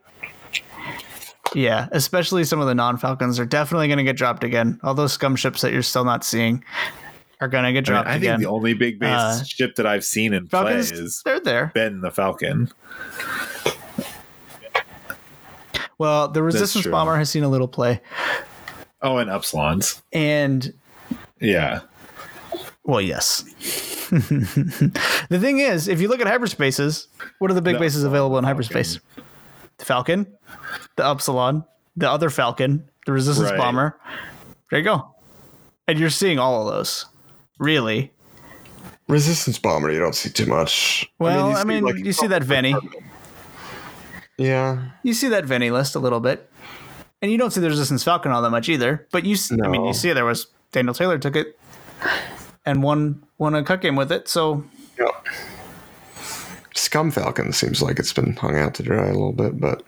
Yeah, 1.56 1.88
especially 1.92 2.44
some 2.44 2.60
of 2.60 2.68
the 2.68 2.76
non 2.76 2.98
Falcons 2.98 3.40
are 3.40 3.46
definitely 3.46 3.88
going 3.88 3.98
to 3.98 4.04
get 4.04 4.18
dropped 4.18 4.44
again. 4.44 4.80
All 4.84 4.94
those 4.94 5.14
scum 5.14 5.36
ships 5.36 5.62
that 5.62 5.72
you're 5.74 5.82
still 5.82 6.04
not 6.06 6.24
seeing 6.24 6.64
are 7.42 7.48
going 7.48 7.64
to 7.64 7.72
get 7.74 7.78
I, 7.90 7.92
mean, 7.92 7.96
dropped 7.96 8.08
I 8.08 8.12
think 8.14 8.24
again. 8.24 8.40
the 8.42 8.48
only 8.48 8.74
big 8.74 9.00
base 9.00 9.10
Uh, 9.10 9.44
ship 9.44 9.76
that 9.76 9.86
I've 9.88 10.06
seen 10.06 10.34
in 10.34 10.48
Falcons, 10.48 10.92
play 10.92 11.00
is 11.02 11.22
they're 11.26 11.40
there. 11.40 11.72
been 11.74 12.02
the 12.02 12.12
Falcon. 12.12 12.72
Well, 15.98 16.28
the 16.28 16.44
resistance 16.44 16.86
bomber 16.88 17.16
has 17.18 17.30
seen 17.30 17.44
a 17.44 17.48
little 17.50 17.68
play, 17.70 18.02
Oh, 19.02 19.18
and 19.18 19.30
Upsilons. 19.30 20.02
and 20.12 20.74
Yeah. 21.40 21.82
well, 22.84 23.00
yes. 23.02 23.44
the 24.10 25.38
thing 25.40 25.60
is, 25.60 25.88
if 25.88 26.02
you 26.02 26.10
look 26.10 26.20
at 26.20 26.28
hyperspaces, 26.28 27.08
what 27.40 27.50
are 27.50 27.54
the 27.54 27.62
big 27.62 27.80
bases 27.80 28.04
available 28.04 28.38
in 28.38 28.44
hyperspace? 28.44 29.00
The 29.78 29.86
Falcon, 29.86 30.28
the 30.96 31.06
Upsilon, 31.10 31.64
the 31.96 32.10
other 32.10 32.30
Falcon, 32.30 32.90
the 33.06 33.12
resistance 33.12 33.50
Right. 33.52 33.58
bomber. 33.58 33.98
There 34.72 34.80
you 34.80 34.86
go. 34.86 35.08
And 35.88 36.00
you're 36.00 36.10
seeing 36.10 36.40
all 36.40 36.68
of 36.68 36.74
those. 36.74 37.06
Really? 37.60 38.12
Resistance 39.08 39.60
bomber, 39.60 39.92
you 39.92 40.00
don't 40.00 40.16
see 40.16 40.30
too 40.30 40.48
much. 40.48 41.10
Well, 41.20 41.50
you 41.52 41.56
I 41.56 41.62
see, 41.62 41.68
mean, 41.68 41.84
like, 41.84 41.98
you 41.98 42.12
see 42.12 42.28
that 42.28 42.42
Vennie. 42.42 42.76
Yeah, 44.38 44.90
You 45.04 45.14
see 45.14 45.30
that 45.30 45.46
Vennie 45.46 45.72
list 45.72 45.96
a 45.96 46.00
little 46.00 46.20
bit. 46.20 46.50
And 47.22 47.32
you 47.32 47.38
don't 47.38 47.52
see 47.52 47.62
the 47.62 47.70
Resistance 47.70 48.04
Falcon 48.04 48.32
all 48.32 48.42
that 48.42 48.50
much 48.50 48.68
either. 48.68 49.08
But 49.12 49.26
you, 49.26 49.38
I 49.64 49.68
mean, 49.68 49.86
you 49.86 49.94
see 49.94 50.12
there 50.12 50.26
was 50.26 50.48
Daniel 50.72 50.94
Taylor 50.94 51.18
took 51.18 51.36
it 51.36 51.58
and 52.66 52.84
won 52.84 53.24
won 53.38 53.56
a 53.56 53.64
cut 53.64 53.82
game 53.82 53.96
with 53.96 54.12
it. 54.12 54.28
So 54.28 54.64
yeah. 55.00 55.06
Scum 56.76 57.10
Falcon 57.12 57.54
seems 57.54 57.82
like 57.82 57.98
it's 58.00 58.12
been 58.12 58.36
hung 58.36 58.58
out 58.58 58.74
to 58.76 58.84
dry 58.84 59.06
a 59.06 59.14
little 59.14 59.32
bit, 59.32 59.60
but 59.60 59.84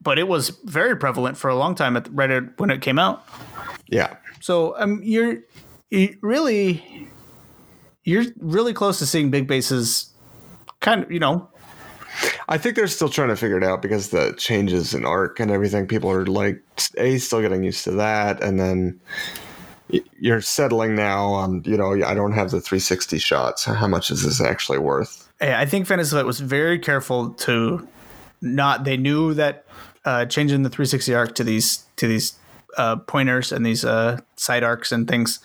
but 0.00 0.18
it 0.18 0.28
was 0.28 0.50
very 0.64 0.96
prevalent 0.96 1.36
for 1.36 1.48
a 1.50 1.56
long 1.56 1.74
time 1.74 1.96
at 1.96 2.12
right 2.14 2.30
at, 2.30 2.58
when 2.58 2.70
it 2.70 2.80
came 2.80 2.98
out. 2.98 3.26
yeah, 3.88 4.16
So 4.40 4.78
um, 4.78 5.00
you're 5.02 5.38
you 5.90 6.16
really 6.22 7.08
you're 8.04 8.24
really 8.38 8.72
close 8.72 8.98
to 9.00 9.06
seeing 9.06 9.30
big 9.30 9.46
bases, 9.46 10.12
kind 10.80 11.02
of 11.02 11.10
you 11.12 11.18
know. 11.18 11.48
I 12.48 12.58
think 12.58 12.74
they're 12.74 12.88
still 12.88 13.08
trying 13.08 13.28
to 13.28 13.36
figure 13.36 13.56
it 13.56 13.64
out 13.64 13.80
because 13.80 14.10
the 14.10 14.34
changes 14.36 14.94
in 14.94 15.04
arc 15.04 15.38
and 15.38 15.50
everything. 15.50 15.86
People 15.86 16.10
are 16.10 16.26
like, 16.26 16.60
a 16.98 17.18
still 17.18 17.40
getting 17.40 17.62
used 17.62 17.84
to 17.84 17.92
that, 17.92 18.42
and 18.42 18.58
then 18.58 19.00
you're 20.18 20.40
settling 20.40 20.94
now 20.94 21.26
on 21.26 21.62
you 21.64 21.76
know 21.76 21.92
I 22.04 22.14
don't 22.14 22.32
have 22.32 22.50
the 22.50 22.60
360 22.60 23.18
shots. 23.18 23.64
How 23.64 23.86
much 23.86 24.10
is 24.10 24.24
this 24.24 24.40
actually 24.40 24.78
worth? 24.78 25.28
Yeah, 25.40 25.58
I 25.58 25.66
think 25.66 25.86
Fantasy 25.86 26.22
was 26.22 26.40
very 26.40 26.78
careful 26.78 27.30
to 27.30 27.86
not. 28.40 28.84
They 28.84 28.96
knew 28.96 29.34
that 29.34 29.66
uh, 30.04 30.24
changing 30.26 30.62
the 30.62 30.70
360 30.70 31.14
arc 31.14 31.34
to 31.36 31.44
these 31.44 31.84
to 31.96 32.06
these 32.06 32.34
uh, 32.76 32.96
pointers 32.96 33.52
and 33.52 33.64
these 33.64 33.84
uh, 33.84 34.18
side 34.36 34.62
arcs 34.62 34.92
and 34.92 35.08
things 35.08 35.40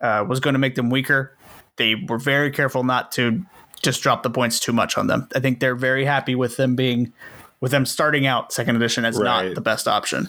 uh, 0.00 0.24
was 0.28 0.40
going 0.40 0.54
to 0.54 0.58
make 0.58 0.74
them 0.74 0.90
weaker. 0.90 1.36
They 1.76 1.94
were 1.94 2.18
very 2.18 2.50
careful 2.50 2.84
not 2.84 3.12
to 3.12 3.44
just 3.82 4.02
drop 4.02 4.22
the 4.22 4.30
points 4.30 4.58
too 4.60 4.72
much 4.72 4.98
on 4.98 5.06
them. 5.06 5.28
I 5.34 5.40
think 5.40 5.60
they're 5.60 5.76
very 5.76 6.04
happy 6.04 6.34
with 6.34 6.56
them 6.56 6.76
being 6.76 7.12
with 7.60 7.72
them 7.72 7.86
starting 7.86 8.26
out 8.26 8.52
second 8.52 8.76
edition 8.76 9.04
as 9.04 9.18
not 9.18 9.54
the 9.54 9.60
best 9.60 9.88
option. 9.88 10.28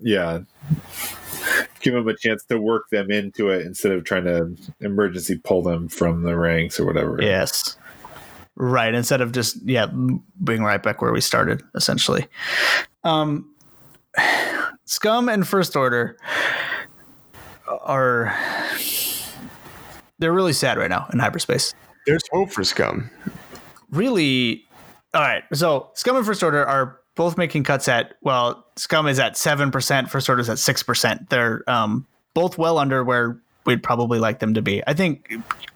Yeah. 0.00 0.40
Give 1.80 1.94
them 1.94 2.08
a 2.08 2.16
chance 2.16 2.44
to 2.46 2.60
work 2.60 2.88
them 2.90 3.10
into 3.10 3.50
it 3.50 3.64
instead 3.64 3.92
of 3.92 4.04
trying 4.04 4.24
to 4.24 4.56
emergency 4.80 5.38
pull 5.38 5.62
them 5.62 5.88
from 5.88 6.22
the 6.22 6.36
ranks 6.36 6.78
or 6.78 6.86
whatever. 6.86 7.18
Yes. 7.20 7.76
Right. 8.56 8.92
Instead 8.92 9.20
of 9.20 9.30
just, 9.32 9.56
yeah, 9.64 9.86
being 10.42 10.62
right 10.62 10.82
back 10.82 11.00
where 11.00 11.12
we 11.12 11.20
started, 11.20 11.62
essentially. 11.76 12.26
Um, 13.04 13.54
Scum 14.84 15.28
and 15.28 15.46
First 15.46 15.76
Order 15.76 16.16
are. 17.68 18.36
They're 20.20 20.32
really 20.32 20.52
sad 20.52 20.78
right 20.78 20.90
now 20.90 21.06
in 21.12 21.20
hyperspace. 21.20 21.74
There's 22.06 22.24
hope 22.32 22.50
for 22.50 22.64
Scum. 22.64 23.10
Really. 23.90 24.64
All 25.14 25.22
right. 25.22 25.44
So 25.52 25.90
Scum 25.94 26.16
and 26.16 26.26
First 26.26 26.42
Order 26.42 26.66
are 26.66 26.98
both 27.14 27.36
making 27.36 27.64
cuts 27.64 27.88
at, 27.88 28.14
well, 28.22 28.64
Scum 28.76 29.08
is 29.08 29.18
at 29.18 29.34
7%, 29.34 30.08
First 30.08 30.28
Order 30.28 30.40
is 30.40 30.48
at 30.48 30.56
6%. 30.56 31.28
They're 31.28 31.68
um, 31.68 32.06
both 32.32 32.58
well 32.58 32.78
under 32.78 33.02
where 33.02 33.40
we'd 33.68 33.82
probably 33.82 34.18
like 34.18 34.38
them 34.38 34.54
to 34.54 34.62
be. 34.62 34.82
I 34.86 34.94
think 34.94 35.30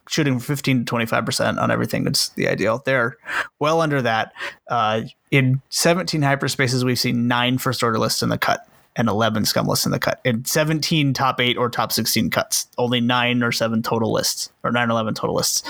shooting 0.08 0.40
15 0.40 0.86
to 0.86 0.94
25% 0.94 1.60
on 1.60 1.70
everything 1.70 2.06
is 2.06 2.30
the 2.30 2.48
ideal. 2.48 2.82
They're 2.86 3.18
well 3.58 3.82
under 3.82 4.00
that. 4.00 4.32
Uh, 4.66 5.02
in 5.30 5.60
17 5.68 6.22
hyperspaces, 6.22 6.84
we've 6.84 6.98
seen 6.98 7.28
nine 7.28 7.58
First 7.58 7.82
Order 7.82 7.98
lists 7.98 8.22
in 8.22 8.30
the 8.30 8.38
cut 8.38 8.66
and 8.96 9.10
11 9.10 9.44
Scum 9.44 9.66
lists 9.66 9.84
in 9.84 9.92
the 9.92 9.98
cut. 9.98 10.22
In 10.24 10.42
17 10.46 11.12
top 11.12 11.38
eight 11.38 11.58
or 11.58 11.68
top 11.68 11.92
16 11.92 12.30
cuts, 12.30 12.66
only 12.78 13.02
nine 13.02 13.42
or 13.42 13.52
seven 13.52 13.82
total 13.82 14.10
lists, 14.10 14.50
or 14.64 14.72
9 14.72 14.90
11 14.90 15.12
total 15.12 15.36
lists. 15.36 15.62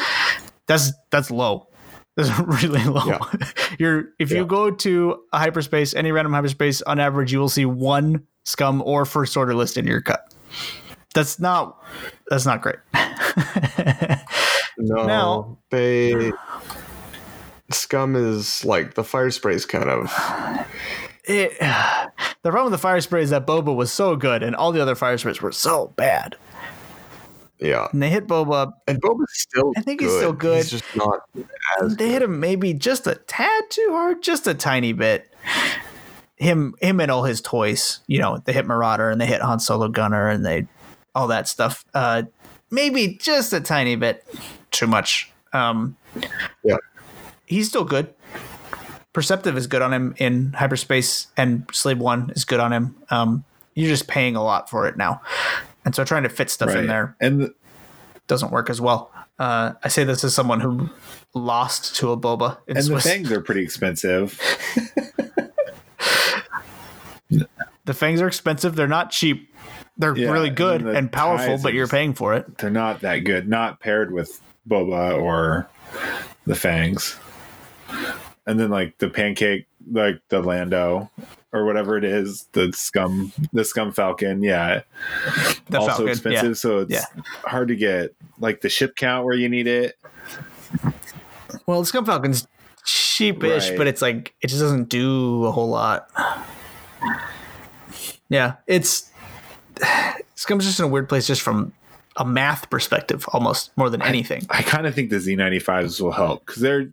That's 0.69 0.93
that's 1.11 1.29
low. 1.29 1.67
That's 2.17 2.39
really 2.63 2.85
low. 2.85 3.05
Yeah. 3.05 3.19
You're 3.81 4.11
if 4.21 4.31
you 4.31 4.47
go 4.47 4.71
to 4.71 5.25
a 5.33 5.39
hyperspace, 5.41 5.93
any 5.93 6.13
random 6.13 6.33
hyperspace, 6.33 6.83
on 6.83 7.01
average, 7.01 7.33
you 7.33 7.41
will 7.41 7.49
see 7.49 7.65
one 7.65 8.25
scum 8.45 8.81
or 8.87 9.05
first 9.05 9.37
order 9.37 9.57
list 9.57 9.77
in 9.77 9.89
your 9.89 10.01
cut. 10.01 10.33
That's 11.15 11.39
not 11.39 11.83
that's 12.29 12.47
not 12.47 12.63
great. 12.63 12.77
No, 14.79 15.07
Now- 15.07 15.59
they 15.71 16.33
Scum 17.71 18.17
is 18.17 18.65
like 18.65 18.95
the 18.95 19.05
fire 19.05 19.31
sprays 19.31 19.65
kind 19.67 19.89
of. 19.89 20.67
It, 21.25 21.57
the 21.61 22.51
problem 22.51 22.65
with 22.65 22.73
the 22.73 22.79
fire 22.79 23.01
spray 23.01 23.23
is 23.23 23.31
that 23.31 23.47
Boba 23.47 23.75
was 23.75 23.93
so 23.93 24.17
good 24.17 24.43
and 24.43 24.57
all 24.57 24.73
the 24.73 24.83
other 24.83 24.95
fire 24.95 25.17
sprays 25.19 25.41
were 25.41 25.53
so 25.53 25.93
bad. 25.97 26.37
Yeah, 27.61 27.87
And 27.93 28.03
they 28.03 28.11
hit 28.11 28.27
Boba, 28.27 28.73
and 28.89 29.01
Boba's 29.01 29.31
still. 29.41 29.73
I 29.77 29.83
think 29.83 30.01
he's 30.01 30.11
still 30.17 30.33
good. 30.33 30.57
He's 30.65 30.71
just 30.73 30.97
not 30.97 31.21
as. 31.81 31.97
they 31.97 32.09
hit 32.09 32.23
him 32.23 32.41
maybe 32.41 32.75
just 32.75 33.07
a 33.07 33.15
tad 33.15 33.71
too 33.71 33.87
hard, 33.93 34.21
just 34.21 34.49
a 34.49 34.55
tiny 34.55 34.93
bit. 34.93 35.33
Him, 36.37 36.75
him, 36.81 37.01
and 37.01 37.09
all 37.09 37.23
his 37.23 37.41
toys. 37.41 38.01
You 38.09 38.19
know, 38.19 38.39
they 38.45 38.53
hit 38.53 38.67
Marauder 38.67 39.11
and 39.11 39.21
they 39.21 39.27
hit 39.27 39.43
Han 39.43 39.61
Solo 39.61 39.87
Gunner 39.87 40.29
and 40.29 40.45
they 40.45 40.67
all 41.15 41.27
that 41.29 41.49
stuff. 41.49 41.85
Uh, 41.95 42.25
maybe 42.71 43.17
just 43.21 43.53
a 43.53 43.61
tiny 43.61 43.97
bit 43.97 44.25
too 44.71 44.87
much. 44.87 45.31
Um, 45.53 45.97
Yeah. 46.63 46.77
he's 47.47 47.69
still 47.69 47.85
good. 47.85 48.15
Perceptive 49.13 49.57
is 49.59 49.67
good 49.67 49.83
on 49.83 49.93
him 49.93 50.15
in 50.17 50.55
hyperspace, 50.55 51.27
and 51.37 51.67
Slave 51.73 51.99
One 51.99 52.31
is 52.35 52.47
good 52.47 52.61
on 52.61 52.73
him. 52.73 52.97
Um, 53.11 53.45
you're 53.75 53.91
just 53.91 54.09
paying 54.09 54.37
a 54.37 54.43
lot 54.43 54.71
for 54.71 54.87
it 54.87 54.97
now, 54.97 55.21
and 55.85 55.95
so 55.95 56.03
trying 56.05 56.23
to 56.23 56.29
fit 56.31 56.49
stuff 56.49 56.75
in 56.75 56.87
there 56.87 57.15
And 57.21 57.41
the, 57.43 57.55
doesn't 58.27 58.51
work 58.53 58.71
as 58.71 58.81
well. 58.81 59.11
Uh, 59.39 59.73
I 59.83 59.89
say 59.89 60.05
this 60.05 60.25
as 60.25 60.35
someone 60.35 60.61
who 60.61 60.89
lost 61.35 61.97
to 61.97 62.11
a 62.13 62.17
boba 62.17 62.59
in 62.67 62.77
and 62.77 62.87
the 62.87 63.01
fangs 63.01 63.31
are 63.33 63.41
pretty 63.43 63.63
expensive. 63.63 64.39
the 67.85 67.95
fangs 67.95 68.21
are 68.21 68.27
expensive. 68.27 68.77
They're 68.77 68.89
not 68.89 69.11
cheap. 69.11 69.52
They're 70.03 70.17
Yeah, 70.17 70.31
really 70.33 70.51
good 70.51 70.81
and 70.83 70.97
and 70.97 71.13
powerful, 71.13 71.59
but 71.63 71.75
you're 71.75 71.87
paying 71.87 72.13
for 72.13 72.35
it. 72.35 72.59
They're 72.59 72.71
not 72.71 73.01
that 73.03 73.19
good. 73.21 73.49
Not 73.49 73.79
paired 73.79 74.13
with 74.13 74.41
Boba 74.69 75.17
or 75.17 75.69
the 76.45 76.57
fangs. 76.57 77.17
And 78.47 78.59
then 78.59 78.69
like 78.71 78.99
the 78.99 79.09
pancake, 79.09 79.67
like 79.93 80.21
the 80.29 80.41
Lando 80.43 81.09
or 81.53 81.65
whatever 81.65 81.97
it 81.97 82.03
is, 82.03 82.49
the 82.53 82.73
scum, 82.73 83.33
the 83.53 83.65
scum 83.65 83.93
falcon. 83.93 84.43
Yeah, 84.43 84.83
The 85.71 85.79
also 85.79 85.89
Falcon, 85.91 86.09
expensive. 86.09 86.49
yeah. 86.49 86.55
So 86.55 86.79
it's 86.81 86.93
Yeah. 86.93 87.05
hard 87.45 87.69
to 87.69 87.77
get 87.77 88.13
like 88.41 88.61
the 88.61 88.69
ship 88.69 88.97
count 88.97 89.25
where 89.25 89.37
you 89.37 89.49
need 89.49 89.69
it. 89.69 89.97
Well, 91.67 91.81
the 91.81 91.87
Scum 91.87 92.05
Falcon's 92.05 92.49
cheapish, 92.85 93.69
Right. 93.69 93.79
but 93.79 93.87
it's 93.87 94.03
like 94.03 94.35
it 94.41 94.49
just 94.49 94.61
doesn't 94.61 94.89
do 94.89 95.45
a 95.45 95.53
whole 95.53 95.69
lot. 95.69 96.09
Yeah, 98.29 98.55
it's 98.67 99.12
Scum's 100.35 100.65
just 100.65 100.79
in 100.79 100.85
a 100.85 100.89
weird 100.89 101.09
place, 101.09 101.27
just 101.27 101.43
from 101.43 101.73
a 102.17 102.25
math 102.25 102.69
perspective, 102.71 103.25
almost 103.33 103.71
more 103.77 103.89
than 103.91 104.03
anything. 104.03 104.47
I 104.51 104.63
kind 104.63 104.87
of 104.87 104.95
think 104.95 105.11
the 105.11 105.17
Z95s 105.17 106.01
will 106.01 106.13
help 106.13 106.45
because 106.47 106.61
they're 106.63 106.93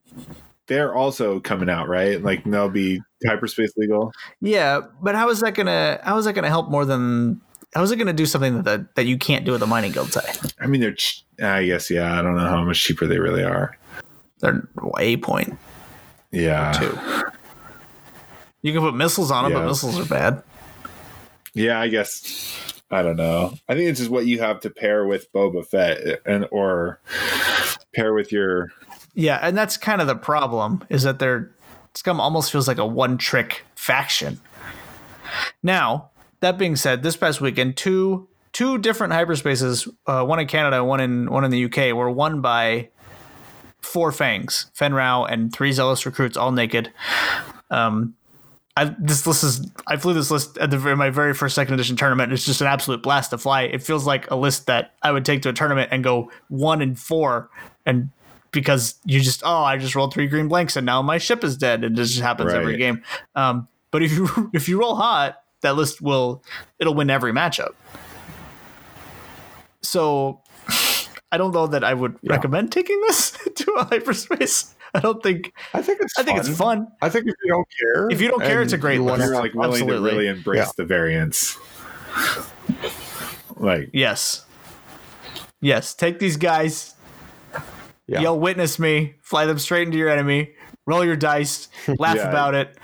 they're 0.68 0.94
also 0.94 1.40
coming 1.40 1.70
out, 1.70 1.88
right? 1.90 2.22
Like 2.22 2.44
they'll 2.44 2.70
be 2.70 3.02
hyperspace 3.26 3.74
legal. 3.76 4.12
Yeah, 4.40 4.82
but 5.02 5.16
how 5.16 5.30
is 5.30 5.40
that 5.42 5.56
gonna 5.56 6.00
how 6.04 6.18
is 6.18 6.26
that 6.26 6.34
gonna 6.34 6.48
help 6.50 6.70
more 6.70 6.86
than 6.86 7.42
how 7.74 7.84
is 7.84 7.92
it 7.92 7.98
gonna 7.98 8.14
do 8.14 8.26
something 8.26 8.56
that 8.58 8.66
that, 8.66 8.96
that 8.96 9.06
you 9.06 9.18
can't 9.18 9.46
do 9.46 9.52
with 9.52 9.60
the 9.62 9.68
mining 9.68 9.92
guild 9.92 10.12
side? 10.14 10.38
I 10.60 10.68
mean, 10.68 10.82
they're. 10.82 10.94
Ch- 10.94 11.26
I 11.42 11.66
guess 11.66 11.90
yeah. 11.90 12.18
I 12.20 12.22
don't 12.22 12.36
know 12.36 12.46
how 12.48 12.64
much 12.64 12.82
cheaper 12.84 13.08
they 13.08 13.20
really 13.20 13.44
are. 13.44 13.78
They're 14.40 14.68
a 14.98 15.18
point 15.18 15.58
Yeah. 16.32 16.72
two. 16.74 16.98
You 18.62 18.74
can 18.74 18.82
put 18.82 18.94
missiles 18.96 19.32
on 19.32 19.46
them, 19.46 19.54
but 19.54 19.66
missiles 19.68 19.98
are 20.00 20.06
bad. 20.06 20.44
Yeah, 21.60 21.80
I 21.80 21.90
guess. 21.90 22.56
I 22.90 23.03
don't 23.03 23.18
know. 23.18 23.53
I 23.68 23.76
think 23.76 23.90
it's 23.90 23.99
just 23.99 24.10
what 24.10 24.26
you 24.26 24.40
have 24.40 24.61
to 24.61 24.69
pair 24.69 25.06
with 25.06 25.31
Boba 25.34 25.65
Fett 25.65 26.22
and 26.26 26.48
or 26.52 27.02
pair 27.94 28.14
with 28.14 28.31
your 28.31 28.72
Yeah, 29.14 29.40
and 29.41 29.57
that's 29.57 29.76
kind 29.76 29.99
of 29.99 30.07
the 30.07 30.15
problem 30.15 30.86
is 30.90 31.03
that 31.03 31.19
they're 31.19 31.52
Scum 31.95 32.22
almost 32.22 32.52
feels 32.52 32.68
like 32.68 32.77
a 32.77 32.86
one 32.86 33.18
trick 33.18 33.65
faction. 33.76 34.40
Now, 35.61 36.11
that 36.40 36.57
being 36.57 36.77
said, 36.77 37.03
this 37.03 37.18
past 37.18 37.41
weekend, 37.41 37.76
two 37.76 38.30
two 38.53 38.77
different 38.77 39.11
hyperspaces, 39.11 39.88
uh, 40.07 40.23
one 40.23 40.40
in 40.40 40.48
Canada, 40.48 40.84
one 40.84 41.02
in 41.02 41.30
one 41.30 41.44
in 41.44 41.52
the 41.52 41.65
UK, 41.65 41.94
were 41.94 42.10
won 42.10 42.40
by 42.40 42.90
four 43.81 44.14
fangs, 44.14 44.72
Fenn 44.73 44.94
Rau, 44.94 45.26
and 45.26 45.52
three 45.52 45.73
zealous 45.73 46.06
recruits, 46.06 46.38
all 46.38 46.53
naked. 46.53 46.94
Um, 47.69 48.15
I, 48.80 48.96
this 48.98 49.28
list 49.28 49.44
is 49.44 49.70
I 49.88 49.98
flew 49.98 50.14
this 50.14 50.32
list 50.32 50.58
at 50.58 50.72
the 50.72 50.78
very, 50.78 50.96
my 50.96 51.10
very 51.10 51.34
first 51.34 51.54
second 51.54 51.74
edition 51.74 51.98
tournament. 51.98 52.32
It's 52.32 52.46
just 52.46 52.62
an 52.62 52.68
absolute 52.68 53.04
blast 53.04 53.32
to 53.32 53.38
fly. 53.38 53.64
It 53.64 53.84
feels 53.84 54.08
like 54.08 54.32
a 54.32 54.38
list 54.38 54.68
that 54.68 54.94
I 55.02 55.12
would 55.12 55.26
take 55.26 55.42
to 55.42 55.50
a 55.50 55.54
tournament 55.54 55.90
and 55.92 56.02
go 56.02 56.32
one 56.48 56.82
and 56.82 56.98
four, 56.98 57.50
and 57.86 58.10
because 58.52 58.96
you 59.04 59.20
just 59.20 59.44
oh 59.44 59.64
I 59.64 59.76
just 59.76 59.96
rolled 59.96 60.14
three 60.14 60.28
green 60.28 60.48
blanks 60.48 60.78
and 60.78 60.86
now 60.86 61.02
my 61.02 61.18
ship 61.18 61.44
is 61.44 61.58
dead, 61.58 61.84
and 61.84 61.98
this 61.98 62.12
just 62.12 62.22
happens 62.22 62.54
every 62.54 62.78
game. 62.78 63.04
Um, 63.36 63.68
but 63.92 64.02
if 64.02 64.14
you 64.14 64.50
if 64.54 64.70
you 64.70 64.80
roll 64.80 64.96
hot, 64.96 65.42
that 65.60 65.76
list 65.76 66.02
will 66.02 66.42
it'll 66.80 66.96
win 66.96 67.10
every 67.10 67.34
matchup. 67.34 67.74
So 69.82 70.40
I 71.34 71.38
don't 71.38 71.54
know 71.54 71.68
that 71.68 71.84
I 71.84 71.94
would 71.94 72.18
recommend 72.24 72.72
taking 72.72 73.02
this 73.02 73.32
to 73.56 73.74
a 73.74 73.84
hyperspace. 73.84 74.74
I 74.94 74.99
don't 74.99 75.22
think 75.22 75.53
I 75.74 75.82
think 75.82 75.99
it's 76.02 76.18
I 76.18 76.24
think 76.24 76.40
it's 76.40 76.49
fun. 76.49 76.88
I 77.02 77.10
think 77.10 77.28
if 77.28 77.36
you 77.44 77.49
don't 77.52 77.68
care, 77.80 78.10
If 78.10 78.22
you 78.22 78.28
don't 78.28 78.41
care, 78.41 78.61
it's 78.61 78.74
a 78.74 78.78
great 78.78 78.95
you 78.95 79.03
list. 79.03 79.20
You're 79.24 79.36
like 79.36 79.53
willing 79.53 79.74
Absolutely. 79.82 80.10
to 80.10 80.16
really 80.16 80.28
embrace 80.28 80.57
Yeah. 80.60 80.72
the 80.78 80.86
variance. 80.86 81.57
Like 83.56 83.90
Yes. 83.94 84.45
Yes. 85.61 85.94
Take 85.94 86.20
these 86.20 86.38
guys, 86.38 86.95
Yeah. 88.07 88.22
yell 88.22 88.40
witness 88.40 88.80
me, 88.80 89.16
fly 89.22 89.45
them 89.45 89.60
straight 89.60 89.88
into 89.88 89.98
your 89.98 90.10
enemy, 90.10 90.53
roll 90.86 91.03
your 91.06 91.16
dice, 91.18 91.68
laugh 91.99 92.16
Yeah. 92.16 92.30
about 92.30 92.56
it. 92.56 92.78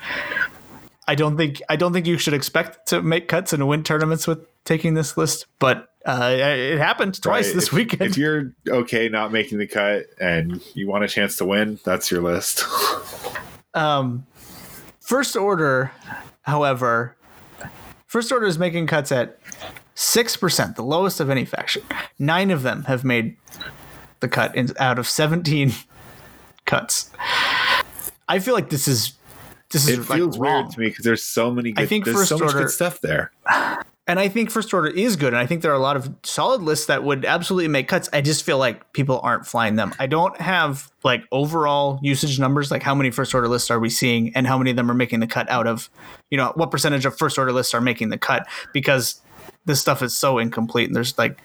I 1.07 1.15
don't 1.15 1.37
think 1.37 1.61
I 1.69 1.75
don't 1.75 1.93
think 1.93 2.07
you 2.07 2.17
should 2.17 2.33
expect 2.33 2.87
to 2.89 3.01
make 3.01 3.27
cuts 3.27 3.53
and 3.53 3.67
win 3.67 3.83
tournaments 3.83 4.27
with 4.27 4.39
taking 4.65 4.95
this 4.95 5.17
list, 5.17 5.45
but 5.59 5.89
uh, 6.05 6.35
it 6.37 6.77
happened 6.77 7.19
twice 7.21 7.47
right, 7.47 7.55
this 7.55 7.67
if, 7.67 7.73
weekend. 7.73 8.01
If 8.03 8.17
you're 8.17 8.53
okay 8.67 9.09
not 9.09 9.31
making 9.31 9.57
the 9.57 9.67
cut 9.67 10.05
and 10.19 10.61
you 10.75 10.87
want 10.87 11.03
a 11.03 11.07
chance 11.07 11.37
to 11.37 11.45
win, 11.45 11.79
that's 11.83 12.11
your 12.11 12.21
list. 12.21 12.63
Um, 13.75 14.25
first 15.01 15.35
order, 15.35 15.91
however, 16.43 17.17
first 18.07 18.31
order 18.31 18.45
is 18.45 18.57
making 18.57 18.87
cuts 18.87 19.11
at 19.11 19.37
six 19.95 20.37
percent, 20.37 20.77
the 20.77 20.81
lowest 20.81 21.19
of 21.19 21.29
any 21.29 21.43
faction. 21.43 21.83
Nine 22.17 22.51
of 22.51 22.63
them 22.63 22.85
have 22.85 23.03
made 23.03 23.35
the 24.21 24.29
cut 24.29 24.55
in, 24.55 24.69
out 24.79 24.97
of 24.97 25.09
seventeen 25.09 25.73
cuts. 26.65 27.11
I 28.29 28.39
feel 28.39 28.53
like 28.53 28.69
this 28.69 28.87
is 28.87 29.15
this 29.71 29.89
is 29.89 29.99
it 29.99 30.09
like 30.09 30.19
feels 30.19 30.39
wrong. 30.39 30.63
weird 30.63 30.71
to 30.71 30.79
me 30.79 30.87
because 30.87 31.03
there's 31.03 31.23
so 31.23 31.51
many. 31.51 31.73
Good, 31.73 31.83
I 31.83 31.85
think 31.85 32.05
first 32.05 32.29
so 32.29 32.37
much 32.37 32.53
order- 32.53 32.59
good 32.59 32.71
stuff 32.71 33.01
there. 33.01 33.33
And 34.07 34.19
I 34.19 34.27
think 34.29 34.51
first 34.51 34.73
order 34.73 34.87
is 34.87 35.15
good, 35.15 35.33
and 35.33 35.37
I 35.37 35.45
think 35.45 35.61
there 35.61 35.71
are 35.71 35.75
a 35.75 35.79
lot 35.79 35.95
of 35.95 36.13
solid 36.23 36.61
lists 36.61 36.85
that 36.85 37.03
would 37.03 37.25
absolutely 37.25 37.67
make 37.67 37.87
cuts. 37.87 38.07
I 38.13 38.21
just 38.21 38.43
feel 38.43 38.59
like 38.59 38.93
people 38.93 39.19
aren't 39.23 39.47
flying 39.47 39.75
them. 39.75 39.95
I 39.97 40.05
don't 40.05 40.39
have 40.39 40.91
like 41.03 41.23
overall 41.31 41.99
usage 42.03 42.39
numbers, 42.39 42.69
like 42.69 42.83
how 42.83 42.93
many 42.93 43.09
first 43.09 43.33
order 43.33 43.47
lists 43.47 43.71
are 43.71 43.79
we 43.79 43.89
seeing, 43.89 44.35
and 44.35 44.45
how 44.45 44.57
many 44.57 44.69
of 44.69 44.75
them 44.75 44.91
are 44.91 44.95
making 44.95 45.21
the 45.21 45.27
cut 45.27 45.49
out 45.49 45.65
of, 45.65 45.89
you 46.29 46.37
know, 46.37 46.51
what 46.55 46.69
percentage 46.69 47.05
of 47.05 47.17
first 47.17 47.37
order 47.37 47.51
lists 47.51 47.73
are 47.73 47.81
making 47.81 48.09
the 48.09 48.17
cut 48.17 48.47
because 48.73 49.21
this 49.65 49.81
stuff 49.81 50.03
is 50.03 50.15
so 50.15 50.37
incomplete, 50.37 50.87
and 50.87 50.95
there's 50.95 51.17
like 51.17 51.41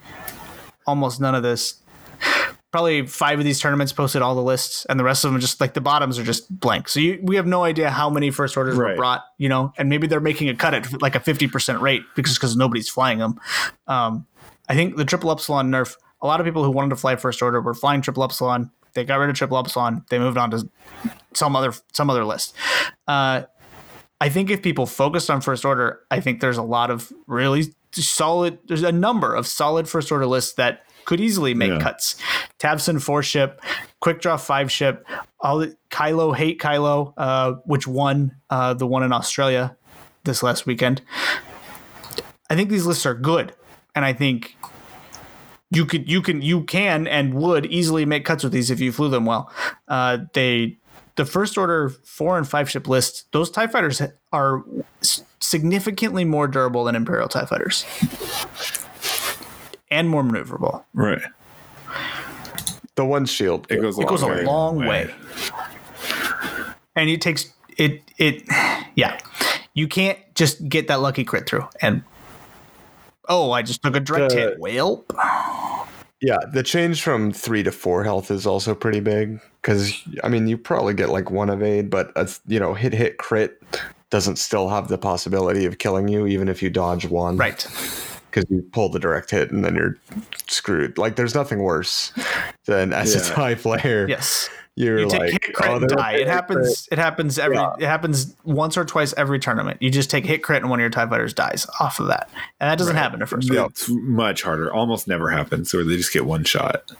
almost 0.87 1.20
none 1.20 1.35
of 1.35 1.43
this. 1.43 1.81
Probably 2.73 3.07
five 3.07 3.39
of 3.39 3.45
these 3.45 3.59
tournaments 3.59 3.93
posted 3.93 4.23
all 4.23 4.35
the 4.35 4.43
lists, 4.43 4.87
and 4.89 4.99
the 4.99 5.05
rest 5.05 5.25
of 5.25 5.33
them 5.33 5.41
just 5.41 5.61
like 5.61 5.75
the 5.75 5.81
bottoms 5.81 6.19
are 6.19 6.23
just 6.23 6.61
blank. 6.61 6.89
So 6.89 7.01
you, 7.01 7.19
we 7.23 7.35
have 7.37 7.47
no 7.47 7.65
idea 7.65 7.91
how 7.91 8.09
many 8.09 8.31
first 8.31 8.57
orders 8.57 8.77
were 8.77 8.95
brought, 8.95 9.25
you 9.39 9.49
know, 9.49 9.73
and 9.77 9.89
maybe 9.89 10.07
they're 10.07 10.21
making 10.21 10.49
a 10.49 10.55
cut 10.55 10.75
at 10.75 11.03
like 11.03 11.17
a 11.17 11.21
fifty 11.21 11.49
percent 11.49 11.81
rate 11.81 12.03
because 12.15 12.35
because 12.35 12.57
nobody's 12.57 12.89
flying 12.89 13.19
them. 13.19 13.41
Um, 13.89 14.27
I 14.69 14.75
think 14.75 14.97
the 14.97 15.05
triple 15.05 15.33
epsilon 15.33 15.71
nerf. 15.71 15.97
A 16.23 16.27
lot 16.27 16.39
of 16.39 16.47
people 16.47 16.63
who 16.63 16.71
wanted 16.71 16.91
to 16.91 16.97
fly 16.97 17.17
first 17.17 17.43
order 17.43 17.61
were 17.61 17.75
flying 17.75 18.03
triple 18.03 18.23
epsilon. 18.23 18.71
They 18.95 19.05
got 19.05 19.17
rid 19.17 19.31
of 19.31 19.37
triple 19.37 19.59
epsilon. 19.59 20.05
They 20.11 20.19
moved 20.19 20.39
on 20.39 20.51
to 20.53 20.69
some 21.35 21.57
other 21.57 21.73
some 21.93 22.09
other 22.09 22.25
list. 22.25 22.55
Uh, 23.09 23.43
I 24.21 24.29
think 24.29 24.51
if 24.51 24.63
people 24.63 24.87
focused 24.87 25.31
on 25.31 25.41
first 25.41 25.65
order, 25.65 26.01
I 26.11 26.21
think 26.21 26.41
there's 26.41 26.59
a 26.59 26.63
lot 26.63 26.91
of 26.91 27.13
really 27.27 27.75
solid. 27.93 28.59
There's 28.69 28.83
a 28.83 28.93
number 28.93 29.35
of 29.35 29.47
solid 29.47 29.89
first 29.89 30.13
order 30.13 30.27
lists 30.27 30.53
that 30.55 30.85
could 31.05 31.21
easily 31.21 31.55
make 31.55 31.71
Yeah. 31.71 31.79
cuts. 31.81 32.17
Tavson 32.59 33.01
four 33.03 33.23
ship, 33.23 33.61
quick 34.01 34.21
draw 34.21 34.37
five 34.37 34.71
ship, 34.71 35.07
all 35.41 35.67
Kylo 35.91 36.35
hate 36.37 36.61
Kylo, 36.61 37.13
uh, 37.17 37.53
which 37.65 37.87
won 37.87 38.33
uh, 38.51 38.75
the 38.75 38.87
one 38.87 39.03
in 39.03 39.13
Australia 39.13 39.77
this 40.25 40.43
last 40.43 40.67
weekend. 40.67 41.03
I 42.51 42.57
think 42.57 42.69
these 42.71 42.85
lists 42.87 43.07
are 43.07 43.15
good, 43.15 43.55
and 43.95 44.05
I 44.05 44.13
think 44.13 44.57
you 45.71 45.87
could 45.87 46.11
you 46.11 46.21
can 46.21 46.43
you 46.43 46.65
can 46.65 47.07
and 47.07 47.35
would 47.35 47.67
easily 47.67 48.05
make 48.05 48.25
cuts 48.25 48.43
with 48.43 48.53
these 48.53 48.71
if 48.71 48.81
you 48.81 48.91
flew 48.93 49.09
them 49.09 49.25
well. 49.25 49.53
Uh, 49.89 50.19
they 50.35 50.77
the 51.17 51.25
first 51.25 51.57
order 51.57 51.91
four 52.05 52.37
and 52.39 52.49
five 52.49 52.69
ship 52.71 52.89
lists 52.89 53.25
those 53.33 53.51
Tie 53.51 53.67
fighters 53.69 54.03
are 54.33 54.63
significantly 55.41 56.25
more 56.25 56.49
durable 56.49 56.85
than 56.85 56.95
Imperial 56.97 57.29
Tie 57.29 57.45
fighters, 57.47 57.85
and 59.91 60.09
more 60.09 60.23
maneuverable. 60.23 60.85
Right. 60.95 61.23
the 62.97 63.05
one 63.05 63.27
shield. 63.27 63.67
It 63.71 63.81
goes. 63.81 63.99
It 63.99 64.07
goes 64.09 64.23
a 64.23 64.27
very 64.27 64.45
long 64.45 64.77
way. 64.79 65.12
and 66.97 67.09
it 67.09 67.21
takes 67.21 67.53
it 67.79 68.03
it 68.19 68.43
yeah 68.97 69.19
you 69.75 69.87
can't 69.89 70.19
just 70.35 70.69
get 70.69 70.89
that 70.89 71.01
lucky 71.01 71.25
crit 71.25 71.49
through 71.49 71.67
and 71.81 72.03
oh 73.29 73.53
i 73.53 73.62
just 73.62 73.81
took 73.83 73.95
a 73.95 74.01
direct 74.01 74.33
The- 74.35 74.41
hit 74.41 74.59
well 74.59 75.05
Yeah, 76.23 76.37
the 76.53 76.62
change 76.62 77.01
from 77.03 77.33
three 77.33 77.62
to 77.62 77.73
four 77.73 78.05
health 78.05 78.31
is 78.31 78.47
also 78.47 78.75
pretty 78.75 79.01
big 79.01 79.41
because 79.62 79.95
I 80.23 80.29
mean 80.29 80.47
you 80.49 80.59
probably 80.59 80.93
get 80.93 81.09
like 81.09 81.31
one 81.31 81.49
evade, 81.49 81.89
but 81.89 82.12
a, 82.17 82.29
you 82.47 82.61
know 82.61 82.75
hit 82.75 82.93
hit 82.93 83.17
crit 83.17 83.62
doesn't 84.11 84.37
still 84.37 84.69
have 84.69 84.89
the 84.89 84.99
possibility 84.99 85.65
of 85.65 85.79
killing 85.79 86.09
you 86.09 86.27
even 86.27 86.49
if 86.49 86.62
you 86.62 86.69
dodge 86.69 87.07
one. 87.07 87.37
right 87.39 87.67
because 88.31 88.44
you 88.51 88.62
pull 88.73 88.89
the 88.89 88.98
direct 88.98 89.31
hit 89.31 89.51
and 89.51 89.65
then 89.65 89.74
you're 89.74 89.98
screwed. 90.48 90.98
Like 90.98 91.16
there's 91.16 91.35
nothing 91.35 91.61
worse 91.62 92.12
than 92.66 92.93
as 92.93 93.15
a 93.15 93.19
Yeah. 93.28 93.35
tie 93.35 93.55
player. 93.55 94.07
yes 94.09 94.48
You're 94.77 95.01
you 95.01 95.11
take 95.11 95.20
like 95.20 95.32
hit 95.32 95.55
crit 95.55 95.70
oh, 95.70 95.77
and 95.77 95.89
die 95.89 96.12
it 96.15 96.27
happens 96.28 96.89
it 96.93 96.98
happens 96.98 97.39
every 97.39 97.57
Yeah. 97.57 97.74
it 97.78 97.86
happens 97.86 98.35
once 98.44 98.77
or 98.78 98.85
twice 98.85 99.12
every 99.16 99.39
tournament 99.39 99.78
you 99.82 99.90
just 99.90 100.11
take 100.11 100.24
hit 100.24 100.43
crit 100.43 100.62
and 100.62 100.70
one 100.70 100.78
of 100.78 100.82
your 100.82 100.90
tie 100.90 101.07
fighters 101.07 101.35
dies 101.35 101.66
off 101.81 101.98
of 102.01 102.07
that 102.07 102.31
and 102.61 102.70
that 102.70 102.78
doesn't 102.78 102.97
happen 102.97 103.20
at 103.20 103.28
first 103.28 103.52
Yeah. 103.52 103.66
It's 103.66 103.89
much 103.89 104.43
harder. 104.43 104.73
Almost 104.73 105.09
never 105.09 105.28
happens, 105.31 105.74
or 105.74 105.85
they 105.85 105.97
just 105.97 106.12
get 106.12 106.24
one 106.24 106.44
shot. 106.44 106.90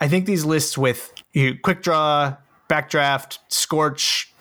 I 0.00 0.08
think 0.08 0.26
these 0.26 0.44
lists 0.44 0.76
with 0.76 1.12
you 1.32 1.56
quick 1.62 1.82
draw, 1.82 2.36
backdraft, 2.68 3.38
scorch, 3.48 4.32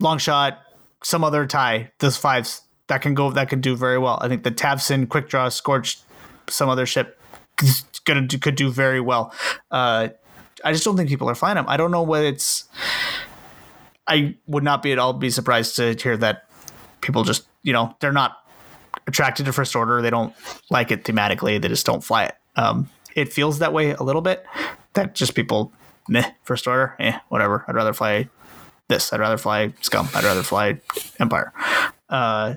long 0.00 0.18
shot, 0.18 0.58
some 1.02 1.24
other 1.24 1.46
tie, 1.46 1.90
those 1.98 2.16
fives 2.16 2.62
that 2.88 3.02
can 3.02 3.14
go 3.14 3.30
that 3.30 3.48
can 3.48 3.60
do 3.60 3.76
very 3.76 3.98
well. 3.98 4.18
I 4.20 4.28
think 4.28 4.42
the 4.42 4.50
Tavson, 4.50 5.08
quick 5.08 5.28
draw, 5.28 5.48
scorch, 5.48 5.98
some 6.48 6.68
other 6.68 6.86
ship 6.86 7.20
gonna 8.04 8.26
do, 8.26 8.38
could 8.38 8.54
do 8.54 8.70
very 8.70 9.00
well. 9.00 9.32
Uh, 9.70 10.08
I 10.64 10.72
just 10.72 10.84
don't 10.84 10.96
think 10.96 11.08
people 11.08 11.30
are 11.30 11.34
flying 11.34 11.54
them. 11.54 11.66
I 11.68 11.76
don't 11.76 11.90
know 11.90 12.02
what 12.02 12.22
it's. 12.24 12.64
I 14.06 14.36
would 14.46 14.64
not 14.64 14.82
be 14.82 14.92
at 14.92 14.98
all 14.98 15.12
be 15.12 15.30
surprised 15.30 15.76
to 15.76 15.94
hear 15.94 16.16
that 16.16 16.48
people 17.00 17.24
just 17.24 17.46
you 17.62 17.72
know 17.72 17.94
they're 18.00 18.12
not 18.12 18.38
attracted 19.06 19.46
to 19.46 19.52
first 19.52 19.76
order. 19.76 20.02
They 20.02 20.10
don't 20.10 20.34
like 20.70 20.90
it 20.90 21.04
thematically. 21.04 21.60
They 21.60 21.68
just 21.68 21.86
don't 21.86 22.02
fly 22.02 22.24
it. 22.24 22.34
Um, 22.56 22.88
it 23.14 23.32
feels 23.32 23.58
that 23.58 23.72
way 23.72 23.90
a 23.90 24.02
little 24.02 24.22
bit. 24.22 24.44
That 24.94 25.14
just 25.14 25.34
people, 25.34 25.72
meh, 26.08 26.30
first 26.42 26.66
order, 26.66 26.96
eh, 26.98 27.18
whatever. 27.28 27.64
I'd 27.68 27.74
rather 27.74 27.92
fly 27.92 28.28
this. 28.88 29.12
I'd 29.12 29.20
rather 29.20 29.36
fly 29.36 29.72
Scum. 29.82 30.08
I'd 30.14 30.24
rather 30.24 30.42
fly 30.42 30.80
Empire. 31.20 31.52
Uh, 32.08 32.54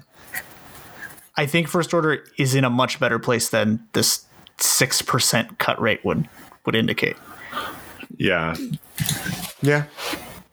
I 1.38 1.46
think 1.46 1.68
first 1.68 1.94
order 1.94 2.24
is 2.38 2.56
in 2.56 2.64
a 2.64 2.70
much 2.70 3.00
better 3.00 3.20
place 3.20 3.50
than 3.50 3.86
this 3.94 4.26
six 4.58 5.02
percent 5.02 5.58
cut 5.60 5.80
rate 5.82 6.04
would 6.06 6.28
would 6.66 6.76
indicate. 6.76 7.16
Yeah, 8.18 8.56
Yeah, 9.62 9.86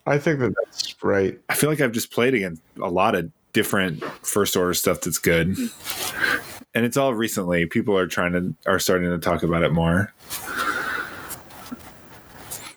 I 0.06 0.18
think 0.18 0.38
that 0.40 0.54
that's 0.64 0.94
right. 1.02 1.38
I 1.48 1.54
feel 1.54 1.68
like 1.68 1.80
I've 1.80 1.92
just 1.92 2.10
played 2.12 2.34
against 2.34 2.62
a 2.80 2.88
lot 2.88 3.14
of 3.14 3.30
different 3.52 4.02
first 4.24 4.56
order 4.56 4.72
stuff 4.74 5.00
that's 5.02 5.18
good, 5.18 5.56
and 6.74 6.84
it's 6.84 6.96
all 6.96 7.12
recently. 7.14 7.66
People 7.66 7.96
are 7.98 8.06
trying 8.06 8.32
to 8.32 8.54
are 8.70 8.78
starting 8.78 9.10
to 9.10 9.18
talk 9.18 9.42
about 9.42 9.62
it 9.64 9.72
more. 9.72 10.12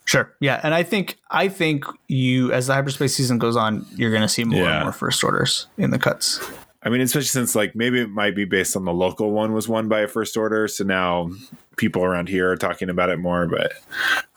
Sure. 0.06 0.34
Yeah, 0.42 0.60
and 0.64 0.74
I 0.74 0.84
think 0.84 1.18
I 1.30 1.48
think 1.48 1.86
you 2.10 2.52
as 2.52 2.68
the 2.68 2.74
hyperspace 2.74 3.16
season 3.16 3.38
goes 3.38 3.56
on, 3.56 3.86
you're 3.96 4.10
going 4.10 4.24
to 4.24 4.28
see 4.28 4.44
more 4.44 4.64
Yeah. 4.64 4.76
and 4.78 4.84
more 4.84 4.92
first 4.92 5.24
orders 5.24 5.68
in 5.78 5.92
the 5.92 6.00
cuts. 6.00 6.40
I 6.84 6.90
mean, 6.90 7.02
especially 7.02 7.28
since 7.28 7.54
like 7.56 7.76
maybe 7.76 8.02
it 8.02 8.10
might 8.10 8.36
be 8.36 8.46
based 8.46 8.76
on 8.76 8.86
the 8.86 8.94
local 8.94 9.32
one 9.32 9.54
was 9.54 9.68
won 9.68 9.88
by 9.88 10.02
a 10.02 10.08
first 10.08 10.36
order, 10.36 10.68
so 10.68 10.84
now 10.84 11.30
people 11.78 12.04
around 12.04 12.28
here 12.28 12.52
are 12.52 12.58
talking 12.58 12.90
about 12.90 13.10
it 13.10 13.18
more. 13.20 13.48
But 13.48 13.74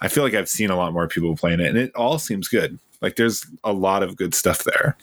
I 0.01 0.09
feel 0.09 0.23
like 0.23 0.35
I've 0.35 0.49
seen 0.49 0.71
a 0.71 0.77
lot 0.77 0.93
more 0.93 1.09
people 1.09 1.35
playing 1.37 1.61
it, 1.61 1.69
and 1.69 1.79
it 1.79 1.95
all 1.95 2.19
seems 2.19 2.49
good. 2.49 2.79
Like 3.01 3.17
there's 3.17 3.47
a 3.65 3.73
lot 3.73 4.03
of 4.03 4.17
good 4.17 4.35
stuff 4.35 4.65
there. 4.65 4.97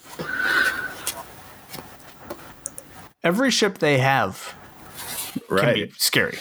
every 3.23 3.51
ship 3.51 3.77
they 3.77 3.97
have 3.97 4.55
right. 5.49 5.63
can 5.63 5.73
be 5.73 5.91
scary. 5.97 6.37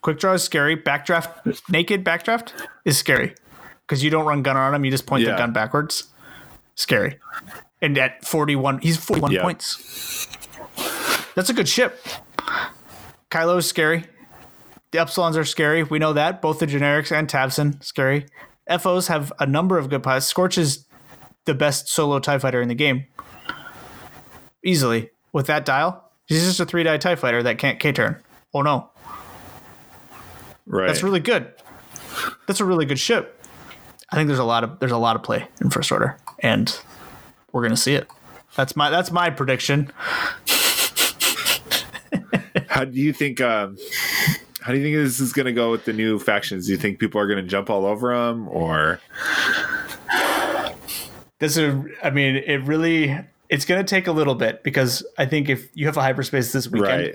Quick 0.00 0.18
draw 0.18 0.34
is 0.34 0.42
scary. 0.42 0.76
Backdraft, 0.76 1.60
naked 1.68 2.04
backdraft 2.04 2.52
is 2.84 2.96
scary 2.96 3.34
because 3.86 4.02
you 4.02 4.10
don't 4.10 4.26
run 4.26 4.42
gunner 4.42 4.60
on 4.60 4.72
them. 4.72 4.84
You 4.84 4.90
just 4.90 5.06
point 5.06 5.24
the 5.24 5.32
gun 5.32 5.52
backwards. 5.52 6.04
Scary. 6.74 7.18
And 7.80 7.96
at 7.98 8.24
41, 8.24 8.80
he's 8.80 8.96
41 8.96 9.30
Yeah. 9.32 9.42
points. 9.42 10.26
That's 11.34 11.48
a 11.50 11.52
good 11.54 11.68
ship. 11.68 11.98
Kylo 13.30 13.58
is 13.58 13.66
scary. 13.66 14.04
The 14.90 14.98
Epsilons 14.98 15.36
are 15.36 15.44
scary. 15.44 15.82
We 15.82 15.98
know 15.98 16.12
that. 16.14 16.40
Both 16.40 16.58
the 16.60 16.66
generics 16.66 17.12
and 17.16 17.28
Tavson, 17.28 17.82
scary. 17.84 18.26
FOs 18.68 19.08
have 19.08 19.32
a 19.38 19.46
number 19.46 19.78
of 19.78 19.88
good 19.90 20.02
pilots. 20.02 20.26
Scorch 20.26 20.58
is 20.58 20.86
the 21.44 21.54
best 21.54 21.88
solo 21.88 22.18
TIE 22.18 22.38
fighter 22.38 22.60
in 22.60 22.68
the 22.68 22.74
game. 22.74 23.04
Easily. 24.64 25.10
With 25.32 25.46
that 25.46 25.64
dial, 25.64 26.10
he's 26.26 26.44
just 26.44 26.58
a 26.58 26.64
three 26.64 26.82
die 26.82 26.96
TIE 26.96 27.14
fighter 27.14 27.42
that 27.42 27.58
can't 27.58 27.78
K 27.78 27.92
turn. 27.92 28.16
Oh 28.54 28.62
no. 28.62 28.90
Right. 30.66 30.86
That's 30.86 31.02
really 31.02 31.20
good. 31.20 31.52
That's 32.46 32.60
a 32.60 32.64
really 32.64 32.86
good 32.86 32.98
ship. 32.98 33.42
I 34.10 34.16
think 34.16 34.26
there's 34.26 34.38
a 34.38 34.44
lot 34.44 34.64
of 34.64 34.80
there's 34.80 34.92
a 34.92 34.96
lot 34.98 35.16
of 35.16 35.22
play 35.22 35.46
in 35.60 35.68
first 35.70 35.92
order, 35.92 36.16
and 36.40 36.78
we're 37.52 37.62
gonna 37.62 37.76
see 37.76 37.94
it. 37.94 38.08
That's 38.56 38.76
my 38.76 38.90
that's 38.90 39.10
my 39.10 39.30
prediction. 39.30 39.92
How 42.68 42.84
do 42.84 42.98
you 42.98 43.12
think? 43.12 43.40
Um, 43.40 43.76
how 44.60 44.72
do 44.72 44.78
you 44.78 44.84
think 44.84 44.96
this 44.96 45.20
is 45.20 45.32
going 45.32 45.46
to 45.46 45.52
go 45.52 45.70
with 45.70 45.84
the 45.86 45.92
new 45.92 46.18
factions? 46.18 46.66
Do 46.66 46.72
you 46.72 46.78
think 46.78 46.98
people 46.98 47.20
are 47.20 47.26
going 47.26 47.42
to 47.42 47.48
jump 47.48 47.70
all 47.70 47.86
over 47.86 48.14
them, 48.14 48.48
or 48.48 49.00
This 51.38 51.56
is 51.56 51.74
I 52.02 52.10
mean 52.10 52.36
it 52.36 52.62
really 52.64 53.16
it's 53.48 53.64
gonna 53.64 53.84
take 53.84 54.08
a 54.08 54.12
little 54.12 54.34
bit 54.34 54.62
because 54.62 55.06
I 55.16 55.26
think 55.26 55.48
if 55.48 55.68
you 55.74 55.86
have 55.86 55.96
a 55.96 56.02
hyperspace 56.02 56.52
this 56.52 56.68
weekend, 56.68 57.14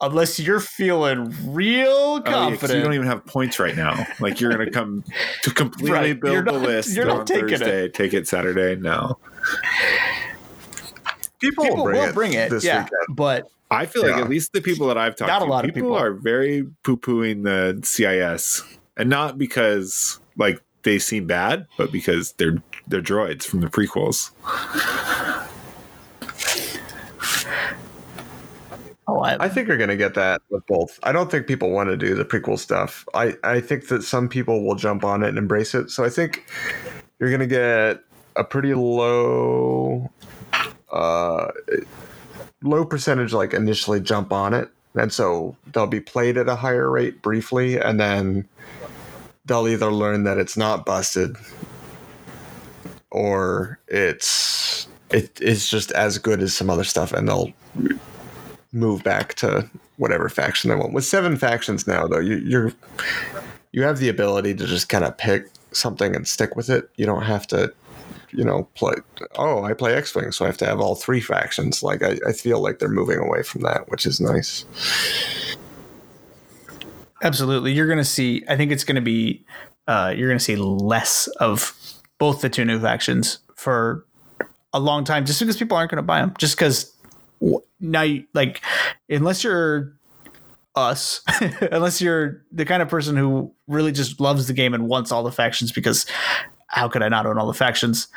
Unless 0.00 0.38
you're 0.38 0.60
feeling 0.60 1.34
real 1.46 1.88
Oh, 1.90 2.16
yeah, 2.16 2.22
'cause 2.22 2.32
confident, 2.60 2.78
you 2.78 2.84
don't 2.84 2.94
even 2.94 3.06
have 3.06 3.26
points 3.26 3.58
right 3.58 3.76
now. 3.76 4.06
Like 4.20 4.40
you're 4.40 4.52
going 4.52 4.64
to 4.66 4.70
come 4.72 5.02
to 5.42 5.50
completely 5.50 5.90
Right. 5.92 6.20
build 6.20 6.34
You're 6.34 6.44
the 6.44 6.52
not- 6.52 6.62
list 6.62 6.94
you're 6.96 7.04
not 7.06 7.20
on 7.20 7.26
taking 7.26 7.44
it. 7.46 7.58
Thursday. 7.58 7.88
Take 7.88 8.14
it 8.14 8.28
Saturday. 8.28 8.76
No, 8.76 9.18
People, 11.40 11.64
people 11.64 11.76
will 11.78 11.84
bring 11.84 12.00
will 12.00 12.08
it, 12.08 12.14
bring 12.14 12.32
it. 12.32 12.50
this 12.50 12.64
Yeah, 12.64 12.84
weekend. 12.84 13.16
but 13.16 13.48
I 13.70 13.86
feel 13.86 14.02
like 14.02 14.16
at 14.16 14.28
least 14.28 14.52
the 14.52 14.60
people 14.60 14.88
that 14.88 14.96
I've 14.98 15.14
talked 15.14 15.28
Not 15.28 15.42
a 15.42 15.44
to, 15.44 15.50
lot 15.50 15.64
of 15.64 15.74
people, 15.74 15.90
people. 15.90 15.96
are 16.02 16.12
very 16.14 16.66
poo 16.84 16.96
pooing 16.96 17.44
the 17.44 17.78
CIS, 17.86 18.62
and 18.96 19.08
not 19.10 19.36
because 19.38 20.18
like 20.36 20.60
they 20.84 20.98
seem 20.98 21.26
bad, 21.26 21.66
but 21.76 21.92
because 21.92 22.32
they're 22.38 22.56
they're 22.86 23.02
droids 23.02 23.42
from 23.44 23.60
the 23.60 23.66
prequels. 23.68 24.30
I, 29.08 29.36
I 29.44 29.48
think 29.48 29.68
you're 29.68 29.78
going 29.78 29.88
to 29.88 29.96
get 29.96 30.14
that 30.14 30.42
with 30.50 30.66
both. 30.66 30.98
I 31.02 31.12
don't 31.12 31.30
think 31.30 31.46
people 31.46 31.70
want 31.70 31.88
to 31.88 31.96
do 31.96 32.14
the 32.14 32.24
prequel 32.24 32.58
stuff. 32.58 33.06
I, 33.14 33.34
I 33.42 33.60
think 33.60 33.88
that 33.88 34.02
some 34.02 34.28
people 34.28 34.64
will 34.64 34.74
jump 34.74 35.04
on 35.04 35.22
it 35.22 35.28
and 35.28 35.38
embrace 35.38 35.74
it. 35.74 35.90
So 35.90 36.04
I 36.04 36.10
think 36.10 36.44
you're 37.18 37.30
going 37.30 37.40
to 37.40 37.46
get 37.46 38.04
a 38.36 38.44
pretty 38.44 38.74
low, 38.74 40.10
uh, 40.92 41.48
low 42.62 42.84
percentage 42.84 43.32
like 43.32 43.54
initially 43.54 44.00
jump 44.00 44.32
on 44.32 44.54
it, 44.54 44.70
and 44.94 45.12
so 45.12 45.56
they'll 45.72 45.86
be 45.86 46.00
played 46.00 46.36
at 46.36 46.48
a 46.48 46.56
higher 46.56 46.90
rate 46.90 47.22
briefly, 47.22 47.78
and 47.78 47.98
then 47.98 48.48
they'll 49.46 49.68
either 49.68 49.90
learn 49.90 50.24
that 50.24 50.38
it's 50.38 50.56
not 50.56 50.84
busted 50.84 51.36
or 53.10 53.78
it's 53.88 54.86
it 55.10 55.40
is 55.40 55.68
just 55.68 55.90
as 55.92 56.18
good 56.18 56.42
as 56.42 56.54
some 56.54 56.68
other 56.70 56.84
stuff, 56.84 57.12
and 57.12 57.26
they'll 57.26 57.52
move 58.72 59.02
back 59.02 59.34
to 59.34 59.68
whatever 59.96 60.28
faction 60.28 60.70
they 60.70 60.76
want. 60.76 60.92
With 60.92 61.04
seven 61.04 61.36
factions 61.36 61.86
now, 61.86 62.06
though, 62.06 62.20
you, 62.20 62.36
you're 62.36 62.72
you 63.72 63.82
have 63.82 63.98
the 63.98 64.08
ability 64.08 64.54
to 64.54 64.66
just 64.66 64.88
kind 64.88 65.04
of 65.04 65.16
pick 65.18 65.46
something 65.72 66.14
and 66.14 66.26
stick 66.26 66.56
with 66.56 66.70
it. 66.70 66.90
You 66.96 67.06
don't 67.06 67.22
have 67.22 67.46
to, 67.48 67.72
you 68.30 68.44
know, 68.44 68.68
play. 68.74 68.94
Oh, 69.36 69.62
I 69.64 69.74
play 69.74 69.94
X 69.94 70.14
Wing, 70.14 70.32
so 70.32 70.44
I 70.44 70.48
have 70.48 70.56
to 70.58 70.66
have 70.66 70.80
all 70.80 70.94
three 70.94 71.20
factions. 71.20 71.82
Like 71.82 72.02
I, 72.02 72.18
I 72.26 72.32
feel 72.32 72.60
like 72.60 72.78
they're 72.78 72.88
moving 72.88 73.18
away 73.18 73.42
from 73.42 73.62
that, 73.62 73.88
which 73.90 74.06
is 74.06 74.20
nice. 74.20 74.64
Absolutely. 77.22 77.72
You're 77.72 77.86
going 77.86 77.98
to 77.98 78.04
see, 78.04 78.44
I 78.48 78.56
think 78.56 78.70
it's 78.70 78.84
going 78.84 78.96
to 78.96 79.02
be, 79.02 79.44
uh, 79.86 80.14
you're 80.16 80.28
going 80.28 80.38
to 80.38 80.44
see 80.44 80.56
less 80.56 81.26
of 81.40 81.74
both 82.18 82.40
the 82.42 82.48
two 82.48 82.64
new 82.64 82.78
factions 82.78 83.38
for 83.56 84.04
a 84.72 84.78
long 84.78 85.02
time 85.04 85.24
just 85.24 85.40
because 85.40 85.56
people 85.56 85.76
aren't 85.76 85.90
going 85.90 85.96
to 85.96 86.02
buy 86.02 86.20
them. 86.20 86.34
Just 86.38 86.56
because 86.56 86.92
now, 87.80 88.02
you, 88.02 88.24
like, 88.34 88.62
unless 89.08 89.44
you're 89.44 89.98
us, 90.74 91.22
unless 91.72 92.00
you're 92.00 92.44
the 92.52 92.64
kind 92.64 92.82
of 92.82 92.88
person 92.88 93.16
who 93.16 93.52
really 93.66 93.92
just 93.92 94.20
loves 94.20 94.46
the 94.46 94.52
game 94.52 94.74
and 94.74 94.88
wants 94.88 95.12
all 95.12 95.22
the 95.22 95.32
factions 95.32 95.72
because 95.72 96.06
how 96.68 96.88
could 96.88 97.02
I 97.02 97.08
not 97.08 97.26
own 97.26 97.38
all 97.38 97.46
the 97.46 97.54
factions? 97.54 98.08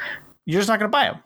You're 0.45 0.59
just 0.59 0.69
not 0.69 0.79
going 0.79 0.89
to 0.89 0.95
buy 0.95 1.05
them. 1.05 1.19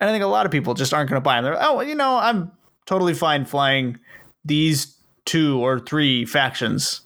And 0.00 0.10
I 0.10 0.12
think 0.12 0.24
a 0.24 0.28
lot 0.28 0.46
of 0.46 0.52
people 0.52 0.74
just 0.74 0.92
aren't 0.92 1.08
going 1.08 1.20
to 1.20 1.24
buy 1.24 1.36
them. 1.36 1.44
They're, 1.44 1.62
oh, 1.62 1.80
you 1.80 1.94
know, 1.94 2.16
I'm 2.16 2.52
totally 2.84 3.14
fine 3.14 3.44
flying 3.44 3.98
these 4.44 4.96
two 5.24 5.58
or 5.58 5.80
three 5.80 6.24
factions. 6.24 7.00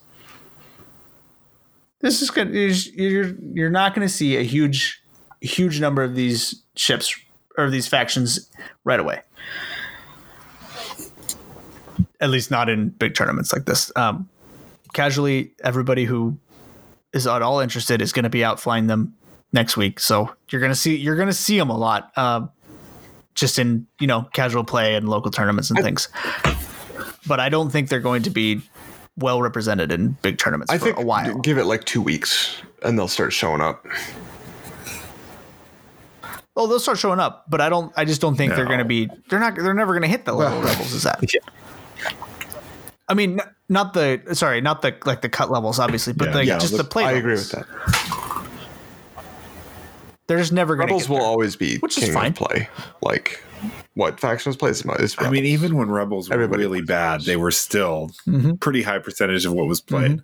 This 2.01 2.23
is 2.23 2.31
good. 2.31 2.53
You're 2.53 3.35
you're 3.55 3.71
not 3.71 3.95
going 3.95 4.07
to 4.07 4.13
see 4.13 4.37
a 4.37 4.43
huge, 4.43 5.03
huge 5.41 5.81
number 5.81 6.03
of 6.03 6.15
these 6.15 6.65
ships 6.75 7.15
or 7.61 7.71
these 7.71 7.87
factions 7.87 8.51
right 8.85 9.01
away. 9.01 9.21
At 12.21 12.31
least 12.31 12.51
not 12.51 12.69
in 12.69 12.91
big 12.91 13.15
tournaments 13.15 13.53
like 13.53 13.65
this. 13.65 13.91
Um, 13.97 14.29
casually, 14.93 15.53
everybody 15.65 16.05
who 16.05 16.39
is 17.13 17.27
at 17.27 17.43
all 17.43 17.61
interested 17.61 18.03
is 18.03 18.13
going 18.13 18.25
to 18.25 18.31
be 18.31 18.45
out 18.45 18.61
flying 18.61 18.87
them 18.87 19.15
next 19.53 19.77
week. 19.77 20.01
So 20.01 20.31
you're 20.51 20.61
going 20.61 20.73
to 20.73 20.77
see 20.77 20.97
you're 20.97 21.17
going 21.17 21.29
to 21.29 21.35
see 21.35 21.59
them 21.59 21.71
a 21.71 21.77
lot, 21.77 22.13
uh, 22.17 22.47
just 23.35 23.59
in 23.59 23.87
you 23.99 24.07
know 24.07 24.29
casual 24.35 24.65
play 24.65 24.95
and 24.97 25.09
local 25.09 25.31
tournaments 25.31 25.71
and 25.71 25.83
things 25.83 26.09
but 27.27 27.41
I 27.41 27.49
don't 27.49 27.71
think 27.71 27.89
they're 27.89 28.01
going 28.01 28.23
to 28.23 28.31
be 28.31 28.61
well 29.17 29.43
represented 29.43 29.93
in 29.93 30.13
big 30.23 30.39
tournaments 30.39 30.73
I 30.73 30.79
for 30.79 30.85
think 30.87 30.99
a 30.99 31.05
while. 31.05 31.39
give 31.41 31.59
it 31.59 31.65
like 31.65 31.85
two 31.85 32.03
weeks, 32.03 32.57
and 32.83 32.99
they'll 32.99 33.09
start 33.09 33.33
showing 33.33 33.61
up. 33.61 33.87
Oh, 36.57 36.67
they'll 36.67 36.81
start 36.81 36.99
showing 36.99 37.21
up, 37.21 37.45
but 37.49 37.61
I 37.61 37.69
don't. 37.69 37.93
I 37.97 38.05
just 38.05 38.21
don't 38.21 38.35
think 38.37 38.55
they're 38.55 38.67
going 38.67 38.79
to 38.81 38.85
be. 38.85 39.09
They're 39.29 39.39
not. 39.39 39.55
They're 39.55 39.75
never 39.75 39.93
going 39.93 40.03
to 40.03 40.09
hit 40.09 40.25
the 40.25 40.33
level 40.33 40.61
Rebels 40.61 40.93
is 40.93 41.07
at. 41.07 41.23
I 43.09 43.15
mean, 43.15 43.41
not 43.69 43.93
the 43.95 44.21
sorry, 44.35 44.61
not 44.61 44.83
the 44.83 44.97
like 45.05 45.21
the 45.23 45.29
cut 45.29 45.51
levels, 45.51 45.79
obviously, 45.79 46.13
but 46.13 46.27
Yeah. 46.29 46.33
the, 46.33 46.45
Yeah, 46.47 46.59
just 46.59 46.73
the, 46.73 46.79
the- 46.79 46.85
play. 46.89 47.05
I 47.05 47.13
agree 47.13 47.33
with 47.35 47.51
that. 47.53 47.67
They're 50.27 50.39
just 50.39 50.53
never 50.53 50.77
going 50.77 50.89
to. 50.89 50.95
Rebels 50.95 51.09
will 51.09 51.23
always 51.23 51.57
be 51.57 51.79
Which 51.79 51.99
is 51.99 52.13
fine. 52.13 52.33
play. 52.35 52.69
Like 53.03 53.43
what 53.95 54.21
factions 54.21 54.57
plays 54.57 54.85
is 54.85 55.17
I 55.19 55.29
mean, 55.31 55.45
even 55.45 55.77
when 55.77 55.91
Rebels 55.91 56.29
were 56.29 56.35
Everybody 56.35 56.63
really 56.65 56.79
plays 56.81 56.87
bad, 56.89 57.21
they 57.23 57.37
were 57.37 57.51
still 57.51 58.11
Mhm. 58.29 58.61
pretty 58.61 58.83
high 58.83 58.99
percentage 59.01 59.45
of 59.45 59.53
what 59.55 59.67
was 59.67 59.81
played. 59.81 60.23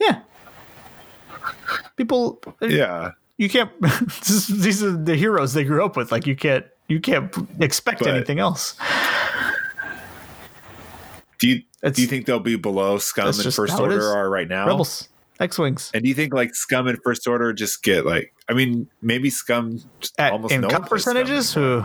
Yeah. 0.00 0.20
People, 1.96 2.40
eh, 2.62 2.66
Yeah, 2.68 3.12
you 3.38 3.48
can't. 3.48 3.70
is- 4.22 4.46
these 4.48 4.82
are 4.82 4.90
the 4.96 5.16
heroes 5.16 5.52
they 5.54 5.64
grew 5.64 5.84
up 5.84 5.96
with. 5.96 6.12
Like 6.12 6.26
you 6.26 6.36
can't. 6.36 6.64
You 6.88 7.00
can't 7.00 7.34
expect 7.60 8.00
But- 8.00 8.08
anything 8.08 8.38
else. 8.38 8.76
do 11.38 11.48
you 11.48 11.56
It's- 11.82 11.94
do 11.96 12.02
you 12.02 12.08
think 12.08 12.26
they'll 12.26 12.38
be 12.40 12.56
below 12.56 12.98
Scum 12.98 13.24
That's 13.26 13.44
and 13.44 13.52
First 13.54 13.78
Order 13.78 13.98
is. 13.98 14.04
are 14.06 14.30
right 14.30 14.48
now? 14.48 14.66
Rebels, 14.66 15.08
X 15.40 15.58
wings. 15.58 15.90
And 15.94 16.02
do 16.02 16.08
you 16.08 16.14
think 16.14 16.32
like 16.32 16.54
Scum 16.54 16.86
and 16.86 16.98
First 17.02 17.26
Order 17.26 17.52
just 17.52 17.82
get 17.82 18.06
like? 18.06 18.32
I 18.48 18.52
mean, 18.52 18.88
maybe 19.02 19.30
Scum 19.30 19.80
At, 20.18 20.32
almost 20.32 20.52
in 20.54 20.60
no 20.60 20.68
one 20.68 20.76
cut 20.76 20.86
plays 20.88 21.02
Scum 21.02 21.14
percentages, 21.14 21.52
who 21.54 21.84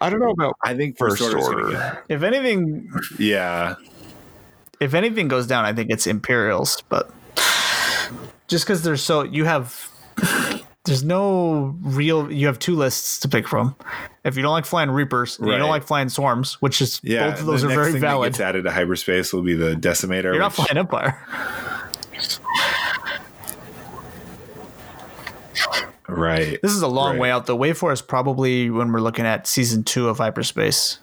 I 0.00 0.10
don't 0.10 0.20
know 0.20 0.30
about 0.30 0.54
I 0.62 0.74
think 0.76 0.96
First, 0.98 1.18
first 1.18 1.34
Order's 1.34 1.48
gonna 1.48 1.64
order. 1.64 2.02
if 2.08 2.22
anything 2.22 2.88
yeah, 3.18 3.74
if 4.80 4.94
anything 4.94 5.28
goes 5.28 5.46
down, 5.46 5.64
I 5.64 5.72
think 5.72 5.90
it's 5.90 6.06
Imperials, 6.06 6.82
but 6.88 7.10
just 8.48 8.64
because 8.64 8.82
they're 8.82 8.96
so 8.96 9.22
you 9.22 9.44
have 9.44 9.90
there's 10.84 11.04
no 11.04 11.76
real 11.82 12.30
you 12.32 12.46
have 12.46 12.58
two 12.58 12.74
lists 12.74 13.18
to 13.20 13.28
pick 13.28 13.46
from. 13.46 13.76
If 14.24 14.36
you 14.36 14.42
don't 14.42 14.52
like 14.52 14.66
flying 14.66 14.90
Reapers, 14.90 15.38
and 15.38 15.48
you 15.48 15.56
don't 15.58 15.70
like 15.70 15.84
flying 15.84 16.08
Swarms, 16.08 16.54
which 16.60 16.80
is 16.80 17.00
yeah. 17.02 17.30
both 17.30 17.40
of 17.40 17.46
those 17.46 17.64
are 17.64 17.68
very 17.68 17.92
thing 17.92 18.00
that 18.00 18.08
valid. 18.08 18.32
gets 18.32 18.40
added 18.40 18.64
to 18.64 18.70
hyperspace 18.70 19.32
will 19.32 19.42
be 19.42 19.54
the 19.54 19.74
Decimator. 19.74 20.24
You're 20.24 20.38
not 20.38 20.52
flying 20.54 20.76
Empire. 20.76 21.18
right. 26.08 26.58
This 26.62 26.72
is 26.72 26.82
a 26.82 26.88
long 26.88 27.12
Right. 27.12 27.20
way 27.20 27.30
out. 27.30 27.46
The 27.46 27.56
Wave 27.56 27.78
Four 27.78 27.92
is 27.92 28.02
probably 28.02 28.70
when 28.70 28.92
we're 28.92 29.00
looking 29.00 29.26
at 29.26 29.46
season 29.46 29.84
two 29.84 30.08
of 30.08 30.18
hyperspace. 30.18 30.98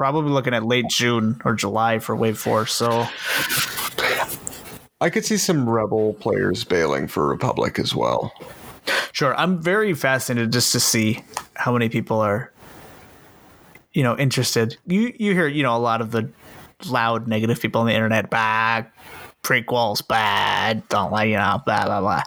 Probably 0.00 0.30
looking 0.32 0.54
at 0.54 0.64
late 0.64 0.88
June 0.88 1.42
or 1.44 1.52
July 1.52 1.98
for 1.98 2.16
Wave 2.16 2.38
Four. 2.38 2.64
So 2.64 3.06
I 4.98 5.10
could 5.10 5.26
see 5.26 5.36
some 5.36 5.68
rebel 5.68 6.14
players 6.14 6.64
bailing 6.64 7.06
for 7.06 7.28
Republic 7.28 7.78
as 7.78 7.94
well. 7.94 8.32
Sure, 9.12 9.36
I'm 9.36 9.60
very 9.60 9.92
fascinated 9.92 10.54
just 10.54 10.72
to 10.72 10.80
see 10.80 11.22
how 11.54 11.74
many 11.74 11.90
people 11.90 12.18
are, 12.18 12.50
you 13.92 14.02
know, 14.02 14.16
interested. 14.16 14.78
You 14.86 15.12
you 15.18 15.34
hear 15.34 15.46
you 15.46 15.62
know 15.62 15.76
a 15.76 15.78
lot 15.78 16.00
of 16.00 16.12
the 16.12 16.30
loud 16.86 17.28
negative 17.28 17.60
people 17.60 17.82
on 17.82 17.86
the 17.86 17.92
internet, 17.92 18.30
bad 18.30 18.86
prequels, 19.42 20.00
bad, 20.08 20.88
don't 20.88 21.12
like 21.12 21.28
you 21.28 21.36
know, 21.36 21.60
blah 21.66 21.84
blah 21.84 22.00
blah. 22.00 22.22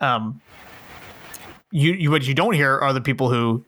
Um, 0.00 0.40
you 1.70 1.92
you 1.92 2.10
what 2.10 2.26
you 2.26 2.32
don't 2.32 2.54
hear 2.54 2.78
are 2.78 2.94
the 2.94 3.02
people 3.02 3.28
who 3.28 3.62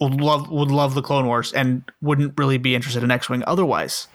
would 0.00 0.20
love 0.20 0.50
would 0.50 0.70
love 0.70 0.94
the 0.94 1.02
Clone 1.02 1.26
Wars 1.26 1.52
and 1.52 1.82
wouldn't 2.00 2.34
really 2.38 2.58
be 2.58 2.74
interested 2.74 3.02
in 3.02 3.10
X 3.10 3.28
Wing 3.28 3.42
otherwise. 3.46 4.08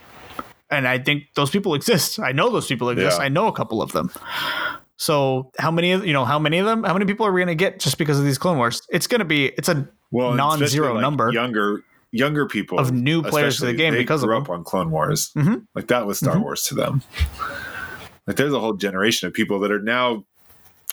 And 0.71 0.87
I 0.87 0.97
think 0.97 1.23
those 1.35 1.49
people 1.51 1.73
exist. 1.79 2.19
I 2.19 2.31
know 2.31 2.49
those 2.49 2.67
people 2.67 2.89
exist. 2.89 3.17
Yeah. 3.19 3.25
I 3.25 3.29
know 3.29 3.47
a 3.47 3.53
couple 3.53 3.81
of 3.81 3.91
them. 3.91 4.11
So 4.97 5.51
how 5.59 5.71
many 5.71 5.91
of 5.91 6.05
you 6.05 6.13
know 6.13 6.25
how 6.25 6.39
many 6.39 6.57
of 6.57 6.65
them? 6.65 6.83
How 6.83 6.93
many 6.93 7.05
people 7.05 7.25
are 7.25 7.31
we 7.31 7.39
going 7.41 7.47
to 7.49 7.55
get 7.55 7.79
just 7.79 7.97
because 7.97 8.17
of 8.17 8.25
these 8.25 8.37
Clone 8.37 8.57
Wars? 8.57 8.81
It's 8.89 9.07
going 9.07 9.19
to 9.19 9.25
be 9.25 9.47
it's 9.57 9.69
a 9.69 9.87
well, 10.11 10.33
non-zero 10.33 10.93
like, 10.93 11.01
number. 11.01 11.31
younger 11.33 11.83
younger 12.11 12.45
people 12.47 12.79
Of 12.79 12.93
new 12.93 13.21
players 13.21 13.57
to 13.57 13.65
the 13.65 13.73
game 13.73 13.91
they 13.93 13.99
because 13.99 14.23
of 14.23 14.27
grew 14.27 14.35
them. 14.37 14.43
up 14.43 14.49
on 14.49 14.63
Clone 14.63 14.89
Wars. 14.89 15.31
Mhm. 15.35 15.65
Like 15.75 15.87
that 15.87 16.05
was 16.07 16.17
Star 16.19 16.35
Mhm. 16.37 16.43
Wars 16.43 16.63
to 16.67 16.75
them. 16.75 17.01
Like 18.25 18.37
there's 18.37 18.53
a 18.53 18.59
whole 18.59 18.73
generation 18.73 19.27
of 19.27 19.33
people 19.33 19.59
that 19.59 19.71
are 19.71 19.81
now 19.81 20.23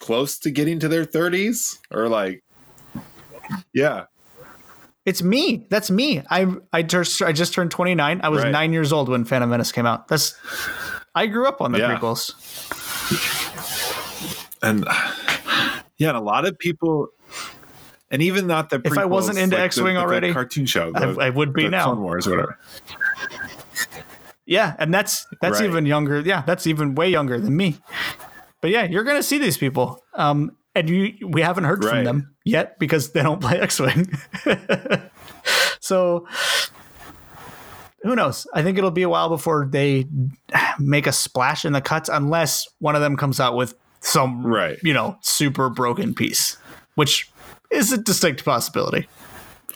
close 0.01 0.37
to 0.41 0.51
getting 0.51 0.81
to 0.81 0.89
their 0.89 1.05
30s 1.05 1.79
or 1.93 2.09
like 2.09 2.43
yeah 3.73 4.05
It's 5.05 5.23
me. 5.23 5.67
That's 5.71 5.91
me. 5.91 6.23
I 6.31 6.47
I 6.73 6.83
just 6.83 7.21
I 7.23 7.33
just 7.33 7.53
turned 7.55 7.71
29. 7.73 8.21
I 8.23 8.29
was 8.29 8.43
Right. 8.45 8.53
9 8.53 8.73
years 8.73 8.93
old 8.93 9.09
when 9.09 9.25
Phantom 9.25 9.51
Menace 9.51 9.73
came 9.73 9.87
out. 9.87 10.07
That's 10.09 10.35
I 11.15 11.27
grew 11.27 11.47
up 11.47 11.61
on 11.61 11.73
the 11.73 11.79
Yeah. 11.79 11.99
prequels. 11.99 12.33
and 14.63 14.85
yeah 15.99 16.09
and 16.11 16.17
a 16.17 16.21
lot 16.21 16.47
of 16.47 16.57
people 16.59 17.09
and 18.13 18.23
even 18.23 18.47
not 18.47 18.71
the 18.71 18.81
If 18.85 18.97
I 18.97 19.05
wasn't 19.07 19.39
into 19.39 19.57
like 19.57 19.65
X-Wing 19.65 19.95
the- 19.95 20.01
the 20.01 20.07
already, 20.07 20.33
cartoon 20.33 20.67
show 20.67 20.93
I, 20.95 21.07
the- 21.07 21.21
I 21.21 21.31
would 21.31 21.53
be 21.53 21.69
now. 21.69 21.85
Clone 21.87 22.03
Wars 22.03 22.27
or 22.27 22.31
whatever 22.33 22.59
Yeah, 24.47 24.75
and 24.79 24.93
that's 24.93 25.27
that's 25.41 25.61
Right. 25.61 25.69
even 25.69 25.87
younger. 25.87 26.21
Yeah, 26.21 26.43
that's 26.47 26.67
even 26.67 26.95
way 26.95 27.09
younger 27.09 27.39
than 27.41 27.57
me. 27.57 27.79
But 28.61 28.71
yeah, 28.71 28.85
you're 28.85 29.05
gonna 29.05 29.23
see 29.23 29.39
these 29.39 29.57
people. 29.57 30.03
Um, 30.15 30.53
and 30.75 30.89
you 30.89 31.29
we 31.29 31.43
haven't 31.43 31.65
heard 31.65 31.85
from 31.85 32.05
them 32.05 32.35
yet 32.45 32.79
because 32.79 33.13
they 33.13 33.23
don't 33.23 33.41
play 33.41 33.59
X-wing. 33.61 34.11
so 35.81 36.27
who 38.03 38.17
knows? 38.17 38.47
I 38.53 38.63
think 38.63 38.79
it'll 38.79 38.91
be 38.91 39.03
a 39.03 39.09
while 39.09 39.29
before 39.29 39.69
they 39.71 40.07
make 40.79 41.07
a 41.07 41.13
splash 41.13 41.65
in 41.65 41.73
the 41.73 41.81
cuts, 41.81 42.09
unless 42.09 42.67
one 42.81 42.97
of 42.97 43.01
them 43.01 43.17
comes 43.17 43.39
out 43.39 43.55
with 43.55 43.75
some 44.01 44.45
Right. 44.45 44.79
you 44.83 44.93
know, 44.93 45.17
super 45.21 45.69
broken 45.69 46.13
piece, 46.15 46.57
which 46.97 47.31
is 47.71 47.93
a 47.93 47.99
distinct 47.99 48.45
possibility. 48.45 49.09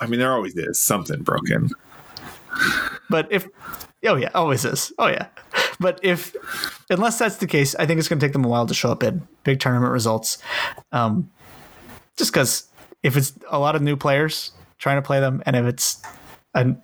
I 0.01 0.07
mean 0.07 0.19
there 0.21 0.33
always 0.33 0.57
is 0.57 0.79
something 0.81 1.23
broken 1.23 1.71
But 3.09 3.29
if 3.31 3.47
oh 4.05 4.17
yeah, 4.17 4.31
always 4.35 4.65
is. 4.65 4.93
Oh 4.99 5.07
yeah. 5.07 5.29
But 5.81 6.01
if 6.03 6.35
unless 6.91 7.19
that's 7.19 7.37
the 7.37 7.47
case, 7.47 7.75
I 7.75 7.87
think 7.87 7.99
it's 7.99 8.09
going 8.09 8.19
to 8.19 8.27
take 8.27 8.33
them 8.33 8.45
a 8.45 8.49
while 8.49 8.67
to 8.67 8.75
show 8.75 8.91
up 8.91 9.03
in 9.03 9.27
big 9.45 9.61
tournament 9.61 9.93
results. 9.93 10.39
Um, 10.93 11.31
just 12.17 12.33
because 12.33 12.69
if 13.03 13.17
it's 13.17 13.33
a 13.51 13.59
lot 13.59 13.77
of 13.77 13.83
new 13.83 13.97
players 13.97 14.53
trying 14.79 14.97
to 14.97 15.03
play 15.03 15.21
them, 15.21 15.43
and 15.47 15.55
if 15.57 15.65
it's 15.67 16.03
a 16.55 16.75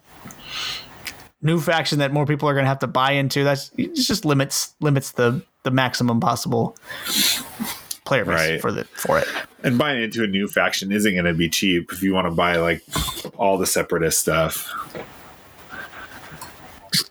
new 1.40 1.60
faction 1.60 1.98
that 1.98 2.12
more 2.12 2.27
people 2.27 2.48
are 2.48 2.52
going 2.55 2.64
to 2.64 2.69
have 2.69 2.78
to 2.81 2.86
buy 2.86 3.12
into, 3.12 3.44
that's 3.44 3.70
it 3.78 3.94
just 3.94 4.24
limits 4.24 4.74
limits 4.81 5.12
the 5.12 5.43
the 5.64 5.70
maximum 5.70 6.20
possible 6.20 6.77
player 8.05 8.24
base 8.24 8.35
Right. 8.51 8.60
for 8.60 8.73
the 8.73 8.85
for 8.85 9.19
it. 9.20 9.28
and 9.62 9.78
buying 9.78 10.02
into 10.02 10.24
a 10.24 10.27
new 10.27 10.48
faction 10.48 10.90
isn't 10.93 11.12
going 11.12 11.24
to 11.24 11.35
be 11.35 11.48
cheap 11.48 11.93
if 11.93 12.02
you 12.02 12.12
want 12.12 12.27
to 12.27 12.31
buy 12.32 12.56
like 12.56 12.82
all 13.36 13.59
the 13.59 13.66
separatist 13.66 14.20
stuff 14.20 14.69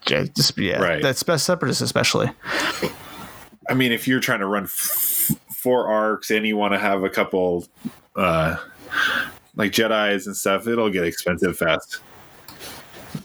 Just, 0.06 0.58
yeah, 0.58 0.80
Right. 0.82 1.02
That's 1.02 1.24
best 1.24 1.46
separatists 1.46 1.82
especially. 1.82 2.30
I 3.70 3.74
mean, 3.74 3.92
if 3.92 4.08
you're 4.08 4.20
trying 4.20 4.40
to 4.40 4.46
run 4.48 4.64
f- 4.64 5.32
four 5.56 5.88
arcs 5.88 6.30
and 6.32 6.46
you 6.46 6.58
want 6.58 6.74
to 6.74 6.80
have 6.80 7.04
a 7.04 7.10
couple, 7.10 7.66
uh, 8.16 8.58
like 9.56 9.72
Jedi's 9.72 10.28
and 10.28 10.36
stuff, 10.36 10.68
it'll 10.68 10.90
get 10.90 11.04
expensive 11.06 11.58
fast. 11.58 12.00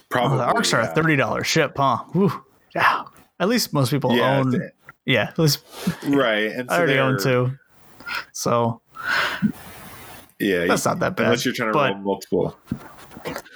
Probably 0.08 0.36
Oh, 0.36 0.38
the 0.38 0.44
arcs 0.44 0.72
are 0.72 0.80
a 0.80 0.86
thirty 0.86 1.16
dollars 1.16 1.46
ship, 1.46 1.72
huh? 1.76 1.98
Whew. 2.12 2.44
Yeah. 2.74 3.04
At 3.40 3.48
least 3.48 3.72
most 3.72 3.90
people 3.90 4.14
Yeah, 4.16 4.38
own. 4.38 4.70
Yeah, 5.04 5.24
at 5.28 5.38
least 5.38 5.60
right. 6.06 6.50
And 6.52 6.70
I 6.70 6.78
already 6.78 6.98
own 6.98 7.18
two. 7.20 7.52
So 8.32 8.80
Yeah, 10.38 10.66
that's 10.66 10.84
you- 10.84 10.90
not 10.90 11.00
that 11.00 11.16
bad. 11.16 11.24
unless 11.26 11.44
you're 11.44 11.54
trying 11.54 11.70
to 11.70 11.72
but 11.72 11.92
roll 11.94 12.02
multiple. 12.02 12.56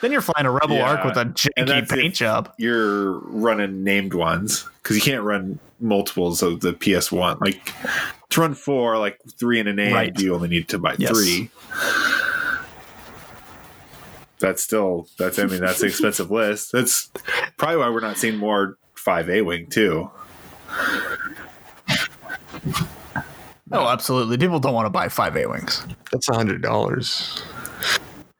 Then 0.02 0.12
you're 0.12 0.20
flying 0.20 0.47
a 0.47 0.51
rebel 0.51 0.76
Yeah, 0.76 0.90
arc 0.90 1.05
with 1.05 1.16
a 1.16 1.20
and 1.20 1.34
janky 1.34 1.88
paint 1.88 2.14
job. 2.14 2.52
You're 2.59 3.18
running 3.20 3.84
named 3.84 4.14
ones 4.14 4.68
because 4.82 4.97
you 4.97 5.02
can't 5.02 5.22
run 5.22 5.59
multiples 5.80 6.42
of 6.42 6.60
the 6.60 6.72
PS1. 6.72 7.40
Like 7.40 7.72
to 8.30 8.40
run 8.40 8.55
four, 8.55 8.98
like 8.98 9.18
three 9.38 9.60
and 9.60 9.68
a 9.68 9.72
name, 9.72 9.94
Right. 9.94 10.18
you 10.18 10.34
only 10.34 10.48
need 10.48 10.68
to 10.68 10.78
buy 10.78 10.94
Yes. 10.98 11.10
three. 11.10 11.51
That's 14.38 14.62
still 14.62 15.06
that's 15.18 15.38
I 15.38 15.44
mean 15.47 15.60
that's 15.60 15.82
an 15.82 15.88
expensive 15.88 16.30
list. 16.30 16.72
That's 16.72 17.10
probably 17.59 17.76
why 17.76 17.90
we're 17.90 18.01
not 18.01 18.16
seeing 18.16 18.36
more 18.36 18.78
five 18.94 19.28
A 19.28 19.42
wing 19.42 19.66
too. 19.66 20.10
Oh, 23.72 23.86
absolutely. 23.88 24.36
People 24.36 24.59
don't 24.59 24.74
want 24.74 24.86
to 24.86 24.90
buy 24.90 25.09
five 25.09 25.36
A 25.36 25.47
wings. 25.47 25.86
That's 26.10 26.28
a 26.28 26.34
hundred 26.34 26.62
dollars. 26.62 27.40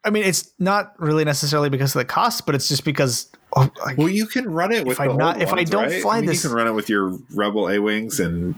I 0.05 0.10
mean, 0.10 0.24
it's 0.24 0.51
not 0.59 0.94
really 0.98 1.24
necessarily 1.24 1.68
because 1.68 1.94
of 1.94 2.01
the 2.01 2.05
cost, 2.06 2.47
but 2.47 2.55
it's 2.55 2.68
just 2.68 2.85
because 2.85 3.31
oh, 3.55 3.70
like, 3.85 3.98
Well, 3.98 4.09
you 4.09 4.27
can 4.27 4.48
run 4.51 4.72
it 4.72 4.86
with 4.86 4.98
I'm 5.01 5.09
the 5.09 5.14
not- 5.14 5.35
old 5.36 5.43
if 5.43 5.52
I 5.52 5.64
don't 5.64 5.90
right? 5.90 6.01
fly 6.02 6.16
I 6.16 6.20
mean, 6.20 6.27
this- 6.31 6.43
you 6.43 6.48
can 6.51 6.56
run 6.56 6.66
it 6.66 6.72
with 6.72 6.89
your 6.89 7.18
Rebel 7.35 7.68
A 7.68 7.78
wings 7.81 8.18
and 8.20 8.55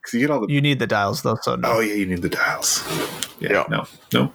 because 0.00 0.14
you 0.14 0.20
get 0.20 0.30
all 0.30 0.46
the. 0.46 0.52
you 0.52 0.60
need 0.60 0.78
the 0.78 0.86
dials 0.86 1.22
though. 1.22 1.36
So 1.42 1.56
no. 1.56 1.68
oh 1.72 1.80
yeah, 1.80 1.94
you 1.94 2.06
need 2.06 2.22
the 2.22 2.28
dials. 2.28 2.84
Yeah, 3.40 3.50
Yeah. 3.52 3.64
no, 3.68 3.86
no. 4.14 4.32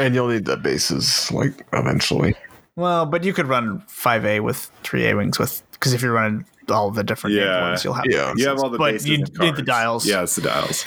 And 0.00 0.14
you'll 0.14 0.28
need 0.28 0.44
the 0.44 0.56
bases 0.56 1.30
like 1.32 1.66
eventually. 1.72 2.34
Well, 2.76 3.06
but 3.06 3.24
you 3.24 3.32
could 3.32 3.46
run 3.46 3.82
five 3.88 4.24
A 4.24 4.40
with 4.40 4.70
three 4.84 5.06
A 5.08 5.16
wings 5.16 5.38
with 5.38 5.62
because 5.72 5.92
if 5.92 6.02
you're 6.02 6.12
running 6.12 6.44
all 6.68 6.90
the 6.90 7.02
different 7.04 7.34
named 7.36 7.46
Yeah. 7.46 7.62
ones, 7.68 7.84
you'll 7.84 7.94
have 7.94 8.06
Yeah. 8.06 8.32
You 8.36 8.48
have 8.48 8.58
all 8.58 8.70
the 8.70 8.78
But 8.78 8.92
bases 8.94 9.08
you 9.08 9.18
need 9.40 9.56
the 9.56 9.62
dials. 9.62 10.06
Yeah, 10.06 10.22
it's 10.22 10.34
the 10.36 10.42
dials. 10.42 10.84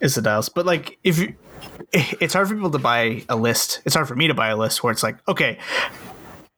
It's 0.00 0.14
the 0.14 0.22
dials. 0.22 0.48
But 0.50 0.66
like 0.66 0.98
if 1.04 1.18
you 1.18 1.34
it's 1.92 2.34
hard 2.34 2.48
for 2.48 2.54
people 2.54 2.70
to 2.70 2.78
buy 2.78 3.24
a 3.28 3.36
list. 3.36 3.80
It's 3.84 3.94
hard 3.94 4.08
for 4.08 4.16
me 4.16 4.26
to 4.28 4.34
buy 4.34 4.48
a 4.48 4.56
list 4.56 4.82
where 4.82 4.92
it's 4.92 5.02
like, 5.02 5.16
okay, 5.28 5.58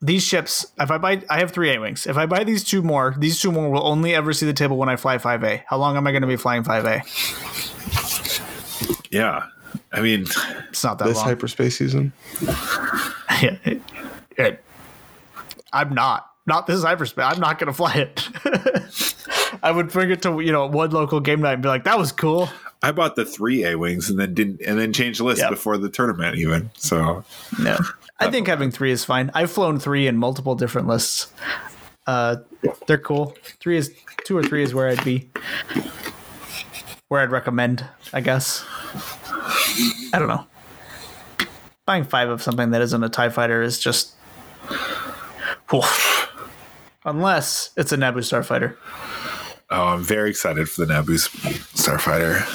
these 0.01 0.23
ships, 0.23 0.65
if 0.79 0.89
I 0.91 0.97
buy 0.97 1.21
I 1.29 1.39
have 1.39 1.51
three 1.51 1.73
A 1.75 1.79
wings. 1.79 2.07
If 2.07 2.17
I 2.17 2.25
buy 2.25 2.43
these 2.43 2.63
two 2.63 2.81
more, 2.81 3.15
these 3.17 3.39
two 3.41 3.51
more 3.51 3.69
will 3.69 3.85
only 3.85 4.15
ever 4.15 4.31
see 4.33 4.45
the 4.45 4.53
table 4.53 4.77
when 4.77 4.89
I 4.89 4.95
fly 4.95 5.17
five 5.17 5.43
A. 5.43 5.63
How 5.67 5.77
long 5.77 5.97
am 5.97 6.07
I 6.07 6.11
gonna 6.11 6.27
be 6.27 6.37
flying 6.37 6.63
five 6.63 6.85
A? 6.85 7.01
Yeah, 9.11 9.45
I 9.91 10.01
mean, 10.01 10.25
It's 10.69 10.83
not 10.83 10.99
that 10.99 11.05
This 11.07 11.17
long. 11.17 11.25
hyperspace 11.25 11.77
season. 11.77 12.13
yeah, 13.41 13.57
it- 13.65 13.81
it- 14.37 14.63
I'm 15.73 15.93
not. 15.93 16.27
Not 16.45 16.65
this 16.67 16.81
hyperspace. 16.83 17.25
I'm 17.27 17.39
not 17.39 17.59
gonna 17.59 17.73
fly 17.73 17.93
it. 17.95 18.27
I 19.63 19.71
would 19.71 19.89
bring 19.91 20.09
it 20.11 20.21
to 20.23 20.39
you 20.39 20.51
know 20.51 20.65
one 20.67 20.91
local 20.91 21.19
game 21.19 21.41
night 21.41 21.53
and 21.53 21.61
be 21.61 21.67
like, 21.69 21.83
that 21.83 21.97
was 21.99 22.11
cool. 22.11 22.49
I 22.81 22.91
bought 22.93 23.15
the 23.15 23.25
three 23.25 23.65
A 23.65 23.77
wings 23.77 24.09
and 24.09 24.17
then 24.19 24.33
didn't, 24.33 24.61
and 24.65 24.79
then 24.79 24.93
changed 24.93 25.19
the 25.19 25.25
list 25.25 25.41
Yep. 25.41 25.49
before 25.49 25.77
the 25.77 25.89
tournament 25.89 26.37
even. 26.37 26.69
So 26.75 27.23
No. 27.59 27.77
I 28.19 28.29
think 28.31 28.47
having 28.47 28.71
three 28.71 28.91
is 28.91 29.03
fine. 29.05 29.31
I've 29.33 29.51
flown 29.51 29.79
three 29.79 30.07
in 30.07 30.17
multiple 30.17 30.55
different 30.55 30.87
lists. 30.87 31.27
Uh, 32.07 32.37
they're 32.87 32.97
cool. 32.97 33.35
Three 33.59 33.77
is 33.77 33.93
two 34.25 34.37
or 34.37 34.43
three 34.43 34.63
is 34.63 34.73
where 34.73 34.87
I'd 34.89 35.03
be. 35.03 35.29
Where 37.09 37.21
I'd 37.21 37.31
recommend, 37.31 37.85
I 38.13 38.21
guess. 38.21 38.65
I 40.13 40.19
don't 40.19 40.27
know. 40.27 40.45
Buying 41.85 42.03
five 42.03 42.29
of 42.29 42.41
something 42.41 42.71
that 42.71 42.81
isn't 42.81 43.03
a 43.03 43.09
TIE 43.09 43.29
fighter 43.29 43.61
is 43.61 43.79
just. 43.79 44.13
Unless 47.05 47.71
it's 47.77 47.91
a 47.91 47.97
Naboo 47.97 48.17
starfighter. 48.19 48.75
oh, 49.69 49.83
I'm 49.87 50.03
very 50.03 50.29
excited 50.29 50.69
for 50.69 50.85
the 50.85 50.93
Naboo 50.93 51.17
Starfighter. 51.89 52.45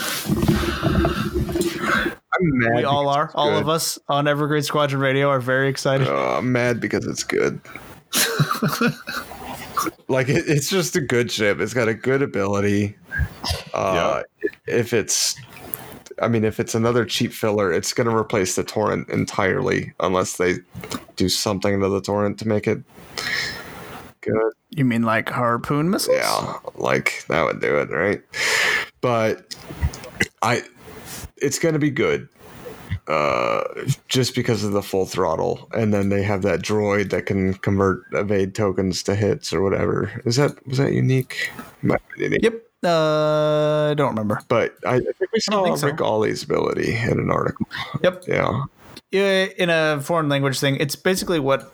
I'm 2.06 2.58
mad. 2.58 2.76
We 2.76 2.84
all 2.84 3.08
are. 3.08 3.32
All 3.34 3.50
good. 3.50 3.62
of 3.62 3.68
us 3.68 3.98
on 4.08 4.28
Evergreen 4.28 4.62
Squadron 4.62 5.00
Radio 5.00 5.28
are 5.28 5.40
very 5.40 5.68
excited. 5.68 6.06
Uh, 6.06 6.38
I'm 6.38 6.52
mad 6.52 6.80
because 6.80 7.04
it's 7.06 7.24
good. 7.24 7.60
like 10.08 10.28
it, 10.28 10.44
it's 10.46 10.70
just 10.70 10.94
a 10.94 11.00
good 11.00 11.32
ship. 11.32 11.58
It's 11.58 11.74
got 11.74 11.88
a 11.88 11.94
good 11.94 12.22
ability. 12.22 12.96
Uh, 13.72 14.22
If 14.68 14.92
it's, 14.92 15.34
I 16.22 16.28
mean, 16.28 16.44
if 16.44 16.60
it's 16.60 16.76
another 16.76 17.04
cheap 17.04 17.32
filler, 17.32 17.72
it's 17.72 17.92
going 17.92 18.08
to 18.08 18.14
replace 18.14 18.54
the 18.54 18.62
torrent 18.62 19.08
entirely, 19.08 19.92
unless 19.98 20.36
they 20.36 20.58
do 21.16 21.28
something 21.28 21.80
to 21.80 21.88
the 21.88 22.00
torrent 22.00 22.38
to 22.38 22.46
make 22.48 22.68
it 22.68 22.78
good. 24.24 24.52
You 24.70 24.84
mean 24.84 25.02
like 25.02 25.28
harpoon 25.28 25.90
missiles? 25.90 26.16
Yeah, 26.18 26.58
like 26.76 27.24
that 27.28 27.44
would 27.44 27.60
do 27.60 27.78
it, 27.78 27.90
right? 27.90 28.22
But 29.00 29.54
I, 30.42 30.62
it's 31.36 31.58
gonna 31.58 31.78
be 31.78 31.90
good, 31.90 32.28
uh, 33.06 33.62
just 34.08 34.34
because 34.34 34.64
of 34.64 34.72
the 34.72 34.82
full 34.82 35.06
throttle, 35.06 35.68
and 35.72 35.92
then 35.92 36.08
they 36.08 36.22
have 36.22 36.42
that 36.42 36.60
droid 36.60 37.10
that 37.10 37.26
can 37.26 37.54
convert 37.54 38.02
evade 38.12 38.54
tokens 38.54 39.02
to 39.04 39.14
hits 39.14 39.52
or 39.52 39.62
whatever. 39.62 40.22
Is 40.24 40.36
that 40.36 40.66
was 40.66 40.78
that 40.78 40.92
unique? 40.92 41.50
Unique. 42.16 42.42
Yep. 42.42 42.62
Uh, 42.82 43.90
I 43.90 43.94
don't 43.94 44.10
remember. 44.10 44.40
But 44.48 44.74
I, 44.86 44.96
I 44.96 45.00
think 45.00 45.32
we 45.32 45.40
saw 45.40 45.64
think 45.64 45.78
so. 45.78 45.86
Ric 45.86 45.96
Olié's 45.96 46.42
ability 46.42 46.94
in 46.94 47.18
an 47.18 47.30
article. 47.30 47.66
Yep. 48.02 48.24
Yeah, 48.28 48.64
Yeah, 49.10 49.46
in 49.56 49.70
a 49.70 50.00
foreign 50.02 50.28
language 50.28 50.60
thing, 50.60 50.76
it's 50.76 50.94
basically 50.94 51.40
what 51.40 51.72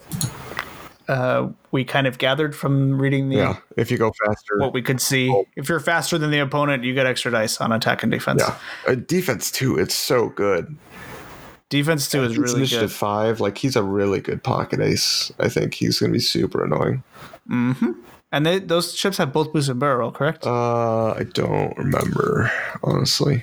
uh, 1.10 1.48
we 1.72 1.84
kind 1.84 2.06
of 2.06 2.18
gathered 2.18 2.54
from 2.54 3.00
reading 3.00 3.30
the 3.30 3.36
yeah. 3.36 3.56
If 3.76 3.90
you 3.90 3.98
go 3.98 4.12
faster, 4.24 4.58
what 4.58 4.72
we 4.72 4.80
could 4.80 5.00
see. 5.00 5.28
If 5.56 5.68
you're 5.68 5.80
faster 5.80 6.18
than 6.18 6.30
the 6.30 6.38
opponent, 6.38 6.84
you 6.84 6.94
get 6.94 7.04
extra 7.04 7.32
dice 7.32 7.60
on 7.60 7.72
attack 7.72 8.04
and 8.04 8.12
defense. 8.12 8.42
yeah. 8.46 8.56
Uh, 8.86 8.94
defense 8.94 9.50
too. 9.50 9.76
It's 9.76 9.94
so 9.94 10.28
good. 10.28 10.76
Defense 11.68 12.08
too 12.08 12.22
is 12.22 12.38
really 12.38 12.58
initiative 12.58 12.90
good. 12.90 12.96
five. 12.96 13.40
Like 13.40 13.58
he's 13.58 13.74
a 13.74 13.82
really 13.82 14.20
good 14.20 14.44
pocket 14.44 14.80
ace. 14.80 15.32
I 15.40 15.48
think 15.48 15.74
he's 15.74 15.98
gonna 15.98 16.12
be 16.12 16.20
super 16.20 16.64
annoying. 16.64 17.02
Mm-hmm. 17.48 17.92
And 18.30 18.46
they, 18.46 18.60
those 18.60 18.94
ships 18.94 19.16
have 19.16 19.32
both 19.32 19.52
boost 19.52 19.68
and 19.68 19.80
barrel, 19.80 20.12
correct? 20.12 20.46
Uh, 20.46 21.10
I 21.14 21.24
don't 21.34 21.76
remember 21.76 22.52
honestly. 22.84 23.42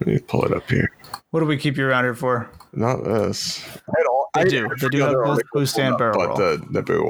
Let 0.00 0.08
me 0.08 0.18
pull 0.18 0.44
it 0.44 0.52
up 0.52 0.68
here. 0.68 0.90
what 1.30 1.40
do 1.40 1.46
we 1.46 1.56
keep 1.56 1.76
you 1.76 1.86
around 1.86 2.04
here 2.04 2.14
for? 2.14 2.50
Not 2.72 3.04
this. 3.04 3.64
They 4.34 4.44
do. 4.44 4.68
They 4.80 4.88
do 4.88 4.98
have 5.00 5.12
both 5.14 5.40
boost 5.52 5.78
and 5.78 5.96
barrel. 5.96 6.18
but 6.18 6.36
the 6.36 6.58
Naboo 6.82 7.04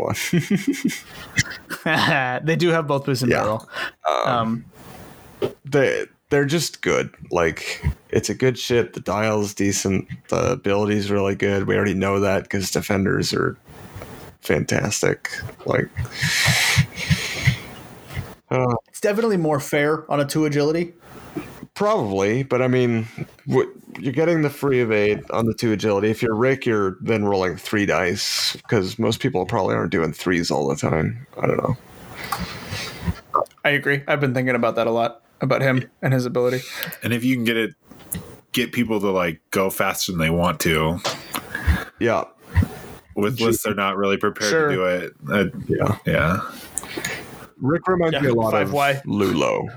one. 1.85 2.45
they 2.47 2.57
do 2.57 2.69
have 2.69 2.87
both 2.87 3.07
boost 3.07 3.23
and 3.23 3.31
Yeah. 3.31 3.39
barrel. 3.43 3.69
Um, 4.27 4.65
they 5.65 6.07
they're 6.29 6.45
just 6.45 6.83
good. 6.83 7.15
Like 7.31 7.83
it's 8.11 8.29
a 8.29 8.35
good 8.35 8.59
ship. 8.59 8.93
The 8.93 9.01
dial's 9.01 9.55
decent. 9.55 10.09
The 10.29 10.53
ability's 10.53 11.11
really 11.11 11.35
good. 11.35 11.67
We 11.67 11.77
already 11.77 11.95
know 11.95 12.21
that 12.21 12.43
because 12.43 12.71
defenders 12.71 13.33
are 13.33 13.57
fantastic. 14.43 15.31
Like. 15.65 15.89
Uh, 18.51 18.75
it's 18.89 19.01
definitely 19.01 19.39
more 19.39 19.61
fair 19.61 20.11
on 20.11 20.21
a 20.21 20.27
two 20.27 20.45
agility. 20.45 20.93
Probably, 21.75 22.45
but 22.45 22.63
I 22.63 22.69
mean, 22.69 23.07
what, 23.47 23.69
you're 23.99 24.13
getting 24.13 24.43
the 24.43 24.51
free 24.51 24.81
evade 24.81 25.29
on 25.31 25.47
the 25.47 25.55
two 25.55 25.73
agility. 25.73 26.09
If 26.09 26.23
you're 26.23 26.35
Ric, 26.37 26.65
you're 26.67 26.97
then 27.01 27.25
rolling 27.25 27.57
three 27.57 27.85
dice 27.85 28.53
because 28.57 28.97
most 28.99 29.19
people 29.21 29.45
probably 29.45 29.75
aren't 29.75 29.91
doing 29.91 30.13
threes 30.13 30.53
all 30.53 30.69
the 30.69 30.77
time. 30.77 31.27
I 31.41 31.47
don't 31.49 31.57
know. 31.57 31.77
I 33.65 33.71
agree. 33.71 34.03
I've 34.07 34.21
been 34.21 34.35
thinking 34.35 34.55
about 34.55 34.77
that 34.77 34.87
a 34.87 34.93
lot 34.93 35.23
about 35.41 35.63
him 35.63 35.91
and 36.01 36.13
his 36.15 36.27
ability. 36.27 36.61
And 37.03 37.13
if 37.13 37.25
you 37.25 37.35
can 37.35 37.45
get 37.45 37.57
it, 37.57 37.75
get 38.53 38.71
people 38.71 39.01
to 39.01 39.11
like 39.11 39.41
go 39.51 39.69
faster 39.69 40.13
than 40.13 40.21
they 40.21 40.31
want 40.31 40.61
to 40.61 41.01
Yeah, 41.99 42.23
with 43.17 43.41
lists 43.41 43.65
they're 43.65 43.75
not 43.75 43.97
really 43.97 44.17
prepared 44.17 44.51
Sure. 44.51 44.69
to 44.69 44.75
do 44.75 44.85
it. 44.85 45.13
Uh, 45.29 45.45
yeah. 45.67 45.99
yeah. 46.07 46.51
Ric 47.59 47.89
reminds 47.89 48.15
Yeah, 48.15 48.21
me 48.21 48.29
a 48.29 48.35
lot 48.35 48.53
5Y. 48.55 48.99
of 49.01 49.07
L'ulo. 49.07 49.69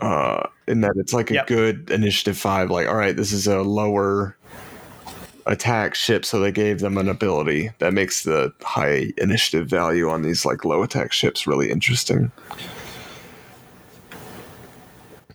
Uh, 0.00 0.46
in 0.72 0.80
that 0.80 0.92
it's 0.96 1.12
like 1.12 1.30
a 1.30 1.34
Yep. 1.34 1.46
good 1.46 1.90
initiative 1.90 2.36
five. 2.36 2.70
Like, 2.70 2.88
all 2.88 2.96
right, 2.96 3.14
this 3.16 3.30
is 3.32 3.46
a 3.46 3.60
lower 3.62 4.36
attack 5.46 5.94
ship, 5.94 6.24
so 6.24 6.40
they 6.40 6.52
gave 6.52 6.80
them 6.80 6.96
an 6.98 7.08
ability 7.08 7.70
that 7.78 7.92
makes 7.92 8.24
the 8.24 8.52
high 8.62 9.12
initiative 9.18 9.68
value 9.68 10.08
on 10.08 10.22
these 10.22 10.44
like 10.44 10.64
low 10.64 10.82
attack 10.82 11.12
ships 11.12 11.46
really 11.46 11.70
interesting. 11.70 12.32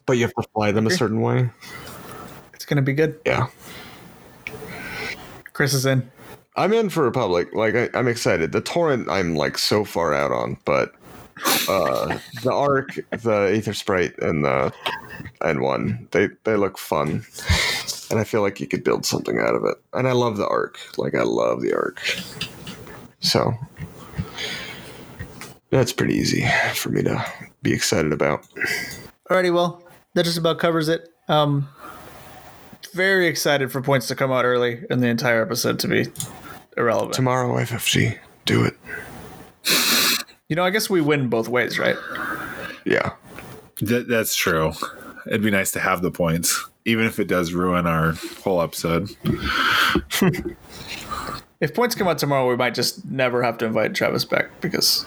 But 0.06 0.14
you 0.14 0.24
have 0.24 0.34
to 0.36 0.44
fly 0.54 0.72
them 0.72 0.88
a 0.88 0.92
certain 0.92 1.22
way. 1.22 1.50
It's 2.54 2.66
going 2.66 2.78
to 2.78 2.82
be 2.82 2.94
good. 2.94 3.20
Yeah. 3.26 3.48
Chris 5.54 5.74
is 5.74 5.86
in. 5.86 6.10
I'm 6.56 6.72
in 6.74 6.90
for 6.90 7.04
Republic. 7.04 7.50
Like 7.54 7.76
I, 7.76 7.90
I'm 7.94 8.08
excited. 8.08 8.52
The 8.52 8.62
torrent 8.62 9.10
I'm 9.10 9.36
like 9.36 9.58
so 9.58 9.84
far 9.84 10.14
out 10.14 10.32
on, 10.32 10.58
but 10.66 10.94
uh 11.70 12.18
the 12.44 12.52
arc, 12.52 12.96
the 13.12 13.52
Aethersprite, 13.52 14.18
and 14.20 14.44
the 14.46 14.74
N 15.44 15.61
one 15.61 16.07
they 16.11 16.30
they 16.44 16.56
look 16.56 16.77
fun, 16.77 17.26
and 18.10 18.19
I 18.19 18.23
feel 18.23 18.41
like 18.41 18.60
you 18.60 18.68
could 18.68 18.84
build 18.84 19.06
something 19.06 19.39
out 19.39 19.56
of 19.56 19.64
it. 19.65 19.77
And 19.94 20.07
I 20.07 20.11
love 20.11 20.38
the 20.38 20.48
arc. 20.48 20.80
Like 20.98 21.15
I 21.15 21.23
love 21.23 21.61
the 21.61 21.73
arc. 21.73 22.02
So 23.19 23.53
that's 25.69 25.91
pretty 25.91 26.15
easy 26.15 26.45
for 26.73 26.89
me 26.89 27.03
to 27.03 27.26
be 27.61 27.73
excited 27.73 28.14
about. 28.14 28.45
Alrighty, 29.30 29.53
well, 29.53 29.84
that 30.14 30.23
just 30.23 30.38
about 30.38 30.60
covers 30.60 30.88
it. 30.88 31.10
Um, 31.27 31.68
very 32.94 33.27
excited 33.27 33.72
for 33.72 33.81
points 33.81 34.07
to 34.07 34.15
come 34.15 34.31
out 34.31 34.45
early 34.45 34.84
and 34.89 35.03
the 35.03 35.07
entire 35.07 35.41
episode 35.41 35.80
to 35.80 35.88
be 35.88 36.06
irrelevant. 36.77 37.14
Tomorrow, 37.14 37.57
FFG, 37.57 38.18
do 38.45 38.64
it. 38.64 38.77
You 40.48 40.56
know, 40.56 40.64
I 40.64 40.69
guess 40.69 40.89
we 40.89 41.02
win 41.02 41.27
both 41.27 41.49
ways, 41.49 41.77
right? 41.77 41.98
Yeah. 42.85 43.14
That, 43.81 44.07
that's 44.07 44.35
true. 44.35 44.72
It'd 45.28 45.41
be 45.41 45.52
nice 45.52 45.72
to 45.72 45.80
have 45.80 46.02
the 46.02 46.12
points, 46.12 46.66
even 46.86 47.06
if 47.06 47.20
it 47.20 47.28
does 47.28 47.54
ruin 47.54 47.86
our 47.88 48.14
whole 48.44 48.62
episode. 48.62 49.10
If 51.60 51.74
points 51.74 51.95
come 51.95 52.08
out 52.08 52.20
tomorrow, 52.20 52.48
we 52.48 52.56
might 52.56 52.76
just 52.76 53.04
never 53.06 53.41
have 53.41 53.58
to 53.58 53.66
invite 53.66 53.95
Travis 53.95 54.24
back 54.26 54.62
because 54.62 55.06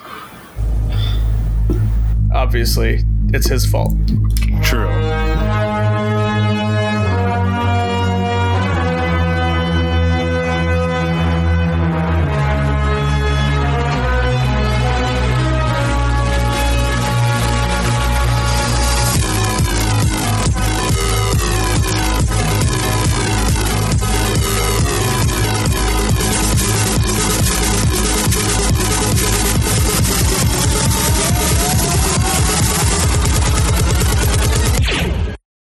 obviously 2.34 3.04
it's 3.32 3.48
his 3.48 3.64
fault. 3.64 3.94
True. 4.62 5.29